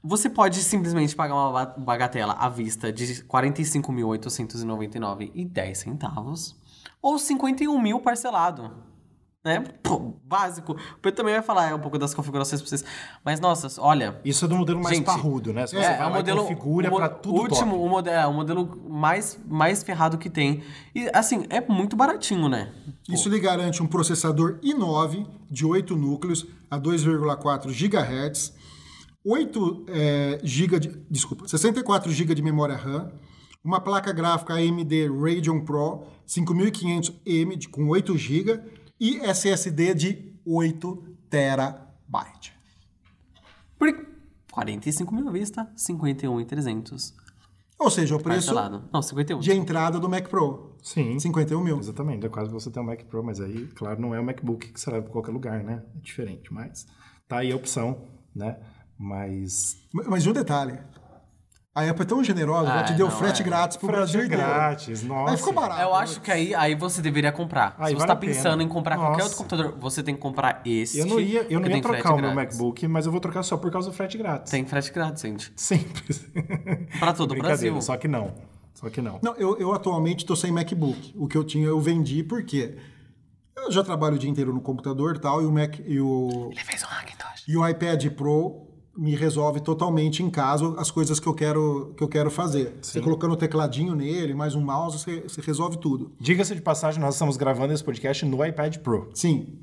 Você 0.04 0.30
pode 0.30 0.62
simplesmente 0.64 1.16
pagar 1.16 1.36
uma 1.36 1.52
ba- 1.52 1.76
bagatela 1.78 2.34
à 2.34 2.50
vista 2.50 2.92
de 2.92 3.06
R$ 3.06 3.14
45.899,10 3.28 5.76
centavos 5.76 6.56
ou 7.02 7.18
51 7.20 7.80
mil 7.82 8.00
parcelado. 8.00 8.72
Né? 9.44 9.64
Pô, 9.82 10.14
básico. 10.24 10.74
O 10.74 11.00
Pedro 11.02 11.18
também 11.18 11.34
vai 11.34 11.42
falar 11.44 11.74
um 11.74 11.80
pouco 11.80 11.98
das 11.98 12.14
configurações 12.14 12.62
pra 12.62 12.70
vocês. 12.70 12.86
Mas, 13.26 13.40
nossa, 13.40 13.68
olha, 13.82 14.20
Isso 14.24 14.46
é 14.46 14.48
do 14.48 14.56
modelo 14.56 14.82
mais 14.82 14.96
Gente, 14.96 15.06
parrudo, 15.06 15.52
né? 15.52 15.66
Se 15.66 15.76
você 15.76 15.84
é, 15.84 15.98
vai 15.98 16.08
é 16.08 16.10
o 16.10 16.14
modelo, 16.14 16.42
configura 16.44 16.88
o 16.88 16.92
mo- 16.92 16.98
pra 16.98 17.10
tudo 17.10 17.36
último, 17.42 17.72
top. 17.72 17.84
o 17.86 17.90
modelo, 17.90 18.16
é, 18.18 18.28
o 18.28 18.34
modelo 18.34 18.82
mais, 18.90 19.40
mais 19.48 19.82
ferrado 19.84 20.18
que 20.18 20.30
tem. 20.30 20.62
E 20.94 21.10
assim, 21.14 21.46
é 21.50 21.60
muito 21.62 21.96
baratinho, 21.96 22.48
né? 22.48 22.72
Isso 23.10 23.30
lhe 23.30 23.40
garante 23.40 23.82
um 23.82 23.88
processador 23.88 24.60
i9 24.64 25.26
de 25.50 25.66
8 25.66 25.96
núcleos 25.96 26.46
a 26.70 26.78
2,4 26.80 27.72
GHz, 27.72 28.54
8 29.26 29.86
é, 29.90 30.40
GB 30.44 30.80
de, 30.80 30.88
desculpa, 31.10 31.48
64 31.48 32.12
GB 32.12 32.36
de 32.36 32.42
memória 32.42 32.76
RAM, 32.76 33.12
uma 33.64 33.80
placa 33.82 34.12
gráfica 34.14 34.54
AMD 34.56 35.08
Radeon 35.10 35.60
Pro 35.62 36.04
5500M 36.28 37.56
de- 37.58 37.68
com 37.70 37.88
8 37.88 38.18
GB 38.18 38.60
e 39.02 39.18
SSD 39.22 39.96
de 39.96 40.34
8 40.46 41.04
TB. 41.28 42.18
Por 43.80 44.08
45 44.52 45.16
mil 45.16 45.28
à 45.28 45.32
vista, 45.32 45.72
51,300 45.76 47.16
Ou 47.80 47.90
seja, 47.90 48.16
o 48.16 48.22
preço 48.22 48.54
parcelado. 48.54 48.88
Não, 48.94 49.02
51. 49.02 49.40
de 49.40 49.52
entrada 49.54 50.00
do 50.00 50.08
Mac 50.08 50.28
Pro. 50.30 50.76
Sim. 50.84 51.18
51 51.18 51.64
mil. 51.64 51.80
Exatamente, 51.80 52.28
é 52.28 52.30
quase 52.30 52.52
você 52.52 52.70
ter 52.70 52.80
um 52.80 52.84
Mac 52.84 53.04
Pro, 53.06 53.24
mas 53.24 53.42
aí, 53.42 53.66
claro, 53.70 54.00
não 54.00 54.14
é 54.14 54.20
o 54.20 54.24
MacBook 54.24 54.72
que 54.72 54.80
você 54.80 54.92
leva 54.92 55.04
pra 55.04 55.12
qualquer 55.14 55.32
lugar, 55.32 55.64
né? 55.64 55.82
É 55.96 56.00
diferente, 56.00 56.54
mas 56.54 56.86
tá 57.28 57.40
aí 57.40 57.52
a 57.52 57.56
opção, 57.56 58.08
né? 58.36 58.60
Mas 59.00 59.78
Mas 59.92 60.28
um 60.28 60.34
detalhe. 60.34 60.78
A 61.74 61.90
Apple 61.90 62.02
é 62.04 62.06
tão 62.06 62.22
generosa, 62.22 62.70
Ah, 62.70 62.78
já 62.80 62.84
te 62.84 62.94
deu 62.96 63.08
não, 63.08 63.16
frete 63.16 63.42
é. 63.42 63.46
grátis 63.46 63.78
pro 63.78 63.88
frete 63.88 63.98
Brasil 64.00 64.26
inteiro. 64.26 64.44
grátis, 64.44 65.04
nossa. 65.04 65.32
Aí 65.32 65.38
ficou 65.38 65.54
barato. 65.54 65.82
Eu 65.82 65.92
né? 65.92 65.96
acho 66.00 66.20
que 66.20 66.30
aí, 66.30 66.54
aí 66.54 66.76
você 66.76 67.02
deveria 67.02 67.32
comprar. 67.32 67.76
Aí 67.80 67.88
Se 67.88 67.94
você 67.94 68.00
vale 68.00 68.08
tá 68.08 68.16
pensando 68.18 68.62
em 68.62 68.68
comprar 68.68 68.98
qualquer 68.98 69.12
Nossa. 69.24 69.24
outro 69.24 69.38
computador, 69.38 69.78
você 69.80 70.04
tem 70.04 70.14
que 70.14 70.20
comprar 70.20 70.62
esse. 70.66 71.00
Eu 71.00 71.06
não 71.06 71.18
ia, 71.18 71.44
eu 71.50 71.62
não 71.62 71.70
ia 71.70 71.82
trocar 71.82 72.14
o 72.14 72.20
meu. 72.20 72.34
MacBook, 72.36 72.86
mas 72.90 73.06
eu 73.06 73.12
vou 73.14 73.22
trocar 73.22 73.42
só 73.44 73.56
por 73.56 73.72
causa 73.72 73.90
do 73.90 73.96
frete 73.96 74.18
grátis. 74.18 74.52
Tem 74.52 74.66
frete 74.66 74.92
grátis, 74.92 75.22
gente. 75.22 75.54
Simples. 75.56 76.26
Pra 77.00 77.14
todo 77.14 77.32
o 77.34 77.38
Brasil. 77.38 77.82
Só 77.82 77.96
que 77.96 78.08
não. 78.08 78.34
Só 78.74 78.90
que 78.90 79.02
não. 79.02 79.20
Não, 79.22 79.34
eu, 79.36 79.58
eu 79.58 79.72
atualmente 79.74 80.20
estou 80.26 80.36
sem 80.36 80.52
MacBook. 80.52 81.14
O 81.18 81.26
que 81.26 81.38
eu 81.38 81.44
tinha 81.46 81.68
eu 81.68 81.80
vendi 81.80 82.22
porque 82.22 82.76
eu 83.56 83.72
já 83.72 83.82
trabalho 83.82 84.16
o 84.16 84.20
dia 84.20 84.30
inteiro 84.30 84.54
no 84.54 84.60
computador 84.60 85.16
e 85.16 85.20
tal, 85.20 85.42
e 85.42 85.46
o 85.46 85.52
Mac 85.52 85.80
e 85.86 86.02
o, 86.02 86.50
Ele 86.52 86.60
fez 86.66 86.84
um 86.84 86.88
Hackintosh. 86.88 87.46
e 87.48 87.56
o 87.56 87.66
iPad 87.66 88.08
Pro 88.10 88.68
me 88.98 89.16
resolve 89.16 89.62
totalmente 89.62 90.22
em 90.22 90.30
casa 90.30 90.74
as 90.78 90.92
coisas 90.92 91.20
que 91.20 91.28
eu 91.28 91.34
quero, 91.34 91.94
que 91.96 92.04
eu 92.04 92.08
quero 92.10 92.30
fazer. 92.30 92.78
Você 92.82 93.00
colocando 93.00 93.32
o 93.34 93.38
tecladinho 93.38 93.96
nele, 93.96 94.34
mais 94.34 94.54
um 94.56 94.62
mouse, 94.62 95.00
você, 95.00 95.22
você 95.22 95.40
resolve 95.42 95.78
tudo. 95.78 96.12
Diga-se 96.20 96.54
de 96.54 96.62
passagem, 96.62 97.00
nós 97.00 97.16
estamos 97.16 97.38
gravando 97.38 97.74
esse 97.74 97.84
podcast 97.84 98.26
no 98.26 98.46
iPad 98.46 98.78
Pro. 98.78 99.10
Sim. 99.14 99.60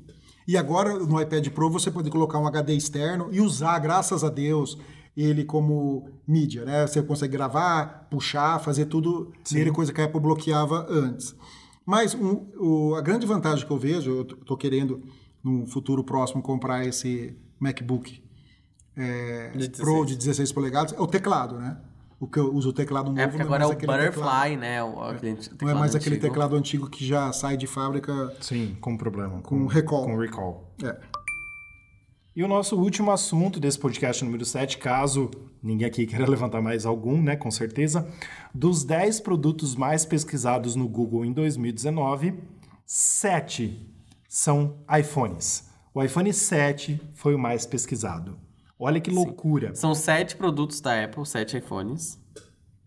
E 0.47 0.57
agora 0.57 0.97
no 0.97 1.21
iPad 1.21 1.47
Pro 1.49 1.69
você 1.69 1.91
pode 1.91 2.09
colocar 2.09 2.39
um 2.39 2.47
HD 2.47 2.73
externo 2.73 3.29
e 3.31 3.39
usar, 3.39 3.77
graças 3.79 4.23
a 4.23 4.29
Deus, 4.29 4.77
ele 5.15 5.45
como 5.45 6.09
mídia, 6.27 6.65
né? 6.65 6.87
Você 6.87 7.01
consegue 7.03 7.33
gravar, 7.33 8.07
puxar, 8.09 8.59
fazer 8.59 8.85
tudo 8.85 9.31
nele, 9.51 9.71
coisa 9.71 9.93
que 9.93 10.01
a 10.01 10.05
Apple 10.05 10.19
bloqueava 10.19 10.87
antes. 10.89 11.35
Mas 11.85 12.15
um, 12.15 12.47
o- 12.59 12.95
a 12.95 13.01
grande 13.01 13.27
vantagem 13.27 13.65
que 13.65 13.71
eu 13.71 13.77
vejo, 13.77 14.09
eu 14.11 14.21
estou 14.23 14.57
querendo 14.57 15.01
no 15.43 15.67
futuro 15.67 16.03
próximo 16.03 16.41
comprar 16.41 16.85
esse 16.85 17.35
MacBook 17.59 18.23
é, 18.99 19.49
De 19.55 19.69
Pro 19.69 20.05
16. 20.05 20.07
de 20.07 20.15
16 20.17 20.51
polegadas, 20.51 20.93
é 20.93 20.99
o 21.01 21.07
teclado, 21.07 21.57
né? 21.59 21.77
O 22.19 22.27
que 22.27 22.37
eu 22.37 22.53
uso 22.53 22.69
o 22.69 22.73
teclado 22.73 23.07
novo 23.07 23.19
É 23.19 23.27
porque 23.27 23.37
não 23.39 23.45
agora 23.45 23.63
é 23.63 23.67
mais 23.67 23.71
o 23.71 23.73
aquele 23.77 23.91
Butterfly, 23.93 24.21
teclado- 24.23 24.59
né? 24.59 24.83
O, 24.83 25.01
aquele 25.03 25.37
não 25.61 25.69
é 25.69 25.73
mais 25.73 25.95
aquele 25.95 26.15
antigo. 26.15 26.27
teclado 26.33 26.55
antigo 26.57 26.89
que 26.89 27.05
já 27.07 27.31
sai 27.31 27.55
de 27.55 27.65
fábrica. 27.65 28.35
Sim, 28.41 28.75
com 28.81 28.97
problema. 28.97 29.41
Com 29.41 29.65
recall. 29.67 30.03
Com 30.05 30.17
recall. 30.17 30.73
É. 30.83 30.97
E 32.35 32.43
o 32.43 32.47
nosso 32.47 32.77
último 32.77 33.11
assunto 33.11 33.59
desse 33.59 33.79
podcast 33.79 34.23
número 34.23 34.43
7, 34.45 34.77
caso 34.77 35.31
ninguém 35.63 35.87
aqui 35.87 36.05
queira 36.05 36.27
levantar 36.29 36.61
mais 36.61 36.85
algum, 36.85 37.21
né, 37.21 37.35
com 37.37 37.49
certeza, 37.51 38.05
dos 38.53 38.83
10 38.83 39.21
produtos 39.21 39.75
mais 39.75 40.05
pesquisados 40.05 40.75
no 40.75 40.87
Google 40.89 41.23
em 41.25 41.31
2019, 41.33 42.33
7 42.85 43.89
são 44.27 44.75
iPhones. 44.99 45.69
O 45.93 46.03
iPhone 46.03 46.31
7 46.33 46.99
foi 47.13 47.33
o 47.33 47.39
mais 47.39 47.65
pesquisado. 47.65 48.37
Olha 48.79 48.99
que 49.01 49.11
loucura. 49.11 49.75
São 49.75 49.93
sete 49.93 50.35
produtos 50.37 50.79
da 50.79 51.03
Apple, 51.03 51.25
sete 51.25 51.57
iPhones. 51.57 52.17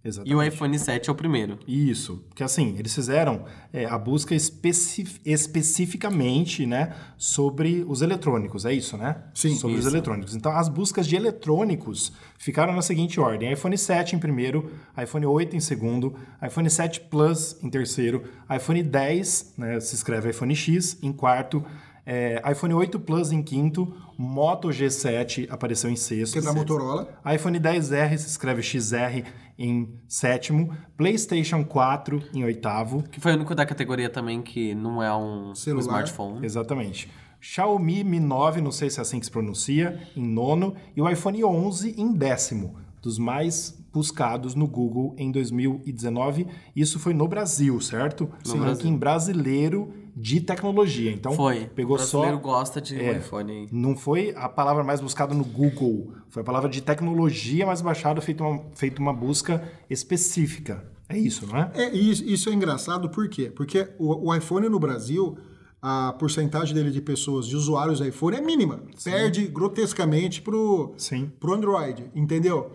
Exatamente. 0.04 0.32
E 0.32 0.34
o 0.34 0.42
iPhone 0.42 0.76
7 0.76 1.08
é 1.08 1.12
o 1.12 1.14
primeiro. 1.14 1.60
Isso, 1.64 2.24
porque 2.28 2.42
assim, 2.42 2.74
eles 2.76 2.92
fizeram 2.92 3.44
é, 3.72 3.84
a 3.84 3.96
busca 3.96 4.34
especi- 4.34 5.06
especificamente, 5.24 6.66
né, 6.66 6.92
sobre 7.16 7.84
os 7.86 8.02
eletrônicos, 8.02 8.64
é 8.64 8.72
isso, 8.72 8.96
né? 8.96 9.22
Sim, 9.32 9.54
Sobre 9.54 9.76
os 9.76 9.84
isso. 9.86 9.94
eletrônicos. 9.94 10.34
Então, 10.34 10.50
as 10.50 10.68
buscas 10.68 11.06
de 11.06 11.14
eletrônicos 11.14 12.12
ficaram 12.36 12.72
na 12.74 12.82
seguinte 12.82 13.20
ordem: 13.20 13.52
iPhone 13.52 13.78
7 13.78 14.16
em 14.16 14.18
primeiro, 14.18 14.72
iPhone 15.00 15.24
8 15.26 15.54
em 15.54 15.60
segundo, 15.60 16.16
iPhone 16.44 16.68
7 16.68 17.00
Plus 17.02 17.56
em 17.62 17.70
terceiro, 17.70 18.24
iPhone 18.54 18.82
10, 18.82 19.54
né, 19.56 19.78
se 19.78 19.94
escreve 19.94 20.30
iPhone 20.30 20.54
X, 20.56 20.98
em 21.02 21.12
quarto, 21.12 21.64
é, 22.04 22.42
iPhone 22.50 22.74
8 22.74 22.98
Plus 23.00 23.30
em 23.32 23.42
quinto, 23.42 23.94
Moto 24.18 24.68
G7 24.68 25.46
apareceu 25.50 25.88
em 25.90 25.96
sexto. 25.96 26.32
Que 26.34 26.38
é 26.38 26.42
da 26.42 26.52
Motorola. 26.52 27.08
iPhone 27.34 27.58
10R 27.58 28.16
se 28.18 28.28
escreve 28.28 28.62
XR 28.62 29.24
em 29.58 29.94
sétimo, 30.08 30.74
PlayStation 30.96 31.62
4 31.64 32.22
em 32.34 32.42
oitavo, 32.44 33.02
Que 33.04 33.20
foi 33.20 33.32
o 33.32 33.34
único 33.36 33.54
da 33.54 33.64
categoria 33.66 34.08
também 34.10 34.42
que 34.42 34.74
não 34.74 35.02
é 35.02 35.14
um, 35.14 35.50
um 35.50 35.78
smartphone. 35.78 36.44
exatamente. 36.44 37.08
Xiaomi 37.40 38.04
Mi 38.04 38.20
9, 38.20 38.60
não 38.60 38.70
sei 38.70 38.88
se 38.88 38.98
é 39.00 39.02
assim 39.02 39.18
que 39.18 39.26
se 39.26 39.32
pronuncia, 39.32 40.00
em 40.16 40.26
nono, 40.26 40.74
e 40.96 41.02
o 41.02 41.08
iPhone 41.08 41.44
11 41.44 41.94
em 41.98 42.12
décimo, 42.12 42.76
dos 43.02 43.18
mais 43.18 43.76
buscados 43.92 44.54
no 44.54 44.66
Google 44.66 45.14
em 45.18 45.30
2019. 45.32 46.46
Isso 46.74 46.98
foi 46.98 47.12
no 47.12 47.26
Brasil, 47.28 47.80
certo? 47.80 48.30
No 48.44 48.52
Sim. 48.52 48.58
Brasil. 48.60 48.84
Ranking 48.84 48.96
brasileiro 48.96 49.92
de 50.14 50.40
tecnologia. 50.40 51.10
Então, 51.10 51.32
Foi. 51.32 51.66
pegou 51.74 51.94
o 51.96 51.98
brasileiro 51.98 52.36
só 52.36 52.42
gosta 52.42 52.80
de 52.80 53.00
É. 53.00 53.18
iPhone. 53.18 53.68
Não 53.72 53.96
foi 53.96 54.32
a 54.36 54.48
palavra 54.48 54.84
mais 54.84 55.00
buscada 55.00 55.34
no 55.34 55.44
Google, 55.44 56.12
foi 56.28 56.42
a 56.42 56.44
palavra 56.44 56.68
de 56.68 56.80
tecnologia 56.82 57.64
mais 57.66 57.80
baixada, 57.80 58.20
feito 58.20 58.44
uma, 58.44 58.62
feito 58.74 58.98
uma 58.98 59.12
busca 59.12 59.66
específica. 59.88 60.84
É 61.08 61.18
isso, 61.18 61.46
não 61.46 61.56
é? 61.58 61.70
É, 61.74 61.94
e 61.94 62.10
isso, 62.10 62.24
isso 62.24 62.48
é 62.50 62.52
engraçado 62.52 63.08
por 63.10 63.28
quê? 63.28 63.50
Porque 63.54 63.88
o, 63.98 64.28
o 64.30 64.34
iPhone 64.34 64.68
no 64.68 64.78
Brasil, 64.78 65.36
a 65.80 66.12
porcentagem 66.18 66.74
dele 66.74 66.90
de 66.90 67.00
pessoas, 67.00 67.46
de 67.46 67.56
usuários 67.56 67.98
do 67.98 68.06
iPhone 68.06 68.36
é 68.36 68.40
mínima. 68.40 68.80
Perde 69.02 69.46
grotescamente 69.46 70.40
pro, 70.40 70.92
Sim. 70.96 71.30
pro 71.40 71.54
Android, 71.54 72.10
entendeu? 72.14 72.70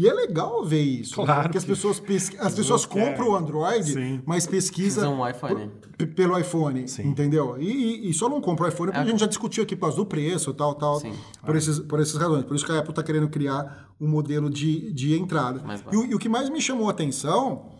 E 0.00 0.08
é 0.08 0.12
legal 0.14 0.64
ver 0.64 0.80
isso. 0.80 1.16
Claro 1.16 1.42
Porque 1.42 1.58
as 1.58 1.64
que- 1.64 1.70
pessoas, 1.70 1.98
pesqui- 1.98 2.36
as 2.38 2.46
As 2.46 2.54
pessoas 2.54 2.86
compram 2.86 3.30
o 3.30 3.34
Android, 3.34 3.84
Sim. 3.94 4.22
mas 4.24 4.46
pesquisa 4.46 5.00
Precisam 5.00 5.20
um 5.20 5.28
iPhone. 5.28 5.70
pelo 6.14 6.38
iPhone, 6.38 6.86
Sim. 6.86 7.08
entendeu? 7.08 7.56
E, 7.60 7.66
e- 8.06 8.10
e 8.10 8.14
só 8.14 8.28
não 8.28 8.40
compra 8.40 8.66
o 8.66 8.68
iPhone 8.68 8.92
porque 8.92 9.00
É. 9.00 9.02
a 9.02 9.10
gente 9.10 9.18
já 9.18 9.26
discutiu 9.26 9.64
aqui 9.64 9.74
por 9.74 9.86
causa 9.86 9.96
do 9.96 10.06
preço, 10.06 10.54
tal, 10.54 10.76
tal, 10.76 11.00
Sim. 11.00 11.12
por, 11.44 11.56
esses, 11.56 11.80
por 11.80 11.98
essas 11.98 12.14
razões. 12.14 12.44
Por 12.44 12.54
isso 12.54 12.64
que 12.64 12.70
a 12.70 12.78
Apple 12.78 12.90
está 12.90 13.02
querendo 13.02 13.28
criar 13.28 13.88
um 14.00 14.06
modelo 14.06 14.48
de, 14.48 14.92
de 14.92 15.18
entrada. 15.18 15.64
E 15.90 15.96
o, 15.96 16.06
e 16.06 16.14
o 16.14 16.18
que 16.20 16.28
mais 16.28 16.48
me 16.48 16.60
chamou 16.60 16.86
a 16.86 16.92
atenção 16.92 17.70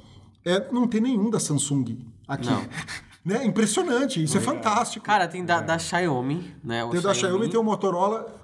é 0.45 0.73
não 0.73 0.89
ter 0.89 1.01
nenhum 1.01 1.31
da 1.31 1.39
Samsung 1.39 2.05
aqui. 2.27 2.49
Não. 2.51 2.63
Né? 3.25 3.45
Impressionante, 3.45 4.23
isso 4.23 4.39
é 4.39 4.41
fantástico. 4.41 5.05
Cara, 5.05 5.29
tem 5.29 5.45
da, 5.45 5.61
da 5.61 5.79
Xiaomi, 5.79 6.55
né? 6.65 6.83
O 6.85 6.89
tem 6.91 7.01
da 7.03 7.13
Xiaomi 7.13 7.45
e 7.45 7.49
tem 7.51 7.61
o 7.61 7.65
Motorola 7.65 8.38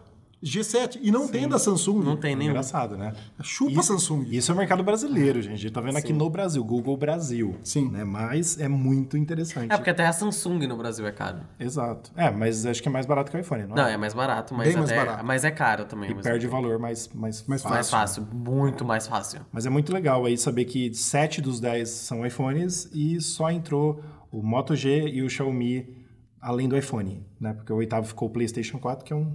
G7 0.44 0.98
e 1.02 1.10
não 1.10 1.26
tem 1.26 1.48
da 1.48 1.58
Samsung. 1.58 2.00
Não 2.04 2.16
tem 2.16 2.36
nenhum. 2.36 2.50
Engraçado, 2.50 2.96
né? 2.98 3.14
Chupa 3.42 3.82
Samsung. 3.82 4.26
Isso 4.30 4.52
é 4.52 4.54
o 4.54 4.58
mercado 4.58 4.84
brasileiro, 4.84 5.40
gente. 5.40 5.54
A 5.54 5.56
gente 5.56 5.72
tá 5.72 5.80
vendo 5.80 5.96
aqui 5.96 6.12
no 6.12 6.28
Brasil, 6.28 6.62
Google 6.62 6.96
Brasil. 6.96 7.56
Sim. 7.64 7.90
Né? 7.90 8.04
Mas 8.04 8.60
é 8.60 8.68
muito 8.68 9.16
interessante. 9.16 9.72
É 9.72 9.76
porque 9.76 9.90
até 9.90 10.06
a 10.06 10.12
Samsung 10.12 10.66
no 10.66 10.76
Brasil 10.76 11.06
é 11.06 11.12
caro. 11.12 11.38
Exato. 11.58 12.10
É, 12.14 12.30
mas 12.30 12.66
acho 12.66 12.82
que 12.82 12.88
é 12.88 12.92
mais 12.92 13.06
barato 13.06 13.30
que 13.30 13.36
o 13.36 13.40
iPhone, 13.40 13.62
não, 13.66 13.74
Não, 13.76 13.86
é? 13.86 13.94
é 13.94 13.96
mais 13.96 14.12
barato, 14.12 14.54
mas, 14.54 14.68
Bem 14.68 14.76
mais 14.76 14.90
até- 14.90 15.04
barato. 15.04 15.24
mas 15.24 15.44
é 15.44 15.50
caro 15.50 15.84
também. 15.86 16.10
E 16.10 16.14
perde 16.14 16.46
valor 16.46 16.78
mais, 16.78 17.08
mais, 17.14 17.44
Mais 17.46 17.62
fácil. 17.62 17.74
mais 17.74 17.90
fácil, 17.90 18.28
muito 18.32 18.84
mais 18.84 19.06
fácil. 19.06 19.40
Mas 19.50 19.64
é 19.64 19.70
muito 19.70 19.92
legal 19.92 20.24
aí 20.26 20.36
saber 20.36 20.66
que 20.66 20.92
7 20.94 21.40
dos 21.40 21.58
10 21.60 21.88
são 21.88 22.26
iPhones 22.26 22.90
e 22.92 23.20
só 23.20 23.50
entrou 23.50 24.02
o 24.30 24.42
Moto 24.42 24.76
G 24.76 25.08
e 25.08 25.22
o 25.22 25.30
Xiaomi 25.30 26.04
além 26.40 26.68
do 26.68 26.76
iPhone, 26.76 27.24
né? 27.40 27.54
Porque 27.54 27.72
o 27.72 27.76
oitavo 27.76 28.06
ficou 28.06 28.28
o 28.28 28.30
PlayStation 28.30 28.78
4, 28.78 29.02
que 29.04 29.12
é 29.14 29.16
um, 29.16 29.34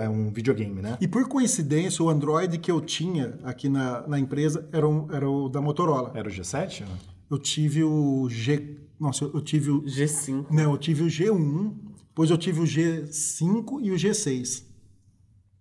é 0.00 0.08
um 0.08 0.32
videogame, 0.32 0.80
né? 0.82 0.98
E 1.00 1.06
por 1.08 1.26
coincidência, 1.28 2.04
o 2.04 2.08
Android 2.10 2.58
que 2.58 2.70
eu 2.70 2.80
tinha 2.80 3.38
aqui 3.44 3.68
na, 3.68 4.06
na 4.06 4.18
empresa 4.18 4.68
era, 4.72 4.88
um- 4.88 5.06
era 5.12 5.28
o 5.28 5.48
da 5.48 5.60
Motorola. 5.60 6.12
Era 6.14 6.28
o 6.28 6.32
G7? 6.32 6.80
né? 6.80 6.88
Eu 7.30 7.38
tive 7.38 7.84
o 7.84 8.28
G. 8.28 8.76
Nossa, 8.98 9.24
eu 9.24 9.40
tive 9.40 9.70
o. 9.70 9.82
G5. 9.82 10.46
Não, 10.50 10.72
eu 10.72 10.78
tive 10.78 11.02
o 11.04 11.06
G1, 11.06 11.72
depois 12.08 12.28
eu 12.30 12.36
tive 12.36 12.60
o 12.60 12.64
G5 12.64 13.78
e 13.82 13.90
o 13.92 13.94
G6. 13.94 14.64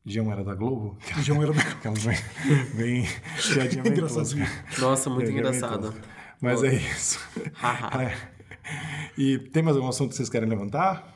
G1 0.08 0.32
era 0.32 0.44
da 0.44 0.56
Globo? 0.56 0.98
O 1.18 1.20
G1 1.22 1.44
era 1.44 1.54
da. 1.54 1.62
Aquelas 1.62 2.04
bem, 2.04 2.18
bem 2.76 3.06
Engraçadinho. 3.86 4.48
Nossa, 4.80 5.10
muito 5.10 5.30
engraçado. 5.30 5.94
Mas 6.42 6.64
é 6.64 6.74
isso. 6.74 7.20
Haha. 7.54 8.04
É. 8.10 8.40
E 9.18 9.40
tem 9.40 9.64
mais 9.64 9.76
algum 9.76 9.90
assunto 9.90 10.10
que 10.12 10.16
vocês 10.16 10.30
querem 10.30 10.48
levantar? 10.48 11.16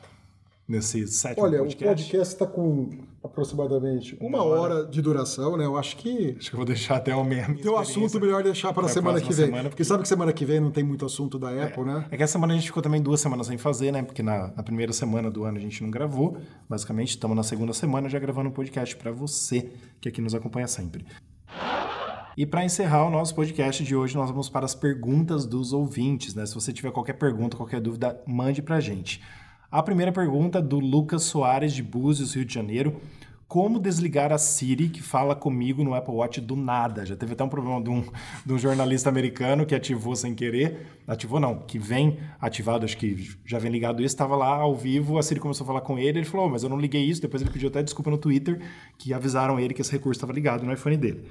Nesse 0.66 1.06
sétimo 1.06 1.44
Olha, 1.44 1.58
o 1.62 1.66
podcast? 1.66 1.84
podcast 1.84 2.32
está 2.34 2.46
com 2.46 2.88
aproximadamente 3.22 4.16
uma 4.18 4.42
hora 4.42 4.86
de 4.86 5.02
duração, 5.02 5.58
né? 5.58 5.66
Eu 5.66 5.76
acho 5.76 5.94
que 5.98 6.34
Acho 6.38 6.48
que 6.48 6.54
eu 6.54 6.58
vou 6.58 6.64
deixar 6.64 6.96
até 6.96 7.14
o 7.14 7.22
mesmo. 7.22 7.56
tem 7.60 7.70
um 7.70 7.76
assunto 7.76 8.18
melhor 8.18 8.42
deixar 8.42 8.72
para 8.72 8.82
a 8.82 8.84
Pra 8.86 8.94
semana 8.94 9.20
que 9.20 9.26
vem. 9.32 9.46
semana, 9.46 9.68
Porque 9.68 9.84
sabe 9.84 10.02
que 10.02 10.08
semana 10.08 10.32
que 10.32 10.42
vem 10.46 10.60
não 10.60 10.70
tem 10.70 10.82
muito 10.82 11.04
assunto 11.04 11.38
da 11.38 11.50
Apple, 11.50 11.84
né? 11.84 12.06
É 12.10 12.16
que 12.16 12.22
essa 12.22 12.32
semana 12.32 12.54
a 12.54 12.56
gente 12.56 12.66
ficou 12.66 12.82
também 12.82 13.02
duas 13.02 13.20
semanas 13.20 13.46
sem 13.46 13.58
fazer, 13.58 13.92
né? 13.92 14.02
Porque 14.02 14.22
na, 14.22 14.52
na 14.56 14.62
primeira 14.62 14.92
semana 14.94 15.30
do 15.30 15.44
ano 15.44 15.58
a 15.58 15.60
gente 15.60 15.82
não 15.82 15.90
gravou. 15.90 16.38
Basicamente, 16.66 17.10
estamos 17.10 17.36
na 17.36 17.42
segunda 17.42 17.74
semana 17.74 18.08
já 18.08 18.18
gravando 18.18 18.48
um 18.48 18.52
podcast 18.52 18.96
para 18.96 19.12
você 19.12 19.70
que 20.00 20.08
aqui 20.08 20.22
nos 20.22 20.34
acompanha 20.34 20.66
sempre. 20.66 21.04
E 22.38 22.46
para 22.46 22.64
encerrar 22.64 23.06
o 23.06 23.10
nosso 23.10 23.34
podcast 23.34 23.84
de 23.84 23.94
hoje, 23.94 24.16
nós 24.16 24.30
vamos 24.30 24.48
para 24.48 24.64
as 24.64 24.74
perguntas 24.74 25.44
dos 25.44 25.74
ouvintes, 25.74 26.34
né? 26.34 26.46
Se 26.46 26.54
você 26.54 26.72
tiver 26.72 26.90
qualquer 26.90 27.12
pergunta, 27.12 27.54
qualquer 27.54 27.80
dúvida, 27.82 28.18
mande 28.26 28.62
pra 28.62 28.80
gente. 28.80 29.20
A 29.74 29.82
primeira 29.82 30.12
pergunta 30.12 30.62
do 30.62 30.78
Lucas 30.78 31.24
Soares 31.24 31.72
de 31.72 31.82
Búzios, 31.82 32.36
Rio 32.36 32.44
de 32.44 32.54
Janeiro. 32.54 33.00
Como 33.48 33.80
desligar 33.80 34.32
a 34.32 34.38
Siri 34.38 34.88
que 34.88 35.02
fala 35.02 35.34
comigo 35.34 35.82
no 35.82 35.94
Apple 35.94 36.14
Watch 36.14 36.40
do 36.40 36.54
nada? 36.54 37.04
Já 37.04 37.16
teve 37.16 37.32
até 37.32 37.42
um 37.42 37.48
problema 37.48 37.82
de 37.82 37.90
um, 37.90 38.04
de 38.46 38.52
um 38.52 38.56
jornalista 38.56 39.08
americano 39.08 39.66
que 39.66 39.74
ativou 39.74 40.14
sem 40.14 40.32
querer. 40.32 41.00
Ativou 41.08 41.40
não, 41.40 41.58
que 41.58 41.76
vem 41.76 42.20
ativado, 42.40 42.84
acho 42.84 42.96
que 42.96 43.36
já 43.44 43.58
vem 43.58 43.72
ligado 43.72 44.00
isso, 44.00 44.14
estava 44.14 44.36
lá 44.36 44.46
ao 44.46 44.76
vivo, 44.76 45.18
a 45.18 45.22
Siri 45.24 45.40
começou 45.40 45.64
a 45.64 45.66
falar 45.66 45.80
com 45.80 45.98
ele, 45.98 46.20
ele 46.20 46.24
falou, 46.24 46.46
"Oh, 46.46 46.50
mas 46.50 46.62
eu 46.62 46.68
não 46.68 46.78
liguei 46.78 47.02
isso, 47.02 47.20
depois 47.20 47.42
ele 47.42 47.50
pediu 47.50 47.68
até 47.68 47.82
desculpa 47.82 48.12
no 48.12 48.16
Twitter, 48.16 48.60
que 48.96 49.12
avisaram 49.12 49.58
ele 49.58 49.74
que 49.74 49.80
esse 49.80 49.90
recurso 49.90 50.18
estava 50.18 50.32
ligado 50.32 50.64
no 50.64 50.72
iPhone 50.72 50.96
dele. 50.96 51.24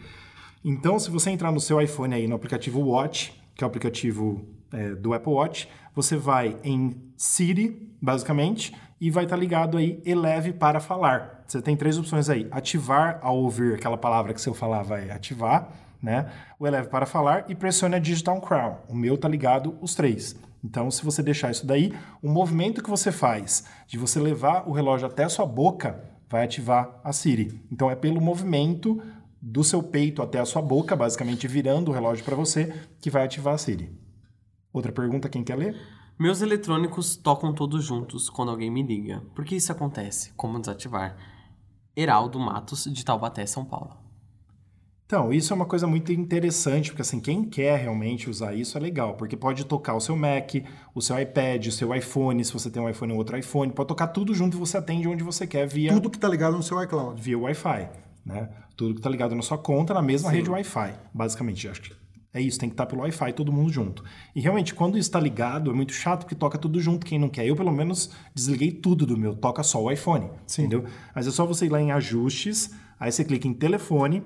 Então, 0.66 1.00
se 1.00 1.10
você 1.10 1.30
entrar 1.30 1.50
no 1.50 1.62
seu 1.62 1.80
iPhone 1.80 2.14
aí 2.14 2.28
no 2.28 2.36
aplicativo 2.36 2.82
Watch, 2.82 3.34
que 3.56 3.64
é 3.64 3.66
o 3.66 3.70
aplicativo 3.70 4.46
é, 4.74 4.96
do 4.96 5.14
Apple 5.14 5.32
Watch, 5.32 5.70
você 5.96 6.18
vai 6.18 6.58
em 6.62 6.94
Siri, 7.16 7.93
basicamente, 8.04 8.76
e 8.99 9.10
vai 9.10 9.24
estar 9.24 9.38
ligado 9.38 9.78
aí 9.78 10.01
Eleve 10.06 10.51
para 10.51 10.82
falar. 10.82 11.45
Você 11.47 11.62
tem 11.62 11.78
três 11.78 11.97
opções 11.97 12.30
aí: 12.30 12.49
ativar 12.51 13.18
ao 13.22 13.38
ouvir 13.38 13.76
aquela 13.76 13.97
palavra 13.97 14.34
que 14.34 14.41
se 14.41 14.49
eu 14.49 14.54
falar 14.54 14.84
vai 14.84 15.10
ativar, 15.10 15.70
né? 16.01 16.30
O 16.60 16.68
Eleve 16.68 16.89
para 16.89 17.06
falar 17.06 17.45
e 17.47 17.56
pressione 17.56 17.95
a 17.95 17.99
Digital 17.99 18.41
Crown. 18.41 18.76
O 18.89 18.93
meu 18.93 19.18
tá 19.18 19.30
ligado 19.30 19.78
os 19.80 19.95
três. 19.95 20.36
Então, 20.62 20.91
se 20.91 21.04
você 21.04 21.24
deixar 21.24 21.51
isso 21.51 21.66
daí, 21.66 21.93
o 22.22 22.30
movimento 22.30 22.84
que 22.84 22.89
você 22.89 23.12
faz 23.12 23.66
de 23.88 23.97
você 23.97 24.20
levar 24.20 24.68
o 24.68 24.74
relógio 24.74 25.08
até 25.08 25.24
a 25.24 25.30
sua 25.30 25.45
boca 25.45 26.04
vai 26.30 26.43
ativar 26.43 26.99
a 27.04 27.14
Siri. 27.14 27.62
Então, 27.72 27.89
é 27.89 27.95
pelo 27.95 28.22
movimento 28.22 29.01
do 29.41 29.64
seu 29.64 29.84
peito 29.84 30.22
até 30.22 30.39
a 30.39 30.45
sua 30.45 30.62
boca, 30.62 30.95
basicamente 30.95 31.47
virando 31.47 31.91
o 31.91 31.93
relógio 31.93 32.24
para 32.24 32.36
você, 32.36 32.74
que 33.01 33.10
vai 33.10 33.26
ativar 33.26 33.54
a 33.54 33.58
Siri. 33.58 33.89
Outra 34.72 34.91
pergunta, 34.91 35.30
quem 35.30 35.43
quer 35.43 35.56
ler? 35.56 35.76
Meus 36.18 36.41
eletrônicos 36.41 37.16
tocam 37.16 37.53
todos 37.53 37.84
juntos 37.84 38.30
quando 38.30 38.49
alguém 38.51 38.70
me 38.70 38.84
liga. 38.84 39.24
Por 39.34 39.43
que 39.43 39.55
isso 39.55 39.72
acontece? 39.72 40.32
Como 40.34 40.59
desativar? 40.59 41.18
Heraldo 41.95 42.39
Matos, 42.39 42.86
de 42.86 43.03
Taubaté, 43.03 43.45
São 43.45 43.66
Paulo. 43.66 43.97
Então, 45.05 45.34
isso 45.34 45.53
é 45.53 45.55
uma 45.55 45.66
coisa 45.66 45.86
muito 45.86 46.11
interessante, 46.11 46.89
porque 46.89 47.01
assim, 47.01 47.20
quem 47.20 47.43
quer 47.43 47.78
realmente 47.78 48.30
usar 48.30 48.53
isso 48.55 48.78
é 48.78 48.82
legal, 48.82 49.16
porque 49.16 49.36
pode 49.36 49.66
tocar 49.66 49.93
o 49.95 49.99
seu 49.99 50.16
Mac, 50.16 50.53
o 50.95 51.01
seu 51.01 51.20
iPad, 51.20 51.68
o 51.68 51.72
seu 51.72 51.93
iPhone, 51.93 52.43
se 52.43 52.53
você 52.53 52.70
tem 52.70 52.82
um 52.82 52.89
iPhone 52.89 53.11
ou 53.11 53.20
outro 53.20 53.38
iPhone, 53.38 53.72
pode 53.72 53.89
tocar 53.89 54.07
tudo 54.07 54.34
junto 54.34 54.55
e 54.55 54.59
você 54.59 54.78
atende 54.78 55.07
onde 55.07 55.24
você 55.24 55.45
quer 55.45 55.68
via, 55.68 55.93
Tudo 55.93 56.09
que 56.09 56.18
tá 56.18 56.28
ligado 56.28 56.55
no 56.55 56.64
seu 56.64 56.82
iCloud. 56.82 57.22
via 57.22 57.38
Wi-Fi, 57.38 57.89
né? 58.26 58.49
Tudo 58.76 58.95
que 58.95 59.01
tá 59.01 59.09
ligado 59.09 59.36
na 59.36 59.41
sua 59.43 59.57
conta 59.57 59.93
na 59.93 60.01
mesma 60.01 60.32
rede 60.32 60.49
Wi-Fi, 60.49 60.93
basicamente. 61.14 61.68
Acho 61.68 61.82
que 61.82 62.03
é 62.34 62.41
isso, 62.41 62.59
tem 62.59 62.67
que 62.67 62.73
estar 62.73 62.88
pelo 62.88 63.01
Wi-Fi 63.01 63.31
todo 63.34 63.53
mundo 63.53 63.71
junto. 63.71 64.03
E 64.36 64.41
realmente, 64.41 64.73
quando 64.73 64.97
está 64.97 65.19
ligado, 65.19 65.69
é 65.69 65.73
muito 65.73 65.93
chato 65.93 66.21
porque 66.21 66.34
toca 66.34 66.57
tudo 66.57 66.81
junto. 66.81 67.05
Quem 67.05 67.19
não 67.19 67.29
quer, 67.29 67.45
eu 67.45 67.55
pelo 67.55 67.71
menos 67.71 68.09
desliguei 68.34 68.71
tudo 68.71 69.05
do 69.05 69.15
meu, 69.15 69.36
toca 69.36 69.61
só 69.61 69.84
o 69.84 69.91
iPhone, 69.91 70.29
entendeu? 70.51 70.84
Mas 71.13 71.27
é 71.27 71.31
só 71.31 71.45
você 71.45 71.67
ir 71.67 71.69
lá 71.69 71.79
em 71.79 71.91
ajustes, 71.91 72.71
aí 72.99 73.11
você 73.11 73.23
clica 73.23 73.47
em 73.47 73.53
telefone, 73.53 74.23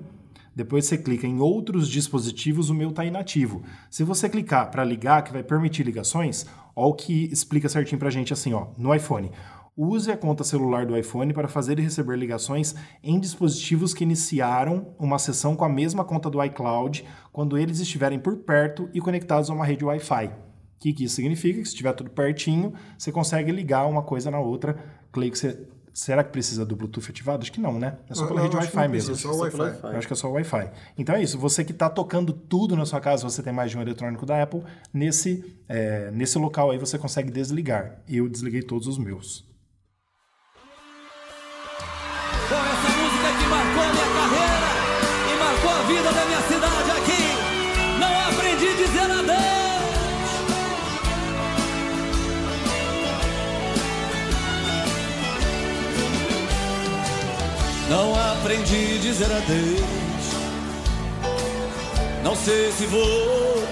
depois 0.56 0.86
você 0.86 0.96
clica 0.96 1.26
em 1.26 1.38
outros 1.38 1.86
dispositivos, 1.86 2.70
o 2.70 2.74
meu 2.74 2.88
está 2.88 3.04
inativo. 3.04 3.62
Se 3.90 4.02
você 4.02 4.28
clicar 4.28 4.70
para 4.70 4.82
ligar, 4.84 5.22
que 5.22 5.32
vai 5.32 5.42
permitir 5.42 5.84
ligações, 5.84 6.46
ó 6.74 6.88
o 6.88 6.94
que 6.94 7.26
explica 7.30 7.68
certinho 7.68 7.98
para 7.98 8.08
a 8.08 8.10
gente 8.10 8.32
assim, 8.32 8.54
ó, 8.54 8.68
no 8.78 8.94
iPhone. 8.94 9.30
Use 9.80 10.10
a 10.10 10.16
conta 10.16 10.42
celular 10.42 10.84
do 10.84 10.98
iPhone 10.98 11.32
para 11.32 11.46
fazer 11.46 11.78
e 11.78 11.82
receber 11.82 12.18
ligações 12.18 12.74
em 13.00 13.20
dispositivos 13.20 13.94
que 13.94 14.02
iniciaram 14.02 14.92
uma 14.98 15.20
sessão 15.20 15.54
com 15.54 15.64
a 15.64 15.68
mesma 15.68 16.04
conta 16.04 16.28
do 16.28 16.42
iCloud 16.42 17.04
quando 17.38 17.56
eles 17.56 17.78
estiverem 17.78 18.18
por 18.18 18.38
perto 18.38 18.90
e 18.92 19.00
conectados 19.00 19.48
a 19.48 19.54
uma 19.54 19.64
rede 19.64 19.84
Wi-Fi. 19.84 20.26
O 20.26 20.32
que, 20.80 20.92
que 20.92 21.04
isso 21.04 21.14
significa? 21.14 21.60
Que 21.60 21.64
se 21.66 21.70
estiver 21.70 21.92
tudo 21.92 22.10
pertinho, 22.10 22.74
você 22.98 23.12
consegue 23.12 23.52
ligar 23.52 23.86
uma 23.86 24.02
coisa 24.02 24.28
na 24.28 24.40
outra. 24.40 24.76
Creio 25.12 25.30
que 25.30 25.38
você... 25.38 25.56
Será 25.94 26.24
que 26.24 26.32
precisa 26.32 26.66
do 26.66 26.74
Bluetooth 26.74 27.08
ativado? 27.08 27.42
Acho 27.42 27.52
que 27.52 27.60
não, 27.60 27.78
né? 27.78 27.96
É 28.10 28.14
só 28.16 28.26
pela 28.26 28.40
rede 28.40 28.56
Wi-Fi 28.56 28.88
mesmo. 28.88 29.10
precisa, 29.10 29.32
Só 29.32 29.38
o 29.38 29.42
Wi-Fi. 29.42 29.56
Wi-Fi. 29.56 29.86
Eu 29.86 29.98
acho 29.98 30.06
que 30.08 30.12
é 30.12 30.16
só 30.16 30.28
o 30.28 30.32
Wi-Fi. 30.32 30.70
Então 30.98 31.14
é 31.14 31.22
isso. 31.22 31.38
Você 31.38 31.62
que 31.62 31.70
está 31.70 31.88
tocando 31.88 32.32
tudo 32.32 32.74
na 32.74 32.84
sua 32.84 33.00
casa, 33.00 33.22
você 33.22 33.40
tem 33.40 33.52
mais 33.52 33.70
de 33.70 33.78
um 33.78 33.82
eletrônico 33.82 34.26
da 34.26 34.42
Apple, 34.42 34.64
nesse, 34.92 35.56
é, 35.68 36.10
nesse 36.10 36.36
local 36.38 36.72
aí 36.72 36.78
você 36.78 36.98
consegue 36.98 37.30
desligar. 37.30 38.00
Eu 38.08 38.28
desliguei 38.28 38.62
todos 38.62 38.88
os 38.88 38.98
meus. 38.98 39.47
Não 57.88 58.14
aprendi 58.14 58.96
a 58.96 59.00
dizer 59.00 59.24
adeus. 59.24 59.80
Não 62.22 62.36
sei 62.36 62.70
se 62.70 62.84
vou 62.84 63.00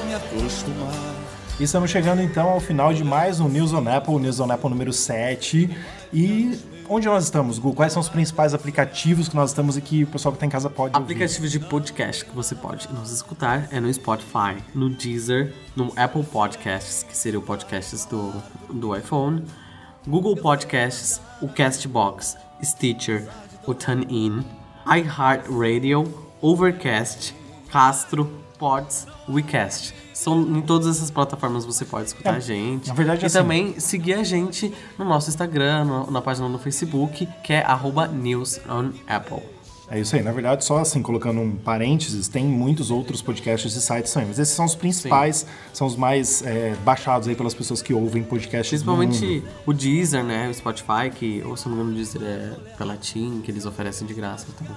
me 0.06 0.14
acostumar. 0.14 1.14
E 1.60 1.64
estamos 1.64 1.90
chegando 1.90 2.22
então 2.22 2.48
ao 2.48 2.58
final 2.58 2.94
de 2.94 3.04
mais 3.04 3.40
um 3.40 3.48
News 3.48 3.74
on 3.74 3.86
Apple, 3.86 4.14
News 4.14 4.40
on 4.40 4.50
Apple 4.50 4.70
número 4.70 4.90
7. 4.90 5.68
E 6.14 6.58
onde 6.88 7.06
nós 7.06 7.24
estamos, 7.24 7.58
Gu? 7.58 7.74
Quais 7.74 7.92
são 7.92 8.00
os 8.00 8.08
principais 8.08 8.54
aplicativos 8.54 9.28
que 9.28 9.36
nós 9.36 9.50
estamos 9.50 9.76
e 9.76 9.82
que 9.82 10.04
o 10.04 10.06
pessoal 10.06 10.32
que 10.32 10.36
está 10.36 10.46
em 10.46 10.50
casa 10.50 10.70
pode 10.70 10.96
ouvir? 10.96 11.12
Aplicativos 11.12 11.52
de 11.52 11.60
podcast 11.60 12.24
que 12.24 12.34
você 12.34 12.54
pode 12.54 12.88
nos 12.94 13.12
escutar 13.12 13.68
é 13.70 13.78
no 13.80 13.92
Spotify, 13.92 14.56
no 14.74 14.88
Deezer, 14.88 15.52
no 15.76 15.92
Apple 15.94 16.24
Podcasts, 16.24 17.02
que 17.02 17.14
seria 17.14 17.38
o 17.38 17.42
podcasts 17.42 18.06
do, 18.06 18.32
do 18.70 18.96
iPhone, 18.96 19.44
Google 20.08 20.36
Podcasts, 20.36 21.20
o 21.42 21.48
Castbox, 21.48 22.36
Stitcher, 22.62 23.28
o 23.66 23.74
TuneIn, 23.74 24.44
iHeartRadio, 24.86 26.04
Overcast, 26.40 27.34
Castro, 27.70 28.30
Pods, 28.58 29.06
WeCast. 29.28 29.94
São, 30.14 30.40
em 30.40 30.62
todas 30.62 30.86
essas 30.96 31.10
plataformas 31.10 31.64
você 31.66 31.84
pode 31.84 32.08
escutar 32.08 32.34
É, 32.34 32.36
a 32.36 32.40
gente. 32.40 32.88
na 32.88 32.94
verdade, 32.94 33.22
e 33.22 33.26
assim- 33.26 33.38
também 33.38 33.78
seguir 33.80 34.14
a 34.14 34.24
gente 34.24 34.72
no 34.98 35.04
nosso 35.04 35.28
Instagram, 35.28 35.84
no- 35.84 36.10
na 36.10 36.22
página 36.22 36.48
no 36.48 36.58
Facebook, 36.58 37.28
que 37.44 37.52
é 37.52 37.62
arroba 37.62 38.06
News 38.08 38.58
on 38.68 38.92
Apple. 39.06 39.42
É 39.88 40.00
isso 40.00 40.16
aí. 40.16 40.22
Na 40.22 40.32
verdade, 40.32 40.64
só 40.64 40.78
assim, 40.78 41.00
colocando 41.00 41.40
um 41.40 41.56
parênteses, 41.56 42.26
tem 42.26 42.44
muitos 42.44 42.90
outros 42.90 43.22
podcasts 43.22 43.74
e 43.74 43.80
sites 43.80 44.12
também. 44.12 44.28
Mas 44.28 44.38
esses 44.38 44.54
são 44.54 44.64
os 44.64 44.74
principais, 44.74 45.46
são 45.72 45.86
os 45.86 45.94
mais 45.94 46.42
é, 46.44 46.74
baixados 46.84 47.28
aí 47.28 47.36
pelas 47.36 47.54
pessoas 47.54 47.80
que 47.82 47.94
ouvem 47.94 48.24
podcasts. 48.24 48.68
Principalmente 48.70 49.44
o 49.64 49.72
Deezer, 49.72 50.24
né? 50.24 50.48
O 50.48 50.54
Spotify, 50.54 51.10
que, 51.14 51.40
ou 51.44 51.56
se 51.56 51.68
não 51.68 51.76
me 51.76 51.82
engano, 51.82 51.94
o 51.94 51.96
Deezer 51.96 52.22
é 52.22 52.50
pela 52.76 52.96
TIM, 52.96 53.40
que 53.42 53.50
eles 53.50 53.64
oferecem 53.64 54.06
de 54.06 54.14
graça. 54.14 54.46
Então. 54.60 54.76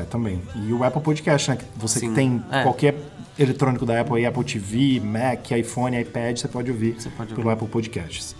É, 0.00 0.02
também. 0.02 0.42
E 0.56 0.72
o 0.72 0.82
Apple 0.82 1.00
Podcast, 1.00 1.50
né? 1.50 1.56
que 1.56 1.64
Você 1.76 2.00
que 2.00 2.06
Sim. 2.08 2.14
tem 2.14 2.44
É. 2.50 2.64
qualquer 2.64 2.96
eletrônico 3.38 3.86
da 3.86 4.00
Apple 4.00 4.16
aí, 4.16 4.26
Apple 4.26 4.42
TV, 4.44 5.00
Mac, 5.00 5.52
iPhone, 5.52 5.96
iPad, 6.00 6.38
você 6.38 6.48
pode 6.48 6.70
ouvir 6.72 6.94
Você 7.00 7.08
pode 7.10 7.32
pelo 7.34 7.46
ouvir. 7.48 7.52
Apple 7.54 7.68
Podcasts. 7.68 8.34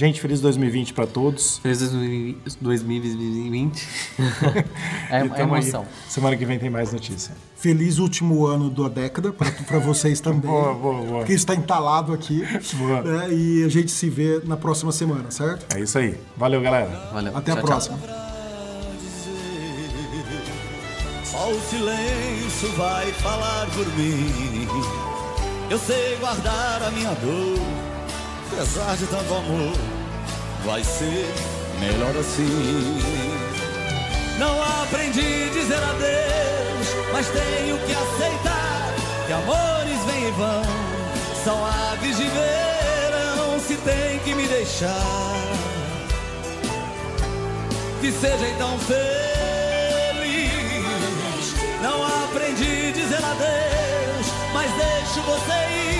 Gente, 0.00 0.18
feliz 0.18 0.40
2020 0.40 0.94
para 0.94 1.06
todos. 1.06 1.58
Feliz 1.58 1.78
2020. 2.58 3.86
é, 5.10 5.20
E 5.24 5.26
é 5.26 5.28
tamo 5.28 5.54
aí. 5.54 5.60
emoção. 5.60 5.86
Semana 6.08 6.38
que 6.38 6.46
vem 6.46 6.58
tem 6.58 6.70
mais 6.70 6.90
notícia. 6.90 7.34
Feliz 7.54 7.98
último 7.98 8.46
ano 8.46 8.70
da 8.70 8.88
década 8.88 9.30
para 9.30 9.78
vocês 9.78 10.18
também. 10.22 10.40
Boa, 10.50 10.72
boa, 10.72 11.02
boa. 11.02 11.18
Porque 11.18 11.34
está 11.34 11.54
entalado 11.54 12.14
aqui. 12.14 12.42
Boa. 12.78 13.02
né? 13.02 13.30
E 13.30 13.62
a 13.62 13.68
gente 13.68 13.90
se 13.90 14.08
vê 14.08 14.40
na 14.46 14.56
próxima 14.56 14.90
semana, 14.90 15.30
certo? 15.30 15.76
É 15.76 15.80
isso 15.82 15.98
aí. 15.98 16.18
Valeu, 16.34 16.62
galera. 16.62 17.10
Valeu. 17.12 17.36
Até 17.36 17.52
a 17.52 17.56
Tchau, 17.56 17.62
tchau. 17.64 17.70
próxima. 17.70 17.98
Só 21.24 21.50
o 21.50 21.60
silêncio 21.60 22.72
vai 22.74 23.12
falar 23.12 23.66
por 23.66 23.86
mim. 23.98 24.66
Eu 25.68 25.78
sei 25.78 26.16
guardar 26.16 26.82
a 26.84 26.90
minha 26.90 27.12
dor, 27.16 27.58
apesar 28.52 28.96
de 28.96 29.06
tanto 29.06 29.32
amor, 29.34 29.72
vai 30.64 30.82
ser 30.82 31.32
melhor 31.78 32.16
assim. 32.16 32.98
Não 34.38 34.62
aprendi 34.82 35.20
a 35.20 35.52
dizer 35.52 35.76
adeus, 35.76 36.88
mas 37.12 37.28
tenho 37.28 37.78
que 37.78 37.92
aceitar 37.92 38.94
que 39.26 39.32
amores 39.32 40.04
vêm 40.06 40.28
e 40.28 40.30
vão, 40.32 40.62
são 41.44 41.64
aves 41.64 42.16
de 42.16 42.24
verão, 42.24 43.60
se 43.60 43.76
tem 43.76 44.18
que 44.20 44.34
me 44.34 44.46
deixar 44.48 45.30
que 48.00 48.10
seja 48.12 48.48
então 48.48 48.78
feliz. 48.78 49.00
Não 51.82 52.02
aprendi 52.24 52.88
a 52.88 52.92
dizer 52.92 53.22
adeus, 53.24 54.26
mas 54.54 54.70
deixo 54.72 55.20
você 55.20 55.52
ir 55.52 55.99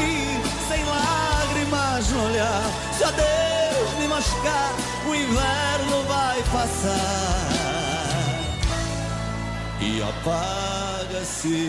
Se 2.96 3.04
adeus 3.04 3.98
me 3.98 4.08
machucar, 4.08 4.72
o 5.06 5.14
inverno 5.14 6.02
vai 6.08 6.42
passar 6.44 7.60
e 9.80 10.02
apaga 10.02 11.18
a 11.20 11.24
cicatriz. 11.24 11.60